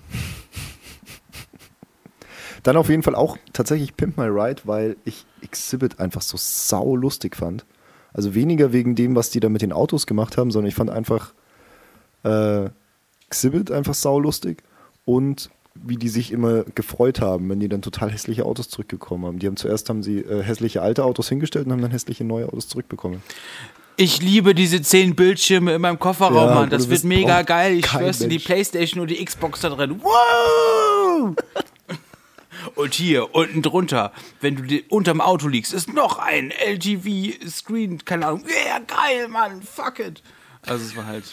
Dann 2.64 2.78
auf 2.78 2.90
jeden 2.90 3.04
Fall 3.04 3.16
auch 3.16 3.38
tatsächlich 3.54 3.96
Pimp 3.96 4.18
My 4.18 4.26
Ride, 4.26 4.64
weil 4.66 4.98
ich 5.06 5.26
Exhibit 5.42 6.00
einfach 6.00 6.22
so 6.22 6.36
sau 6.38 6.96
lustig 6.96 7.36
fand. 7.36 7.66
Also 8.12 8.34
weniger 8.34 8.74
wegen 8.74 8.96
dem, 8.96 9.16
was 9.16 9.30
die 9.30 9.40
da 9.40 9.50
mit 9.50 9.62
den 9.62 9.72
Autos 9.72 10.08
gemacht 10.08 10.38
haben, 10.38 10.50
sondern 10.50 10.70
ich 10.70 10.76
fand 10.76 10.90
einfach 10.90 11.34
äh, 12.24 12.70
Exhibit 13.28 13.72
einfach 13.72 13.94
sau 13.94 14.20
lustig 14.20 14.64
und 15.06 15.52
wie 15.76 15.98
die 15.98 16.10
sich 16.10 16.32
immer 16.32 16.64
gefreut 16.76 17.22
haben, 17.22 17.50
wenn 17.50 17.60
die 17.60 17.68
dann 17.68 17.82
total 17.82 18.12
hässliche 18.12 18.46
Autos 18.46 18.70
zurückgekommen 18.70 19.26
haben. 19.26 19.40
Die 19.40 19.48
haben 19.48 19.58
zuerst 19.58 19.90
haben 19.90 20.04
sie 20.04 20.20
äh, 20.20 20.42
hässliche 20.42 20.82
alte 20.82 21.04
Autos 21.04 21.30
hingestellt 21.30 21.68
und 21.68 21.74
haben 21.74 21.82
dann 21.82 21.92
hässliche 21.92 22.24
neue 22.24 22.48
Autos 22.48 22.68
zurückbekommen. 22.68 23.22
Ich 23.98 24.22
liebe 24.22 24.54
diese 24.54 24.82
zehn 24.82 25.16
Bildschirme 25.16 25.76
in 25.76 25.82
meinem 25.82 26.00
Kofferraum, 26.00 26.50
Ja, 26.50 26.56
Mann. 26.56 26.70
Das 26.70 26.90
wird 26.90 27.04
mega 27.06 27.44
geil. 27.44 27.80
Ich 27.80 27.88
schwör's 27.88 28.20
dir, 28.20 28.28
die. 28.28 28.40
Playstation 28.40 29.02
und 29.02 29.10
die 29.10 29.24
Xbox 29.24 29.62
da 29.62 29.70
drin. 29.70 30.02
Wow! 30.02 31.36
und 32.76 32.94
hier, 32.94 33.34
unten 33.34 33.62
drunter, 33.62 34.12
wenn 34.42 34.56
du 34.56 34.82
unterm 34.90 35.22
Auto 35.22 35.48
liegst, 35.48 35.74
ist 35.74 35.94
noch 35.94 36.20
ein 36.20 36.52
LTV-Screen, 36.52 38.04
keine 38.04 38.28
Ahnung. 38.28 38.44
Ja, 38.68 38.80
geil, 38.80 39.30
Mann, 39.30 39.62
fuck 39.62 40.00
it. 40.00 40.22
Also 40.64 40.84
es 40.84 40.96
war 40.98 41.06
halt, 41.06 41.24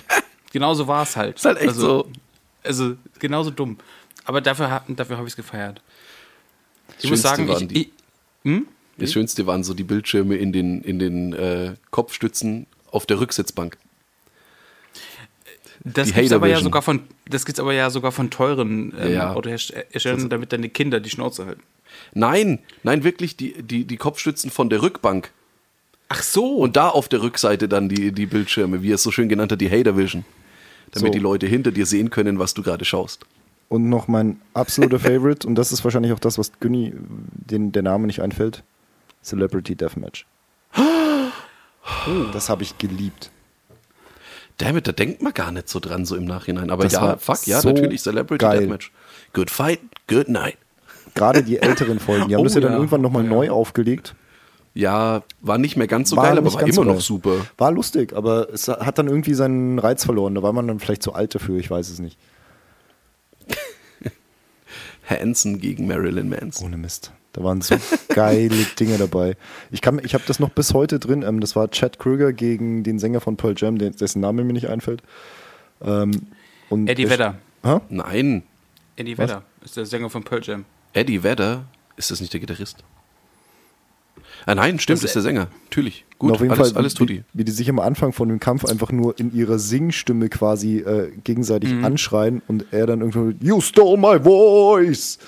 genauso 0.52 0.86
war 0.86 1.02
es 1.02 1.16
halt. 1.16 1.36
Ist 1.36 1.44
halt 1.44 1.58
echt 1.58 1.68
also, 1.68 1.80
so. 1.80 2.08
Also 2.64 2.94
genauso 3.18 3.50
dumm. 3.50 3.76
Aber 4.24 4.40
dafür, 4.40 4.82
dafür 4.88 5.16
habe 5.16 5.26
ich 5.26 5.32
es 5.32 5.36
gefeiert. 5.36 5.80
Ich 7.00 7.10
muss 7.10 7.22
sagen, 7.22 7.48
waren 7.48 7.62
ich, 7.62 7.68
die- 7.68 7.92
ich, 8.44 8.62
Das 8.98 9.12
Schönste 9.12 9.46
waren 9.46 9.64
so 9.64 9.74
die 9.74 9.84
Bildschirme 9.84 10.36
in 10.36 10.52
den, 10.52 10.82
in 10.82 10.98
den 10.98 11.32
äh, 11.32 11.74
Kopfstützen 11.90 12.66
auf 12.90 13.06
der 13.06 13.20
Rücksitzbank. 13.20 13.76
Das 15.84 16.08
Die 16.08 16.14
gibt's 16.14 16.32
aber 16.32 16.46
ja 16.46 16.60
sogar 16.60 16.82
von, 16.82 17.00
das 17.28 17.44
gibt's 17.44 17.58
aber 17.58 17.72
ja 17.72 17.90
sogar 17.90 18.12
von 18.12 18.30
teuren 18.30 18.92
ähm, 19.00 19.12
Ja. 19.14 19.32
Autoherstellern, 19.34 20.28
damit 20.30 20.52
deine 20.52 20.68
Kinder 20.68 21.00
die 21.00 21.10
Schnauze 21.10 21.44
halten. 21.46 21.62
Nein, 22.14 22.60
nein, 22.84 23.02
wirklich 23.02 23.36
die, 23.36 23.60
die, 23.62 23.84
die 23.84 23.96
Kopfstützen 23.96 24.50
von 24.50 24.70
der 24.70 24.82
Rückbank. 24.82 25.32
Ach 26.08 26.22
so. 26.22 26.56
Und 26.56 26.76
da 26.76 26.88
auf 26.88 27.08
der 27.08 27.22
Rückseite 27.22 27.68
dann 27.68 27.88
die, 27.88 28.12
die 28.12 28.26
Bildschirme, 28.26 28.82
wie 28.82 28.92
es 28.92 29.02
so 29.02 29.10
schön 29.10 29.28
genannt 29.28 29.50
hat, 29.50 29.60
die 29.60 29.70
Hater 29.70 29.96
Vision. 29.96 30.24
Damit 30.92 31.08
So. 31.08 31.12
die 31.12 31.18
Leute 31.18 31.46
hinter 31.46 31.72
dir 31.72 31.86
sehen 31.86 32.10
können, 32.10 32.38
was 32.38 32.54
du 32.54 32.62
gerade 32.62 32.84
schaust. 32.84 33.24
Und 33.72 33.88
noch 33.88 34.06
mein 34.06 34.38
absoluter 34.52 34.98
Favorite, 34.98 35.48
und 35.48 35.54
das 35.54 35.72
ist 35.72 35.82
wahrscheinlich 35.82 36.12
auch 36.12 36.18
das, 36.18 36.36
was 36.36 36.52
Günni, 36.60 36.92
den 36.94 37.72
der 37.72 37.82
Name 37.82 38.06
nicht 38.06 38.20
einfällt: 38.20 38.64
Celebrity 39.24 39.74
Deathmatch. 39.74 40.26
Das 42.34 42.50
habe 42.50 42.64
ich 42.64 42.76
geliebt. 42.76 43.30
Damit, 44.58 44.86
da 44.88 44.92
denkt 44.92 45.22
man 45.22 45.32
gar 45.32 45.52
nicht 45.52 45.70
so 45.70 45.80
dran, 45.80 46.04
so 46.04 46.16
im 46.16 46.26
Nachhinein. 46.26 46.68
Aber 46.68 46.82
Das 46.82 46.92
ja, 46.92 47.16
fuck, 47.16 47.46
ja, 47.46 47.62
so 47.62 47.70
natürlich 47.70 48.02
Celebrity 48.02 48.44
geil. 48.44 48.58
Deathmatch. 48.58 48.92
Good 49.32 49.48
fight, 49.48 49.80
good 50.06 50.28
night. 50.28 50.58
Gerade 51.14 51.42
die 51.42 51.56
älteren 51.56 51.98
Folgen, 51.98 52.28
die 52.28 52.34
haben 52.34 52.40
Oh 52.42 52.44
das 52.44 52.52
ja 52.52 52.60
dann 52.60 52.72
ja. 52.72 52.76
irgendwann 52.76 53.00
nochmal 53.00 53.24
neu 53.24 53.48
aufgelegt. 53.48 54.14
Ja, 54.74 55.22
war 55.40 55.56
nicht 55.56 55.78
mehr 55.78 55.86
ganz 55.86 56.10
so 56.10 56.16
War 56.16 56.24
geil, 56.24 56.36
aber 56.36 56.52
war 56.52 56.60
immer 56.60 56.72
so 56.74 56.84
noch 56.84 57.00
super. 57.00 57.36
War 57.56 57.72
lustig, 57.72 58.12
aber 58.14 58.50
es 58.52 58.68
hat 58.68 58.98
dann 58.98 59.08
irgendwie 59.08 59.32
seinen 59.32 59.78
Reiz 59.78 60.04
verloren. 60.04 60.34
Da 60.34 60.42
war 60.42 60.52
man 60.52 60.68
dann 60.68 60.78
vielleicht 60.78 61.02
zu 61.02 61.14
alt 61.14 61.34
dafür, 61.34 61.58
ich 61.58 61.70
weiß 61.70 61.88
es 61.88 62.00
nicht. 62.00 62.18
Hanson 65.18 65.58
gegen 65.60 65.86
Marilyn 65.86 66.28
Manson. 66.28 66.66
Ohne 66.66 66.76
Mist. 66.76 67.12
Da 67.32 67.42
waren 67.42 67.62
so 67.62 67.76
geile 68.08 68.54
Dinge 68.78 68.98
dabei. 68.98 69.36
Ich, 69.70 69.80
kann- 69.80 70.00
ich 70.04 70.12
habe 70.14 70.24
das 70.26 70.38
noch 70.38 70.50
bis 70.50 70.74
heute 70.74 70.98
drin. 70.98 71.22
Ähm, 71.22 71.40
das 71.40 71.56
war 71.56 71.70
Chad 71.70 71.98
Krüger 71.98 72.32
gegen 72.32 72.82
den 72.84 72.98
Sänger 72.98 73.20
von 73.20 73.36
Pearl 73.36 73.54
Jam, 73.56 73.78
dessen 73.78 74.20
Name 74.20 74.44
mir 74.44 74.52
nicht 74.52 74.68
einfällt. 74.68 75.02
Ähm, 75.82 76.26
und 76.68 76.88
Eddie 76.88 77.02
der- 77.02 77.10
Vedder. 77.10 77.38
Hä? 77.64 77.80
Nein, 77.88 78.42
Eddie 78.96 79.16
Vedder 79.16 79.42
ist 79.64 79.76
der 79.76 79.86
Sänger 79.86 80.10
von 80.10 80.22
Pearl 80.24 80.42
Jam. 80.42 80.64
Eddie 80.92 81.22
Vedder, 81.22 81.64
ist 81.96 82.10
das 82.10 82.20
nicht 82.20 82.32
der 82.32 82.40
Gitarrist? 82.40 82.84
Ah, 84.46 84.54
nein, 84.54 84.78
stimmt, 84.78 84.98
Das- 84.98 85.04
ist 85.04 85.14
der 85.14 85.22
Sänger. 85.22 85.48
Natürlich. 85.64 86.04
Gut, 86.18 86.32
auf 86.32 86.40
jeden 86.40 86.52
alles, 86.52 86.70
Fall, 86.70 86.78
alles 86.78 86.94
wie, 86.94 86.98
tutti. 86.98 87.24
wie 87.32 87.44
die 87.44 87.50
sich 87.52 87.68
am 87.68 87.78
Anfang 87.80 88.12
von 88.12 88.28
dem 88.28 88.38
Kampf 88.40 88.64
einfach 88.64 88.92
nur 88.92 89.18
in 89.18 89.34
ihrer 89.34 89.58
Singstimme 89.58 90.28
quasi 90.28 90.78
äh, 90.78 91.10
gegenseitig 91.24 91.72
Mhm. 91.72 91.84
anschreien 91.84 92.42
und 92.46 92.66
er 92.70 92.86
dann 92.86 93.00
irgendwo, 93.00 93.32
You 93.44 93.60
stole 93.60 93.96
my 93.98 94.22
voice! 94.22 95.18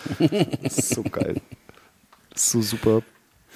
das 0.63 0.79
ist 0.79 0.91
so 0.95 1.03
geil. 1.03 1.41
Das 2.31 2.45
ist 2.45 2.51
so 2.51 2.63
super. 2.63 3.03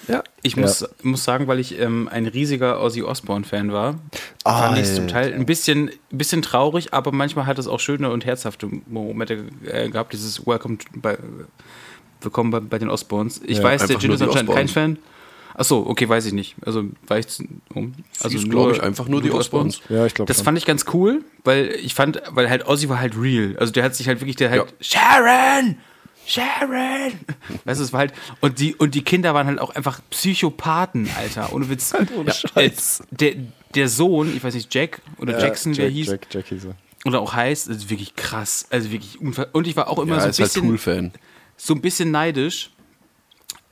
Ja. 0.07 0.23
Ich 0.41 0.55
muss, 0.57 0.85
muss 1.03 1.23
sagen, 1.23 1.47
weil 1.47 1.59
ich 1.59 1.77
ähm, 1.79 2.07
ein 2.11 2.25
riesiger 2.25 2.81
Ozzy 2.81 3.03
Osbourne-Fan 3.03 3.71
war, 3.71 3.99
fand 4.43 4.77
ich 4.77 4.83
es 4.83 4.95
zum 4.95 5.07
Teil 5.07 5.33
ein 5.33 5.45
bisschen, 5.45 5.89
ein 6.11 6.17
bisschen 6.17 6.41
traurig, 6.41 6.93
aber 6.93 7.11
manchmal 7.11 7.45
hat 7.45 7.59
es 7.59 7.67
auch 7.67 7.79
schöne 7.79 8.09
und 8.09 8.25
herzhafte 8.25 8.69
Momente 8.87 9.45
äh, 9.65 9.89
gehabt. 9.89 10.13
Dieses 10.13 10.45
Welcome 10.47 10.77
to, 10.77 10.85
bei, 10.95 11.17
Willkommen 12.21 12.51
bei, 12.51 12.59
bei 12.59 12.79
den 12.79 12.89
Osbournes. 12.89 13.41
Ich 13.45 13.59
Ja, 13.59 13.63
weiß, 13.65 13.87
der 13.87 13.97
Jin 13.97 14.11
ist 14.11 14.19
die 14.21 14.25
anscheinend 14.25 14.51
kein. 14.51 14.67
Fan. 14.67 14.97
Achso, 15.59 15.85
okay, 15.85 16.07
weiß 16.07 16.25
ich 16.25 16.31
nicht. 16.31 16.55
Also 16.65 16.85
war 17.05 17.19
ich 17.19 17.27
um. 17.73 17.93
Also 18.21 18.37
Hieß, 18.37 18.49
glaub 18.49 18.71
ich, 18.71 18.81
einfach 18.81 19.09
nur 19.09 19.21
die 19.21 19.29
Osbournes. 19.31 19.81
Ja, 19.89 20.05
ich 20.05 20.13
glaube 20.13 20.29
Das 20.29 20.37
schon. 20.37 20.45
fand 20.45 20.57
ich 20.57 20.65
ganz 20.65 20.85
cool, 20.93 21.21
weil 21.43 21.71
ich 21.83 21.93
fand, 21.93 22.21
weil 22.29 22.49
halt 22.49 22.65
Ozzy 22.65 22.87
war 22.87 22.99
halt 23.01 23.17
real. 23.17 23.57
Also 23.59 23.73
der 23.73 23.83
hat 23.83 23.93
sich 23.93 24.07
halt 24.07 24.21
wirklich, 24.21 24.37
der 24.37 24.51
halt 24.51 24.73
Sharon, 24.79 25.75
Sharon. 26.25 27.11
Weißt 27.65 27.79
du, 27.79 27.83
es 27.83 27.91
war 27.91 27.99
halt 27.99 28.13
und 28.39 28.59
die 28.59 28.73
und 28.73 28.95
die 28.95 29.01
Kinder 29.03 29.33
waren 29.33 29.47
halt 29.47 29.59
auch 29.59 29.75
einfach 29.75 29.99
Psychopathen, 30.11 31.09
Alter. 31.17 31.51
Ohne 31.53 31.69
Witz. 31.69 31.91
Halt 31.93 32.09
ohne 32.15 32.27
Ja, 32.29 32.33
Scheiß. 32.33 33.01
äh, 33.11 33.15
Der, 33.15 33.33
der 33.75 33.89
Sohn, 33.89 34.33
ich 34.35 34.41
weiß 34.43 34.53
nicht, 34.53 34.73
Jack 34.73 35.01
oder 35.17 35.33
Ja, 35.33 35.39
Jackson, 35.45 35.73
der 35.73 35.85
Jack, 35.87 35.93
hieß 35.93 36.07
Jack, 36.07 36.27
Jack 36.31 36.45
hieß 36.47 36.65
er. 36.65 36.75
oder 37.05 37.19
auch 37.19 37.33
heißt, 37.33 37.67
ist 37.67 37.89
wirklich 37.89 38.15
krass. 38.15 38.65
Also 38.69 38.91
wirklich 38.91 39.19
unver 39.19 39.49
und 39.51 39.67
ich 39.67 39.75
war 39.75 39.89
auch 39.89 39.99
immer 39.99 40.15
Ja, 40.15 40.21
so 40.21 40.27
ein 40.27 40.31
halt 40.31 40.37
bisschen 40.37 40.67
Tool-Fan. 40.67 41.11
so 41.57 41.73
ein 41.73 41.81
bisschen 41.81 42.11
neidisch. 42.11 42.69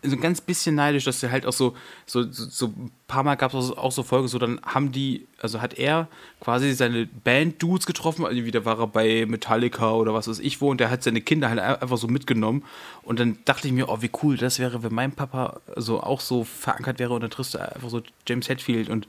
So 0.04 0.12
ein 0.12 0.22
ganz 0.22 0.42
bisschen 0.42 0.76
neidisch, 0.76 1.06
dass 1.06 1.24
er 1.24 1.32
halt 1.32 1.46
auch 1.48 1.54
so, 1.54 1.76
so, 2.06 2.24
so, 2.32 2.68
ein 2.68 2.92
paar 3.08 3.24
Mal 3.24 3.36
gab 3.36 3.54
es 3.54 3.72
auch 3.72 3.92
so 3.92 4.04
Folgen, 4.04 4.28
so 4.28 4.38
dann 4.38 4.62
haben 4.62 4.92
die, 4.92 5.28
also 5.42 5.60
hat 5.60 5.74
er 5.74 6.08
quasi 6.40 6.74
seine 6.74 7.08
Band-Dudes 7.08 7.88
getroffen, 7.88 8.24
also 8.24 8.46
wieder 8.46 8.64
war 8.64 8.80
er 8.80 8.88
bei 8.88 9.26
Metallica 9.26 9.94
oder 9.94 10.14
was 10.14 10.28
weiß 10.28 10.40
ich 10.40 10.62
wo 10.62 10.70
und 10.70 10.80
der 10.80 10.92
hat 10.92 11.02
seine 11.02 11.22
Kinder 11.22 11.50
halt 11.50 11.60
einfach 11.60 11.98
so 11.98 12.08
mitgenommen 12.08 12.64
und 13.02 13.20
dann 13.20 13.40
dachte 13.46 13.68
ich 13.68 13.74
mir, 13.74 13.90
oh 13.90 14.02
wie 14.02 14.12
cool 14.22 14.38
das 14.38 14.60
wäre, 14.60 14.84
wenn 14.84 14.94
mein 14.94 15.14
Papa 15.14 15.62
so 15.76 16.00
auch 16.02 16.22
so 16.22 16.44
verankert 16.44 17.00
wäre 17.00 17.14
und 17.14 17.22
dann 17.22 17.32
triffst 17.32 17.56
du 17.56 17.58
einfach 17.58 17.90
so 17.90 18.02
James 18.28 18.48
Hetfield 18.50 18.90
und 18.90 19.08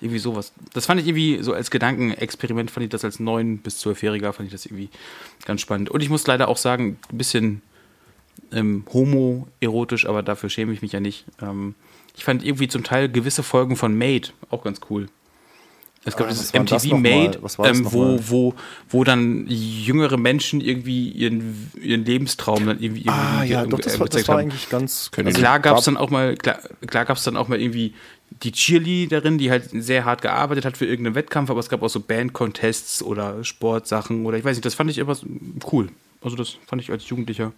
irgendwie 0.00 0.18
sowas. 0.18 0.52
Das 0.72 0.86
fand 0.86 1.00
ich 1.00 1.06
irgendwie 1.06 1.42
so 1.42 1.52
als 1.52 1.70
Gedankenexperiment, 1.70 2.70
fand 2.70 2.84
ich 2.84 2.90
das 2.90 3.04
als 3.04 3.20
9- 3.20 3.60
bis 3.60 3.84
12-Jähriger, 3.84 4.32
fand 4.32 4.46
ich 4.46 4.52
das 4.52 4.66
irgendwie 4.66 4.88
ganz 5.44 5.60
spannend. 5.60 5.90
Und 5.90 6.02
ich 6.02 6.08
muss 6.08 6.26
leider 6.26 6.48
auch 6.48 6.56
sagen, 6.56 6.98
ein 7.12 7.18
bisschen 7.18 7.62
ähm, 8.52 8.84
homoerotisch, 8.92 10.06
aber 10.06 10.22
dafür 10.22 10.50
schäme 10.50 10.72
ich 10.72 10.82
mich 10.82 10.92
ja 10.92 11.00
nicht. 11.00 11.24
Ähm, 11.40 11.74
ich 12.16 12.24
fand 12.24 12.44
irgendwie 12.44 12.68
zum 12.68 12.84
Teil 12.84 13.08
gewisse 13.08 13.42
Folgen 13.42 13.76
von 13.76 13.96
Made 13.96 14.28
auch 14.50 14.64
ganz 14.64 14.80
cool. 14.90 15.08
Es 16.02 16.16
gab 16.16 16.28
Ah, 16.28 16.30
dieses 16.30 16.50
das 16.52 16.62
MTV 16.62 16.92
mal? 16.92 17.00
Made, 17.00 17.38
das 17.42 17.58
ähm, 17.58 17.92
wo, 17.92 18.18
wo, 18.22 18.54
wo 18.88 19.04
dann 19.04 19.44
jüngere 19.48 20.16
Menschen 20.16 20.62
irgendwie 20.62 21.10
ihren, 21.10 21.70
ihren 21.80 22.06
Lebenstraum 22.06 22.64
dann 22.64 22.80
irgendwie, 22.80 23.02
irgendwie 23.02 23.10
Ah 23.10 23.44
ja, 23.44 23.66
doch, 23.66 23.78
das 23.78 23.96
äh, 23.96 24.00
war, 24.00 24.08
das 24.08 24.26
war 24.26 24.38
eigentlich 24.38 24.70
ganz... 24.70 25.10
Können 25.10 25.28
also 25.28 25.38
Klar 25.38 25.60
gab 25.60 25.76
es 25.76 25.84
dann 25.84 25.98
auch 25.98 26.08
mal, 26.08 26.36
klar, 26.36 26.58
klar 26.86 27.04
gab 27.04 27.18
es 27.18 27.24
dann 27.24 27.36
auch 27.36 27.48
mal 27.48 27.60
irgendwie 27.60 27.94
die 28.42 28.52
Cheerleaderin, 28.52 29.36
die 29.36 29.50
halt 29.50 29.68
sehr 29.72 30.06
hart 30.06 30.22
gearbeitet 30.22 30.64
hat 30.64 30.78
für 30.78 30.86
irgendeinen 30.86 31.16
Wettkampf, 31.16 31.50
aber 31.50 31.60
es 31.60 31.68
gab 31.68 31.82
auch 31.82 31.88
so 31.88 32.00
Band-Contests 32.00 33.02
oder 33.02 33.44
Sportsachen 33.44 34.24
oder 34.24 34.38
ich 34.38 34.44
weiß 34.44 34.56
nicht, 34.56 34.64
das 34.64 34.74
fand 34.74 34.90
ich 34.90 34.96
immer 34.96 35.16
cool. 35.70 35.88
Also 36.22 36.36
das 36.36 36.56
fand 36.66 36.80
ich 36.80 36.90
als 36.90 37.06
Jugendlicher. 37.08 37.52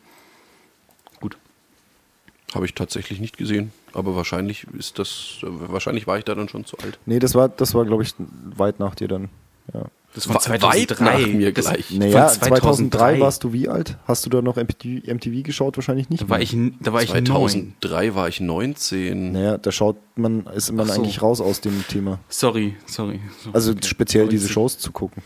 Habe 2.54 2.66
ich 2.66 2.74
tatsächlich 2.74 3.18
nicht 3.20 3.36
gesehen. 3.38 3.72
Aber 3.94 4.14
wahrscheinlich 4.14 4.66
ist 4.78 4.98
das, 4.98 5.38
äh, 5.42 5.46
wahrscheinlich 5.48 6.06
war 6.06 6.18
ich 6.18 6.24
da 6.24 6.34
dann 6.34 6.48
schon 6.48 6.64
zu 6.64 6.76
alt. 6.78 6.98
Nee, 7.06 7.18
das 7.18 7.34
war, 7.34 7.48
das 7.48 7.74
war 7.74 7.84
glaube 7.84 8.02
ich, 8.02 8.14
weit 8.56 8.78
nach 8.78 8.94
dir 8.94 9.08
dann. 9.08 9.28
Ja. 9.72 9.86
Das 10.14 10.28
Wa- 10.28 10.34
weit 10.34 10.60
nach 11.00 11.26
mir 11.26 11.52
das, 11.52 11.64
gleich. 11.64 11.90
Naja, 11.92 12.28
Von 12.28 12.40
2003 12.42 13.20
warst 13.20 13.44
du 13.44 13.54
wie 13.54 13.70
alt? 13.70 13.96
Hast 14.06 14.26
du 14.26 14.30
da 14.30 14.42
noch 14.42 14.56
MTV, 14.56 15.06
MTV 15.10 15.42
geschaut? 15.42 15.78
Wahrscheinlich 15.78 16.10
nicht. 16.10 16.24
Da 16.24 16.28
war 16.28 16.38
ich, 16.40 16.54
da 16.80 16.92
war 16.92 17.02
ich 17.02 17.08
neun. 17.14 17.24
2003 17.24 18.14
war 18.14 18.28
ich 18.28 18.38
19. 18.40 19.32
Naja, 19.32 19.56
da 19.56 19.72
schaut 19.72 19.96
man, 20.16 20.44
ist 20.48 20.70
man 20.72 20.86
so. 20.86 20.92
eigentlich 20.92 21.22
raus 21.22 21.40
aus 21.40 21.62
dem 21.62 21.82
Thema. 21.88 22.18
Sorry, 22.28 22.76
sorry. 22.84 23.20
So, 23.42 23.50
Also 23.54 23.70
okay. 23.72 23.86
speziell 23.86 24.28
diese 24.28 24.44
19. 24.44 24.52
Shows 24.52 24.78
zu 24.78 24.92
gucken. 24.92 25.22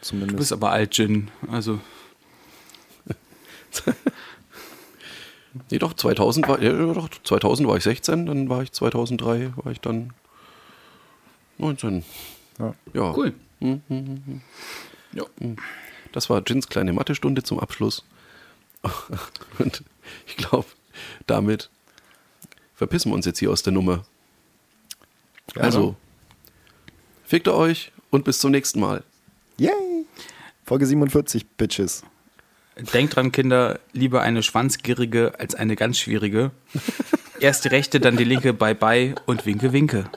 Du 0.00 0.06
Zumindest. 0.06 0.36
bist 0.38 0.52
aber 0.54 0.70
alt, 0.70 0.96
Jin. 0.96 1.28
Also, 1.52 1.78
Nee, 5.70 5.78
doch, 5.78 5.94
2000 5.94 6.48
war, 6.48 6.62
ja, 6.62 6.72
doch, 6.92 7.08
2000 7.24 7.68
war 7.68 7.76
ich 7.76 7.84
16, 7.84 8.26
dann 8.26 8.48
war 8.48 8.62
ich 8.62 8.72
2003, 8.72 9.52
war 9.56 9.72
ich 9.72 9.80
dann 9.80 10.12
19. 11.58 12.04
Ja. 12.58 12.74
Ja. 12.94 13.14
cool. 13.16 13.34
Ja. 15.12 15.24
Das 16.12 16.30
war 16.30 16.42
Jins 16.46 16.68
kleine 16.68 16.92
Mathestunde 16.92 17.42
zum 17.42 17.58
Abschluss. 17.58 18.04
Und 19.58 19.84
ich 20.26 20.36
glaube, 20.36 20.66
damit 21.26 21.70
verpissen 22.74 23.10
wir 23.10 23.14
uns 23.14 23.26
jetzt 23.26 23.38
hier 23.38 23.50
aus 23.50 23.62
der 23.62 23.72
Nummer. 23.72 24.04
also, 25.56 25.96
fickt 27.24 27.48
euch 27.48 27.92
und 28.10 28.24
bis 28.24 28.38
zum 28.38 28.50
nächsten 28.50 28.80
Mal. 28.80 29.04
Yay! 29.58 30.06
Folge 30.64 30.86
47, 30.86 31.46
Bitches. 31.46 32.02
Denkt 32.76 33.16
dran, 33.16 33.32
Kinder, 33.32 33.80
lieber 33.92 34.22
eine 34.22 34.42
schwanzgierige 34.42 35.32
als 35.38 35.54
eine 35.54 35.76
ganz 35.76 35.98
schwierige. 35.98 36.50
Erst 37.40 37.64
die 37.64 37.68
rechte, 37.68 38.00
dann 38.00 38.16
die 38.16 38.24
linke, 38.24 38.52
bye 38.52 38.74
bye 38.74 39.14
und 39.26 39.46
winke, 39.46 39.72
winke. 39.72 40.10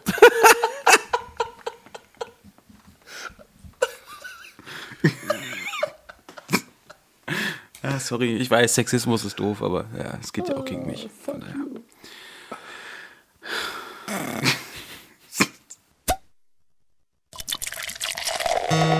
ah, 7.81 7.99
sorry, 7.99 8.37
ich 8.37 8.49
weiß, 8.49 8.75
Sexismus 8.75 9.25
ist 9.25 9.39
doof, 9.39 9.61
aber 9.61 9.85
ja, 9.97 10.17
es 10.21 10.31
geht 10.31 10.49
ja 10.49 10.55
auch 10.55 10.65
gegen 10.65 10.85
mich. 10.85 11.09
Von 11.25 11.41
daher. 11.41 11.55